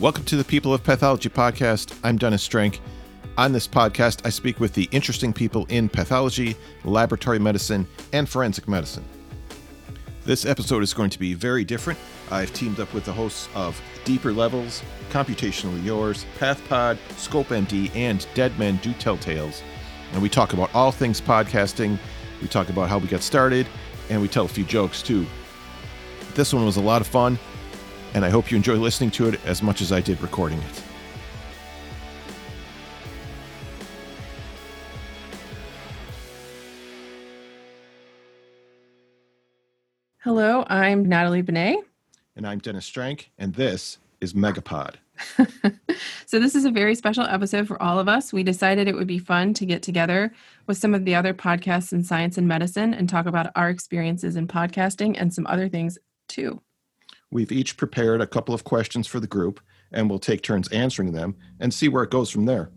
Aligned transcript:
Welcome 0.00 0.22
to 0.26 0.36
the 0.36 0.44
People 0.44 0.72
of 0.72 0.84
Pathology 0.84 1.28
podcast. 1.28 1.98
I'm 2.04 2.18
Dennis 2.18 2.44
Strank. 2.44 2.78
On 3.36 3.50
this 3.50 3.66
podcast, 3.66 4.24
I 4.24 4.28
speak 4.28 4.60
with 4.60 4.72
the 4.72 4.88
interesting 4.92 5.32
people 5.32 5.66
in 5.70 5.88
pathology, 5.88 6.54
laboratory 6.84 7.40
medicine, 7.40 7.84
and 8.12 8.28
forensic 8.28 8.68
medicine. 8.68 9.04
This 10.24 10.46
episode 10.46 10.84
is 10.84 10.94
going 10.94 11.10
to 11.10 11.18
be 11.18 11.34
very 11.34 11.64
different. 11.64 11.98
I've 12.30 12.52
teamed 12.52 12.78
up 12.78 12.94
with 12.94 13.06
the 13.06 13.12
hosts 13.12 13.48
of 13.56 13.82
Deeper 14.04 14.30
Levels, 14.32 14.84
Computationally 15.10 15.84
Yours, 15.84 16.26
PathPod, 16.38 16.96
ScopeMD, 17.16 17.90
and 17.96 18.24
Dead 18.34 18.56
Men 18.56 18.76
Do 18.76 18.92
Tell 18.92 19.16
Tales. 19.18 19.64
And 20.12 20.22
we 20.22 20.28
talk 20.28 20.52
about 20.52 20.72
all 20.76 20.92
things 20.92 21.20
podcasting. 21.20 21.98
We 22.40 22.46
talk 22.46 22.68
about 22.68 22.88
how 22.88 22.98
we 22.98 23.08
got 23.08 23.22
started, 23.22 23.66
and 24.10 24.22
we 24.22 24.28
tell 24.28 24.44
a 24.44 24.48
few 24.48 24.62
jokes 24.62 25.02
too. 25.02 25.26
This 26.36 26.54
one 26.54 26.64
was 26.64 26.76
a 26.76 26.82
lot 26.82 27.00
of 27.00 27.08
fun 27.08 27.36
and 28.14 28.24
I 28.24 28.30
hope 28.30 28.50
you 28.50 28.56
enjoy 28.56 28.76
listening 28.76 29.10
to 29.12 29.28
it 29.28 29.40
as 29.44 29.62
much 29.62 29.80
as 29.80 29.92
I 29.92 30.00
did 30.00 30.20
recording 30.20 30.58
it. 30.58 30.82
Hello, 40.20 40.64
I'm 40.68 41.04
Natalie 41.04 41.42
Banet. 41.42 41.78
And 42.36 42.46
I'm 42.46 42.58
Dennis 42.58 42.86
Strank, 42.86 43.30
and 43.38 43.54
this 43.54 43.98
is 44.20 44.34
Megapod. 44.34 44.96
so, 46.26 46.38
this 46.38 46.54
is 46.54 46.64
a 46.64 46.70
very 46.70 46.94
special 46.94 47.24
episode 47.24 47.66
for 47.66 47.82
all 47.82 47.98
of 47.98 48.08
us. 48.08 48.32
We 48.32 48.42
decided 48.42 48.86
it 48.86 48.94
would 48.94 49.06
be 49.06 49.18
fun 49.18 49.54
to 49.54 49.66
get 49.66 49.82
together 49.82 50.32
with 50.66 50.76
some 50.76 50.94
of 50.94 51.04
the 51.04 51.14
other 51.14 51.34
podcasts 51.34 51.92
in 51.92 52.04
science 52.04 52.38
and 52.38 52.46
medicine 52.46 52.94
and 52.94 53.08
talk 53.08 53.26
about 53.26 53.50
our 53.56 53.70
experiences 53.70 54.36
in 54.36 54.46
podcasting 54.46 55.16
and 55.18 55.32
some 55.32 55.46
other 55.46 55.68
things 55.68 55.98
too. 56.28 56.60
We've 57.30 57.52
each 57.52 57.76
prepared 57.76 58.20
a 58.20 58.26
couple 58.26 58.54
of 58.54 58.64
questions 58.64 59.06
for 59.06 59.20
the 59.20 59.26
group, 59.26 59.60
and 59.92 60.08
we'll 60.08 60.18
take 60.18 60.42
turns 60.42 60.68
answering 60.68 61.12
them 61.12 61.36
and 61.60 61.72
see 61.72 61.88
where 61.88 62.02
it 62.02 62.10
goes 62.10 62.30
from 62.30 62.46
there. 62.46 62.70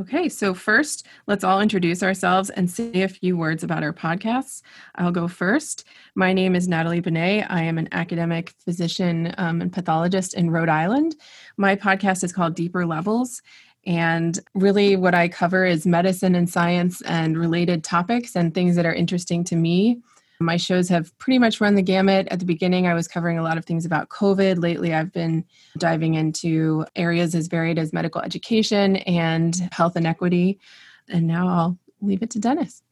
Okay, 0.00 0.28
so 0.28 0.54
first, 0.54 1.06
let's 1.26 1.42
all 1.42 1.60
introduce 1.60 2.04
ourselves 2.04 2.50
and 2.50 2.70
say 2.70 3.02
a 3.02 3.08
few 3.08 3.36
words 3.36 3.64
about 3.64 3.82
our 3.82 3.92
podcasts. 3.92 4.62
I'll 4.94 5.10
go 5.10 5.26
first. 5.26 5.84
My 6.14 6.32
name 6.32 6.54
is 6.54 6.68
Natalie 6.68 7.00
Banet. 7.00 7.46
I 7.48 7.64
am 7.64 7.78
an 7.78 7.88
academic 7.90 8.54
physician 8.64 9.34
um, 9.38 9.60
and 9.60 9.72
pathologist 9.72 10.34
in 10.34 10.50
Rhode 10.50 10.68
Island. 10.68 11.16
My 11.56 11.74
podcast 11.74 12.22
is 12.22 12.32
called 12.32 12.54
Deeper 12.54 12.86
Levels. 12.86 13.42
And 13.86 14.38
really, 14.54 14.94
what 14.94 15.14
I 15.16 15.26
cover 15.28 15.64
is 15.64 15.84
medicine 15.84 16.36
and 16.36 16.48
science 16.48 17.02
and 17.02 17.36
related 17.36 17.82
topics 17.82 18.36
and 18.36 18.54
things 18.54 18.76
that 18.76 18.86
are 18.86 18.94
interesting 18.94 19.42
to 19.44 19.56
me. 19.56 20.00
My 20.40 20.56
shows 20.56 20.88
have 20.88 21.16
pretty 21.18 21.38
much 21.38 21.60
run 21.60 21.74
the 21.74 21.82
gamut. 21.82 22.28
At 22.30 22.38
the 22.38 22.44
beginning, 22.44 22.86
I 22.86 22.94
was 22.94 23.08
covering 23.08 23.38
a 23.38 23.42
lot 23.42 23.58
of 23.58 23.64
things 23.64 23.84
about 23.84 24.08
COVID. 24.08 24.62
Lately, 24.62 24.94
I've 24.94 25.12
been 25.12 25.44
diving 25.78 26.14
into 26.14 26.86
areas 26.94 27.34
as 27.34 27.48
varied 27.48 27.78
as 27.78 27.92
medical 27.92 28.20
education 28.20 28.96
and 28.96 29.56
health 29.72 29.96
inequity. 29.96 30.60
And 31.08 31.26
now 31.26 31.48
I'll 31.48 31.78
leave 32.00 32.22
it 32.22 32.30
to 32.30 32.38
Dennis. 32.38 32.82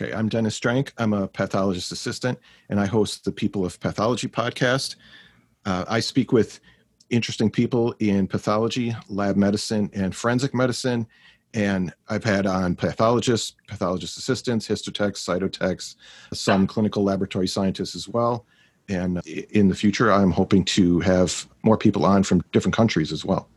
Okay, 0.00 0.12
I'm 0.12 0.28
Dennis 0.28 0.54
Strank. 0.54 0.94
I'm 0.96 1.12
a 1.12 1.28
pathologist 1.28 1.92
assistant, 1.92 2.38
and 2.70 2.80
I 2.80 2.86
host 2.86 3.24
the 3.24 3.32
People 3.32 3.66
of 3.66 3.78
Pathology 3.80 4.28
podcast. 4.28 4.96
Uh, 5.66 5.84
I 5.88 6.00
speak 6.00 6.32
with 6.32 6.60
interesting 7.10 7.50
people 7.50 7.94
in 7.98 8.26
pathology, 8.26 8.94
lab 9.08 9.36
medicine, 9.36 9.90
and 9.92 10.14
forensic 10.14 10.54
medicine, 10.54 11.06
and 11.54 11.92
I've 12.08 12.24
had 12.24 12.46
on 12.46 12.76
pathologists, 12.76 13.54
pathologist 13.66 14.18
assistants, 14.18 14.68
histotechs, 14.68 15.18
cytotechs, 15.24 15.96
some 16.32 16.66
clinical 16.66 17.02
laboratory 17.02 17.48
scientists 17.48 17.94
as 17.94 18.08
well. 18.08 18.44
And 18.88 19.20
in 19.26 19.68
the 19.68 19.74
future, 19.74 20.10
I'm 20.12 20.30
hoping 20.30 20.64
to 20.66 21.00
have 21.00 21.46
more 21.62 21.76
people 21.76 22.06
on 22.06 22.22
from 22.22 22.42
different 22.52 22.74
countries 22.74 23.12
as 23.12 23.24
well. 23.24 23.48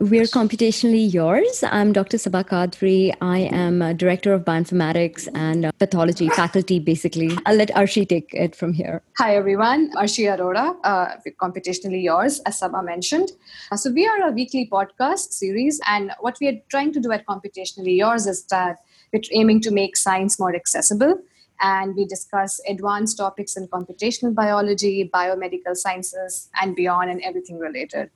We're 0.00 0.24
computationally 0.24 1.12
yours. 1.12 1.62
I'm 1.62 1.92
Dr. 1.92 2.16
Sabah 2.16 2.48
Kadri. 2.48 3.14
I 3.20 3.40
am 3.40 3.82
a 3.82 3.92
director 3.92 4.32
of 4.32 4.46
bioinformatics 4.46 5.28
and 5.34 5.66
uh, 5.66 5.72
pathology 5.72 6.30
faculty, 6.30 6.78
basically. 6.78 7.36
I'll 7.44 7.56
let 7.56 7.68
Arshi 7.72 8.08
take 8.08 8.32
it 8.32 8.56
from 8.56 8.72
here. 8.72 9.02
Hi, 9.18 9.36
everyone. 9.36 9.92
Arshi 9.92 10.24
Arora, 10.24 10.74
uh, 10.84 11.16
computationally 11.38 12.02
yours, 12.02 12.40
as 12.46 12.62
Sabah 12.62 12.82
mentioned. 12.82 13.32
Uh, 13.70 13.76
so, 13.76 13.92
we 13.92 14.06
are 14.06 14.26
a 14.26 14.30
weekly 14.32 14.66
podcast 14.72 15.34
series, 15.34 15.78
and 15.86 16.12
what 16.20 16.38
we 16.40 16.48
are 16.48 16.58
trying 16.70 16.94
to 16.94 17.00
do 17.00 17.12
at 17.12 17.26
Computationally 17.26 17.98
Yours 17.98 18.26
is 18.26 18.44
that 18.44 18.78
we're 19.12 19.20
aiming 19.32 19.60
to 19.60 19.70
make 19.70 19.98
science 19.98 20.40
more 20.40 20.56
accessible 20.56 21.20
and 21.60 21.94
we 21.94 22.06
discuss 22.06 22.60
advanced 22.68 23.18
topics 23.18 23.56
in 23.56 23.68
computational 23.68 24.34
biology, 24.34 25.10
biomedical 25.12 25.76
sciences, 25.76 26.48
and 26.60 26.74
beyond, 26.74 27.10
and 27.10 27.20
everything 27.22 27.58
related. 27.58 28.10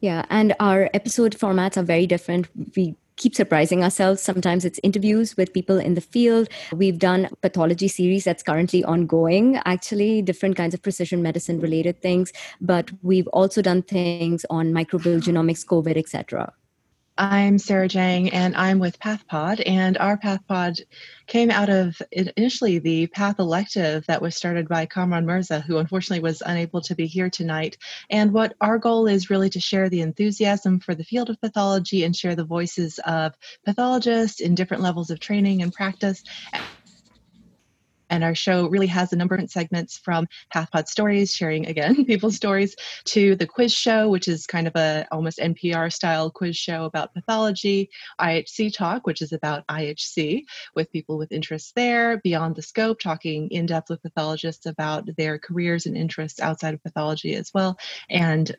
Yeah, 0.00 0.24
and 0.30 0.54
our 0.60 0.90
episode 0.94 1.36
formats 1.36 1.76
are 1.76 1.82
very 1.82 2.06
different. 2.06 2.48
We 2.76 2.96
keep 3.16 3.34
surprising 3.34 3.82
ourselves. 3.82 4.22
Sometimes 4.22 4.64
it's 4.64 4.80
interviews 4.82 5.36
with 5.36 5.52
people 5.52 5.78
in 5.78 5.94
the 5.94 6.00
field. 6.00 6.48
We've 6.72 6.98
done 6.98 7.28
pathology 7.42 7.88
series 7.88 8.24
that's 8.24 8.42
currently 8.42 8.84
ongoing, 8.84 9.56
actually, 9.64 10.22
different 10.22 10.56
kinds 10.56 10.72
of 10.72 10.82
precision 10.82 11.20
medicine 11.20 11.58
related 11.58 12.00
things. 12.00 12.32
But 12.60 12.90
we've 13.02 13.26
also 13.28 13.60
done 13.60 13.82
things 13.82 14.46
on 14.50 14.72
microbial 14.72 15.20
genomics, 15.20 15.66
COVID, 15.66 15.96
etc. 15.96 16.52
I'm 17.20 17.58
Sarah 17.58 17.88
Jang, 17.88 18.30
and 18.30 18.56
I'm 18.56 18.78
with 18.78 19.00
PathPod. 19.00 19.60
And 19.66 19.98
our 19.98 20.16
PathPod 20.16 20.80
came 21.26 21.50
out 21.50 21.68
of 21.68 22.00
initially 22.12 22.78
the 22.78 23.08
Path 23.08 23.40
elective 23.40 24.06
that 24.06 24.22
was 24.22 24.36
started 24.36 24.68
by 24.68 24.86
Kamran 24.86 25.26
Mirza, 25.26 25.58
who 25.58 25.78
unfortunately 25.78 26.22
was 26.22 26.44
unable 26.46 26.80
to 26.82 26.94
be 26.94 27.08
here 27.08 27.28
tonight. 27.28 27.76
And 28.08 28.32
what 28.32 28.54
our 28.60 28.78
goal 28.78 29.08
is 29.08 29.30
really 29.30 29.50
to 29.50 29.58
share 29.58 29.88
the 29.88 30.00
enthusiasm 30.00 30.78
for 30.78 30.94
the 30.94 31.02
field 31.02 31.28
of 31.28 31.40
pathology 31.40 32.04
and 32.04 32.14
share 32.14 32.36
the 32.36 32.44
voices 32.44 33.00
of 33.04 33.34
pathologists 33.66 34.40
in 34.40 34.54
different 34.54 34.84
levels 34.84 35.10
of 35.10 35.18
training 35.18 35.60
and 35.62 35.72
practice 35.72 36.22
and 38.10 38.24
our 38.24 38.34
show 38.34 38.68
really 38.68 38.86
has 38.86 39.12
a 39.12 39.16
number 39.16 39.34
of 39.34 39.50
segments 39.50 39.98
from 39.98 40.26
PathPod 40.54 40.88
Stories, 40.88 41.34
sharing 41.34 41.66
again 41.66 42.04
people's 42.06 42.36
stories, 42.36 42.76
to 43.04 43.36
the 43.36 43.46
quiz 43.46 43.72
show, 43.72 44.08
which 44.08 44.28
is 44.28 44.46
kind 44.46 44.66
of 44.66 44.76
a 44.76 45.06
almost 45.10 45.38
NPR 45.38 45.92
style 45.92 46.30
quiz 46.30 46.56
show 46.56 46.84
about 46.84 47.14
pathology, 47.14 47.90
IHC 48.20 48.72
Talk, 48.74 49.06
which 49.06 49.22
is 49.22 49.32
about 49.32 49.66
IHC 49.68 50.44
with 50.74 50.92
people 50.92 51.18
with 51.18 51.32
interests 51.32 51.72
there, 51.74 52.18
Beyond 52.18 52.56
the 52.56 52.62
Scope, 52.62 53.00
talking 53.00 53.48
in 53.50 53.66
depth 53.66 53.90
with 53.90 54.02
pathologists 54.02 54.66
about 54.66 55.08
their 55.16 55.38
careers 55.38 55.86
and 55.86 55.96
interests 55.96 56.40
outside 56.40 56.74
of 56.74 56.82
pathology 56.82 57.34
as 57.34 57.52
well, 57.54 57.78
and 58.10 58.56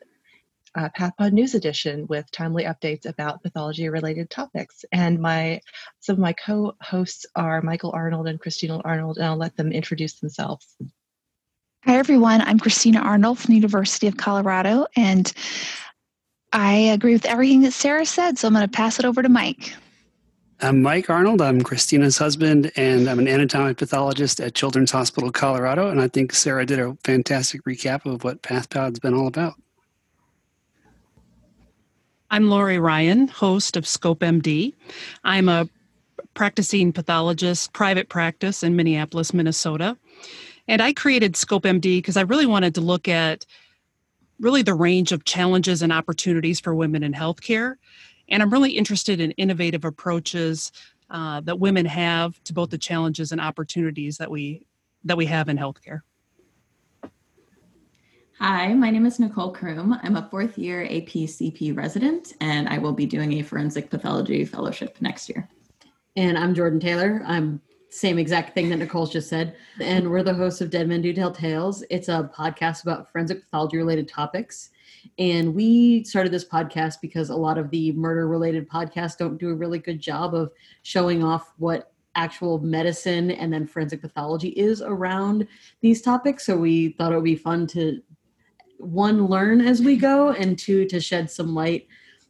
uh, 0.76 0.88
PathPod 0.96 1.32
News 1.32 1.54
Edition 1.54 2.06
with 2.08 2.30
timely 2.30 2.64
updates 2.64 3.06
about 3.06 3.42
pathology-related 3.42 4.30
topics. 4.30 4.84
And 4.92 5.20
my 5.20 5.60
some 6.00 6.14
of 6.14 6.20
my 6.20 6.32
co-hosts 6.32 7.26
are 7.34 7.62
Michael 7.62 7.92
Arnold 7.92 8.28
and 8.28 8.40
Christina 8.40 8.80
Arnold, 8.84 9.16
and 9.16 9.26
I'll 9.26 9.36
let 9.36 9.56
them 9.56 9.72
introduce 9.72 10.20
themselves. 10.20 10.76
Hi 11.84 11.96
everyone, 11.96 12.42
I'm 12.42 12.58
Christina 12.58 13.00
Arnold 13.00 13.38
from 13.38 13.52
the 13.52 13.56
University 13.56 14.06
of 14.06 14.16
Colorado, 14.16 14.86
and 14.96 15.32
I 16.52 16.74
agree 16.74 17.12
with 17.12 17.26
everything 17.26 17.62
that 17.62 17.72
Sarah 17.72 18.04
said, 18.04 18.38
so 18.38 18.48
I'm 18.48 18.54
going 18.54 18.66
to 18.66 18.70
pass 18.70 18.98
it 18.98 19.04
over 19.04 19.22
to 19.22 19.28
Mike. 19.28 19.72
I'm 20.62 20.82
Mike 20.82 21.08
Arnold. 21.08 21.40
I'm 21.40 21.62
Christina's 21.62 22.18
husband, 22.18 22.70
and 22.76 23.08
I'm 23.08 23.18
an 23.18 23.26
anatomic 23.28 23.78
pathologist 23.78 24.40
at 24.40 24.54
Children's 24.54 24.90
Hospital 24.90 25.32
Colorado. 25.32 25.88
And 25.88 26.02
I 26.02 26.08
think 26.08 26.34
Sarah 26.34 26.66
did 26.66 26.78
a 26.78 26.98
fantastic 27.02 27.64
recap 27.64 28.04
of 28.04 28.24
what 28.24 28.42
PathPod's 28.42 28.98
been 28.98 29.14
all 29.14 29.26
about. 29.26 29.54
I'm 32.32 32.48
Lori 32.48 32.78
Ryan, 32.78 33.26
host 33.26 33.76
of 33.76 33.88
Scope 33.88 34.20
MD. 34.20 34.72
I'm 35.24 35.48
a 35.48 35.68
practicing 36.34 36.92
pathologist, 36.92 37.72
private 37.72 38.08
practice 38.08 38.62
in 38.62 38.76
Minneapolis, 38.76 39.34
Minnesota. 39.34 39.96
And 40.68 40.80
I 40.80 40.92
created 40.92 41.34
Scope 41.34 41.64
MD 41.64 41.98
because 41.98 42.16
I 42.16 42.20
really 42.20 42.46
wanted 42.46 42.76
to 42.76 42.80
look 42.80 43.08
at 43.08 43.46
really 44.38 44.62
the 44.62 44.74
range 44.74 45.10
of 45.10 45.24
challenges 45.24 45.82
and 45.82 45.92
opportunities 45.92 46.60
for 46.60 46.72
women 46.72 47.02
in 47.02 47.12
healthcare. 47.12 47.74
And 48.28 48.44
I'm 48.44 48.50
really 48.50 48.70
interested 48.70 49.20
in 49.20 49.32
innovative 49.32 49.84
approaches 49.84 50.70
uh, 51.10 51.40
that 51.40 51.58
women 51.58 51.84
have 51.86 52.40
to 52.44 52.52
both 52.52 52.70
the 52.70 52.78
challenges 52.78 53.32
and 53.32 53.40
opportunities 53.40 54.18
that 54.18 54.30
we 54.30 54.66
that 55.02 55.16
we 55.16 55.26
have 55.26 55.48
in 55.48 55.58
healthcare. 55.58 56.02
Hi, 58.42 58.72
my 58.72 58.88
name 58.88 59.04
is 59.04 59.20
Nicole 59.20 59.52
Kroom. 59.52 60.00
I'm 60.02 60.16
a 60.16 60.26
fourth 60.30 60.56
year 60.56 60.86
APCP 60.86 61.76
resident, 61.76 62.32
and 62.40 62.70
I 62.70 62.78
will 62.78 62.94
be 62.94 63.04
doing 63.04 63.34
a 63.34 63.42
forensic 63.42 63.90
pathology 63.90 64.46
fellowship 64.46 64.96
next 65.02 65.28
year. 65.28 65.46
And 66.16 66.38
I'm 66.38 66.54
Jordan 66.54 66.80
Taylor. 66.80 67.22
I'm 67.26 67.60
same 67.90 68.18
exact 68.18 68.54
thing 68.54 68.70
that 68.70 68.78
Nicole's 68.78 69.12
just 69.12 69.28
said. 69.28 69.56
And 69.78 70.10
we're 70.10 70.22
the 70.22 70.32
hosts 70.32 70.62
of 70.62 70.70
Dead 70.70 70.88
Men 70.88 71.02
Do 71.02 71.12
Tell 71.12 71.30
Tales. 71.30 71.84
It's 71.90 72.08
a 72.08 72.30
podcast 72.34 72.82
about 72.82 73.12
forensic 73.12 73.42
pathology 73.42 73.76
related 73.76 74.08
topics. 74.08 74.70
And 75.18 75.54
we 75.54 76.04
started 76.04 76.32
this 76.32 76.48
podcast 76.48 77.02
because 77.02 77.28
a 77.28 77.36
lot 77.36 77.58
of 77.58 77.68
the 77.68 77.92
murder 77.92 78.26
related 78.26 78.70
podcasts 78.70 79.18
don't 79.18 79.36
do 79.36 79.50
a 79.50 79.54
really 79.54 79.80
good 79.80 80.00
job 80.00 80.34
of 80.34 80.50
showing 80.80 81.22
off 81.22 81.52
what 81.58 81.92
actual 82.14 82.58
medicine 82.58 83.32
and 83.32 83.52
then 83.52 83.66
forensic 83.66 84.00
pathology 84.00 84.48
is 84.50 84.80
around 84.80 85.46
these 85.82 86.00
topics. 86.00 86.46
So 86.46 86.56
we 86.56 86.90
thought 86.92 87.12
it 87.12 87.16
would 87.16 87.24
be 87.24 87.36
fun 87.36 87.66
to 87.68 88.00
one 88.80 89.26
learn 89.26 89.60
as 89.60 89.80
we 89.82 89.96
go 89.96 90.30
and 90.30 90.58
two 90.58 90.84
to 90.86 91.00
shed 91.00 91.30
some 91.30 91.54
light 91.54 91.86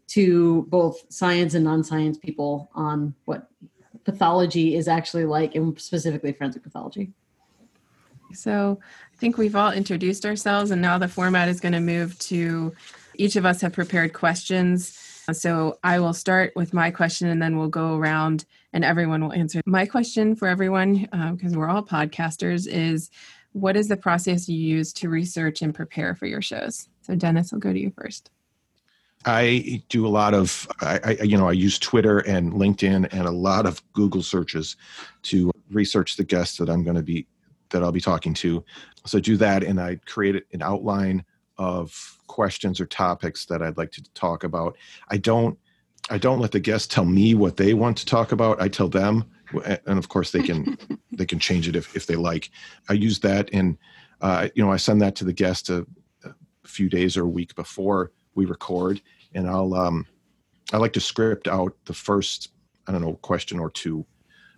to 0.09 0.67
both 0.69 1.05
science 1.09 1.55
and 1.55 1.65
non-science 1.65 2.19
people 2.19 2.69
on 2.75 3.15
what 3.27 3.49
pathology 4.05 4.75
is 4.75 4.89
actually 4.89 5.25
like 5.25 5.55
and 5.55 5.81
specifically 5.81 6.33
forensic 6.33 6.63
pathology. 6.63 7.13
So 8.33 8.79
i 9.13 9.17
think 9.17 9.39
we've 9.39 9.57
all 9.57 9.73
introduced 9.73 10.25
ourselves 10.25 10.71
and 10.71 10.81
now 10.81 10.99
the 10.99 11.09
format 11.09 11.49
is 11.49 11.61
going 11.61 11.73
to 11.73 11.81
move 11.81 12.19
to 12.21 12.73
each 13.15 13.37
of 13.37 13.45
us 13.45 13.61
have 13.61 13.73
prepared 13.73 14.13
questions. 14.13 14.97
So 15.33 15.79
i 15.85 16.01
will 16.01 16.15
start 16.15 16.53
with 16.57 16.75
my 16.75 16.91
question 16.91 17.29
and 17.29 17.41
then 17.41 17.57
we'll 17.57 17.69
go 17.69 17.97
around 17.97 18.45
and 18.73 18.85
everyone 18.85 19.23
will 19.23 19.33
answer. 19.33 19.61
My 19.67 19.87
question 19.87 20.35
for 20.35 20.49
everyone 20.49 21.09
because 21.35 21.53
um, 21.53 21.59
we're 21.59 21.69
all 21.69 21.85
podcasters 21.85 22.67
is 22.67 23.11
what 23.53 23.77
is 23.77 23.89
the 23.89 23.97
process 23.97 24.49
you 24.49 24.59
use 24.59 24.93
to 24.93 25.09
research 25.09 25.63
and 25.63 25.75
prepare 25.75 26.15
for 26.15 26.27
your 26.27 26.43
shows 26.43 26.89
so 27.03 27.15
dennis 27.15 27.53
i'll 27.53 27.59
go 27.59 27.73
to 27.73 27.81
you 27.81 27.91
first 27.91 28.31
I 29.25 29.83
do 29.89 30.07
a 30.07 30.09
lot 30.09 30.33
of, 30.33 30.67
I, 30.81 31.17
I, 31.21 31.23
you 31.23 31.37
know, 31.37 31.49
I 31.49 31.53
use 31.53 31.79
Twitter 31.79 32.21
and 32.21 32.53
LinkedIn 32.55 33.13
and 33.13 33.27
a 33.27 33.31
lot 33.31 33.67
of 33.67 33.83
Google 33.93 34.23
searches 34.23 34.77
to 35.25 35.51
research 35.71 36.17
the 36.17 36.25
guests 36.25 36.57
that 36.57 36.71
I'm 36.71 36.83
going 36.83 36.97
to 36.97 37.03
be, 37.03 37.27
that 37.69 37.83
I'll 37.83 37.93
be 37.93 38.01
talking 38.01 38.33
to. 38.35 38.65
So 39.05 39.19
I 39.19 39.21
do 39.21 39.37
that 39.37 39.63
and 39.63 39.81
I 39.81 39.97
create 40.07 40.45
an 40.53 40.63
outline 40.63 41.25
of 41.59 42.19
questions 42.29 42.81
or 42.81 42.87
topics 42.87 43.45
that 43.47 43.63
I'd 43.63 43.77
like 43.77 43.93
to 43.93 44.03
talk 44.15 44.45
about. 44.45 44.79
I 45.09 45.19
don't, 45.19 45.59
I 46.09 46.17
don't 46.17 46.41
let 46.41 46.53
the 46.53 46.61
guests 46.61 46.89
tell 46.89 47.05
me 47.05 47.35
what 47.35 47.59
they 47.59 47.75
want 47.75 47.99
to 47.99 48.07
talk 48.07 48.33
about. 48.33 48.61
I 48.61 48.69
tell 48.69 48.89
them, 48.89 49.25
and 49.87 49.99
of 49.99 50.09
course 50.09 50.31
they 50.31 50.43
can, 50.43 50.79
they 51.13 51.27
can 51.27 51.39
change 51.39 51.69
it 51.69 51.77
if, 51.77 51.95
if 51.97 52.07
they 52.07 52.17
like. 52.17 52.51
I 52.89 52.95
use 52.95 53.21
that 53.21 53.51
and, 53.53 53.79
uh, 54.21 54.49
you 54.55 54.63
know, 54.63 54.71
I 54.71 54.77
send 54.77 55.01
that 55.03 55.17
to 55.17 55.25
the 55.25 55.33
guest 55.33 55.71
a, 55.71 55.87
a 56.25 56.33
few 56.65 56.89
days 56.89 57.17
or 57.17 57.23
a 57.23 57.29
week 57.29 57.55
before 57.55 58.13
we 58.35 58.45
record, 58.45 59.01
and 59.35 59.49
I'll 59.49 59.75
um, 59.75 60.07
I 60.73 60.77
like 60.77 60.93
to 60.95 61.01
script 61.01 61.49
out 61.49 61.75
the 61.85 61.95
first 61.95 62.51
I 62.87 62.93
don't 62.93 63.03
know 63.03 63.15
question 63.23 63.59
or 63.59 63.71
two 63.71 64.07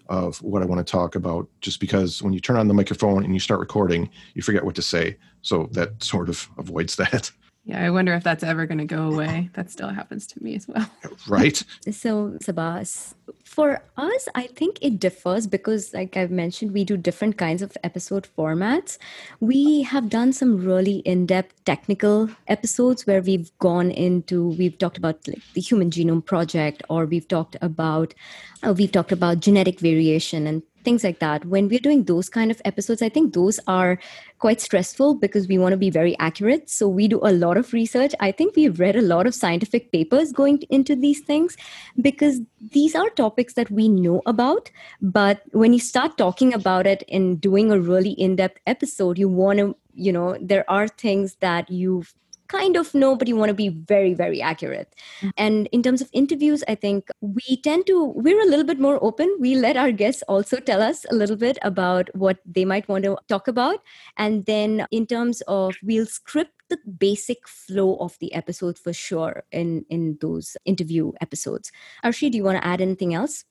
of 0.09 0.43
what 0.43 0.63
I 0.63 0.67
want 0.67 0.85
to 0.85 0.91
talk 0.91 1.15
about, 1.15 1.49
just 1.61 1.81
because 1.81 2.23
when 2.23 2.33
you 2.33 2.41
turn 2.41 2.57
on 2.57 2.69
the 2.69 2.75
microphone 2.75 3.25
and 3.25 3.33
you 3.33 3.41
start 3.41 3.61
recording, 3.61 4.11
you 4.35 4.43
forget 4.43 4.65
what 4.65 4.75
to 4.75 4.83
say. 4.83 5.17
So 5.43 5.69
that 5.73 6.03
sort 6.03 6.29
of 6.29 6.49
avoids 6.59 6.97
that. 6.97 7.31
Yeah, 7.65 7.85
I 7.85 7.91
wonder 7.91 8.13
if 8.15 8.25
that's 8.25 8.43
ever 8.43 8.67
going 8.67 8.79
to 8.79 8.85
go 8.85 9.05
away. 9.05 9.49
That 9.55 9.71
still 9.71 9.89
happens 9.89 10.27
to 10.29 10.43
me 10.43 10.57
as 10.57 10.67
well. 10.67 10.89
Right. 11.29 11.63
So, 11.93 12.39
Sabas, 12.43 13.15
for 13.45 13.83
us, 13.97 14.29
I 14.35 14.47
think 14.47 14.79
it 14.81 14.99
differs 14.99 15.47
because, 15.47 15.93
like 15.95 16.17
I've 16.17 16.31
mentioned, 16.31 16.73
we 16.73 16.85
do 16.85 16.97
different 16.97 17.39
kinds 17.39 17.63
of 17.63 17.77
episode 17.85 18.27
formats. 18.37 18.99
We 19.41 19.83
have 19.83 20.09
done 20.09 20.33
some 20.33 20.65
really 20.65 20.99
in 20.99 21.27
depth 21.27 21.65
technical 21.65 22.31
episodes 22.49 23.07
where 23.07 23.21
we've 23.21 23.57
gone 23.59 23.91
into, 23.91 24.49
we've 24.49 24.79
talked 24.79 24.97
about 24.97 25.27
like 25.29 25.43
the 25.55 25.61
Human 25.61 25.91
Genome 25.91 26.25
Project, 26.25 26.83
or 26.89 27.07
we've 27.07 27.29
talked 27.29 27.57
about, 27.61 28.15
uh, 28.63 28.75
we've 28.77 28.93
talked 28.93 29.13
about 29.13 29.41
genetic 29.41 29.79
variation 29.79 30.47
and 30.47 30.63
things 30.85 31.05
like 31.05 31.19
that. 31.21 31.45
When 31.45 31.69
we're 31.69 31.79
doing 31.79 32.05
those 32.05 32.29
kind 32.29 32.51
of 32.51 32.61
episodes 32.65 33.03
i 33.03 33.09
think 33.09 33.35
those 33.35 33.59
are 33.67 33.99
quite 34.39 34.61
stressful 34.61 35.15
because 35.15 35.47
we 35.47 35.57
want 35.57 35.73
to 35.73 35.77
be 35.77 35.91
very 35.91 36.19
accurate. 36.19 36.69
So 36.69 36.89
we 36.89 37.07
do 37.07 37.21
a 37.23 37.33
lot 37.33 37.57
of 37.57 37.73
research. 37.73 38.13
I 38.19 38.33
think 38.33 38.57
we've 38.57 38.81
read 38.81 38.97
a 38.97 39.03
lot 39.03 39.27
of 39.27 39.35
scientific 39.35 39.93
papers 39.93 40.33
going 40.33 40.63
into 40.69 40.97
these 40.97 41.21
things 41.21 41.57
because 42.01 42.41
these 42.73 42.97
are 42.97 43.09
topics 43.11 43.55
that 43.55 43.71
we 43.71 43.89
know 43.89 44.21
about. 44.27 44.71
But 45.01 45.43
when 45.53 45.73
you 45.73 45.79
start 45.79 46.19
talking 46.19 46.53
about 46.53 46.87
it 46.87 47.05
and 47.09 47.41
doing 47.41 47.71
a 47.71 47.81
really 47.81 48.11
in-depth 48.13 48.59
episode 48.67 49.19
you 49.19 49.29
want 49.29 49.59
to 49.59 49.77
you 49.95 50.13
know 50.13 50.37
there 50.41 50.69
are 50.71 50.89
things 50.89 51.37
that 51.41 51.71
you've 51.71 52.15
kind 52.53 52.77
of 52.77 52.95
know, 52.95 53.17
but 53.17 53.29
you 53.29 53.37
want 53.37 53.49
to 53.49 53.55
be 53.55 53.71
very, 53.71 54.15
very 54.15 54.41
accurate. 54.43 54.95
Mm-hmm. 55.21 55.31
And 55.39 55.69
in 55.73 55.83
terms 55.83 56.03
of 56.03 56.11
interviews, 56.13 56.63
I 56.69 56.75
think 56.75 57.09
we 57.21 57.57
tend 57.65 57.87
to, 57.87 58.13
we're 58.25 58.41
a 58.41 58.51
little 58.53 58.65
bit 58.65 58.79
more 58.79 58.99
open. 59.03 59.35
We 59.41 59.57
let 59.57 59.77
our 59.77 59.91
guests 59.91 60.23
also 60.29 60.61
tell 60.61 60.83
us 60.83 61.07
a 61.11 61.15
little 61.15 61.37
bit 61.37 61.59
about 61.63 62.11
what 62.15 62.39
they 62.45 62.65
might 62.65 62.89
want 62.89 63.05
to 63.05 63.17
talk 63.29 63.49
about. 63.49 63.79
And 64.17 64.45
then 64.45 64.87
in 64.91 65.07
terms 65.07 65.43
of, 65.49 65.75
we'll 65.83 66.07
script 66.07 66.53
the 66.69 66.79
basic 66.99 67.49
flow 67.49 67.97
of 67.97 68.19
the 68.21 68.33
episode 68.35 68.79
for 68.79 68.93
sure 68.93 69.45
in, 69.53 69.85
in 69.89 70.19
those 70.21 70.57
interview 70.65 71.13
episodes. 71.21 71.73
Arshi, 72.05 72.31
do 72.31 72.37
you 72.37 72.45
want 72.45 72.59
to 72.59 72.67
add 72.67 72.81
anything 72.81 73.15
else? 73.15 73.45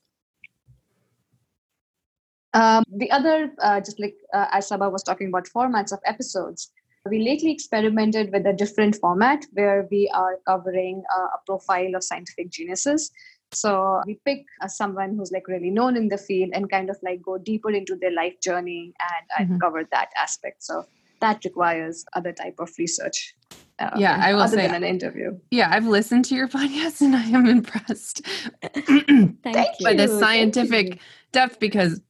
Um, 2.54 2.84
the 2.94 3.10
other, 3.10 3.52
uh, 3.62 3.80
just 3.80 3.98
like 3.98 4.16
uh, 4.34 4.46
as 4.52 4.70
was 4.70 5.02
talking 5.02 5.28
about 5.28 5.48
formats 5.48 5.92
of 5.92 6.00
episodes, 6.04 6.70
we 7.08 7.18
lately 7.18 7.50
experimented 7.50 8.32
with 8.32 8.46
a 8.46 8.52
different 8.52 8.96
format 8.96 9.44
where 9.52 9.88
we 9.90 10.10
are 10.14 10.38
covering 10.46 11.02
uh, 11.16 11.26
a 11.34 11.38
profile 11.46 11.94
of 11.96 12.04
scientific 12.04 12.50
geniuses. 12.50 13.10
So 13.52 14.00
we 14.06 14.20
pick 14.24 14.44
uh, 14.60 14.68
someone 14.68 15.14
who's 15.16 15.30
like 15.30 15.48
really 15.48 15.70
known 15.70 15.96
in 15.96 16.08
the 16.08 16.16
field 16.16 16.50
and 16.54 16.70
kind 16.70 16.88
of 16.88 16.96
like 17.02 17.20
go 17.22 17.38
deeper 17.38 17.70
into 17.70 17.96
their 17.96 18.12
life 18.12 18.40
journey 18.40 18.94
and, 19.38 19.48
mm-hmm. 19.48 19.58
cover 19.58 19.86
that 19.90 20.08
aspect. 20.16 20.62
So 20.62 20.86
that 21.20 21.44
requires 21.44 22.04
other 22.14 22.32
type 22.32 22.56
of 22.58 22.70
research. 22.78 23.34
Uh, 23.78 23.90
yeah, 23.96 24.20
I 24.22 24.34
will 24.34 24.46
say 24.48 24.66
an 24.66 24.84
interview. 24.84 25.38
Yeah, 25.50 25.68
I've 25.70 25.86
listened 25.86 26.24
to 26.26 26.34
your 26.34 26.48
podcast 26.58 27.00
and 27.00 27.16
I 27.16 27.24
am 27.24 27.46
impressed. 27.46 28.24
Thank 28.62 29.36
you. 29.44 29.84
By 29.84 29.94
the 29.94 30.08
scientific 30.08 31.00
depth 31.32 31.58
because 31.58 32.00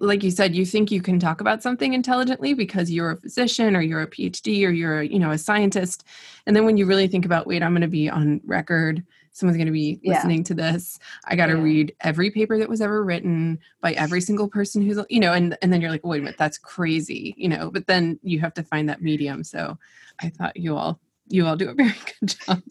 like 0.00 0.22
you 0.22 0.30
said 0.30 0.54
you 0.54 0.66
think 0.66 0.90
you 0.90 1.00
can 1.00 1.18
talk 1.18 1.40
about 1.40 1.62
something 1.62 1.92
intelligently 1.92 2.54
because 2.54 2.90
you're 2.90 3.12
a 3.12 3.16
physician 3.16 3.74
or 3.74 3.80
you're 3.80 4.02
a 4.02 4.10
phd 4.10 4.66
or 4.66 4.70
you're 4.70 5.02
you 5.02 5.18
know 5.18 5.30
a 5.30 5.38
scientist. 5.38 6.04
And 6.46 6.54
then 6.54 6.64
when 6.64 6.76
you 6.76 6.86
really 6.86 7.08
think 7.08 7.24
about 7.24 7.46
wait 7.46 7.62
i'm 7.62 7.72
going 7.72 7.82
to 7.82 7.88
be 7.88 8.08
on 8.08 8.40
record. 8.44 9.04
Someone's 9.32 9.58
going 9.58 9.66
to 9.66 9.72
be 9.72 10.00
yeah. 10.02 10.14
listening 10.14 10.44
to 10.44 10.54
this. 10.54 10.98
I 11.26 11.36
got 11.36 11.48
to 11.48 11.56
yeah. 11.56 11.62
read 11.62 11.94
every 12.00 12.30
paper 12.30 12.56
that 12.56 12.70
was 12.70 12.80
ever 12.80 13.04
written 13.04 13.58
by 13.82 13.92
every 13.92 14.22
single 14.22 14.48
person 14.48 14.80
who's 14.80 14.98
you 15.10 15.20
know 15.20 15.34
and 15.34 15.58
and 15.60 15.72
then 15.72 15.80
you're 15.80 15.90
like 15.90 16.04
wait 16.04 16.20
a 16.20 16.22
minute 16.22 16.38
that's 16.38 16.58
crazy 16.58 17.34
you 17.36 17.48
know? 17.48 17.70
But 17.70 17.86
then 17.86 18.18
you 18.22 18.40
have 18.40 18.54
to 18.54 18.62
find 18.62 18.88
that 18.88 19.02
medium. 19.02 19.44
So 19.44 19.78
i 20.20 20.30
thought 20.30 20.56
you 20.56 20.76
all 20.76 20.98
you 21.28 21.46
all 21.46 21.56
do 21.56 21.68
a 21.68 21.74
very 21.74 21.94
good 22.20 22.36
job. 22.46 22.62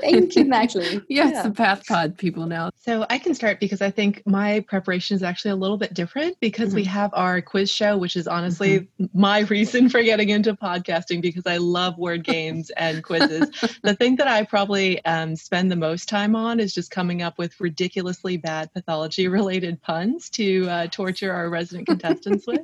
Thank 0.00 0.34
you, 0.36 0.44
Natalie. 0.44 1.02
yes, 1.08 1.32
yeah. 1.34 1.42
the 1.42 1.50
Path 1.50 1.86
Pod 1.86 2.18
people 2.18 2.46
now. 2.46 2.70
So 2.76 3.06
I 3.08 3.18
can 3.18 3.34
start 3.34 3.60
because 3.60 3.80
I 3.80 3.90
think 3.90 4.22
my 4.26 4.60
preparation 4.60 5.14
is 5.14 5.22
actually 5.22 5.52
a 5.52 5.56
little 5.56 5.76
bit 5.76 5.94
different 5.94 6.38
because 6.40 6.68
mm-hmm. 6.68 6.76
we 6.76 6.84
have 6.84 7.10
our 7.14 7.40
quiz 7.40 7.70
show, 7.70 7.96
which 7.96 8.16
is 8.16 8.26
honestly 8.26 8.80
mm-hmm. 8.80 9.06
my 9.14 9.40
reason 9.40 9.88
for 9.88 10.02
getting 10.02 10.30
into 10.30 10.54
podcasting 10.54 11.22
because 11.22 11.46
I 11.46 11.58
love 11.58 11.96
word 11.98 12.24
games 12.24 12.70
and 12.70 13.02
quizzes. 13.02 13.50
the 13.82 13.94
thing 13.94 14.16
that 14.16 14.28
I 14.28 14.44
probably 14.44 15.04
um, 15.04 15.36
spend 15.36 15.70
the 15.70 15.76
most 15.76 16.08
time 16.08 16.34
on 16.34 16.58
is 16.58 16.74
just 16.74 16.90
coming 16.90 17.22
up 17.22 17.38
with 17.38 17.58
ridiculously 17.60 18.36
bad 18.36 18.72
pathology 18.72 19.28
related 19.28 19.80
puns 19.80 20.28
to 20.30 20.68
uh, 20.68 20.86
torture 20.88 21.32
our 21.32 21.48
resident 21.48 21.86
contestants 21.86 22.46
with. 22.46 22.60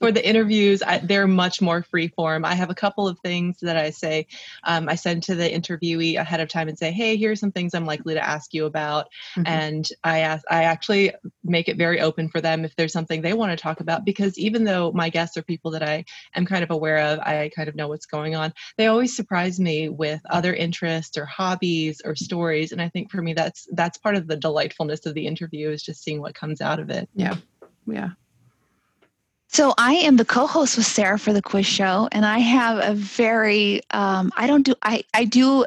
For 0.00 0.10
the 0.10 0.26
interviews, 0.26 0.82
I, 0.82 0.98
they're 0.98 1.26
much 1.26 1.62
more 1.62 1.82
free 1.82 2.08
form. 2.08 2.44
I 2.44 2.54
have 2.54 2.70
a 2.70 2.74
couple 2.74 3.06
of 3.06 3.18
things 3.20 3.58
that 3.60 3.76
I 3.76 3.90
say 3.90 4.26
um, 4.66 4.88
I 4.88 4.94
send 4.94 5.22
to 5.24 5.34
the 5.34 5.48
interviewee 5.48 6.16
ahead 6.18 6.40
of 6.40 6.48
time 6.48 6.68
and 6.68 6.78
say, 6.78 6.92
"Hey, 6.92 7.16
here's 7.16 7.40
some 7.40 7.52
things 7.52 7.74
I'm 7.74 7.86
likely 7.86 8.14
to 8.14 8.24
ask 8.24 8.54
you 8.54 8.66
about," 8.66 9.06
mm-hmm. 9.36 9.46
and 9.46 9.88
I 10.02 10.20
ask, 10.20 10.44
I 10.50 10.64
actually 10.64 11.12
make 11.42 11.68
it 11.68 11.76
very 11.76 12.00
open 12.00 12.28
for 12.28 12.40
them 12.40 12.64
if 12.64 12.74
there's 12.76 12.92
something 12.92 13.22
they 13.22 13.32
want 13.32 13.50
to 13.50 13.62
talk 13.62 13.80
about 13.80 14.04
because 14.04 14.38
even 14.38 14.64
though 14.64 14.92
my 14.92 15.08
guests 15.08 15.36
are 15.36 15.42
people 15.42 15.70
that 15.72 15.82
I 15.82 16.04
am 16.34 16.46
kind 16.46 16.64
of 16.64 16.70
aware 16.70 16.98
of, 16.98 17.18
I 17.20 17.50
kind 17.54 17.68
of 17.68 17.74
know 17.74 17.88
what's 17.88 18.06
going 18.06 18.34
on. 18.34 18.52
They 18.78 18.86
always 18.86 19.14
surprise 19.14 19.60
me 19.60 19.88
with 19.88 20.20
other 20.30 20.54
interests 20.54 21.16
or 21.16 21.26
hobbies 21.26 22.00
or 22.04 22.14
stories, 22.14 22.72
and 22.72 22.80
I 22.80 22.88
think 22.88 23.10
for 23.10 23.22
me 23.22 23.34
that's 23.34 23.66
that's 23.72 23.98
part 23.98 24.16
of 24.16 24.26
the 24.26 24.36
delightfulness 24.36 25.06
of 25.06 25.14
the 25.14 25.26
interview 25.26 25.70
is 25.70 25.82
just 25.82 26.02
seeing 26.02 26.20
what 26.20 26.34
comes 26.34 26.60
out 26.60 26.80
of 26.80 26.90
it. 26.90 27.08
Yeah, 27.14 27.36
yeah. 27.86 28.10
So 29.54 29.72
I 29.78 29.92
am 29.92 30.16
the 30.16 30.24
co-host 30.24 30.76
with 30.76 30.84
Sarah 30.84 31.16
for 31.16 31.32
the 31.32 31.40
quiz 31.40 31.64
show, 31.64 32.08
and 32.10 32.26
I 32.26 32.40
have 32.40 32.78
a 32.82 32.92
very 32.92 33.82
um, 33.92 34.32
I 34.36 34.48
don't 34.48 34.62
do 34.62 34.74
I 34.82 35.04
I 35.14 35.26
do 35.26 35.64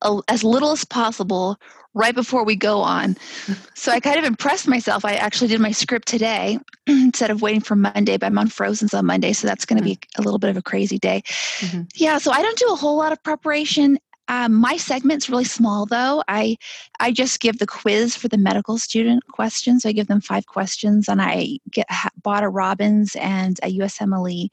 a, 0.00 0.22
as 0.28 0.42
little 0.42 0.72
as 0.72 0.86
possible 0.86 1.60
right 1.92 2.14
before 2.14 2.42
we 2.42 2.56
go 2.56 2.80
on. 2.80 3.16
So 3.78 3.92
I 3.92 4.00
kind 4.00 4.18
of 4.18 4.24
impressed 4.24 4.66
myself. 4.66 5.04
I 5.04 5.14
actually 5.14 5.46
did 5.46 5.60
my 5.60 5.70
script 5.70 6.08
today 6.08 6.58
instead 6.88 7.30
of 7.30 7.42
waiting 7.42 7.60
for 7.60 7.76
Monday, 7.76 8.16
but 8.16 8.26
I'm 8.26 8.36
on 8.36 8.48
Frozen's 8.48 8.92
on 8.92 9.06
Monday, 9.06 9.32
so 9.32 9.46
that's 9.46 9.64
going 9.64 9.78
to 9.78 9.84
be 9.84 9.94
mm-hmm. 9.94 10.20
a 10.20 10.24
little 10.24 10.40
bit 10.40 10.50
of 10.50 10.56
a 10.56 10.62
crazy 10.62 10.98
day. 10.98 11.22
Mm-hmm. 11.60 11.82
Yeah, 11.94 12.18
so 12.18 12.32
I 12.32 12.42
don't 12.42 12.58
do 12.58 12.72
a 12.72 12.74
whole 12.74 12.96
lot 12.96 13.12
of 13.12 13.22
preparation. 13.22 13.96
Um, 14.28 14.54
my 14.54 14.76
segment's 14.76 15.28
really 15.28 15.44
small 15.44 15.86
though. 15.86 16.22
I 16.28 16.56
I 17.00 17.12
just 17.12 17.40
give 17.40 17.58
the 17.58 17.66
quiz 17.66 18.14
for 18.14 18.28
the 18.28 18.38
medical 18.38 18.78
student 18.78 19.26
questions. 19.28 19.84
I 19.84 19.92
give 19.92 20.06
them 20.06 20.20
five 20.20 20.46
questions, 20.46 21.08
and 21.08 21.20
I 21.20 21.58
get 21.70 21.86
bought 22.22 22.44
a 22.44 22.48
Robbins 22.48 23.16
and 23.16 23.58
a 23.62 23.78
USMLE 23.78 24.48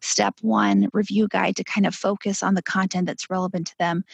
Step 0.00 0.36
One 0.42 0.88
review 0.92 1.28
guide 1.28 1.56
to 1.56 1.64
kind 1.64 1.86
of 1.86 1.94
focus 1.94 2.42
on 2.42 2.54
the 2.54 2.62
content 2.62 3.06
that's 3.06 3.28
relevant 3.28 3.66
to 3.68 3.78
them. 3.78 4.04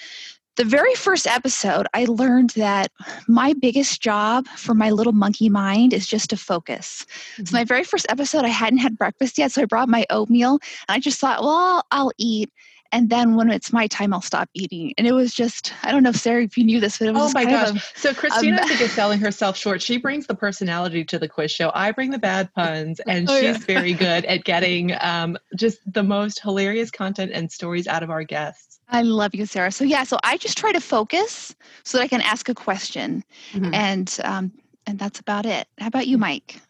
The 0.57 0.65
very 0.65 0.95
first 0.95 1.27
episode, 1.27 1.87
I 1.95 2.05
learned 2.05 2.51
that 2.51 2.93
my 3.27 3.55
biggest 3.55 4.03
job 4.03 4.47
for 4.49 4.75
my 4.75 4.91
little 4.91 5.15
monkey 5.15 5.49
mind 5.49 5.95
is 5.95 6.07
just 6.07 6.29
to 6.29 6.37
focus. 6.37 7.07
Mm-hmm. 7.35 7.45
So, 7.47 7.57
my 7.57 7.65
very 7.65 7.85
first 7.85 8.05
episode, 8.11 8.45
I 8.45 8.49
hadn't 8.49 8.81
had 8.81 8.99
breakfast 8.99 9.39
yet, 9.39 9.53
so 9.53 9.63
I 9.63 9.65
brought 9.65 9.89
my 9.89 10.05
oatmeal, 10.11 10.59
and 10.89 10.97
I 10.97 10.99
just 10.99 11.19
thought, 11.19 11.43
well, 11.43 11.87
I'll 11.91 12.13
eat 12.19 12.51
and 12.93 13.09
then 13.09 13.35
when 13.35 13.51
it's 13.51 13.73
my 13.73 13.87
time, 13.87 14.13
I'll 14.13 14.21
stop 14.21 14.51
eating. 14.55 14.93
And 14.99 15.07
it 15.07 15.13
was 15.13 15.33
just, 15.35 15.73
I 15.83 15.91
don't 15.91 16.03
know, 16.03 16.11
if 16.11 16.17
Sarah, 16.17 16.45
if 16.45 16.59
you 16.59 16.65
knew 16.65 16.79
this, 16.79 16.99
but 16.99 17.09
it 17.09 17.15
was 17.15 17.31
Oh 17.31 17.33
my 17.35 17.45
gosh. 17.45 17.71
of 17.71 17.83
So 17.97 18.13
Christina, 18.13 18.57
um, 18.59 18.63
I 18.63 18.67
think, 18.69 18.81
is 18.83 18.93
selling 18.93 19.19
herself 19.19 19.57
short. 19.57 19.81
She 19.81 19.97
brings 19.97 20.27
the 20.27 20.35
personality 20.35 21.03
to 21.07 21.19
the 21.19 21.29
quiz 21.29 21.51
show. 21.51 21.73
I 21.75 21.91
bring 21.91 22.11
the 22.11 22.19
bad 22.19 22.53
puns, 22.55 23.01
and 23.09 23.29
Oh, 23.29 23.33
she's 23.35 23.43
yeah. 23.43 23.59
very 23.67 23.95
good 23.95 24.27
at 24.27 24.45
getting 24.45 24.93
um, 25.01 25.39
just 25.57 25.79
the 25.91 26.03
most 26.03 26.41
hilarious 26.41 26.91
content 26.91 27.33
and 27.33 27.51
stories 27.51 27.87
out 27.89 28.03
of 28.03 28.11
our 28.11 28.25
guests. 28.25 28.81
I 28.89 29.03
love 29.03 29.35
you, 29.35 29.47
Sarah. 29.47 29.73
So 29.73 29.85
yeah, 29.85 30.05
so 30.05 30.19
I 30.23 30.37
just 30.37 30.59
try 30.59 30.71
to 30.73 30.81
focus 30.81 31.55
so 31.85 31.97
that 31.97 32.05
I 32.05 32.09
can 32.09 32.21
ask 32.21 32.49
a 32.51 32.55
question, 32.55 33.25
Mhm. 33.55 33.75
and 33.75 34.19
um, 34.25 34.53
and 34.87 34.99
that's 34.99 35.19
about 35.19 35.47
it. 35.47 35.67
How 35.79 35.87
about 35.87 36.07
you, 36.07 36.19
Mike? 36.19 36.61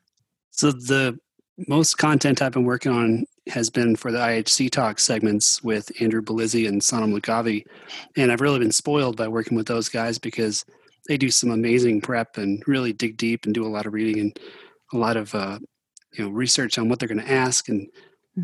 So 0.52 0.70
the 0.70 1.18
most 1.68 1.98
content 1.98 2.40
I've 2.40 2.52
been 2.52 2.64
working 2.64 2.92
on 2.92 3.24
has 3.48 3.70
been 3.70 3.96
for 3.96 4.12
the 4.12 4.18
IHC 4.18 4.70
talk 4.70 4.98
segments 4.98 5.62
with 5.62 5.90
Andrew 6.00 6.22
Bellizzi 6.22 6.68
and 6.68 6.80
Sanam 6.80 7.18
Loghavi. 7.18 7.64
And 8.16 8.30
I've 8.30 8.40
really 8.40 8.60
been 8.60 8.72
spoiled 8.72 9.16
by 9.16 9.28
working 9.28 9.56
with 9.56 9.66
those 9.66 9.88
guys 9.88 10.18
because 10.18 10.64
they 11.08 11.16
do 11.16 11.30
some 11.30 11.50
amazing 11.50 12.00
prep 12.00 12.36
and 12.36 12.62
really 12.66 12.92
dig 12.92 13.16
deep 13.16 13.44
and 13.44 13.54
do 13.54 13.66
a 13.66 13.68
lot 13.68 13.86
of 13.86 13.92
reading 13.92 14.20
and 14.20 14.38
a 14.92 14.96
lot 14.96 15.16
of 15.16 15.34
uh, 15.34 15.58
you 16.12 16.24
know 16.24 16.30
research 16.30 16.78
on 16.78 16.88
what 16.88 16.98
they're 16.98 17.08
going 17.08 17.20
to 17.20 17.30
ask 17.30 17.68
and 17.68 17.88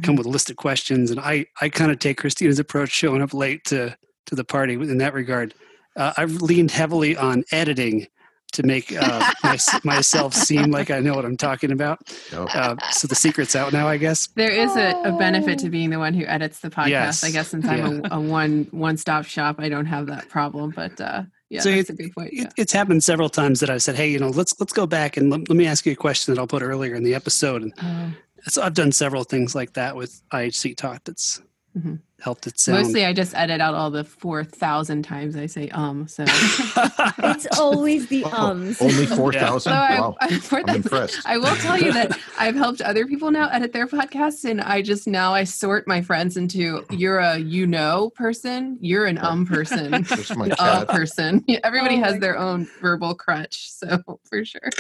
come 0.03 0.17
with 0.17 0.27
a 0.27 0.31
list 0.31 0.51
of 0.51 0.57
questions. 0.57 1.11
And 1.11 1.21
I, 1.21 1.47
I 1.61 1.69
kind 1.69 1.91
of 1.91 1.99
take 1.99 2.19
Christina's 2.19 2.59
approach 2.59 2.91
showing 2.91 3.23
up 3.23 3.33
late 3.33 3.65
to, 3.67 3.97
to 4.27 4.35
the 4.35 4.45
party 4.45 4.75
in 4.75 4.99
that 4.99 5.15
regard. 5.15 5.55
Uh, 5.97 6.13
I've 6.17 6.43
leaned 6.43 6.71
heavily 6.71 7.17
on 7.17 7.45
editing 7.53 8.07
to 8.53 8.63
make 8.63 8.93
uh, 8.97 9.33
my, 9.45 9.59
myself 9.85 10.35
seem 10.35 10.71
like 10.71 10.91
I 10.91 11.01
know 11.01 11.15
what 11.15 11.25
I'm 11.25 11.37
talking 11.37 11.71
about. 11.73 12.01
Yep. 12.33 12.49
Uh, 12.55 12.77
so 12.91 13.07
the 13.07 13.15
secret's 13.15 13.55
out 13.55 13.73
now, 13.73 13.87
I 13.89 13.97
guess. 13.99 14.29
There 14.35 14.51
is 14.51 14.75
a, 14.77 14.91
a 15.05 15.13
benefit 15.13 15.59
to 15.61 15.69
being 15.71 15.91
the 15.91 15.99
one 15.99 16.15
who 16.15 16.25
edits 16.25 16.61
the 16.61 16.71
podcast. 16.71 16.89
Yes. 16.89 17.25
I 17.25 17.31
guess 17.31 17.49
since 17.49 17.67
I'm 17.67 18.05
a, 18.05 18.17
a 18.17 18.21
one 18.21 18.67
one 18.71 18.97
stop 18.97 19.25
shop, 19.27 19.57
I 19.59 19.69
don't 19.69 19.87
have 19.87 20.07
that 20.07 20.29
problem. 20.29 20.73
But 20.75 21.01
uh, 21.01 21.23
yeah, 21.51 21.61
So 21.61 21.71
that's 21.71 21.91
it- 21.91 21.93
a 21.93 21.97
good 21.97 22.13
point. 22.15 22.33
It, 22.33 22.39
Yeah. 22.39 22.49
It's 22.57 22.73
happened 22.73 23.05
several 23.05 23.29
times 23.29 23.61
that 23.61 23.71
I've 23.71 23.83
said, 23.83 23.97
"Hey, 23.97 24.11
you 24.11 24.19
know, 24.19 24.31
let's 24.31 24.59
let's 24.61 24.73
go 24.73 24.87
back 24.87 25.17
and 25.17 25.31
let, 25.31 25.49
let 25.49 25.57
me 25.57 25.67
ask 25.67 25.85
you 25.87 25.93
a 25.93 25.97
question 25.97 26.35
that 26.35 26.41
I'll 26.41 26.47
put 26.47 26.63
earlier 26.63 26.95
in 26.95 27.05
the 27.05 27.15
episode." 27.15 27.63
And 27.63 27.73
Oh. 27.83 28.13
so 28.49 28.63
I've 28.63 28.75
done 28.75 28.93
several 28.93 29.25
things 29.25 29.55
like 29.55 29.75
that 29.75 29.95
with 29.97 30.21
IHC 30.33 30.77
Talk. 30.77 31.05
That's 31.05 31.43
Mhm. 31.79 32.01
helped 32.21 32.47
it 32.47 32.59
sound. 32.59 32.79
Mostly, 32.79 33.05
I 33.05 33.13
just 33.13 33.35
edit 33.37 33.61
out 33.61 33.75
all 33.75 33.91
the 33.91 34.03
four 34.05 34.43
thousand 34.45 35.03
times 35.05 35.37
I 35.37 35.47
say 35.47 35.69
um. 35.69 36.09
So, 36.09 36.25
It's 37.19 37.47
always 37.57 38.07
the 38.09 38.25
ums. 38.25 38.79
Only 38.81 39.07
4,000? 39.21 39.61
so 39.61 39.77
I, 39.77 40.01
wow. 40.01 40.17
I, 40.21 40.39
for 40.39 40.61
I'm 40.61 40.75
impressed. 40.77 41.21
I 41.25 41.39
will 41.39 41.55
tell 41.57 41.79
you 41.79 41.93
that 41.93 42.19
I've 42.39 42.57
helped 42.57 42.81
other 42.81 43.07
people 43.07 43.31
now 43.31 43.49
edit 43.49 43.73
their 43.73 43.87
podcasts, 43.87 44.45
and 44.45 44.61
I 44.61 44.83
just 44.83 45.07
now 45.07 45.33
I 45.33 45.45
sort 45.45 45.87
my 45.87 46.03
friends 46.03 46.37
into 46.37 46.85
you're 46.91 47.19
a 47.19 47.39
you 47.39 47.67
know 47.67 48.11
person, 48.17 48.79
you're 48.81 49.07
an 49.07 49.19
um 49.19 49.47
person, 49.47 50.03
There's 50.03 50.37
my 50.37 50.49
a 50.59 50.87
person. 50.87 51.45
Everybody 51.63 51.97
Oh 51.97 52.01
has 52.05 52.15
my 52.15 52.19
their 52.19 52.39
own 52.39 52.67
verbal 52.81 53.15
crutch, 53.15 53.71
so 53.71 54.03
for 54.29 54.45
sure. 54.45 54.71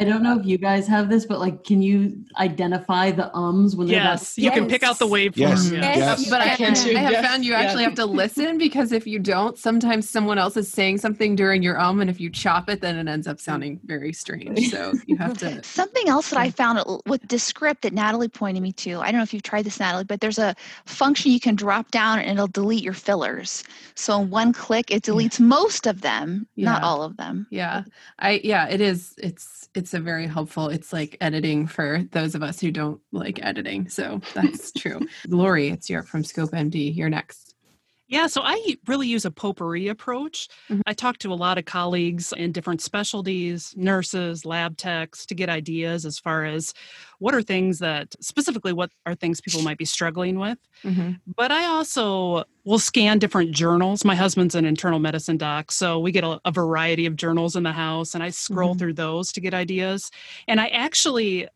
I 0.00 0.04
don't 0.04 0.22
know 0.22 0.38
if 0.38 0.46
you 0.46 0.58
guys 0.58 0.86
have 0.88 1.08
this, 1.08 1.26
but 1.26 1.38
like, 1.38 1.64
can 1.64 1.82
you 1.82 2.24
identify 2.36 3.10
the 3.10 3.34
ums 3.36 3.76
when 3.76 3.86
they're 3.86 4.00
about 4.00 4.20
Yes, 4.20 4.38
you 4.38 4.50
can 4.50 4.66
pick 4.68 4.82
out 4.82 4.98
the 4.98 5.06
waveform. 5.06 5.36
Yes. 5.36 5.70
yeah. 5.70 5.96
Yes. 5.96 6.28
But 6.28 6.40
I, 6.40 6.56
can 6.56 6.74
can, 6.74 6.84
too, 6.84 6.96
I 6.96 7.00
have 7.00 7.12
yes, 7.12 7.26
found 7.26 7.44
you 7.44 7.52
yeah. 7.52 7.60
actually 7.60 7.84
have 7.84 7.94
to 7.94 8.06
listen 8.06 8.58
because 8.58 8.92
if 8.92 9.06
you 9.06 9.18
don't, 9.18 9.58
sometimes 9.58 10.08
someone 10.08 10.38
else 10.38 10.56
is 10.56 10.70
saying 10.70 10.98
something 10.98 11.36
during 11.36 11.62
your 11.62 11.78
um, 11.80 12.00
and 12.00 12.10
if 12.10 12.20
you 12.20 12.30
chop 12.30 12.68
it, 12.68 12.80
then 12.80 12.96
it 12.96 13.10
ends 13.10 13.26
up 13.26 13.40
sounding 13.40 13.80
very 13.84 14.12
strange. 14.12 14.70
So 14.70 14.94
you 15.06 15.16
have 15.16 15.36
to. 15.38 15.62
Something 15.78 16.08
else 16.08 16.30
that 16.30 16.38
I 16.38 16.50
found 16.50 16.78
it- 16.78 16.86
with 17.06 17.26
Descript 17.28 17.82
that 17.82 17.92
Natalie 17.92 18.28
pointed 18.28 18.62
me 18.62 18.72
to. 18.72 19.00
I 19.00 19.06
don't 19.06 19.18
know 19.18 19.22
if 19.22 19.32
you've 19.32 19.42
tried 19.42 19.64
this, 19.64 19.80
Natalie, 19.80 20.04
but 20.04 20.20
there's 20.20 20.38
a 20.38 20.54
function 20.86 21.32
you 21.32 21.40
can 21.40 21.54
drop 21.54 21.90
down 21.90 22.18
and 22.18 22.32
it'll 22.32 22.48
delete 22.48 22.82
your 22.82 22.94
fillers. 22.94 23.64
So 23.94 24.20
in 24.20 24.30
one 24.30 24.52
click, 24.52 24.90
it 24.90 25.02
deletes 25.02 25.40
most 25.40 25.86
of 25.86 26.00
them, 26.00 26.46
not 26.56 26.82
all 26.82 27.02
of 27.02 27.16
them. 27.16 27.46
Yeah, 27.50 27.84
I 28.18 28.40
yeah, 28.44 28.68
it 28.68 28.80
is. 28.80 29.14
It's 29.18 29.67
it's 29.74 29.94
a 29.94 30.00
very 30.00 30.26
helpful. 30.26 30.68
It's 30.68 30.92
like 30.92 31.16
editing 31.20 31.66
for 31.66 32.04
those 32.12 32.34
of 32.34 32.42
us 32.42 32.60
who 32.60 32.70
don't 32.70 33.00
like 33.12 33.44
editing. 33.44 33.88
So 33.88 34.20
that's 34.34 34.72
true. 34.72 35.00
Lori, 35.28 35.68
it's 35.68 35.88
your 35.90 36.02
from 36.02 36.24
Scope 36.24 36.50
MD. 36.50 36.94
You're 36.94 37.10
next. 37.10 37.47
Yeah, 38.10 38.26
so 38.26 38.40
I 38.42 38.76
really 38.86 39.06
use 39.06 39.26
a 39.26 39.30
potpourri 39.30 39.88
approach. 39.88 40.48
Mhm. 40.70 40.80
I 40.86 40.94
talk 40.94 41.18
to 41.18 41.32
a 41.32 41.34
lot 41.34 41.58
of 41.58 41.66
colleagues 41.66 42.32
in 42.32 42.52
different 42.52 42.80
specialties, 42.80 43.74
nurses, 43.76 44.46
lab 44.46 44.78
techs, 44.78 45.26
to 45.26 45.34
get 45.34 45.50
ideas 45.50 46.06
as 46.06 46.18
far 46.18 46.46
as 46.46 46.72
what 47.18 47.34
are 47.34 47.42
things 47.42 47.80
that 47.80 48.14
specifically 48.20 48.72
what 48.72 48.90
are 49.04 49.14
things 49.14 49.42
people 49.42 49.60
might 49.60 49.76
be 49.76 49.84
struggling 49.84 50.38
with. 50.38 50.58
But 51.36 51.52
I 51.52 51.66
also 51.66 52.44
will 52.64 52.78
scan 52.78 53.18
different 53.18 53.52
journals. 53.52 54.04
My 54.04 54.14
husband's 54.14 54.54
an 54.54 54.64
internal 54.64 54.98
medicine 54.98 55.36
doc, 55.36 55.70
so 55.72 55.98
we 55.98 56.12
get 56.12 56.24
a, 56.24 56.40
a 56.46 56.50
variety 56.52 57.06
of 57.06 57.16
journals 57.16 57.56
in 57.56 57.62
the 57.64 57.72
house, 57.72 58.14
and 58.14 58.22
I 58.22 58.30
scroll 58.30 58.74
Mhm. 58.74 58.78
through 58.78 58.94
those 58.94 59.32
to 59.32 59.40
get 59.40 59.54
ideas. 59.54 60.10
And 60.48 60.60
I 60.60 60.68
actually 60.68 61.48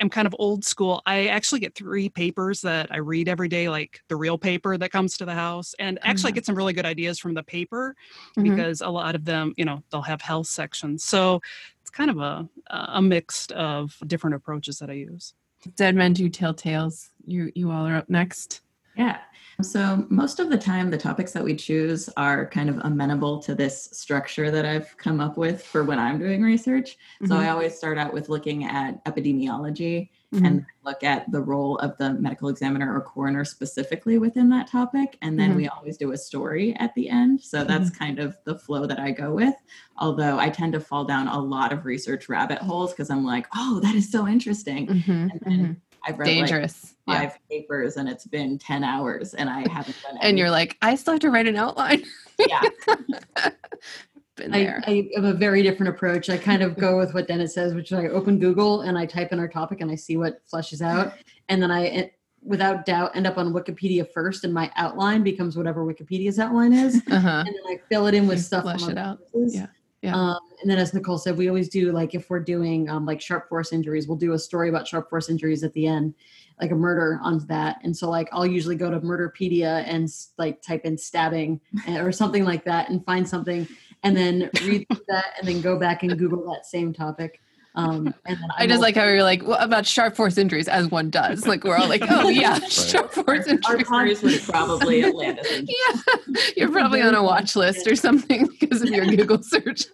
am 0.00 0.08
kind 0.08 0.26
of 0.26 0.34
old 0.38 0.64
school. 0.64 1.02
I 1.06 1.26
actually 1.28 1.60
get 1.60 1.74
three 1.74 2.08
papers 2.08 2.60
that 2.62 2.92
I 2.92 2.98
read 2.98 3.28
every 3.28 3.48
day, 3.48 3.68
like 3.68 4.00
the 4.08 4.16
real 4.16 4.38
paper 4.38 4.76
that 4.78 4.90
comes 4.92 5.16
to 5.18 5.24
the 5.24 5.34
house, 5.34 5.74
and 5.78 5.98
actually 6.02 6.32
Mhm. 6.32 6.36
get 6.36 6.46
some 6.46 6.54
really 6.54 6.72
good 6.72 6.86
ideas 6.86 7.18
from 7.18 7.34
the 7.34 7.42
paper 7.42 7.94
Mhm. 8.36 8.42
because 8.44 8.80
a 8.80 8.88
lot 8.88 9.14
of 9.14 9.24
them, 9.24 9.54
you 9.56 9.64
know, 9.64 9.82
they'll 9.90 10.02
have 10.02 10.20
health 10.22 10.46
sections. 10.46 11.02
So 11.04 11.40
it's 11.80 11.90
kind 11.90 12.10
of 12.10 12.18
a 12.18 12.48
a 12.70 13.00
mix 13.00 13.46
of 13.52 13.96
different 14.06 14.36
approaches 14.36 14.78
that 14.78 14.90
I 14.90 14.94
use. 14.94 15.34
Dead 15.76 15.94
men 15.96 16.12
do 16.12 16.28
tell 16.28 16.54
tales. 16.54 17.10
You 17.26 17.50
you 17.54 17.70
all 17.70 17.86
are 17.86 17.96
up 17.96 18.08
next. 18.10 18.60
Yeah. 18.98 19.18
So 19.62 20.06
most 20.08 20.38
of 20.38 20.50
the 20.50 20.58
time, 20.58 20.88
the 20.90 20.98
topics 20.98 21.32
that 21.32 21.42
we 21.42 21.54
choose 21.56 22.08
are 22.16 22.48
kind 22.48 22.68
of 22.70 22.78
amenable 22.78 23.40
to 23.42 23.54
this 23.56 23.88
structure 23.92 24.50
that 24.52 24.64
I've 24.64 24.96
come 24.98 25.20
up 25.20 25.36
with 25.36 25.64
for 25.64 25.82
when 25.82 25.98
I'm 25.98 26.18
doing 26.18 26.42
research. 26.42 26.96
So 27.26 27.36
I 27.36 27.48
always 27.48 27.76
start 27.76 27.98
out 27.98 28.12
with 28.12 28.28
looking 28.28 28.64
at 28.64 29.04
epidemiology 29.04 30.10
Mhm. 30.32 30.46
and 30.46 30.66
look 30.84 31.02
at 31.02 31.30
the 31.32 31.40
role 31.40 31.76
of 31.78 31.96
the 31.98 32.12
medical 32.14 32.48
examiner 32.50 32.94
or 32.94 33.00
coroner 33.00 33.44
specifically 33.44 34.18
within 34.18 34.48
that 34.50 34.68
topic. 34.68 35.18
And 35.22 35.38
then 35.38 35.52
Mhm. 35.52 35.56
we 35.56 35.68
always 35.68 35.96
do 35.96 36.12
a 36.12 36.16
story 36.16 36.74
at 36.76 36.94
the 36.94 37.08
end. 37.08 37.40
So 37.40 37.64
that's 37.64 37.90
kind 37.90 38.18
of 38.20 38.36
the 38.44 38.56
flow 38.58 38.86
that 38.86 39.00
I 39.00 39.10
go 39.10 39.32
with. 39.34 39.54
Although 39.96 40.38
I 40.38 40.50
tend 40.50 40.72
to 40.74 40.80
fall 40.80 41.04
down 41.04 41.26
a 41.26 41.40
lot 41.40 41.72
of 41.72 41.84
research 41.84 42.28
rabbit 42.28 42.58
holes 42.58 42.92
because 42.92 43.10
I'm 43.10 43.24
like, 43.24 43.46
oh, 43.56 43.80
that 43.82 43.94
is 43.96 44.08
so 44.10 44.28
interesting. 44.28 44.86
Mhm, 44.86 45.30
And 45.32 45.40
then 45.44 45.58
mhm. 45.66 45.76
I've 46.06 46.18
read 46.18 46.26
like 46.28 46.34
dangerous. 46.48 46.94
yeah. 47.06 47.20
five 47.20 47.38
papers 47.50 47.96
and 47.96 48.08
it's 48.08 48.26
been 48.26 48.58
10 48.58 48.84
hours 48.84 49.34
and 49.34 49.48
I 49.50 49.68
haven't 49.70 49.96
done 50.02 50.18
And 50.20 50.38
you're 50.38 50.50
like, 50.50 50.76
I 50.82 50.94
still 50.94 51.14
have 51.14 51.20
to 51.22 51.30
write 51.30 51.48
an 51.48 51.56
outline. 51.56 52.04
yeah. 52.38 52.62
Been 54.36 54.54
I, 54.54 54.58
there. 54.62 54.82
I 54.86 55.10
have 55.16 55.24
a 55.24 55.32
very 55.32 55.64
different 55.64 55.90
approach. 55.92 56.30
I 56.30 56.36
kind 56.38 56.62
of 56.62 56.76
go 56.76 56.96
with 56.96 57.12
what 57.12 57.26
Dennis 57.26 57.54
says, 57.54 57.74
which 57.74 57.90
is 57.90 57.98
I 57.98 58.06
open 58.06 58.38
Google 58.38 58.82
and 58.82 58.96
I 58.96 59.04
type 59.04 59.32
in 59.32 59.40
our 59.40 59.48
topic 59.48 59.80
and 59.80 59.90
I 59.90 59.96
see 59.96 60.16
what 60.16 60.40
flushes 60.46 60.80
out. 60.80 61.12
And 61.48 61.60
then 61.60 61.72
I, 61.72 61.86
eh, 61.88 62.08
without 62.44 62.86
doubt, 62.86 63.16
end 63.16 63.26
up 63.26 63.36
on 63.36 63.52
Wikipedia 63.52 64.06
first 64.12 64.44
and 64.44 64.54
my 64.54 64.70
outline 64.76 65.24
becomes 65.24 65.56
whatever 65.56 65.84
Wikipedia's 65.84 66.38
outline 66.38 66.72
is. 66.72 67.02
uh-huh. 67.10 67.44
And 67.44 67.48
then 67.48 67.62
I 67.66 67.80
fill 67.88 68.06
it 68.06 68.14
in 68.14 68.28
with 68.28 68.38
You 68.38 68.42
stuff. 68.44 68.62
flesh 68.62 68.82
from 68.82 68.90
it 68.92 68.98
out. 68.98 69.18
sources. 69.32 69.56
Yeah. 69.56 69.66
Yeah. 70.02 70.14
Um, 70.14 70.38
and 70.60 70.70
then 70.70 70.78
as 70.78 70.94
Nicole 70.94 71.18
said, 71.18 71.36
we 71.36 71.48
always 71.48 71.68
do 71.68 71.90
like 71.90 72.14
if 72.14 72.30
we're 72.30 72.40
doing 72.40 72.88
um, 72.88 73.04
like 73.04 73.20
sharp 73.20 73.48
force 73.48 73.72
injuries, 73.72 74.06
we'll 74.06 74.16
do 74.16 74.32
a 74.32 74.38
story 74.38 74.68
about 74.68 74.86
sharp 74.86 75.10
force 75.10 75.28
injuries 75.28 75.64
at 75.64 75.72
the 75.72 75.86
end, 75.86 76.14
like 76.60 76.70
a 76.70 76.76
murder 76.76 77.18
on 77.22 77.44
that. 77.46 77.78
And 77.82 77.96
so 77.96 78.08
like 78.08 78.28
I'll 78.32 78.46
usually 78.46 78.76
go 78.76 78.90
to 78.90 79.00
Murderpedia 79.00 79.84
and 79.86 80.08
like 80.36 80.62
type 80.62 80.84
in 80.84 80.96
stabbing 80.96 81.60
eh, 81.88 81.98
or 81.98 82.12
something 82.12 82.44
like 82.44 82.64
that 82.64 82.90
and 82.90 83.04
find 83.04 83.28
something 83.28 83.66
and 84.04 84.16
then 84.16 84.50
read 84.62 84.86
that 85.08 85.34
and 85.38 85.48
then 85.48 85.60
go 85.60 85.78
back 85.78 86.04
and 86.04 86.16
Google 86.16 86.48
that 86.52 86.66
same 86.66 86.92
topic. 86.92 87.40
Um, 87.78 88.12
and 88.26 88.36
then 88.36 88.48
I 88.58 88.66
just 88.66 88.82
like 88.82 88.96
how 88.96 89.04
you're 89.04 89.22
like, 89.22 89.46
well, 89.46 89.58
about 89.60 89.86
sharp 89.86 90.16
force 90.16 90.36
injuries, 90.36 90.66
as 90.68 90.90
one 90.90 91.10
does. 91.10 91.46
Like 91.46 91.62
we're 91.64 91.76
all 91.76 91.88
like, 91.88 92.02
oh 92.10 92.28
yeah, 92.28 92.58
sharp 92.58 93.12
force 93.12 93.46
Our 93.46 93.54
injuries. 93.54 93.86
stories 93.86 94.22
was 94.22 94.44
probably 94.44 95.04
Atlantis. 95.04 95.62
Yeah, 95.64 96.34
you're 96.56 96.72
probably 96.72 97.00
on 97.02 97.14
a 97.14 97.22
watch 97.22 97.54
list 97.56 97.86
or 97.86 97.94
something 97.94 98.48
because 98.60 98.82
of 98.82 98.88
your 98.90 99.06
Google 99.06 99.42
searches. 99.42 99.88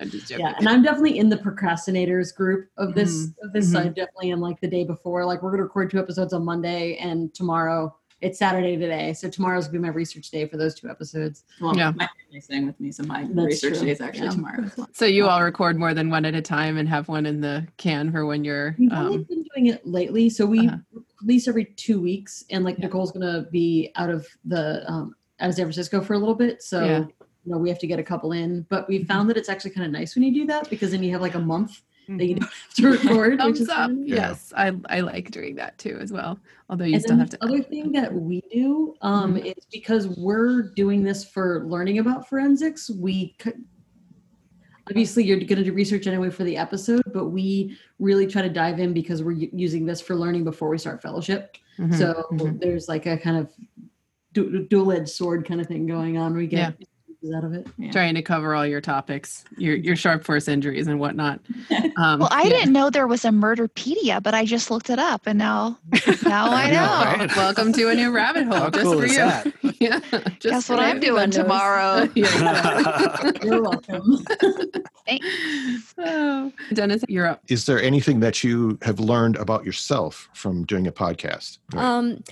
I'm 0.00 0.10
just 0.10 0.28
joking. 0.28 0.44
yeah 0.44 0.54
and 0.58 0.68
i'm 0.68 0.82
definitely 0.82 1.18
in 1.18 1.28
the 1.28 1.36
procrastinators 1.36 2.34
group 2.34 2.68
of 2.76 2.94
this 2.94 3.14
Mm-hmm. 3.26 3.46
of 3.46 3.52
this 3.52 3.70
so 3.72 3.78
i 3.80 3.84
definitely 3.84 4.32
am 4.32 4.40
like 4.40 4.60
the 4.60 4.66
day 4.68 4.84
before 4.84 5.24
like 5.24 5.42
we're 5.42 5.50
going 5.50 5.58
to 5.58 5.64
record 5.64 5.90
two 5.90 5.98
episodes 5.98 6.32
on 6.32 6.44
monday 6.44 6.96
and 6.96 7.32
tomorrow 7.34 7.94
it's 8.20 8.38
saturday 8.38 8.76
today 8.76 9.12
so 9.12 9.28
tomorrow's 9.28 9.66
gonna 9.66 9.78
be 9.78 9.82
my 9.82 9.88
research 9.88 10.30
day 10.30 10.46
for 10.46 10.56
those 10.56 10.74
two 10.74 10.88
episodes 10.88 11.44
Well, 11.60 11.76
Yeah. 11.76 11.92
my 11.96 12.08
family's 12.24 12.44
staying 12.44 12.66
with 12.66 12.78
me, 12.80 12.90
so 12.92 13.02
my 13.04 13.24
That's 13.32 13.46
research 13.46 13.74
true. 13.78 13.86
day 13.86 13.90
is 13.92 14.00
actually 14.00 14.26
Yeah. 14.26 14.30
tomorrow 14.32 14.64
as 14.64 14.76
well. 14.76 14.88
So 14.92 15.04
you 15.06 15.26
all 15.28 15.42
record 15.42 15.76
more 15.78 15.94
than 15.94 16.10
one 16.10 16.24
at 16.24 16.34
a 16.34 16.42
time 16.42 16.76
and 16.78 16.88
have 16.88 17.08
one 17.08 17.26
in 17.26 17.40
the 17.40 17.66
can 17.76 18.10
for 18.12 18.26
when 18.26 18.44
you're. 18.44 18.74
we've 18.78 18.92
only 18.92 19.16
Um, 19.18 19.22
been 19.24 19.44
doing 19.54 19.66
it 19.66 19.86
lately 19.86 20.28
so 20.30 20.46
we 20.46 20.66
Uh-huh. 20.68 20.78
release 21.22 21.48
every 21.48 21.64
two 21.64 22.00
weeks 22.00 22.44
and 22.50 22.64
like 22.64 22.78
Yeah. 22.78 22.86
nicole's 22.86 23.12
gonna 23.12 23.46
be 23.50 23.90
out 23.96 24.10
of 24.10 24.26
the 24.44 24.88
um 24.90 25.14
out 25.40 25.48
of 25.50 25.54
san 25.56 25.64
francisco 25.66 26.00
for 26.00 26.14
a 26.14 26.18
little 26.18 26.34
bit 26.34 26.62
so 26.62 26.84
Yeah. 26.84 26.98
you 27.44 27.52
know 27.52 27.58
we 27.58 27.68
have 27.68 27.78
to 27.80 27.86
get 27.86 27.98
a 27.98 28.02
couple 28.02 28.32
in 28.32 28.64
but 28.68 28.88
we 28.88 29.00
Mhm. 29.00 29.06
found 29.08 29.30
that 29.30 29.36
it's 29.36 29.48
actually 29.48 29.72
kind 29.72 29.86
of 29.86 29.92
nice 29.92 30.14
when 30.14 30.22
you 30.24 30.32
do 30.32 30.46
that 30.46 30.70
because 30.70 30.90
then 30.92 31.02
you 31.02 31.10
have 31.12 31.20
like 31.20 31.34
a 31.34 31.40
month 31.40 31.82
that 32.08 32.24
you 32.26 32.34
don't 32.36 32.42
have 32.50 32.74
to 32.74 32.90
record. 32.90 33.30
which 33.32 33.40
Thumbs 33.40 33.60
is 33.60 33.68
up. 33.68 33.76
fun. 33.76 34.04
Yes, 34.06 34.52
I 34.56 34.72
I 34.88 35.00
like 35.00 35.30
doing 35.30 35.54
that 35.56 35.76
too 35.78 35.98
as 36.00 36.12
well. 36.12 36.38
Although 36.70 36.84
you 36.84 36.94
And 36.94 37.02
still 37.02 37.16
then 37.16 37.20
have 37.20 37.30
the 37.30 37.38
to. 37.38 37.44
other 37.44 37.62
thing 37.62 37.92
that 37.92 38.12
we 38.12 38.42
do 38.52 38.94
um, 39.02 39.34
Mhm. 39.36 39.44
is 39.56 39.64
because 39.72 40.08
we're 40.18 40.62
doing 40.74 41.02
this 41.02 41.24
for 41.24 41.64
learning 41.66 41.98
about 41.98 42.28
forensics, 42.28 42.90
we 42.90 43.34
c- 43.42 43.52
obviously 44.88 45.24
you're 45.24 45.38
going 45.38 45.56
to 45.56 45.64
do 45.64 45.72
research 45.72 46.06
anyway 46.06 46.30
for 46.30 46.44
the 46.44 46.56
episode, 46.56 47.02
but 47.12 47.26
we 47.30 47.76
really 47.98 48.26
try 48.26 48.42
to 48.42 48.50
dive 48.50 48.78
in 48.80 48.92
because 48.92 49.22
we're 49.22 49.32
using 49.32 49.86
this 49.86 50.00
for 50.00 50.14
learning 50.14 50.44
before 50.44 50.68
we 50.68 50.76
start 50.78 51.00
fellowship. 51.00 51.56
Mhm, 51.78 51.94
So 51.98 52.24
mhm. 52.32 52.60
there's 52.60 52.86
like 52.88 53.06
a 53.06 53.16
kind 53.16 53.36
of 53.38 53.50
du- 54.32 54.66
dual-edged 54.68 55.08
sword 55.08 55.46
kind 55.48 55.60
of 55.60 55.66
thing 55.66 55.86
going 55.86 56.18
on. 56.18 56.34
We 56.36 56.46
get 56.46 56.78
pieces 56.78 56.92
out 57.32 57.44
of 57.44 57.52
it. 57.54 57.66
Yeah. 57.78 57.92
trying 57.92 58.14
to 58.16 58.22
cover 58.22 58.54
all 58.54 58.66
your 58.66 58.80
topics, 58.80 59.44
your 59.56 59.76
your 59.76 59.96
sharp 59.96 60.24
force 60.24 60.48
injuries 60.48 60.86
and 60.88 60.98
whatnot. 61.00 61.40
Um, 61.96 62.18
Well, 62.18 62.28
I 62.32 62.42
yeah. 62.42 62.48
didn't 62.48 62.72
know 62.72 62.90
there 62.90 63.06
was 63.06 63.24
a 63.24 63.28
murderpedia, 63.28 64.20
but 64.20 64.34
I 64.34 64.44
just 64.44 64.68
looked 64.68 64.90
it 64.90 64.98
up, 64.98 65.22
and 65.26 65.38
now 65.38 65.78
now 66.24 66.50
I 66.50 66.62
I 66.64 66.70
know, 66.70 66.74
know. 66.74 67.24
right? 67.24 67.36
Welcome 67.36 67.72
to 67.74 67.88
a 67.88 67.94
new 67.94 68.10
rabbit 68.10 68.44
hole 68.46 68.54
How 68.56 68.70
just 68.70 68.82
cool 68.84 68.98
for 68.98 69.04
is 69.04 69.12
you. 69.12 69.18
that? 69.18 69.52
yeah, 69.80 70.00
just 70.40 70.40
Guess 70.40 70.68
what. 70.68 70.80
I'm 70.80 70.98
doing 70.98 71.22
Everyone 71.22 71.30
knows. 71.30 71.36
tomorrow. 71.36 72.08
Yeah. 72.16 73.30
You're 73.44 73.62
welcome. 73.62 74.24
Thanks, 75.06 75.94
oh, 75.98 76.52
Dennis, 76.72 77.04
you're 77.08 77.26
up. 77.26 77.42
Is 77.48 77.66
there 77.66 77.80
anything 77.80 78.20
that 78.20 78.42
you 78.42 78.78
have 78.82 78.98
learned 78.98 79.36
about 79.36 79.64
yourself 79.64 80.28
from 80.34 80.64
doing 80.64 80.86
a 80.86 80.92
podcast? 80.92 81.58
Um, 81.76 82.24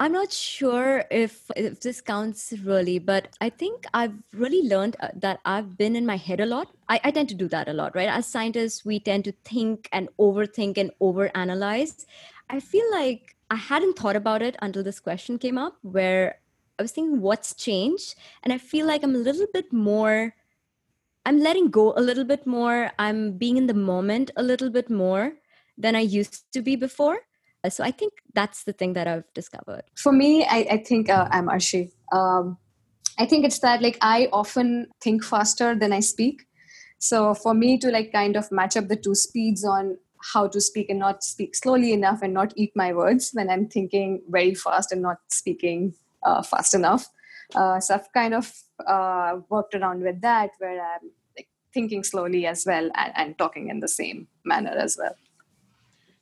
I'm 0.00 0.12
not 0.12 0.32
sure 0.32 1.04
if 1.10 1.50
if 1.56 1.80
this 1.80 2.00
counts 2.00 2.52
really, 2.64 2.98
but 2.98 3.28
I 3.40 3.48
think 3.48 3.86
I've 3.94 4.14
really 4.32 4.68
learned 4.68 4.96
uh, 5.00 5.08
that 5.16 5.40
I've 5.44 5.76
been 5.78 5.94
in 5.94 6.04
my 6.04 6.16
head 6.16 6.40
a 6.40 6.46
lot. 6.46 6.68
I, 6.88 7.00
I 7.04 7.10
tend 7.10 7.28
to 7.30 7.34
do 7.34 7.48
that 7.48 7.68
a 7.68 7.72
lot, 7.72 7.94
right? 7.94 8.08
As 8.08 8.26
scientists, 8.26 8.84
we 8.84 8.98
tend 8.98 9.24
to 9.24 9.32
think 9.44 9.88
and 9.92 10.08
overthink 10.18 10.78
and 10.78 10.90
overanalyze. 11.00 12.06
I 12.50 12.60
feel 12.60 12.90
like 12.90 13.36
I 13.50 13.56
hadn't 13.56 13.98
thought 13.98 14.16
about 14.16 14.42
it 14.42 14.56
until 14.60 14.82
this 14.82 15.00
question 15.00 15.38
came 15.38 15.58
up, 15.58 15.76
where 15.82 16.40
I 16.78 16.82
was 16.82 16.92
thinking, 16.92 17.20
what's 17.20 17.54
changed? 17.54 18.16
And 18.42 18.52
I 18.52 18.58
feel 18.58 18.86
like 18.86 19.04
I'm 19.04 19.14
a 19.14 19.18
little 19.18 19.46
bit 19.52 19.72
more. 19.72 20.34
I'm 21.24 21.38
letting 21.38 21.70
go 21.70 21.94
a 21.96 22.00
little 22.00 22.24
bit 22.24 22.46
more. 22.46 22.90
I'm 22.98 23.38
being 23.38 23.56
in 23.56 23.66
the 23.68 23.74
moment 23.74 24.32
a 24.36 24.42
little 24.42 24.70
bit 24.70 24.90
more 24.90 25.34
than 25.78 25.94
I 25.94 26.00
used 26.00 26.52
to 26.52 26.62
be 26.62 26.74
before. 26.76 27.20
Uh, 27.64 27.70
So 27.70 27.82
I 27.82 27.90
think 27.90 28.12
that's 28.34 28.64
the 28.64 28.72
thing 28.72 28.92
that 28.92 29.08
I've 29.08 29.32
discovered. 29.34 29.82
For 29.96 30.12
me, 30.12 30.44
I, 30.44 30.66
I 30.70 30.76
think 30.78 31.08
uh, 31.08 31.28
I'm 31.30 31.48
Arshi. 31.48 31.90
Um, 32.12 32.58
I 33.18 33.26
think 33.26 33.44
it's 33.44 33.60
that 33.60 33.80
like 33.80 33.96
I 34.02 34.28
often 34.32 34.88
think 35.00 35.24
faster 35.24 35.74
than 35.74 35.92
I 35.92 36.00
speak. 36.00 36.42
So 36.98 37.34
for 37.34 37.54
me 37.54 37.78
to 37.78 37.90
like 37.90 38.12
kind 38.12 38.36
of 38.36 38.50
match 38.50 38.76
up 38.76 38.88
the 38.88 38.96
two 38.96 39.14
speeds 39.14 39.64
on 39.64 39.96
how 40.32 40.48
to 40.48 40.60
speak 40.60 40.88
and 40.88 40.98
not 40.98 41.22
speak 41.22 41.54
slowly 41.54 41.92
enough 41.92 42.22
and 42.22 42.32
not 42.32 42.52
eat 42.56 42.72
my 42.74 42.92
words 42.92 43.30
when 43.34 43.50
I'm 43.50 43.68
thinking 43.68 44.22
very 44.28 44.54
fast 44.54 44.90
and 44.90 45.02
not 45.02 45.18
speaking 45.28 45.94
uh, 46.24 46.42
fast 46.42 46.74
enough. 46.74 47.06
Uh, 47.54 47.78
so 47.78 47.94
I've 47.94 48.12
kind 48.14 48.34
of 48.34 48.52
uh, 48.86 49.36
worked 49.50 49.74
around 49.74 50.02
with 50.02 50.22
that 50.22 50.50
where 50.58 50.80
I'm 50.80 51.10
like 51.36 51.48
thinking 51.74 52.02
slowly 52.02 52.46
as 52.46 52.64
well 52.66 52.90
and, 52.94 53.12
and 53.16 53.38
talking 53.38 53.68
in 53.68 53.80
the 53.80 53.88
same 53.88 54.26
manner 54.44 54.70
as 54.70 54.96
well. 54.98 55.14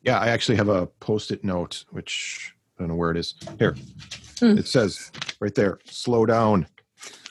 Yeah, 0.03 0.19
I 0.19 0.29
actually 0.29 0.57
have 0.57 0.69
a 0.69 0.87
post-it 0.87 1.45
note, 1.45 1.85
which 1.91 2.55
I 2.79 2.83
don't 2.83 2.89
know 2.89 2.95
where 2.97 3.11
it 3.11 3.17
is. 3.17 3.35
Here, 3.59 3.77
Hmm. 4.41 4.59
it 4.59 4.67
says 4.67 5.13
right 5.41 5.55
there, 5.55 5.79
slow 5.85 6.27
down. 6.27 6.67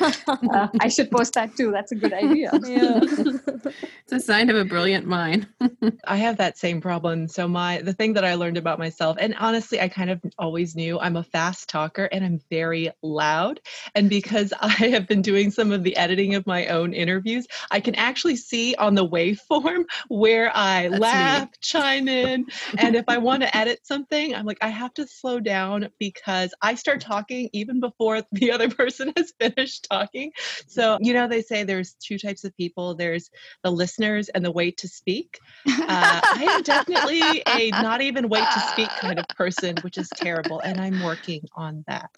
Uh, 0.00 0.68
I 0.80 0.88
should 0.88 1.10
post 1.10 1.34
that 1.34 1.56
too. 1.56 1.70
That's 1.70 1.92
a 1.92 1.94
good 1.94 2.12
idea. 2.12 2.50
Yeah. 2.66 3.00
It's 3.02 4.12
a 4.12 4.20
sign 4.20 4.50
of 4.50 4.56
a 4.56 4.64
brilliant 4.64 5.06
mind. 5.06 5.46
I 6.06 6.16
have 6.16 6.36
that 6.38 6.58
same 6.58 6.80
problem. 6.80 7.28
So 7.28 7.46
my 7.46 7.80
the 7.80 7.92
thing 7.92 8.12
that 8.14 8.24
I 8.24 8.34
learned 8.34 8.56
about 8.56 8.78
myself, 8.78 9.16
and 9.20 9.34
honestly, 9.38 9.80
I 9.80 9.88
kind 9.88 10.10
of 10.10 10.20
always 10.38 10.74
knew 10.74 10.98
I'm 10.98 11.16
a 11.16 11.22
fast 11.22 11.68
talker 11.68 12.04
and 12.06 12.24
I'm 12.24 12.40
very 12.50 12.90
loud. 13.02 13.60
And 13.94 14.08
because 14.10 14.52
I 14.60 14.88
have 14.88 15.06
been 15.06 15.22
doing 15.22 15.50
some 15.50 15.72
of 15.72 15.82
the 15.82 15.96
editing 15.96 16.34
of 16.34 16.46
my 16.46 16.66
own 16.66 16.92
interviews, 16.92 17.46
I 17.70 17.80
can 17.80 17.94
actually 17.94 18.36
see 18.36 18.74
on 18.76 18.94
the 18.94 19.06
waveform 19.06 19.84
where 20.08 20.50
I 20.54 20.88
That's 20.88 21.00
laugh, 21.00 21.48
chime 21.60 22.08
in, 22.08 22.46
and 22.78 22.96
if 22.96 23.04
I 23.08 23.18
want 23.18 23.42
to 23.42 23.56
edit 23.56 23.80
something, 23.84 24.34
I'm 24.34 24.46
like, 24.46 24.58
I 24.60 24.68
have 24.68 24.94
to 24.94 25.06
slow 25.06 25.40
down 25.40 25.88
because 25.98 26.52
I 26.62 26.74
start 26.74 27.00
talking 27.00 27.48
even 27.52 27.80
before 27.80 28.22
the 28.32 28.52
other 28.52 28.68
person 28.68 29.12
has 29.16 29.32
finished 29.40 29.85
talking. 29.86 30.32
So, 30.66 30.98
you 31.00 31.12
know, 31.12 31.28
they 31.28 31.42
say 31.42 31.64
there's 31.64 31.94
two 31.94 32.18
types 32.18 32.44
of 32.44 32.56
people 32.56 32.94
there's 32.94 33.30
the 33.62 33.70
listeners 33.70 34.28
and 34.30 34.44
the 34.44 34.50
wait 34.50 34.76
to 34.78 34.88
speak. 34.88 35.38
Uh, 35.66 36.20
I 36.22 36.46
am 36.50 36.62
definitely 36.62 37.42
a 37.46 37.70
not 37.70 38.00
even 38.00 38.28
wait 38.28 38.44
to 38.52 38.60
speak 38.72 38.88
kind 39.00 39.18
of 39.18 39.26
person, 39.28 39.76
which 39.82 39.98
is 39.98 40.08
terrible. 40.16 40.60
And 40.60 40.80
I'm 40.80 41.02
working 41.02 41.42
on 41.54 41.84
that. 41.86 42.10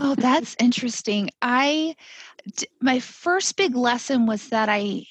oh, 0.00 0.14
that's 0.16 0.56
interesting. 0.58 1.30
I 1.40 1.94
my 2.80 3.00
first 3.00 3.56
big 3.56 3.74
lesson 3.74 4.26
was 4.26 4.48
that 4.48 4.68
I 4.68 5.04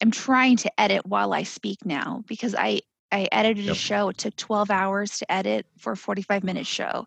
am 0.00 0.10
trying 0.10 0.56
to 0.58 0.80
edit 0.80 1.06
while 1.06 1.32
I 1.32 1.42
speak 1.42 1.78
now 1.84 2.22
because 2.26 2.54
I 2.54 2.80
I 3.10 3.28
edited 3.32 3.68
a 3.68 3.74
show. 3.74 4.08
It 4.10 4.18
took 4.18 4.36
12 4.36 4.70
hours 4.70 5.18
to 5.18 5.32
edit 5.32 5.66
for 5.78 5.92
a 5.92 5.96
45 5.96 6.44
minute 6.44 6.66
show. 6.66 7.06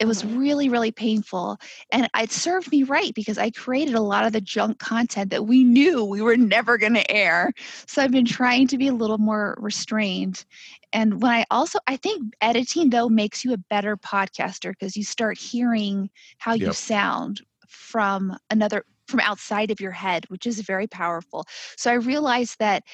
It 0.00 0.06
was 0.06 0.22
Mhm. 0.22 0.36
really, 0.36 0.68
really 0.68 0.92
painful. 0.92 1.58
And 1.90 2.08
it 2.16 2.30
served 2.30 2.70
me 2.70 2.82
right 2.82 3.14
because 3.14 3.38
I 3.38 3.50
created 3.50 3.94
a 3.94 4.00
lot 4.00 4.24
of 4.26 4.32
the 4.32 4.40
junk 4.40 4.78
content 4.78 5.30
that 5.30 5.46
we 5.46 5.64
knew 5.64 6.04
we 6.04 6.22
were 6.22 6.36
never 6.36 6.78
going 6.78 6.94
to 6.94 7.10
air. 7.10 7.52
So 7.86 8.02
I've 8.02 8.10
been 8.12 8.24
trying 8.26 8.66
to 8.68 8.78
be 8.78 8.88
a 8.88 8.92
little 8.94 9.18
more 9.18 9.56
restrained. 9.60 10.44
And 10.92 11.22
when 11.22 11.32
I 11.32 11.44
also, 11.50 11.78
I 11.86 11.96
think 11.96 12.34
editing 12.40 12.90
though 12.90 13.08
makes 13.08 13.44
you 13.44 13.52
a 13.52 13.58
better 13.58 13.96
podcaster 13.96 14.70
because 14.70 14.96
you 14.96 15.04
start 15.04 15.38
hearing 15.38 16.10
how 16.38 16.54
you 16.54 16.72
sound 16.72 17.40
from 17.68 18.36
another 18.50 18.84
from 19.06 19.20
outside 19.20 19.72
of 19.72 19.80
your 19.80 19.90
head 19.90 20.24
which 20.28 20.46
is 20.46 20.60
very 20.60 20.86
powerful 20.86 21.44
so 21.76 21.90
i 21.90 21.94
realized 21.94 22.56
that 22.60 22.84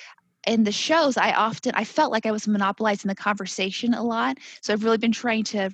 in 0.47 0.65
the 0.65 0.73
shows 0.73 1.17
i 1.17 1.33
often 1.33 1.73
i 1.75 1.85
felt 1.85 2.13
like 2.13 2.27
i 2.27 2.31
was 2.31 2.49
monopolizing 2.49 3.09
the 3.09 3.15
conversation 3.15 3.95
a 3.95 4.03
lot 4.03 4.39
so 4.61 4.73
i've 4.73 4.85
really 4.85 4.99
been 4.99 5.13
trying 5.13 5.45
to 5.45 5.71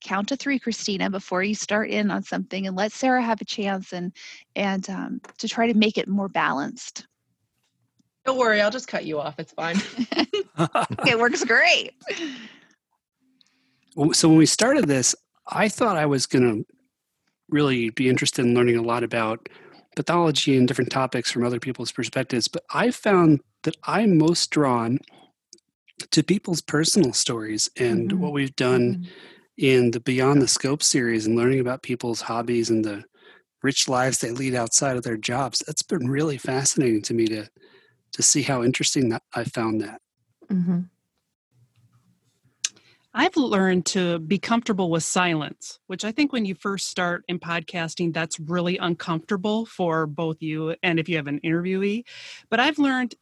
count 0.00 0.28
to 0.28 0.36
three 0.36 0.58
christina 0.58 1.10
before 1.10 1.42
you 1.42 1.54
start 1.54 1.90
in 1.90 2.10
on 2.10 2.22
something 2.22 2.66
and 2.66 2.76
let 2.76 2.92
sarah 2.92 3.22
have 3.22 3.40
a 3.40 3.44
chance 3.44 3.92
and 3.92 4.12
and 4.54 4.88
um, 4.90 5.20
to 5.38 5.48
try 5.48 5.66
to 5.66 5.74
make 5.74 5.98
it 5.98 6.08
more 6.08 6.28
balanced 6.28 7.06
Don't 8.24 8.38
worry, 8.38 8.60
I'll 8.60 8.70
just 8.70 8.88
cut 8.88 9.06
you 9.06 9.18
off. 9.18 9.38
It's 9.38 9.52
fine. 9.52 9.76
it 11.06 11.18
works 11.18 11.42
great 11.44 11.94
so 14.12 14.28
when 14.28 14.38
we 14.38 14.46
started 14.46 14.86
this, 14.86 15.14
I 15.48 15.68
thought 15.68 15.96
I 15.96 16.06
was 16.06 16.26
going 16.26 16.44
to 16.44 16.66
really 17.48 17.90
be 17.90 18.08
interested 18.08 18.44
in 18.44 18.54
learning 18.54 18.76
a 18.76 18.82
lot 18.82 19.02
about 19.02 19.48
pathology 19.96 20.56
and 20.56 20.68
different 20.68 20.90
topics 20.90 21.30
from 21.30 21.44
other 21.44 21.58
people's 21.58 21.90
perspectives. 21.90 22.46
But 22.46 22.64
I 22.72 22.90
found 22.90 23.40
that 23.62 23.76
I'm 23.84 24.18
most 24.18 24.50
drawn 24.50 24.98
to 26.10 26.22
people's 26.22 26.60
personal 26.60 27.12
stories 27.12 27.68
and 27.76 28.12
Mhm. 28.12 28.18
what 28.18 28.32
we've 28.32 28.54
done 28.56 29.08
in 29.56 29.90
the 29.90 30.00
Beyond 30.00 30.40
the 30.40 30.48
Scope 30.48 30.82
series 30.82 31.26
and 31.26 31.36
learning 31.36 31.60
about 31.60 31.82
people's 31.82 32.20
hobbies 32.22 32.70
and 32.70 32.84
the 32.84 33.04
rich 33.62 33.88
lives 33.88 34.18
they 34.18 34.30
lead 34.30 34.54
outside 34.54 34.96
of 34.96 35.02
their 35.02 35.16
jobs. 35.16 35.62
That's 35.66 35.82
been 35.82 36.08
really 36.08 36.38
fascinating 36.38 37.02
to 37.02 37.14
me 37.14 37.26
to 37.26 37.48
to 38.12 38.22
see 38.22 38.42
how 38.42 38.62
interesting 38.64 39.10
that 39.10 39.22
I 39.34 39.44
found 39.44 39.80
that. 39.82 40.00
Mm-hmm. 40.50 40.80
I've 43.12 43.36
learned 43.36 43.84
to 43.86 44.18
be 44.20 44.38
comfortable 44.38 44.90
with 44.90 45.02
silence, 45.02 45.78
which 45.88 46.04
I 46.04 46.12
think 46.12 46.32
when 46.32 46.44
you 46.44 46.54
first 46.54 46.86
start 46.86 47.24
in 47.28 47.38
podcasting, 47.38 48.14
that's 48.14 48.38
really 48.38 48.78
uncomfortable 48.78 49.66
for 49.66 50.06
both 50.06 50.40
you 50.40 50.76
and 50.82 50.98
if 51.00 51.08
you 51.08 51.16
have 51.16 51.26
an 51.26 51.40
interviewee. 51.40 52.04
But 52.48 52.60
I've 52.60 52.78
learned 52.78 53.14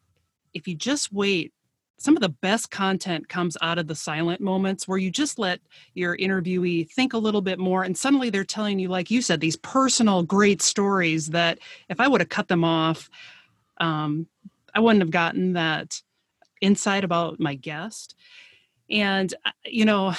if 0.57 0.67
you 0.67 0.75
just 0.75 1.13
wait, 1.13 1.53
some 1.99 2.17
of 2.17 2.21
the 2.21 2.29
best 2.29 2.71
content 2.71 3.29
comes 3.29 3.57
out 3.63 3.79
of 3.79 3.87
the 3.87 3.95
silent 3.95 4.41
moments 4.41 4.87
where 4.87 4.99
you 4.99 5.11
just 5.11 5.39
let 5.39 5.61
your 5.95 6.17
interviewee 6.17 6.91
think 6.91 7.13
a 7.13 7.19
little 7.19 7.41
bit 7.41 7.59
more 7.59 7.83
and 7.83 7.97
suddenly 7.97 8.29
they're 8.29 8.45
telling 8.45 8.79
you 8.79 8.87
like 8.87 9.11
you 9.11 9.23
said 9.23 9.41
these 9.41 9.57
personal 9.57 10.23
great 10.23 10.61
stories 10.61 11.29
that 11.29 11.59
if 11.89 11.99
i 11.99 12.07
would 12.07 12.21
have 12.21 12.29
cut 12.29 12.49
them 12.49 12.65
off 12.65 13.09
um, 13.79 14.27
i 14.75 14.81
wouldn't 14.81 15.01
have 15.01 15.11
gotten 15.11 15.55
that 15.55 16.03
insight 16.61 17.03
about 17.03 17.41
my 17.41 17.55
guest. 17.55 18.15
And 18.91 19.33
uh, 19.47 19.53
you 19.65 19.87
know 19.87 20.15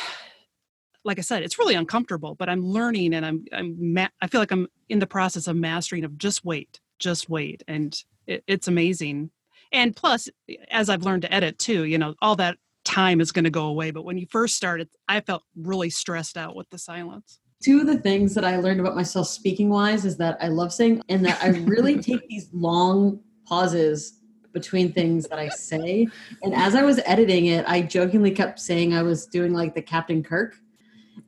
like 1.03 1.19
i 1.19 1.21
said 1.21 1.43
it's 1.43 1.59
really 1.59 1.75
uncomfortable 1.75 2.33
but 2.33 2.49
i'm 2.49 2.65
learning 2.65 3.13
and 3.13 3.23
i'm 3.23 3.45
i'm 3.53 3.93
ma- 3.93 4.09
i 4.19 4.25
feel 4.25 4.41
like 4.41 4.51
i'm 4.51 4.67
in 4.89 4.97
the 4.97 5.05
process 5.05 5.47
of 5.47 5.55
mastering 5.55 6.03
of 6.03 6.17
just 6.17 6.43
wait 6.43 6.79
just 6.99 7.29
wait. 7.29 7.63
And 7.67 7.99
it, 8.25 8.43
it's 8.47 8.67
amazing 8.67 9.31
and 9.71 9.95
plus 9.95 10.29
as 10.71 10.89
i've 10.89 11.03
learned 11.03 11.21
to 11.21 11.33
edit 11.33 11.57
too 11.59 11.83
you 11.83 11.97
know 11.97 12.13
all 12.21 12.35
that 12.35 12.57
time 12.85 13.19
is 13.19 13.31
going 13.31 13.43
to 13.43 13.51
go 13.51 13.65
away 13.65 13.91
but 13.91 14.05
when 14.05 14.17
you 14.17 14.25
first 14.29 14.55
started 14.55 14.87
i 15.07 15.19
felt 15.19 15.43
really 15.55 15.89
stressed 15.89 16.37
out 16.37 16.55
with 16.55 16.69
the 16.69 16.77
silence 16.77 17.39
Two 17.63 17.81
of 17.81 17.87
the 17.87 17.97
things 17.97 18.35
that 18.35 18.45
I 18.45 18.57
learned 18.57 18.79
about 18.79 18.95
myself 18.95 19.27
speaking 19.27 19.69
wise 19.69 20.05
is 20.05 20.15
that 20.17 20.37
I 20.39 20.47
love 20.47 20.71
saying 20.71 21.01
and 21.09 21.25
that 21.25 21.41
I 21.41 21.49
really 21.49 21.97
take 22.01 22.27
these 22.27 22.49
long 22.53 23.19
pauses 23.47 24.19
between 24.53 24.91
things 24.91 25.27
that 25.27 25.39
I 25.39 25.49
say. 25.49 26.07
And 26.43 26.53
as 26.53 26.75
I 26.75 26.83
was 26.83 26.99
editing 27.05 27.47
it, 27.47 27.65
I 27.67 27.81
jokingly 27.81 28.31
kept 28.31 28.59
saying 28.59 28.93
I 28.93 29.03
was 29.03 29.25
doing 29.25 29.53
like 29.53 29.73
the 29.73 29.81
Captain 29.81 30.23
Kirk. 30.23 30.55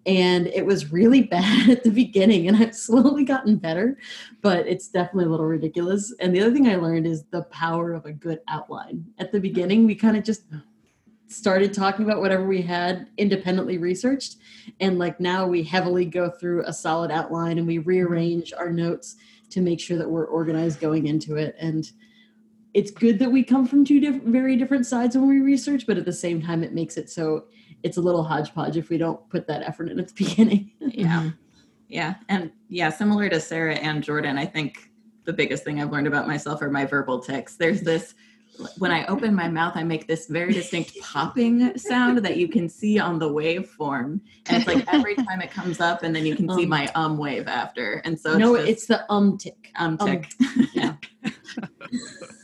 And 0.06 0.48
it 0.48 0.66
was 0.66 0.92
really 0.92 1.22
bad 1.38 1.70
at 1.70 1.84
the 1.84 1.92
beginning, 1.92 2.48
and 2.48 2.58
I've 2.58 2.76
slowly 2.76 3.24
gotten 3.24 3.58
better, 3.58 3.98
but 4.42 4.68
it's 4.68 4.88
definitely 4.88 5.26
a 5.26 5.30
little 5.30 5.46
ridiculous. 5.46 6.14
And 6.20 6.34
the 6.34 6.42
other 6.42 6.52
thing 6.52 6.68
I 6.68 6.76
learned 6.76 7.06
is 7.06 7.26
the 7.32 7.44
power 7.44 7.94
of 7.94 8.06
a 8.06 8.12
good 8.12 8.40
outline. 8.48 9.06
At 9.20 9.32
the 9.32 9.40
beginning, 9.40 9.86
we 9.86 9.96
kind 9.96 10.18
of 10.18 10.24
just 10.24 10.44
started 11.30 11.74
talking 11.74 12.06
about 12.06 12.20
whatever 12.20 12.46
we 12.48 12.62
had 12.62 13.08
independently 13.18 13.78
researched 13.78 14.38
and 14.80 14.98
like 14.98 15.20
now 15.20 15.46
we 15.46 15.62
heavily 15.62 16.04
go 16.04 16.30
through 16.30 16.64
a 16.66 16.74
solid 16.74 17.12
outline 17.12 17.60
and 17.60 17.68
we 17.68 17.78
rearrange 17.78 18.52
our 18.52 18.72
notes 18.72 19.16
to 19.50 19.62
make 19.62 19.80
sure 19.80 19.98
that 19.98 20.10
we're 20.10 20.26
organized 20.26 20.80
going 20.80 21.06
into 21.06 21.36
it 21.36 21.56
and 21.60 21.92
it's 22.74 22.90
good 22.90 23.20
that 23.20 23.32
we 23.32 23.44
come 23.44 23.68
from 23.68 23.86
two 23.86 24.00
diff- 24.00 24.24
very 24.24 24.56
different 24.56 24.88
sides 24.88 25.16
when 25.16 25.28
we 25.28 25.40
research 25.40 25.86
but 25.86 25.98
at 25.98 26.06
the 26.06 26.12
same 26.14 26.42
time 26.42 26.64
it 26.64 26.74
makes 26.74 26.98
it 26.98 27.10
so 27.10 27.46
it's 27.84 27.98
a 27.98 28.02
little 28.02 28.24
hodgepodge 28.24 28.78
if 28.78 28.90
we 28.90 28.98
don't 28.98 29.28
put 29.30 29.48
that 29.48 29.62
effort 29.64 29.90
in 29.90 30.00
at 30.00 30.08
the 30.08 30.14
beginning 30.26 30.72
yeah 30.80 31.30
yeah 31.88 32.16
and 32.28 32.52
yeah 32.68 32.90
similar 32.90 33.30
to 33.30 33.40
sarah 33.40 33.76
and 33.76 34.04
jordan 34.04 34.38
i 34.38 34.46
think 34.46 34.92
the 35.26 35.34
biggest 35.34 35.64
thing 35.64 35.82
i've 35.82 35.92
learned 35.92 36.08
about 36.08 36.28
myself 36.28 36.62
are 36.62 36.70
my 36.70 36.86
verbal 36.86 37.20
tics 37.20 37.56
there's 37.56 37.82
this 37.82 38.14
when 38.78 38.92
I 38.92 39.06
open 39.06 39.34
my 39.36 39.48
mouth, 39.48 39.74
I 39.76 39.84
make 39.84 40.08
this 40.08 40.28
very 40.28 40.52
distinct 40.52 41.00
popping 41.02 41.78
sound 41.78 42.18
that 42.20 42.38
you 42.38 42.48
can 42.50 42.68
see 42.68 43.00
on 43.00 43.18
the 43.18 43.30
waveform. 43.30 44.20
And 44.48 44.58
it's 44.58 44.68
like 44.68 44.86
every 44.94 45.16
time 45.28 45.42
it 45.42 45.50
comes 45.50 45.80
up, 45.80 46.04
and 46.04 46.14
then 46.14 46.26
you 46.26 46.36
can 46.36 46.50
see 46.50 46.64
Um. 46.64 46.70
my 46.70 46.88
um 46.88 47.18
wave 47.18 47.48
after. 47.48 48.02
And 48.06 48.20
so 48.20 48.38
no 48.38 48.56
it's, 48.56 48.66
just 48.66 48.72
it's 48.72 48.86
the 48.88 49.12
um 49.12 49.38
tick 49.38 49.72
um 49.76 49.98
um, 50.00 50.08
tick. 50.08 50.34
yeah 50.74 50.96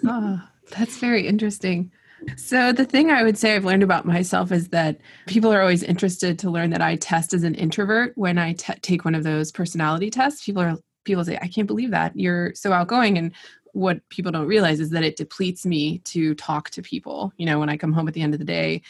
Oh, 0.05 0.41
that's 0.71 0.97
very 0.97 1.27
interesting. 1.27 1.91
So, 2.37 2.71
the 2.71 2.85
thing 2.85 3.11
I 3.11 3.23
would 3.23 3.37
say 3.37 3.55
I've 3.55 3.65
learned 3.65 3.83
about 3.83 4.05
myself 4.05 4.51
is 4.51 4.69
that 4.69 4.99
people 5.25 5.53
are 5.53 5.61
always 5.61 5.83
interested 5.83 6.39
to 6.39 6.49
learn 6.49 6.69
that 6.71 6.81
I 6.81 6.95
test 6.95 7.33
as 7.33 7.43
an 7.43 7.55
introvert 7.55 8.13
when 8.15 8.37
I 8.37 8.53
take 8.53 9.05
one 9.05 9.15
of 9.15 9.23
those 9.23 9.51
personality 9.51 10.09
tests. 10.09 10.45
People 10.45 10.61
are 10.61 10.77
people 11.03 11.23
say, 11.23 11.37
"I 11.41 11.47
can't 11.47 11.67
believe 11.67 11.91
that 11.91 12.15
you're 12.15 12.53
so 12.55 12.73
outgoing," 12.73 13.17
and 13.17 13.31
what 13.73 14.07
people 14.09 14.31
don't 14.31 14.47
realize 14.47 14.79
is 14.79 14.89
that 14.91 15.03
it 15.03 15.17
depletes 15.17 15.65
me 15.65 15.99
to 15.99 16.33
talk 16.35 16.69
to 16.71 16.81
people. 16.81 17.33
You 17.37 17.45
know, 17.45 17.59
when 17.59 17.69
I 17.69 17.77
come 17.77 17.93
home 17.93 18.07
at 18.07 18.13
the 18.13 18.21
end 18.21 18.33
of 18.33 18.39
the 18.39 18.45
day, 18.45 18.81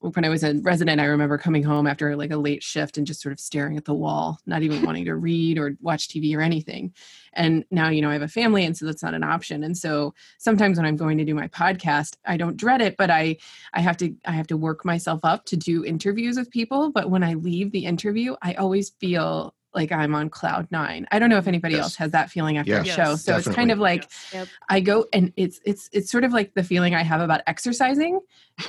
when 0.00 0.24
I 0.24 0.30
was 0.30 0.42
a 0.42 0.54
resident, 0.62 1.00
I 1.00 1.04
remember 1.04 1.36
coming 1.36 1.62
home 1.62 1.86
after 1.86 2.16
like 2.16 2.30
a 2.30 2.36
late 2.36 2.62
shift 2.62 2.96
and 2.96 3.06
just 3.06 3.20
sort 3.20 3.32
of 3.32 3.40
staring 3.40 3.76
at 3.76 3.84
the 3.84 3.94
wall, 3.94 4.38
not 4.46 4.62
even 4.62 4.82
wanting 4.82 5.04
to 5.04 5.14
read 5.14 5.58
or 5.58 5.76
watch 5.80 6.08
TV 6.08 6.34
or 6.34 6.40
anything. 6.40 6.94
And 7.34 7.64
now, 7.70 7.90
you 7.90 8.00
know, 8.00 8.08
I 8.08 8.14
have 8.14 8.22
a 8.22 8.28
family, 8.28 8.64
and 8.64 8.76
so 8.76 8.86
that's 8.86 9.02
not 9.02 9.14
an 9.14 9.22
option. 9.22 9.62
And 9.62 9.76
so 9.76 10.14
sometimes 10.38 10.78
when 10.78 10.86
I'm 10.86 10.96
going 10.96 11.18
to 11.18 11.24
do 11.24 11.34
my 11.34 11.48
podcast, 11.48 12.16
I 12.26 12.38
don't 12.38 12.56
dread 12.56 12.80
it, 12.80 12.96
but 12.96 13.10
I 13.10 13.36
I 13.74 13.80
have 13.80 13.98
to 13.98 14.14
I 14.24 14.32
have 14.32 14.46
to 14.48 14.56
work 14.56 14.84
myself 14.84 15.20
up 15.22 15.44
to 15.46 15.56
do 15.56 15.84
interviews 15.84 16.36
with 16.36 16.50
people. 16.50 16.90
But 16.90 17.10
when 17.10 17.22
I 17.22 17.34
leave 17.34 17.70
the 17.72 17.84
interview, 17.84 18.36
I 18.42 18.54
always 18.54 18.90
feel 19.00 19.54
like 19.74 19.92
I'm 19.92 20.14
on 20.14 20.30
cloud 20.30 20.66
nine. 20.70 21.06
I 21.10 21.18
don't 21.18 21.30
know 21.30 21.38
if 21.38 21.46
anybody 21.46 21.74
Yes. 21.74 21.82
else 21.84 21.96
has 21.96 22.10
that 22.12 22.30
feeling 22.30 22.58
after 22.58 22.72
Yes, 22.72 22.88
a 22.88 22.92
show. 22.92 23.16
So 23.16 23.36
it's 23.36 23.48
kind 23.48 23.70
of 23.70 23.78
like 23.78 24.08
Yep. 24.32 24.48
I 24.68 24.80
go 24.80 25.06
and 25.12 25.32
it's 25.36 25.60
it's 25.64 25.88
it's 25.92 26.10
sort 26.10 26.24
of 26.24 26.32
like 26.32 26.54
the 26.54 26.62
feeling 26.64 26.94
I 26.94 27.02
have 27.02 27.20
about 27.20 27.42
exercising. 27.46 28.20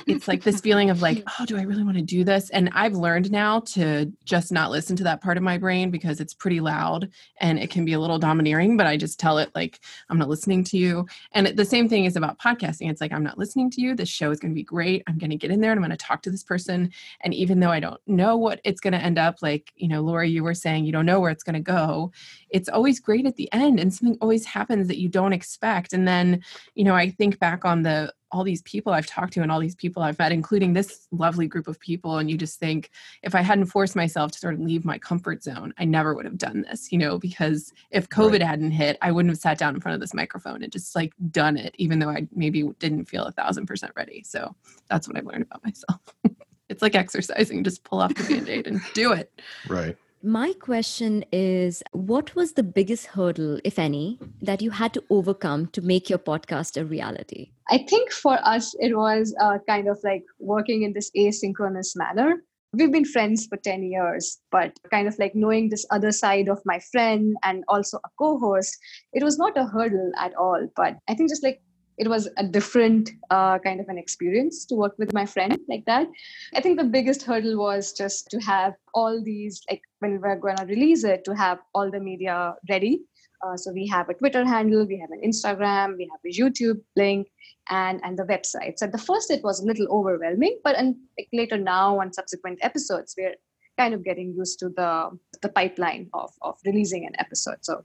It's 0.06 0.26
like 0.26 0.42
this 0.42 0.60
feeling 0.60 0.88
of 0.90 1.02
like, 1.02 1.22
oh, 1.40 1.44
do 1.44 1.58
I 1.58 1.62
really 1.62 1.84
want 1.84 1.96
to 1.96 2.02
do 2.02 2.24
this? 2.24 2.48
And 2.50 2.70
I've 2.72 2.94
learned 2.94 3.30
now 3.30 3.60
to 3.60 4.10
just 4.24 4.50
not 4.50 4.70
listen 4.70 4.96
to 4.96 5.04
that 5.04 5.20
part 5.22 5.36
of 5.36 5.42
my 5.42 5.58
brain 5.58 5.90
because 5.90 6.20
it's 6.20 6.32
pretty 6.32 6.60
loud 6.60 7.10
and 7.40 7.58
it 7.58 7.70
can 7.70 7.84
be 7.84 7.92
a 7.92 8.00
little 8.00 8.18
domineering, 8.18 8.76
but 8.76 8.86
I 8.86 8.96
just 8.96 9.20
tell 9.20 9.38
it 9.38 9.50
like 9.54 9.80
I'm 10.08 10.18
not 10.18 10.28
listening 10.28 10.64
to 10.64 10.78
you. 10.78 11.06
And 11.32 11.46
the 11.48 11.64
same 11.64 11.88
thing 11.88 12.04
is 12.06 12.16
about 12.16 12.38
podcasting. 12.38 12.90
It's 12.90 13.00
like 13.00 13.12
I'm 13.12 13.22
not 13.24 13.38
listening 13.38 13.70
to 13.72 13.80
you. 13.82 13.94
This 13.94 14.08
show 14.08 14.30
is 14.30 14.40
going 14.40 14.52
to 14.52 14.54
be 14.56 14.62
great. 14.62 15.02
I'm 15.06 15.18
going 15.18 15.30
to 15.30 15.36
get 15.36 15.50
in 15.50 15.60
there 15.60 15.72
and 15.72 15.78
I'm 15.78 15.84
going 15.86 15.96
to 15.96 16.02
talk 16.02 16.22
to 16.22 16.30
this 16.30 16.42
person 16.44 16.90
and 17.20 17.34
even 17.34 17.60
though 17.60 17.70
I 17.70 17.80
don't 17.80 18.00
know 18.06 18.36
what 18.36 18.60
it's 18.64 18.80
going 18.80 18.92
to 18.94 18.98
end 19.02 19.18
up 19.18 19.36
like, 19.42 19.72
you 19.76 19.88
know, 19.88 20.00
Laura 20.00 20.26
you 20.26 20.42
were 20.42 20.54
saying 20.54 20.84
you 20.84 20.91
don't 20.92 21.06
know 21.06 21.18
where 21.20 21.30
it's 21.30 21.42
going 21.44 21.54
to 21.54 21.60
go, 21.60 22.12
it's 22.50 22.68
always 22.68 23.00
great 23.00 23.26
at 23.26 23.36
the 23.36 23.52
end 23.52 23.80
and 23.80 23.92
something 23.92 24.18
always 24.20 24.44
happens 24.44 24.86
that 24.88 24.98
you 25.00 25.08
don't 25.08 25.32
expect 25.32 25.92
and 25.92 26.06
then 26.06 26.42
you 26.74 26.84
know 26.84 26.94
i 26.94 27.08
think 27.08 27.38
back 27.38 27.64
on 27.64 27.82
the 27.82 28.12
all 28.30 28.44
these 28.44 28.62
people 28.62 28.92
i've 28.92 29.06
talked 29.06 29.32
to 29.32 29.40
and 29.42 29.50
all 29.50 29.58
these 29.58 29.74
people 29.74 30.02
i've 30.02 30.18
met 30.18 30.32
including 30.32 30.72
this 30.74 31.08
lovely 31.12 31.46
group 31.46 31.66
of 31.66 31.80
people 31.80 32.18
and 32.18 32.30
you 32.30 32.36
just 32.36 32.58
think 32.58 32.90
if 33.22 33.34
i 33.34 33.40
hadn't 33.40 33.66
forced 33.66 33.96
myself 33.96 34.30
to 34.32 34.38
sort 34.38 34.54
of 34.54 34.60
leave 34.60 34.84
my 34.84 34.98
comfort 34.98 35.42
zone 35.42 35.72
i 35.78 35.84
never 35.84 36.14
would 36.14 36.24
have 36.26 36.38
done 36.38 36.62
this 36.62 36.92
you 36.92 36.98
know 36.98 37.18
because 37.18 37.72
if 37.90 38.08
covid 38.10 38.32
Right. 38.32 38.42
hadn't 38.42 38.70
hit 38.72 38.98
i 39.02 39.10
wouldn't 39.10 39.30
have 39.32 39.38
sat 39.40 39.58
down 39.58 39.74
in 39.74 39.80
front 39.80 39.94
of 39.94 40.00
this 40.00 40.14
microphone 40.14 40.62
and 40.62 40.70
just 40.72 40.94
like 40.94 41.12
done 41.30 41.56
it 41.56 41.74
even 41.78 41.98
though 41.98 42.10
i 42.10 42.26
maybe 42.34 42.62
didn't 42.78 43.06
feel 43.06 43.24
a 43.24 43.32
thousand 43.32 43.66
percent 43.66 43.92
ready 43.96 44.22
so 44.24 44.54
that's 44.88 45.08
what 45.08 45.16
i've 45.16 45.26
learned 45.26 45.42
about 45.44 45.64
myself 45.64 46.00
it's 46.68 46.82
like 46.82 46.94
exercising 46.94 47.64
just 47.64 47.82
pull 47.84 48.00
off 48.00 48.14
the 48.14 48.24
band-aid 48.24 48.66
and 48.66 48.80
do 48.94 49.12
it 49.12 49.40
Right. 49.68 49.96
My 50.24 50.52
question 50.52 51.24
is 51.32 51.82
what 51.90 52.36
was 52.36 52.52
the 52.52 52.62
biggest 52.62 53.06
hurdle, 53.06 53.58
if 53.64 53.76
any, 53.76 54.20
that 54.40 54.62
you 54.62 54.70
had 54.70 54.94
to 54.94 55.02
overcome 55.10 55.66
to 55.72 55.82
make 55.82 56.08
your 56.08 56.20
podcast 56.20 56.80
a 56.80 56.84
reality? 56.84 57.50
I 57.68 57.78
think 57.78 58.12
for 58.12 58.38
us, 58.44 58.72
it 58.78 58.96
was 58.96 59.34
uh, 59.40 59.58
kind 59.68 59.88
of 59.88 59.98
like 60.04 60.22
working 60.38 60.84
in 60.84 60.92
this 60.92 61.10
asynchronous 61.18 61.96
manner. 61.96 62.44
We've 62.72 62.92
been 62.92 63.04
friends 63.04 63.46
for 63.48 63.56
10 63.56 63.82
years, 63.82 64.38
but 64.52 64.78
kind 64.92 65.08
of 65.08 65.18
like 65.18 65.34
knowing 65.34 65.70
this 65.70 65.84
other 65.90 66.12
side 66.12 66.48
of 66.48 66.62
my 66.64 66.78
friend 66.92 67.36
and 67.42 67.64
also 67.66 67.98
a 68.04 68.08
co 68.16 68.38
host, 68.38 68.78
it 69.12 69.24
was 69.24 69.38
not 69.38 69.56
a 69.56 69.66
hurdle 69.66 70.12
at 70.18 70.36
all. 70.36 70.68
But 70.76 70.98
I 71.08 71.14
think 71.14 71.30
just 71.30 71.42
like 71.42 71.60
it 71.98 72.08
was 72.08 72.28
a 72.36 72.44
different 72.44 73.10
uh, 73.30 73.58
kind 73.58 73.80
of 73.80 73.88
an 73.88 73.98
experience 73.98 74.64
to 74.66 74.74
work 74.74 74.94
with 74.98 75.12
my 75.12 75.26
friend 75.26 75.58
like 75.68 75.84
that. 75.86 76.08
I 76.54 76.60
think 76.60 76.78
the 76.78 76.84
biggest 76.84 77.22
hurdle 77.22 77.58
was 77.58 77.92
just 77.92 78.30
to 78.30 78.38
have 78.40 78.74
all 78.94 79.22
these, 79.22 79.62
like 79.70 79.82
when 80.00 80.20
we're 80.20 80.36
going 80.36 80.56
to 80.56 80.64
release 80.64 81.04
it, 81.04 81.24
to 81.24 81.34
have 81.34 81.58
all 81.74 81.90
the 81.90 82.00
media 82.00 82.54
ready. 82.68 83.02
Uh, 83.44 83.56
so 83.56 83.72
we 83.72 83.86
have 83.88 84.08
a 84.08 84.14
Twitter 84.14 84.44
handle, 84.44 84.86
we 84.86 84.98
have 84.98 85.10
an 85.10 85.20
Instagram, 85.24 85.96
we 85.96 86.08
have 86.10 86.20
a 86.24 86.32
YouTube 86.32 86.80
link, 86.96 87.28
and 87.70 88.00
and 88.04 88.18
the 88.18 88.24
website. 88.24 88.78
So 88.78 88.86
at 88.86 88.92
the 88.92 88.98
first 88.98 89.30
it 89.30 89.42
was 89.42 89.60
a 89.60 89.66
little 89.66 89.86
overwhelming, 89.90 90.58
but 90.64 90.76
and 90.76 90.96
like 91.18 91.28
later 91.32 91.58
now 91.58 92.00
on 92.00 92.12
subsequent 92.12 92.58
episodes, 92.62 93.14
we're 93.18 93.34
kind 93.78 93.94
of 93.94 94.04
getting 94.04 94.34
used 94.36 94.58
to 94.60 94.68
the 94.68 95.10
the 95.40 95.48
pipeline 95.48 96.08
of 96.14 96.30
of 96.42 96.58
releasing 96.64 97.06
an 97.06 97.14
episode. 97.18 97.58
So 97.62 97.84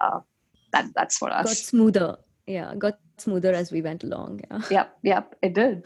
uh, 0.00 0.20
that 0.72 0.86
that's 0.94 1.18
for 1.18 1.30
us. 1.30 1.46
Got 1.46 1.56
smoother. 1.56 2.16
Yeah, 2.46 2.74
got 2.76 2.98
smoother 3.20 3.52
as 3.52 3.70
we 3.70 3.82
went 3.82 4.04
along. 4.04 4.40
Yeah. 4.50 4.60
Yep, 4.70 4.98
yep, 5.02 5.34
it 5.42 5.54
did. 5.54 5.84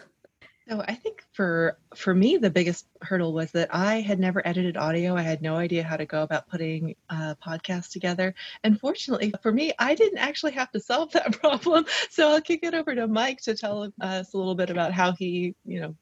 So 0.68 0.82
I 0.88 0.94
think 0.94 1.22
for 1.32 1.76
for 1.94 2.14
me 2.14 2.38
the 2.38 2.48
biggest 2.48 2.86
hurdle 3.02 3.34
was 3.34 3.50
that 3.52 3.68
I 3.74 4.00
had 4.00 4.18
never 4.18 4.40
edited 4.46 4.78
audio. 4.78 5.14
I 5.14 5.20
had 5.20 5.42
no 5.42 5.56
idea 5.56 5.82
how 5.82 5.98
to 5.98 6.06
go 6.06 6.22
about 6.22 6.48
putting 6.48 6.96
a 7.10 7.36
podcast 7.36 7.90
together. 7.90 8.34
And 8.62 8.80
fortunately 8.80 9.34
for 9.42 9.52
me, 9.52 9.72
I 9.78 9.94
didn't 9.94 10.18
actually 10.18 10.52
have 10.52 10.70
to 10.72 10.80
solve 10.80 11.12
that 11.12 11.38
problem. 11.40 11.84
So 12.08 12.28
I'll 12.30 12.40
kick 12.40 12.60
it 12.62 12.72
over 12.72 12.94
to 12.94 13.06
Mike 13.06 13.42
to 13.42 13.54
tell 13.54 13.92
us 14.00 14.32
a 14.32 14.38
little 14.38 14.54
bit 14.54 14.70
about 14.70 14.92
how 14.92 15.12
he, 15.12 15.54
you 15.66 15.80
know, 15.82 15.94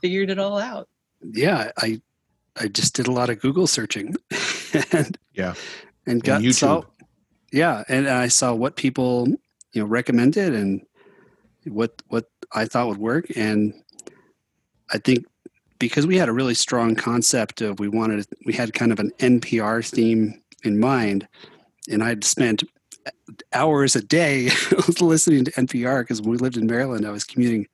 figured 0.00 0.30
it 0.30 0.38
all 0.38 0.56
out. 0.58 0.88
Yeah, 1.20 1.70
I 1.76 2.00
I 2.56 2.68
just 2.68 2.94
did 2.94 3.08
a 3.08 3.12
lot 3.12 3.28
of 3.28 3.40
Google 3.40 3.66
searching, 3.66 4.14
and 4.92 5.18
Yeah. 5.34 5.52
and 6.06 6.24
got 6.24 6.40
YouTube. 6.40 6.54
saw, 6.54 6.82
yeah, 7.52 7.84
and 7.88 8.08
I 8.08 8.28
saw 8.28 8.54
what 8.54 8.74
people 8.76 9.28
you 9.72 9.82
know 9.82 9.88
recommended 9.88 10.54
and 10.54 10.82
what 11.64 12.02
what 12.08 12.26
I 12.52 12.64
thought 12.64 12.88
would 12.88 12.98
work, 12.98 13.26
and 13.36 13.74
I 14.92 14.98
think 14.98 15.26
because 15.78 16.06
we 16.06 16.16
had 16.16 16.28
a 16.28 16.32
really 16.32 16.54
strong 16.54 16.94
concept 16.94 17.60
of 17.60 17.78
we 17.78 17.88
wanted 17.88 18.26
we 18.46 18.52
had 18.52 18.72
kind 18.72 18.92
of 18.92 18.98
an 18.98 19.12
NPR 19.18 19.86
theme 19.88 20.42
in 20.64 20.80
mind, 20.80 21.28
and 21.90 22.02
I'd 22.02 22.24
spent 22.24 22.64
hours 23.52 23.96
a 23.96 24.02
day 24.02 24.50
listening 25.00 25.44
to 25.44 25.52
NPR 25.52 26.02
because 26.02 26.20
when 26.20 26.30
we 26.30 26.38
lived 26.38 26.56
in 26.56 26.66
Maryland, 26.66 27.06
I 27.06 27.10
was 27.10 27.24
commuting 27.24 27.66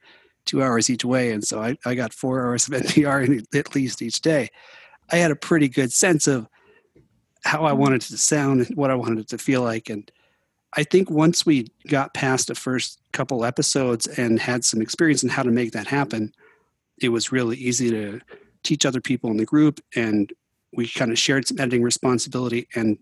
two 0.44 0.62
hours 0.62 0.90
each 0.90 1.04
way, 1.04 1.32
and 1.32 1.44
so 1.44 1.62
I, 1.62 1.76
I 1.84 1.94
got 1.94 2.12
four 2.12 2.44
hours 2.44 2.68
of 2.68 2.74
NPR 2.82 3.26
in, 3.26 3.58
at 3.58 3.74
least 3.74 4.02
each 4.02 4.20
day. 4.20 4.50
I 5.10 5.16
had 5.16 5.30
a 5.30 5.36
pretty 5.36 5.68
good 5.68 5.92
sense 5.92 6.26
of 6.26 6.48
how 7.44 7.64
I 7.64 7.72
wanted 7.72 8.02
it 8.02 8.06
to 8.06 8.16
sound 8.16 8.66
and 8.66 8.76
what 8.76 8.90
I 8.90 8.94
wanted 8.94 9.20
it 9.20 9.28
to 9.28 9.38
feel 9.38 9.62
like, 9.62 9.88
and 9.88 10.10
I 10.76 10.82
think 10.84 11.10
once 11.10 11.46
we 11.46 11.68
got 11.88 12.14
past 12.14 12.48
the 12.48 12.54
first 12.54 13.00
couple 13.12 13.44
episodes 13.44 14.06
and 14.06 14.40
had 14.40 14.64
some 14.64 14.82
experience 14.82 15.22
in 15.22 15.28
how 15.28 15.42
to 15.42 15.50
make 15.50 15.72
that 15.72 15.86
happen, 15.86 16.32
it 17.00 17.10
was 17.10 17.32
really 17.32 17.56
easy 17.56 17.90
to 17.90 18.20
teach 18.62 18.84
other 18.84 19.00
people 19.00 19.30
in 19.30 19.36
the 19.36 19.44
group, 19.44 19.80
and 19.94 20.32
we 20.72 20.88
kind 20.88 21.12
of 21.12 21.18
shared 21.18 21.46
some 21.46 21.60
editing 21.60 21.82
responsibility, 21.82 22.66
and 22.74 22.98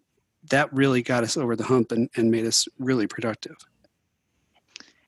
that 0.50 0.72
really 0.72 1.02
got 1.02 1.24
us 1.24 1.36
over 1.36 1.56
the 1.56 1.64
hump 1.64 1.92
and, 1.92 2.10
and 2.16 2.30
made 2.30 2.44
us 2.44 2.66
really 2.78 3.06
productive. 3.06 3.56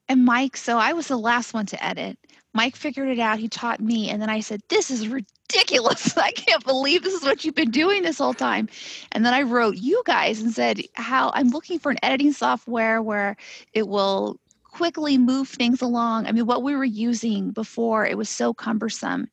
And 0.08 0.24
Mike, 0.24 0.56
so 0.56 0.78
I 0.78 0.92
was 0.92 1.08
the 1.08 1.16
last 1.16 1.54
one 1.54 1.66
to 1.66 1.84
edit. 1.84 2.18
Mike 2.52 2.76
figured 2.76 3.08
it 3.08 3.18
out. 3.18 3.38
He 3.38 3.48
taught 3.48 3.80
me. 3.80 4.10
And 4.10 4.22
then 4.22 4.30
I 4.30 4.40
said, 4.40 4.60
This 4.68 4.90
is 4.90 5.08
ridiculous. 5.08 5.43
I 6.16 6.32
can't 6.32 6.64
believe 6.64 7.02
this 7.02 7.14
is 7.14 7.22
what 7.22 7.44
you've 7.44 7.54
been 7.54 7.70
doing 7.70 8.02
this 8.02 8.18
whole 8.18 8.34
time. 8.34 8.68
And 9.12 9.24
then 9.24 9.34
I 9.34 9.42
wrote 9.42 9.76
you 9.76 10.02
guys 10.06 10.40
and 10.40 10.52
said, 10.52 10.80
How 10.94 11.30
I'm 11.34 11.50
looking 11.50 11.78
for 11.78 11.90
an 11.90 11.98
editing 12.02 12.32
software 12.32 13.02
where 13.02 13.36
it 13.72 13.88
will 13.88 14.38
quickly 14.64 15.18
move 15.18 15.48
things 15.48 15.80
along. 15.80 16.26
I 16.26 16.32
mean, 16.32 16.46
what 16.46 16.62
we 16.64 16.74
were 16.74 16.84
using 16.84 17.50
before, 17.52 18.06
it 18.06 18.18
was 18.18 18.28
so 18.28 18.52
cumbersome 18.52 19.28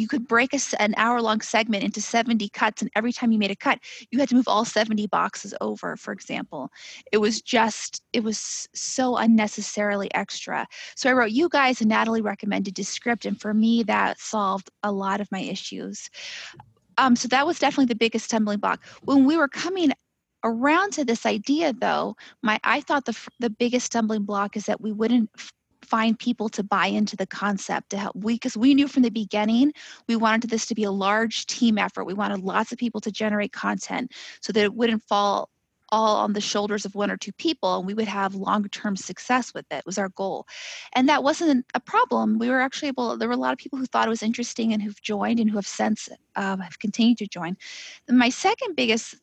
you 0.00 0.08
could 0.08 0.26
break 0.26 0.54
a, 0.54 0.58
an 0.78 0.94
hour 0.96 1.20
long 1.20 1.40
segment 1.40 1.84
into 1.84 2.00
70 2.00 2.48
cuts 2.48 2.80
and 2.80 2.90
every 2.96 3.12
time 3.12 3.30
you 3.30 3.38
made 3.38 3.50
a 3.50 3.56
cut 3.56 3.78
you 4.10 4.18
had 4.18 4.28
to 4.30 4.34
move 4.34 4.48
all 4.48 4.64
70 4.64 5.06
boxes 5.08 5.54
over 5.60 5.96
for 5.96 6.12
example. 6.12 6.70
It 7.12 7.18
was 7.18 7.42
just 7.42 8.02
it 8.12 8.24
was 8.24 8.68
so 8.74 9.16
unnecessarily 9.16 10.12
extra. 10.14 10.66
So 10.96 11.10
i 11.10 11.12
wrote 11.12 11.32
you 11.32 11.48
guys 11.48 11.80
and 11.80 11.90
natalie 11.90 12.22
recommended 12.22 12.74
descript 12.74 13.26
and 13.26 13.40
for 13.40 13.52
me 13.52 13.82
that 13.84 14.18
solved 14.18 14.70
a 14.82 14.90
lot 14.90 15.20
of 15.20 15.30
my 15.30 15.40
issues. 15.40 16.08
Um, 16.98 17.14
so 17.16 17.28
that 17.28 17.46
was 17.46 17.58
definitely 17.58 17.86
the 17.86 17.94
biggest 17.94 18.26
stumbling 18.26 18.58
block. 18.58 18.84
When 19.04 19.24
we 19.24 19.36
were 19.36 19.48
coming 19.48 19.92
around 20.44 20.92
to 20.92 21.04
this 21.04 21.26
idea 21.26 21.70
though 21.72 22.16
my 22.42 22.58
i 22.64 22.80
thought 22.80 23.04
the 23.04 23.28
the 23.40 23.50
biggest 23.50 23.84
stumbling 23.84 24.22
block 24.22 24.56
is 24.56 24.64
that 24.64 24.80
we 24.80 24.90
wouldn't 24.90 25.28
find 25.82 26.18
people 26.18 26.48
to 26.50 26.62
buy 26.62 26.86
into 26.86 27.16
the 27.16 27.26
concept 27.26 27.90
to 27.90 27.98
help. 27.98 28.16
We 28.16 28.34
because 28.34 28.56
we 28.56 28.74
knew 28.74 28.88
from 28.88 29.02
the 29.02 29.10
beginning 29.10 29.72
we 30.08 30.16
wanted 30.16 30.50
this 30.50 30.66
to 30.66 30.74
be 30.74 30.84
a 30.84 30.90
large 30.90 31.46
team 31.46 31.78
effort. 31.78 32.04
We 32.04 32.14
wanted 32.14 32.40
lots 32.40 32.72
of 32.72 32.78
people 32.78 33.00
to 33.02 33.10
generate 33.10 33.52
content 33.52 34.12
so 34.40 34.52
that 34.52 34.62
it 34.62 34.74
wouldn't 34.74 35.02
fall 35.04 35.48
all 35.92 36.16
on 36.16 36.32
the 36.32 36.40
shoulders 36.40 36.84
of 36.84 36.94
one 36.94 37.10
or 37.10 37.16
two 37.16 37.32
people 37.32 37.78
and 37.78 37.86
we 37.86 37.94
would 37.94 38.06
have 38.06 38.34
long-term 38.34 38.96
success 38.96 39.52
with 39.52 39.66
it 39.70 39.84
was 39.84 39.98
our 39.98 40.08
goal. 40.10 40.46
And 40.94 41.08
that 41.08 41.24
wasn't 41.24 41.66
a 41.74 41.80
problem. 41.80 42.38
We 42.38 42.48
were 42.48 42.60
actually 42.60 42.88
able 42.88 43.16
there 43.16 43.28
were 43.28 43.34
a 43.34 43.38
lot 43.38 43.52
of 43.52 43.58
people 43.58 43.78
who 43.78 43.86
thought 43.86 44.06
it 44.06 44.10
was 44.10 44.22
interesting 44.22 44.72
and 44.72 44.82
who've 44.82 45.02
joined 45.02 45.40
and 45.40 45.50
who 45.50 45.56
have 45.56 45.66
since 45.66 46.08
uh, 46.36 46.56
have 46.58 46.78
continued 46.78 47.18
to 47.18 47.26
join. 47.26 47.56
My 48.08 48.28
second 48.28 48.76
biggest 48.76 49.16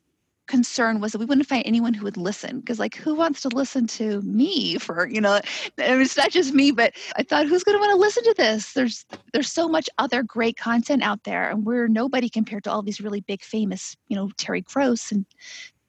concern 0.48 1.00
was 1.00 1.12
that 1.12 1.20
we 1.20 1.26
wouldn't 1.26 1.48
find 1.48 1.64
anyone 1.66 1.94
who 1.94 2.04
would 2.04 2.18
listen 2.18 2.60
because 2.60 2.80
like 2.80 2.96
who 2.96 3.14
wants 3.14 3.42
to 3.42 3.50
listen 3.50 3.86
to 3.86 4.22
me 4.22 4.78
for 4.78 5.08
you 5.08 5.22
know 5.22 5.40
I 5.80 5.92
mean, 5.92 6.02
it's 6.02 6.18
not 6.18 6.32
just 6.32 6.54
me 6.54 6.72
but 6.72 6.94
i 7.16 7.24
thought 7.24 7.48
who's 7.48 7.64
going 7.64 7.76
to 7.78 7.80
want 7.80 7.92
to 7.92 7.98
listen 7.98 8.24
to 8.24 8.34
this? 8.38 8.74
There's 8.74 9.06
there's 9.34 9.52
so 9.52 9.68
much 9.68 9.90
other 9.98 10.24
great 10.24 10.58
content 10.58 11.04
out 11.04 11.24
there 11.24 11.50
and 11.50 11.66
we're 11.66 11.88
nobody 11.88 12.30
compared 12.30 12.64
to 12.64 12.72
all 12.72 12.82
these 12.82 13.02
really 13.02 13.22
big 13.22 13.44
famous 13.44 13.96
you 14.08 14.16
know 14.16 14.32
terry 14.38 14.62
gross 14.62 15.12
and 15.12 15.26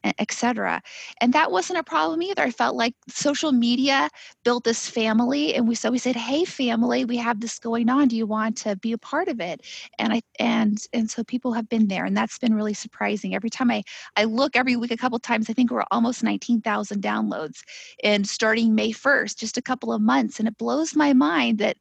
etc. 0.03 0.81
And 1.21 1.33
that 1.33 1.51
wasn't 1.51 1.79
a 1.79 1.83
problem 1.83 2.21
either. 2.21 2.41
I 2.43 2.51
felt 2.51 2.75
like 2.75 2.95
social 3.07 3.51
media 3.51 4.09
built 4.43 4.63
this 4.63 4.89
family, 4.89 5.55
and 5.55 5.67
we 5.67 5.75
so 5.75 5.91
we 5.91 5.97
said, 5.97 6.15
"Hey, 6.15 6.45
family, 6.45 7.05
we 7.05 7.17
have 7.17 7.39
this 7.41 7.59
going 7.59 7.89
on. 7.89 8.07
Do 8.07 8.15
you 8.15 8.25
want 8.25 8.57
to 8.57 8.75
be 8.77 8.93
a 8.93 8.97
part 8.97 9.27
of 9.27 9.39
it?" 9.41 9.61
And 9.99 10.13
I 10.13 10.21
and 10.39 10.77
and 10.93 11.09
so 11.09 11.23
people 11.23 11.53
have 11.53 11.69
been 11.69 11.87
there, 11.87 12.05
and 12.05 12.15
that's 12.15 12.37
been 12.39 12.53
really 12.55 12.73
surprising. 12.73 13.35
Every 13.35 13.49
time 13.49 13.71
I 13.71 13.83
I 14.15 14.23
look 14.25 14.55
every 14.55 14.75
week, 14.75 14.91
a 14.91 14.97
couple 14.97 15.19
times, 15.19 15.49
I 15.49 15.53
think 15.53 15.71
we're 15.71 15.83
almost 15.91 16.23
nineteen 16.23 16.61
thousand 16.61 17.01
downloads, 17.03 17.59
and 18.03 18.27
starting 18.27 18.75
May 18.75 18.91
first, 18.91 19.39
just 19.39 19.57
a 19.57 19.61
couple 19.61 19.93
of 19.93 20.01
months, 20.01 20.39
and 20.39 20.47
it 20.47 20.57
blows 20.57 20.95
my 20.95 21.13
mind 21.13 21.59
that 21.59 21.77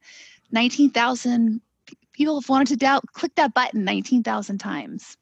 nineteen 0.52 0.90
thousand 0.90 1.60
people 2.12 2.40
have 2.40 2.48
wanted 2.48 2.68
to 2.68 2.76
doubt 2.76 3.04
click 3.12 3.34
that 3.36 3.54
button 3.54 3.84
19,000 3.84 4.58
times. 4.58 5.16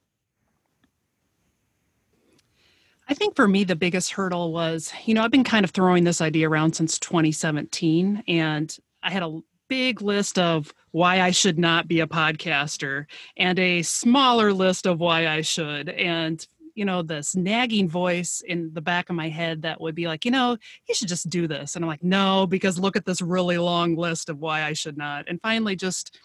I 3.09 3.15
think 3.15 3.37
for 3.37 3.47
me, 3.47 3.63
the 3.63 3.77
biggest 3.77 4.13
hurdle 4.13 4.53
was, 4.53 4.93
you 5.05 5.15
know, 5.15 5.23
I've 5.23 5.31
been 5.31 5.45
kind 5.45 5.65
of 5.65 5.71
throwing 5.71 6.05
this 6.05 6.21
idea 6.21 6.49
around 6.49 6.75
since 6.75 6.99
2017, 6.99 8.25
and 8.27 8.77
I 9.03 9.13
had 9.13 9.23
a 9.23 9.39
big 9.69 10.03
list 10.03 10.39
of 10.39 10.73
why 10.91 11.21
I 11.21 11.31
should 11.31 11.59
not 11.59 11.87
be 11.87 12.01
a 12.01 12.07
podcaster 12.07 13.07
and 13.37 13.59
a 13.59 13.83
smaller 13.83 14.53
list 14.53 14.87
of 14.87 14.99
why 14.99 15.29
I 15.29 15.43
should. 15.43 15.89
And, 15.89 16.45
you 16.75 16.85
know, 16.85 17.03
this 17.03 17.37
nagging 17.37 17.89
voice 17.89 18.43
in 18.47 18.73
the 18.73 18.81
back 18.81 19.09
of 19.09 19.17
my 19.17 19.29
head 19.29 19.63
that 19.63 19.81
would 19.81 19.95
be 19.95 20.09
like, 20.09 20.25
you 20.25 20.31
know, 20.31 20.57
you 20.89 20.95
should 20.95 21.09
just 21.09 21.29
do 21.29 21.47
this. 21.47 21.77
And 21.77 21.85
I'm 21.85 21.89
like, 21.89 22.03
no, 22.03 22.47
because 22.47 22.79
look 22.79 22.97
at 22.97 23.05
this 23.05 23.23
really 23.23 23.59
long 23.59 23.97
list 23.97 24.29
of 24.29 24.39
why 24.39 24.63
I 24.63 24.73
should 24.73 24.97
not. 24.97 25.27
And 25.29 25.41
finally, 25.43 25.77
just, 25.77 26.19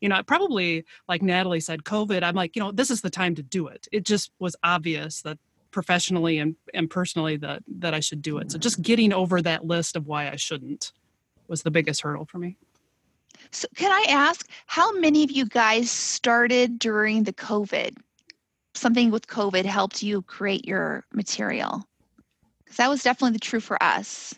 you 0.00 0.08
know, 0.08 0.22
probably 0.22 0.84
like 1.08 1.22
Natalie 1.22 1.60
said, 1.60 1.84
COVID, 1.84 2.22
I'm 2.22 2.34
like, 2.34 2.56
you 2.56 2.62
know, 2.62 2.72
this 2.72 2.90
is 2.90 3.00
the 3.00 3.10
time 3.10 3.34
to 3.36 3.42
do 3.42 3.68
it. 3.68 3.88
It 3.92 4.04
just 4.04 4.32
was 4.38 4.56
obvious 4.62 5.22
that 5.22 5.38
professionally 5.70 6.38
and, 6.38 6.56
and 6.74 6.90
personally 6.90 7.36
that 7.36 7.62
that 7.66 7.94
I 7.94 8.00
should 8.00 8.22
do 8.22 8.38
it. 8.38 8.50
So 8.50 8.56
mm-hmm. 8.56 8.62
just 8.62 8.82
getting 8.82 9.12
over 9.12 9.40
that 9.42 9.64
list 9.64 9.96
of 9.96 10.06
why 10.06 10.30
I 10.30 10.36
shouldn't 10.36 10.92
was 11.48 11.62
the 11.62 11.70
biggest 11.70 12.02
hurdle 12.02 12.24
for 12.24 12.38
me. 12.38 12.56
So 13.50 13.66
can 13.74 13.90
I 13.90 14.10
ask 14.10 14.48
how 14.66 14.92
many 14.92 15.24
of 15.24 15.30
you 15.30 15.46
guys 15.46 15.90
started 15.90 16.78
during 16.78 17.24
the 17.24 17.32
COVID? 17.32 17.96
Something 18.74 19.10
with 19.10 19.26
COVID 19.26 19.64
helped 19.64 20.02
you 20.02 20.22
create 20.22 20.64
your 20.64 21.04
material? 21.12 21.84
Because 22.62 22.76
that 22.76 22.88
was 22.88 23.02
definitely 23.02 23.32
the 23.32 23.40
true 23.40 23.60
for 23.60 23.82
us. 23.82 24.34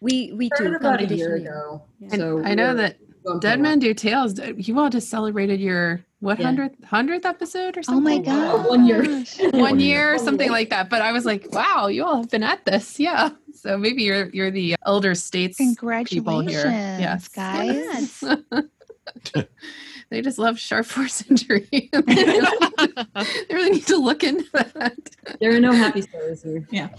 We 0.00 0.32
we 0.32 0.50
do 0.56 0.74
about 0.74 1.00
a 1.00 1.14
year 1.14 1.36
ago. 1.36 1.82
Yeah. 1.98 2.16
So 2.16 2.42
I 2.44 2.54
know 2.54 2.74
that 2.74 2.98
Dead 3.40 3.60
Men 3.60 3.78
Do 3.78 3.94
Tales. 3.94 4.38
Uh, 4.38 4.52
you 4.56 4.78
all 4.78 4.90
just 4.90 5.08
celebrated 5.08 5.60
your 5.60 6.04
what 6.20 6.40
hundredth 6.40 6.76
yeah. 6.78 6.86
hundredth 6.86 7.26
episode 7.26 7.76
or 7.76 7.82
something? 7.82 8.28
Oh 8.28 8.32
my 8.32 8.58
god, 8.58 8.68
one 8.68 8.86
year, 8.86 9.24
one 9.52 9.80
year, 9.80 10.18
something 10.24 10.50
like 10.50 10.70
that. 10.70 10.88
But 10.88 11.02
I 11.02 11.12
was 11.12 11.24
like, 11.24 11.52
wow, 11.52 11.88
you 11.88 12.04
all 12.04 12.18
have 12.18 12.30
been 12.30 12.42
at 12.44 12.64
this, 12.64 13.00
yeah. 13.00 13.30
So 13.54 13.76
maybe 13.76 14.04
you're 14.04 14.28
you're 14.30 14.50
the 14.50 14.76
elder 14.86 15.14
states 15.14 15.58
people 15.58 16.40
here, 16.40 16.66
yes, 16.66 17.28
guys. 17.28 18.22
they 20.10 20.22
just 20.22 20.38
love 20.38 20.58
sharp 20.58 20.86
force 20.86 21.24
injury. 21.28 21.68
they, 21.92 22.00
really, 22.00 22.46
they 23.48 23.54
really 23.54 23.70
need 23.70 23.86
to 23.86 23.96
look 23.96 24.22
into 24.22 24.48
that. 24.52 24.96
There 25.40 25.54
are 25.54 25.60
no 25.60 25.72
happy 25.72 26.02
stories 26.02 26.42
here. 26.42 26.66
Yeah. 26.70 26.90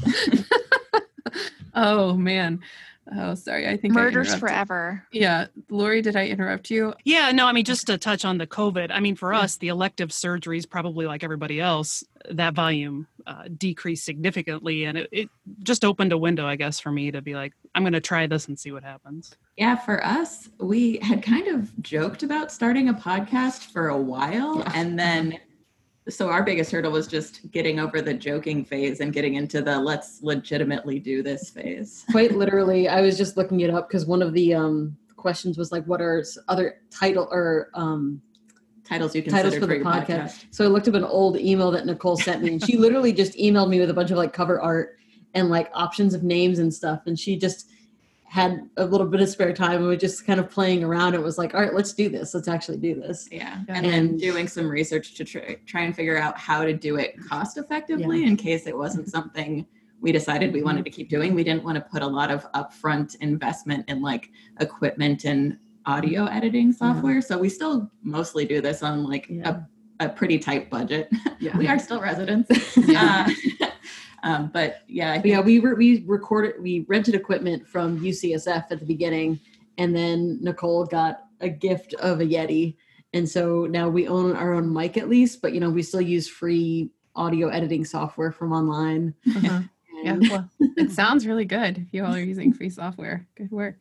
oh 1.73 2.15
man. 2.15 2.61
Oh, 3.11 3.35
sorry. 3.35 3.67
I 3.67 3.75
think 3.75 3.93
murders 3.93 4.33
forever. 4.35 5.05
Yeah, 5.11 5.47
Lori, 5.69 6.01
did 6.01 6.15
I 6.15 6.27
interrupt 6.27 6.69
you? 6.69 6.93
Yeah, 7.03 7.31
no. 7.31 7.47
I 7.47 7.51
mean, 7.51 7.65
just 7.65 7.87
to 7.87 7.97
touch 7.97 8.23
on 8.23 8.37
the 8.37 8.47
COVID. 8.47 8.91
I 8.91 8.99
mean, 8.99 9.15
for 9.15 9.33
us, 9.33 9.57
the 9.57 9.67
elective 9.67 10.09
surgeries, 10.09 10.69
probably 10.69 11.05
like 11.05 11.23
everybody 11.23 11.59
else, 11.59 12.03
that 12.31 12.53
volume 12.53 13.07
uh, 13.27 13.45
decreased 13.57 14.05
significantly, 14.05 14.85
and 14.85 14.97
it, 14.97 15.09
it 15.11 15.29
just 15.63 15.83
opened 15.83 16.13
a 16.13 16.17
window, 16.17 16.45
I 16.45 16.55
guess, 16.55 16.79
for 16.79 16.91
me 16.91 17.11
to 17.11 17.21
be 17.21 17.35
like, 17.35 17.53
I'm 17.75 17.83
going 17.83 17.93
to 17.93 18.01
try 18.01 18.25
this 18.27 18.47
and 18.47 18.57
see 18.57 18.71
what 18.71 18.83
happens. 18.83 19.35
Yeah, 19.57 19.75
for 19.75 20.03
us, 20.05 20.49
we 20.59 20.99
had 21.01 21.21
kind 21.21 21.47
of 21.47 21.81
joked 21.81 22.23
about 22.23 22.51
starting 22.51 22.87
a 22.87 22.93
podcast 22.93 23.71
for 23.71 23.89
a 23.89 23.97
while, 23.97 24.59
yeah. 24.59 24.71
and 24.75 24.97
then 24.97 25.39
so 26.09 26.29
our 26.29 26.43
biggest 26.43 26.71
hurdle 26.71 26.91
was 26.91 27.07
just 27.07 27.49
getting 27.51 27.79
over 27.79 28.01
the 28.01 28.13
joking 28.13 28.65
phase 28.65 28.99
and 28.99 29.13
getting 29.13 29.35
into 29.35 29.61
the 29.61 29.79
let's 29.79 30.21
legitimately 30.21 30.99
do 30.99 31.23
this 31.23 31.49
phase 31.49 32.05
quite 32.11 32.35
literally 32.35 32.87
i 32.87 33.01
was 33.01 33.17
just 33.17 33.37
looking 33.37 33.61
it 33.61 33.69
up 33.69 33.87
because 33.87 34.05
one 34.05 34.21
of 34.21 34.33
the 34.33 34.53
um, 34.53 34.95
questions 35.15 35.57
was 35.57 35.71
like 35.71 35.85
what 35.85 36.01
are 36.01 36.23
other 36.47 36.81
title 36.91 37.27
or 37.31 37.69
um, 37.73 38.21
titles 38.83 39.15
you 39.15 39.21
titles 39.21 39.53
for, 39.53 39.61
for 39.61 39.67
the 39.67 39.75
podcast. 39.75 40.05
podcast. 40.05 40.45
so 40.51 40.65
i 40.65 40.67
looked 40.67 40.87
up 40.87 40.93
an 40.93 41.03
old 41.03 41.37
email 41.37 41.71
that 41.71 41.85
nicole 41.85 42.17
sent 42.17 42.43
me 42.43 42.51
and 42.51 42.65
she 42.65 42.77
literally 42.77 43.13
just 43.13 43.33
emailed 43.37 43.69
me 43.69 43.79
with 43.79 43.89
a 43.89 43.93
bunch 43.93 44.11
of 44.11 44.17
like 44.17 44.33
cover 44.33 44.59
art 44.59 44.97
and 45.33 45.49
like 45.49 45.69
options 45.73 46.13
of 46.13 46.23
names 46.23 46.59
and 46.59 46.73
stuff 46.73 47.01
and 47.05 47.17
she 47.17 47.37
just 47.37 47.69
had 48.33 48.67
a 48.77 48.83
little 48.83 49.05
bit 49.05 49.21
of 49.21 49.29
spare 49.29 49.53
time 49.53 49.81
and 49.81 49.87
we 49.87 49.95
just 49.95 50.25
kind 50.25 50.39
of 50.39 50.49
playing 50.49 50.83
around. 50.83 51.13
It 51.13 51.21
was 51.21 51.37
like, 51.37 51.53
all 51.53 51.61
right, 51.61 51.71
let's 51.71 51.93
do 51.93 52.09
this. 52.09 52.33
Let's 52.33 52.47
actually 52.47 52.79
do 52.79 52.95
this. 52.95 53.29
Yeah. 53.31 53.59
And, 53.67 53.85
and 53.85 53.85
then 53.85 54.17
doing 54.17 54.47
some 54.47 54.67
research 54.67 55.13
to 55.13 55.23
try, 55.23 55.57
try 55.67 55.81
and 55.81 55.95
figure 55.95 56.17
out 56.17 56.35
how 56.35 56.65
to 56.65 56.73
do 56.73 56.95
it 56.95 57.13
cost 57.29 57.59
effectively 57.59 58.21
yeah. 58.21 58.29
in 58.29 58.35
case 58.35 58.65
it 58.65 58.75
wasn't 58.75 59.07
something 59.07 59.67
we 60.01 60.11
decided 60.11 60.51
we 60.51 60.63
wanted 60.63 60.83
to 60.85 60.89
keep 60.89 61.09
doing. 61.09 61.35
We 61.35 61.43
didn't 61.43 61.63
want 61.63 61.75
to 61.75 61.81
put 61.81 62.01
a 62.01 62.07
lot 62.07 62.31
of 62.31 62.51
upfront 62.53 63.15
investment 63.21 63.87
in 63.87 64.01
like 64.01 64.31
equipment 64.59 65.25
and 65.25 65.59
audio 65.85 66.25
editing 66.25 66.73
software. 66.73 67.15
Yeah. 67.15 67.19
So 67.19 67.37
we 67.37 67.49
still 67.49 67.91
mostly 68.01 68.45
do 68.45 68.61
this 68.61 68.81
on 68.81 69.03
like 69.03 69.27
yeah. 69.29 69.61
a, 69.99 70.05
a 70.07 70.09
pretty 70.09 70.39
tight 70.39 70.71
budget. 70.71 71.07
Yeah. 71.39 71.57
we 71.57 71.67
are 71.67 71.77
still 71.77 72.01
residents. 72.01 72.49
Yeah. 72.87 73.27
Uh, 73.61 73.67
um, 74.23 74.49
but 74.53 74.83
yeah, 74.87 75.21
yeah, 75.23 75.41
we 75.41 75.59
re- 75.59 75.73
we 75.73 76.03
recorded, 76.07 76.55
we 76.61 76.85
rented 76.87 77.13
equipment 77.13 77.67
from 77.67 77.99
UCSF 77.99 78.65
at 78.71 78.79
the 78.79 78.85
beginning, 78.85 79.39
and 79.77 79.93
then 79.93 80.39
Nicole 80.41 80.85
got 80.85 81.25
a 81.41 81.49
gift 81.49 81.93
of 81.95 82.21
a 82.21 82.25
Yeti, 82.25 82.77
and 83.13 83.27
so 83.27 83.65
now 83.65 83.89
we 83.89 84.07
own 84.07 84.33
our 84.35 84.53
own 84.53 84.71
mic 84.71 84.97
at 84.97 85.09
least. 85.09 85.41
But 85.41 85.53
you 85.53 85.59
know, 85.59 85.69
we 85.69 85.83
still 85.83 86.01
use 86.01 86.29
free 86.29 86.89
audio 87.15 87.49
editing 87.49 87.83
software 87.83 88.31
from 88.31 88.53
online. 88.53 89.13
Uh-huh. 89.27 89.61
yeah, 90.03 90.17
well, 90.29 90.49
it 90.59 90.91
sounds 90.91 91.27
really 91.27 91.45
good 91.45 91.77
if 91.77 91.93
you 91.93 92.05
all 92.05 92.15
are 92.15 92.19
using 92.19 92.53
free 92.53 92.69
software. 92.69 93.27
Good 93.35 93.51
work. 93.51 93.75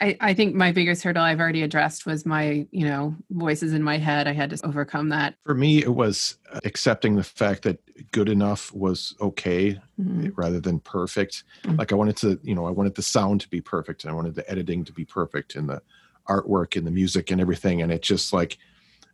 I, 0.00 0.16
I 0.20 0.34
think 0.34 0.54
my 0.54 0.72
biggest 0.72 1.02
hurdle 1.02 1.22
I've 1.22 1.40
already 1.40 1.62
addressed 1.62 2.06
was 2.06 2.24
my, 2.24 2.66
you 2.70 2.86
know, 2.86 3.16
voices 3.30 3.72
in 3.72 3.82
my 3.82 3.98
head. 3.98 4.28
I 4.28 4.32
had 4.32 4.50
to 4.50 4.66
overcome 4.66 5.08
that. 5.10 5.34
For 5.44 5.54
me, 5.54 5.78
it 5.82 5.94
was 5.94 6.38
accepting 6.64 7.16
the 7.16 7.24
fact 7.24 7.62
that 7.62 7.78
good 8.12 8.28
enough 8.28 8.72
was 8.72 9.14
okay 9.20 9.80
mm-hmm. 10.00 10.28
rather 10.36 10.60
than 10.60 10.80
perfect. 10.80 11.44
Mm-hmm. 11.64 11.76
Like 11.76 11.92
I 11.92 11.96
wanted 11.96 12.16
to, 12.18 12.38
you 12.42 12.54
know, 12.54 12.66
I 12.66 12.70
wanted 12.70 12.94
the 12.94 13.02
sound 13.02 13.40
to 13.42 13.48
be 13.48 13.60
perfect 13.60 14.04
and 14.04 14.10
I 14.10 14.14
wanted 14.14 14.34
the 14.34 14.48
editing 14.50 14.84
to 14.84 14.92
be 14.92 15.04
perfect 15.04 15.56
and 15.56 15.68
the 15.68 15.82
artwork 16.28 16.76
and 16.76 16.86
the 16.86 16.90
music 16.90 17.30
and 17.30 17.40
everything. 17.40 17.82
And 17.82 17.90
it 17.90 18.02
just 18.02 18.32
like, 18.32 18.58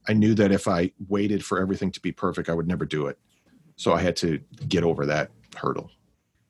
I 0.08 0.12
knew 0.12 0.34
that 0.34 0.52
if 0.52 0.68
I 0.68 0.92
waited 1.08 1.44
for 1.44 1.60
everything 1.60 1.90
to 1.92 2.00
be 2.00 2.12
perfect, 2.12 2.48
I 2.48 2.54
would 2.54 2.68
never 2.68 2.84
do 2.84 3.06
it. 3.06 3.18
So 3.76 3.92
I 3.92 4.00
had 4.00 4.16
to 4.16 4.40
get 4.68 4.84
over 4.84 5.06
that 5.06 5.30
hurdle. 5.56 5.90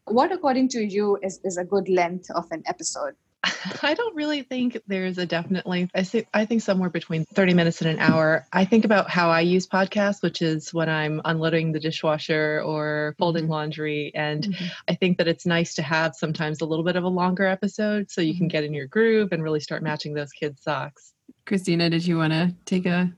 What, 0.06 0.32
according 0.32 0.68
to 0.70 0.84
you, 0.84 1.18
is, 1.22 1.40
is 1.44 1.56
a 1.56 1.64
good 1.64 1.88
length 1.88 2.30
of 2.32 2.46
an 2.50 2.62
episode? 2.66 3.14
I 3.82 3.94
don't 3.94 4.14
really 4.16 4.42
think 4.42 4.80
there's 4.86 5.18
a 5.18 5.26
definite 5.26 5.66
length. 5.66 5.92
I 5.94 6.02
think 6.02 6.28
I 6.32 6.44
think 6.44 6.62
somewhere 6.62 6.90
between 6.90 7.24
30 7.34 7.54
minutes 7.54 7.80
and 7.80 7.90
an 7.90 7.98
hour. 7.98 8.46
I 8.52 8.64
think 8.64 8.84
about 8.84 9.10
how 9.10 9.30
I 9.30 9.40
use 9.40 9.66
podcasts, 9.66 10.22
which 10.22 10.40
is 10.42 10.72
when 10.72 10.88
I'm 10.88 11.20
unloading 11.24 11.72
the 11.72 11.80
dishwasher 11.80 12.62
or 12.64 13.14
folding 13.18 13.44
Mhm. 13.46 13.50
laundry. 13.50 14.12
And 14.14 14.44
Mhm. 14.44 14.70
I 14.88 14.94
think 14.94 15.18
that 15.18 15.28
it's 15.28 15.46
nice 15.46 15.74
to 15.74 15.82
have 15.82 16.14
sometimes 16.14 16.60
a 16.60 16.66
little 16.66 16.84
bit 16.84 16.96
of 16.96 17.04
a 17.04 17.08
longer 17.08 17.44
episode 17.46 18.10
so 18.10 18.20
you 18.20 18.36
can 18.36 18.46
Mhm. 18.46 18.52
get 18.52 18.64
in 18.64 18.72
your 18.74 18.86
groove 18.86 19.32
and 19.32 19.42
really 19.42 19.60
start 19.60 19.82
matching 19.82 20.14
those 20.14 20.32
kids' 20.32 20.62
socks. 20.62 21.12
Christina, 21.46 21.90
did 21.90 22.06
you 22.06 22.16
want 22.18 22.32
to 22.32 22.54
take 22.64 22.86
a 22.86 23.12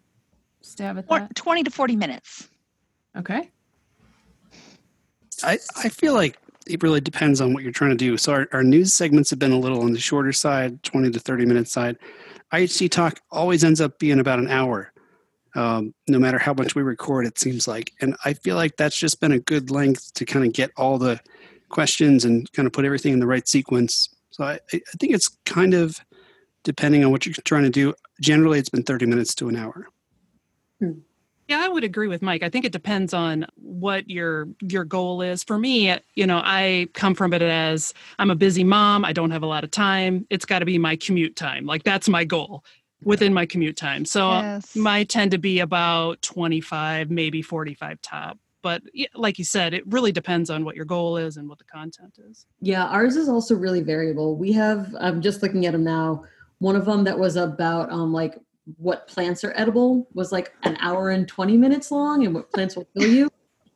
stab 0.63 0.99
at 0.99 1.09
that? 1.09 1.35
20 1.37 1.63
to 1.65 1.71
40 1.71 1.97
minutes. 1.97 2.49
Okay. 3.17 3.51
I, 5.45 5.59
I 5.77 5.89
feel 5.91 6.15
like 6.15 6.39
it 6.67 6.83
really 6.83 7.01
depends 7.01 7.41
on 7.41 7.53
what 7.53 7.63
you're 7.63 7.73
trying 7.73 7.91
to 7.91 7.97
do. 7.97 8.17
So 8.17 8.33
our, 8.33 8.49
our 8.53 8.63
news 8.63 8.93
segments 8.93 9.31
have 9.31 9.39
been 9.39 9.53
a 9.53 9.59
little 9.59 9.83
on 9.83 9.93
the 9.93 10.01
shorter 10.01 10.33
side, 10.33 10.83
20 10.83 11.11
to 11.11 11.21
30 11.21 11.47
minute 11.47 11.69
side. 11.69 11.97
IHC 12.53 12.91
talk 12.91 13.21
always 13.31 13.65
ends 13.65 13.81
up 13.81 13.99
being 13.99 14.21
about 14.21 14.39
an 14.39 14.49
hour, 14.49 14.93
um, 15.55 15.95
no 16.07 16.19
matter 16.19 16.39
how 16.39 16.55
much 16.55 16.75
we 16.75 16.83
record, 16.83 17.27
it 17.27 17.39
seems 17.39 17.67
like. 17.67 17.93
And 18.01 18.17
I 18.25 18.35
feel 18.35 18.57
like 18.57 18.77
that's 18.77 18.97
just 18.97 19.21
been 19.21 19.33
a 19.33 19.39
good 19.39 19.71
length 19.71 20.15
to 20.15 20.25
kind 20.25 20.45
of 20.45 20.53
get 20.53 20.71
all 20.77 20.99
the 20.99 21.21
questions 21.69 22.25
and 22.25 22.51
kind 22.53 22.67
of 22.67 22.73
put 22.73 22.85
everything 22.85 23.13
in 23.13 23.21
the 23.21 23.27
right 23.27 23.47
sequence. 23.47 24.09
So 24.31 24.45
I, 24.45 24.61
I 24.73 24.81
think 24.99 25.13
it's 25.13 25.29
kind 25.45 25.75
of 25.75 25.99
depending 26.63 27.05
on 27.05 27.11
what 27.11 27.27
you're 27.27 27.35
trying 27.45 27.65
to 27.65 27.71
do. 27.71 27.95
Generally, 28.21 28.59
it's 28.59 28.69
been 28.69 28.83
30 28.83 29.07
minutes 29.07 29.35
to 29.37 29.49
an 29.49 29.57
hour. 29.57 29.89
Yeah, 31.49 31.61
I 31.63 31.69
would 31.69 31.85
agree 31.85 32.09
with 32.09 32.23
Mike. 32.23 32.43
I 32.43 32.49
think 32.49 32.65
it 32.65 32.73
depends 32.73 33.15
on 33.15 33.47
what 33.57 34.09
your 34.11 34.49
your 34.61 34.85
goal 34.85 35.23
is. 35.23 35.45
For 35.45 35.59
me, 35.59 35.97
you 36.15 36.27
know, 36.27 36.41
I 36.45 36.89
come 36.95 37.15
from 37.15 37.33
it 37.33 37.43
as 37.43 37.95
I'm 38.19 38.31
a 38.31 38.35
busy 38.35 38.65
mom, 38.65 39.05
I 39.05 39.13
don't 39.13 39.31
have 39.31 39.43
a 39.43 39.47
lot 39.47 39.63
of 39.63 39.71
time. 39.71 40.27
It's 40.29 40.45
got 40.45 40.59
to 40.61 40.65
be 40.65 40.79
my 40.79 40.97
commute 40.97 41.37
time. 41.37 41.65
Like 41.67 41.85
that's 41.85 42.09
my 42.09 42.25
goal 42.25 42.65
within 43.05 43.33
my 43.33 43.47
commute 43.47 43.77
time. 43.77 44.05
So 44.05 44.31
Yes. 44.31 44.75
my 44.75 45.05
tend 45.05 45.31
to 45.33 45.39
be 45.39 45.61
about 45.61 46.21
25, 46.23 47.11
maybe 47.11 47.43
45 47.43 48.01
top. 48.03 48.39
But 48.63 48.83
like 49.15 49.39
you 49.39 49.45
said, 49.45 49.75
it 49.75 49.87
really 49.87 50.11
depends 50.11 50.51
on 50.51 50.65
what 50.65 50.75
your 50.75 50.87
goal 50.87 51.17
is 51.17 51.37
and 51.37 51.49
what 51.49 51.59
the 51.59 51.65
content 51.65 52.19
is. 52.29 52.47
Yeah, 52.61 52.87
ours 52.87 53.15
is 53.15 53.29
also 53.29 53.55
really 53.55 53.83
variable. 53.83 54.35
We 54.37 54.51
have 54.53 54.93
I'm 54.99 55.23
just 55.23 55.43
looking 55.43 55.67
at 55.67 55.73
them 55.73 55.85
now. 55.85 56.25
One 56.59 56.75
of 56.75 56.87
them 56.87 57.05
that 57.05 57.17
was 57.19 57.37
about 57.37 57.93
um 57.93 58.13
like 58.13 58.37
what 58.79 59.07
plants 59.07 59.45
are 59.45 59.53
edible 59.57 60.09
was 60.13 60.33
like 60.33 60.53
an 60.65 60.77
hour 60.81 61.11
and 61.11 61.29
20 61.29 61.57
minutes 61.57 61.91
long 61.91 62.25
and 62.27 62.35
what 62.35 62.51
plants 62.53 62.77
will 62.77 62.89
kill 62.97 63.09
you. 63.09 63.31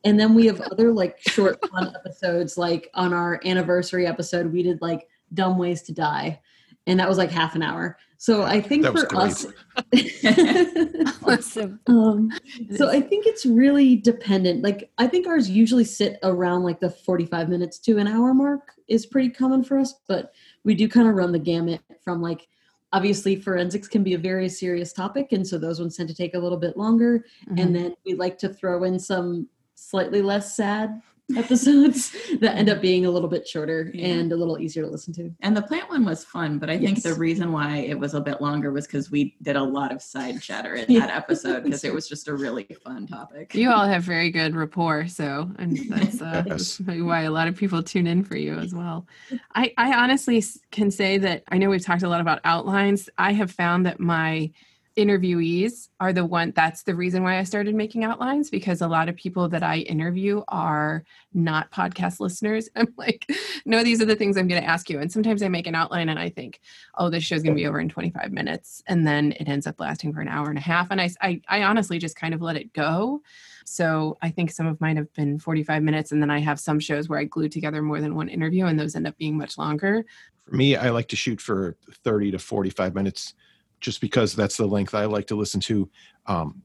And 0.05 0.19
then 0.19 0.35
we 0.35 0.47
have 0.47 0.61
other 0.63 0.93
like 0.93 1.19
short 1.21 1.59
fun 1.71 1.95
episodes 1.95 2.57
like 2.59 2.91
on 2.95 3.13
our 3.13 3.41
anniversary 3.45 4.07
episode 4.07 4.53
we 4.53 4.63
did 4.63 4.81
like 4.81 5.07
dumb 5.35 5.59
ways 5.59 5.83
to 5.83 5.93
die 5.93 6.41
and 6.87 6.99
that 6.99 7.09
was 7.09 7.19
like 7.19 7.31
half 7.31 7.55
an 7.55 7.63
hour. 7.63 7.97
So 8.17 8.43
I 8.43 8.61
think 8.61 8.83
That 8.83 8.93
for 8.93 9.07
great. 9.07 9.23
us 9.23 9.47
Awesome. 11.25 11.81
um, 11.87 12.31
so 12.77 12.89
I 12.91 13.01
think 13.01 13.27
it's 13.27 13.47
really 13.47 13.97
dependent. 13.97 14.63
Like 14.63 14.91
I 14.99 15.07
think 15.07 15.27
ours 15.27 15.49
usually 15.49 15.85
sit 15.85 16.19
around 16.23 16.65
like 16.65 16.81
the 16.81 16.91
45 16.91 17.49
minutes 17.49 17.79
to 17.81 17.99
an 17.99 18.09
hour 18.09 18.35
mark 18.35 18.73
is 18.89 19.07
pretty 19.07 19.31
common 19.31 19.63
for 19.63 19.79
us, 19.79 19.95
but 20.09 20.33
we 20.65 20.75
do 20.75 20.89
kind 20.89 21.09
of 21.09 21.15
run 21.15 21.33
the 21.33 21.39
gamut 21.39 21.81
from 22.03 22.21
like 22.21 22.49
obviously 22.93 23.37
forensics 23.37 23.87
can 23.89 24.03
be 24.03 24.15
a 24.15 24.19
very 24.19 24.49
serious 24.49 24.93
topic 24.93 25.29
and 25.33 25.47
so 25.47 25.59
those 25.59 25.79
ones 25.81 25.97
tend 25.97 26.09
to 26.09 26.15
take 26.15 26.35
a 26.35 26.39
little 26.39 26.59
bit 26.59 26.77
longer 26.77 27.25
Mhm. 27.49 27.61
and 27.63 27.75
then 27.77 27.95
we 28.05 28.15
like 28.15 28.37
to 28.39 28.49
throw 28.49 28.85
in 28.85 28.99
some 28.99 29.49
slightly 29.75 30.21
less 30.23 30.57
sad 30.57 31.01
episodes 31.37 32.15
that 32.41 32.57
end 32.57 32.69
up 32.69 32.81
being 32.81 33.07
a 33.07 33.11
little 33.11 33.29
bit 33.29 33.47
shorter 33.47 33.91
Yeah. 33.95 34.07
and 34.09 34.33
a 34.33 34.37
little 34.37 34.59
easier 34.59 34.83
to 34.85 34.89
listen 34.89 35.13
to. 35.15 35.31
And 35.41 35.57
the 35.57 35.63
plant 35.63 35.89
one 35.91 36.05
was 36.05 36.25
fun, 36.25 36.59
but 36.59 36.71
I 36.71 36.79
think 36.79 37.03
the 37.03 37.15
reason 37.15 37.53
why 37.53 37.79
it 37.79 37.99
was 37.99 38.15
a 38.15 38.21
bit 38.21 38.41
longer 38.41 38.73
was 38.73 38.87
because 38.87 39.11
we 39.11 39.37
did 39.43 39.57
a 39.57 39.63
lot 39.63 39.93
of 39.93 40.03
side 40.03 40.41
chatter 40.43 40.75
in 40.75 40.87
Yeah. 40.91 41.01
that 41.07 41.17
episode 41.17 41.65
because 41.65 41.85
it 41.85 41.93
was 41.95 42.09
just 42.09 42.29
a 42.29 42.35
really 42.35 42.65
fun 42.85 43.07
topic. 43.07 43.55
You 43.55 43.71
all 43.71 43.87
have 43.87 44.03
very 44.03 44.31
good 44.31 44.55
rapport, 44.55 45.07
so 45.09 45.51
and 45.59 45.77
that's, 45.89 46.21
uh, 46.23 46.45
Yes. 46.51 46.81
why 46.81 47.23
a 47.23 47.31
lot 47.31 47.49
of 47.49 47.57
people 47.57 47.83
tune 47.83 48.07
in 48.07 48.25
for 48.25 48.37
you 48.37 48.55
as 48.59 48.75
well. 48.75 49.07
I, 49.55 49.73
I 49.79 49.93
honestly 49.95 50.43
can 50.71 50.91
say 50.91 51.19
that 51.19 51.45
I 51.49 51.59
know 51.59 51.71
we've 51.71 51.85
talked 51.85 52.03
a 52.03 52.09
lot 52.09 52.21
about 52.21 52.41
outlines. 52.45 53.09
I 53.19 53.33
have 53.33 53.51
found 53.51 53.87
that 53.87 54.01
my 54.01 54.51
interviewees 54.97 55.89
are 56.01 56.13
the 56.13 56.25
one 56.25 56.53
that's 56.55 56.83
the 56.83 56.95
reason 56.95 57.23
why 57.23 57.39
I 57.39 57.45
started 57.45 57.75
making 57.75 58.05
outlines 58.05 58.51
because 58.51 58.81
a 58.81 58.89
lot 58.89 59.09
of 59.09 59.17
people 59.17 59.49
that 59.49 59.63
I 59.63 59.79
interview 59.79 60.43
are 60.49 61.05
not 61.33 61.71
podcast 61.71 62.19
listeners. 62.19 62.69
I'm 62.77 62.93
like, 62.97 63.31
no, 63.65 63.85
these 63.85 64.03
are 64.03 64.05
the 64.05 64.17
things 64.17 64.37
I'm 64.37 64.49
going 64.49 64.61
to 64.61 64.69
ask 64.69 64.91
you. 64.91 64.99
And 64.99 65.11
sometimes 65.11 65.43
I 65.43 65.49
make 65.49 65.67
an 65.67 65.75
outline 65.75 66.09
and 66.09 66.19
I 66.19 66.29
think, 66.29 66.61
oh, 66.97 67.09
this 67.09 67.23
show's 67.23 67.43
going 67.43 67.55
to 67.55 67.61
be 67.61 67.67
over 67.67 67.81
in 67.81 67.89
25 67.89 68.33
minutes. 68.33 68.83
And 68.89 69.07
then 69.07 69.33
it 69.33 69.49
ends 69.49 69.67
up 69.67 69.79
lasting 69.79 70.13
for 70.13 70.21
an 70.21 70.29
hour 70.29 70.49
and 70.49 70.59
a 70.59 70.63
half. 70.63 70.89
And 70.91 71.01
I, 71.01 71.11
I, 71.21 71.41
I 71.49 71.63
honestly 71.63 71.99
just 71.99 72.17
kind 72.17 72.35
of 72.35 72.43
let 72.43 72.57
it 72.57 72.73
go. 72.73 73.23
So 73.65 74.19
I 74.23 74.31
think 74.31 74.51
some 74.51 74.67
of 74.67 74.81
mine 74.81 74.97
have 74.97 75.13
been 75.15 75.39
45 75.39 75.83
minutes. 75.83 76.11
And 76.11 76.21
then 76.21 76.31
I 76.31 76.41
have 76.41 76.59
some 76.59 76.81
shows 76.81 77.09
where 77.09 77.19
I 77.19 77.25
glue 77.25 77.49
together 77.49 77.81
more 77.81 78.01
than 78.01 78.17
one 78.17 78.29
interview 78.29 78.67
and 78.67 78.79
those 78.79 78.97
end 78.97 79.07
up 79.07 79.17
being 79.17 79.39
much 79.39 79.57
longer. 79.57 80.05
For 80.47 80.57
me, 80.57 80.75
I 80.75 80.91
like 80.91 81.07
to 81.09 81.17
shoot 81.17 81.41
for 81.41 81.77
30 82.03 82.33
to 82.33 82.39
45 82.39 82.95
minutes 82.95 83.35
just 83.81 84.01
because 84.01 84.35
that's 84.35 84.57
the 84.57 84.67
length 84.67 84.95
I 84.95 85.07
like 85.07 85.27
to 85.29 85.37
listen 85.37 85.61
to. 85.63 85.89
Um, 86.27 86.63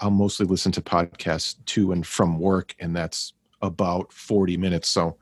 I'll 0.00 0.10
mostly 0.10 0.46
listen 0.46 0.72
to 0.72 0.80
podcasts 0.80 1.56
to 1.66 1.92
and 1.92 2.06
from 2.06 2.38
work, 2.38 2.74
and 2.80 2.94
that's 2.94 3.34
about 3.62 4.12
40 4.12 4.56
minutes. 4.56 4.88
So 4.88 5.16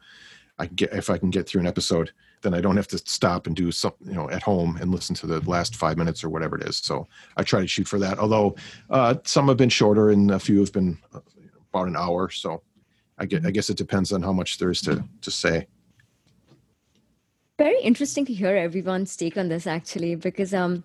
I 0.58 0.66
can 0.66 0.74
get 0.76 0.92
if 0.92 1.10
I 1.10 1.18
can 1.18 1.30
get 1.30 1.46
through 1.46 1.60
an 1.60 1.66
episode, 1.66 2.12
then 2.42 2.54
I 2.54 2.60
don't 2.60 2.76
have 2.76 2.88
to 2.88 2.98
stop 2.98 3.46
and 3.46 3.56
do 3.56 3.70
something, 3.70 4.08
you 4.08 4.14
know, 4.14 4.28
at 4.30 4.42
home 4.42 4.78
and 4.80 4.90
listen 4.90 5.14
to 5.16 5.26
the 5.26 5.40
last 5.48 5.76
five 5.76 5.96
minutes 5.96 6.22
or 6.24 6.28
whatever 6.28 6.56
it 6.56 6.64
is. 6.64 6.78
So 6.78 7.06
I 7.36 7.42
try 7.42 7.60
to 7.60 7.66
shoot 7.66 7.88
for 7.88 7.98
that. 8.00 8.18
Although 8.18 8.56
uh, 8.90 9.16
some 9.24 9.48
have 9.48 9.56
been 9.56 9.68
shorter 9.68 10.10
and 10.10 10.30
a 10.30 10.38
few 10.38 10.60
have 10.60 10.72
been 10.72 10.98
uh, 11.14 11.20
about 11.72 11.88
an 11.88 11.96
hour. 11.96 12.30
So 12.30 12.62
I 13.18 13.26
get, 13.26 13.46
I 13.46 13.50
guess 13.50 13.70
it 13.70 13.76
depends 13.76 14.12
on 14.12 14.22
how 14.22 14.32
much 14.32 14.58
there 14.58 14.70
is 14.70 14.80
to 14.82 15.04
to 15.20 15.30
say. 15.30 15.66
Very 17.58 17.80
interesting 17.82 18.24
to 18.24 18.32
hear 18.32 18.56
everyone's 18.56 19.16
take 19.16 19.36
on 19.36 19.48
this 19.48 19.66
actually, 19.66 20.16
because 20.16 20.52
um, 20.52 20.84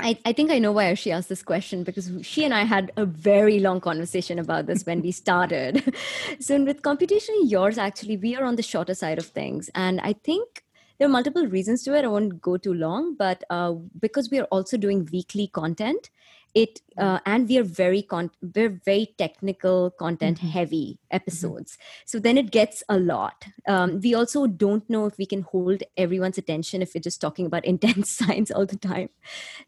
I, 0.00 0.16
I 0.24 0.32
think 0.32 0.50
I 0.50 0.58
know 0.58 0.72
why 0.72 0.94
she 0.94 1.10
asked 1.10 1.28
this 1.28 1.42
question 1.42 1.82
because 1.82 2.10
she 2.22 2.44
and 2.44 2.54
I 2.54 2.64
had 2.64 2.92
a 2.96 3.04
very 3.04 3.58
long 3.58 3.80
conversation 3.80 4.38
about 4.38 4.66
this 4.66 4.86
when 4.86 5.02
we 5.02 5.10
started. 5.10 5.94
so 6.40 6.62
with 6.62 6.82
computationally 6.82 7.50
yours, 7.50 7.78
actually, 7.78 8.16
we 8.16 8.36
are 8.36 8.44
on 8.44 8.56
the 8.56 8.62
shorter 8.62 8.94
side 8.94 9.18
of 9.18 9.26
things, 9.26 9.70
and 9.74 10.00
I 10.00 10.12
think 10.12 10.62
there 10.98 11.06
are 11.06 11.10
multiple 11.10 11.46
reasons 11.46 11.82
to 11.84 11.96
it. 11.96 12.04
I 12.04 12.08
won't 12.08 12.40
go 12.40 12.56
too 12.56 12.74
long, 12.74 13.14
but 13.16 13.42
uh, 13.50 13.72
because 14.00 14.30
we 14.30 14.38
are 14.38 14.48
also 14.50 14.76
doing 14.76 15.08
weekly 15.12 15.48
content, 15.48 16.10
it 16.54 16.80
uh, 16.96 17.20
and 17.26 17.48
we 17.48 17.58
are 17.58 17.62
very 17.62 18.02
con- 18.02 18.30
we're 18.54 18.80
very 18.84 19.14
technical 19.18 19.90
content 19.90 20.38
Mhm. 20.40 20.50
heavy 20.50 20.98
episodes. 21.10 21.78
So 22.06 22.18
then 22.18 22.36
it 22.36 22.50
gets 22.50 22.82
a 22.88 22.98
lot. 22.98 23.44
Um, 23.68 24.00
we 24.00 24.14
also 24.14 24.46
don't 24.46 24.88
know 24.90 25.06
if 25.06 25.16
we 25.18 25.26
can 25.26 25.42
hold 25.42 25.82
everyone's 25.96 26.38
attention 26.38 26.82
if 26.82 26.94
we're 26.94 27.00
just 27.00 27.20
talking 27.20 27.46
about 27.46 27.64
intense 27.72 28.10
science 28.10 28.50
all 28.50 28.66
the 28.66 28.76
time. 28.76 29.10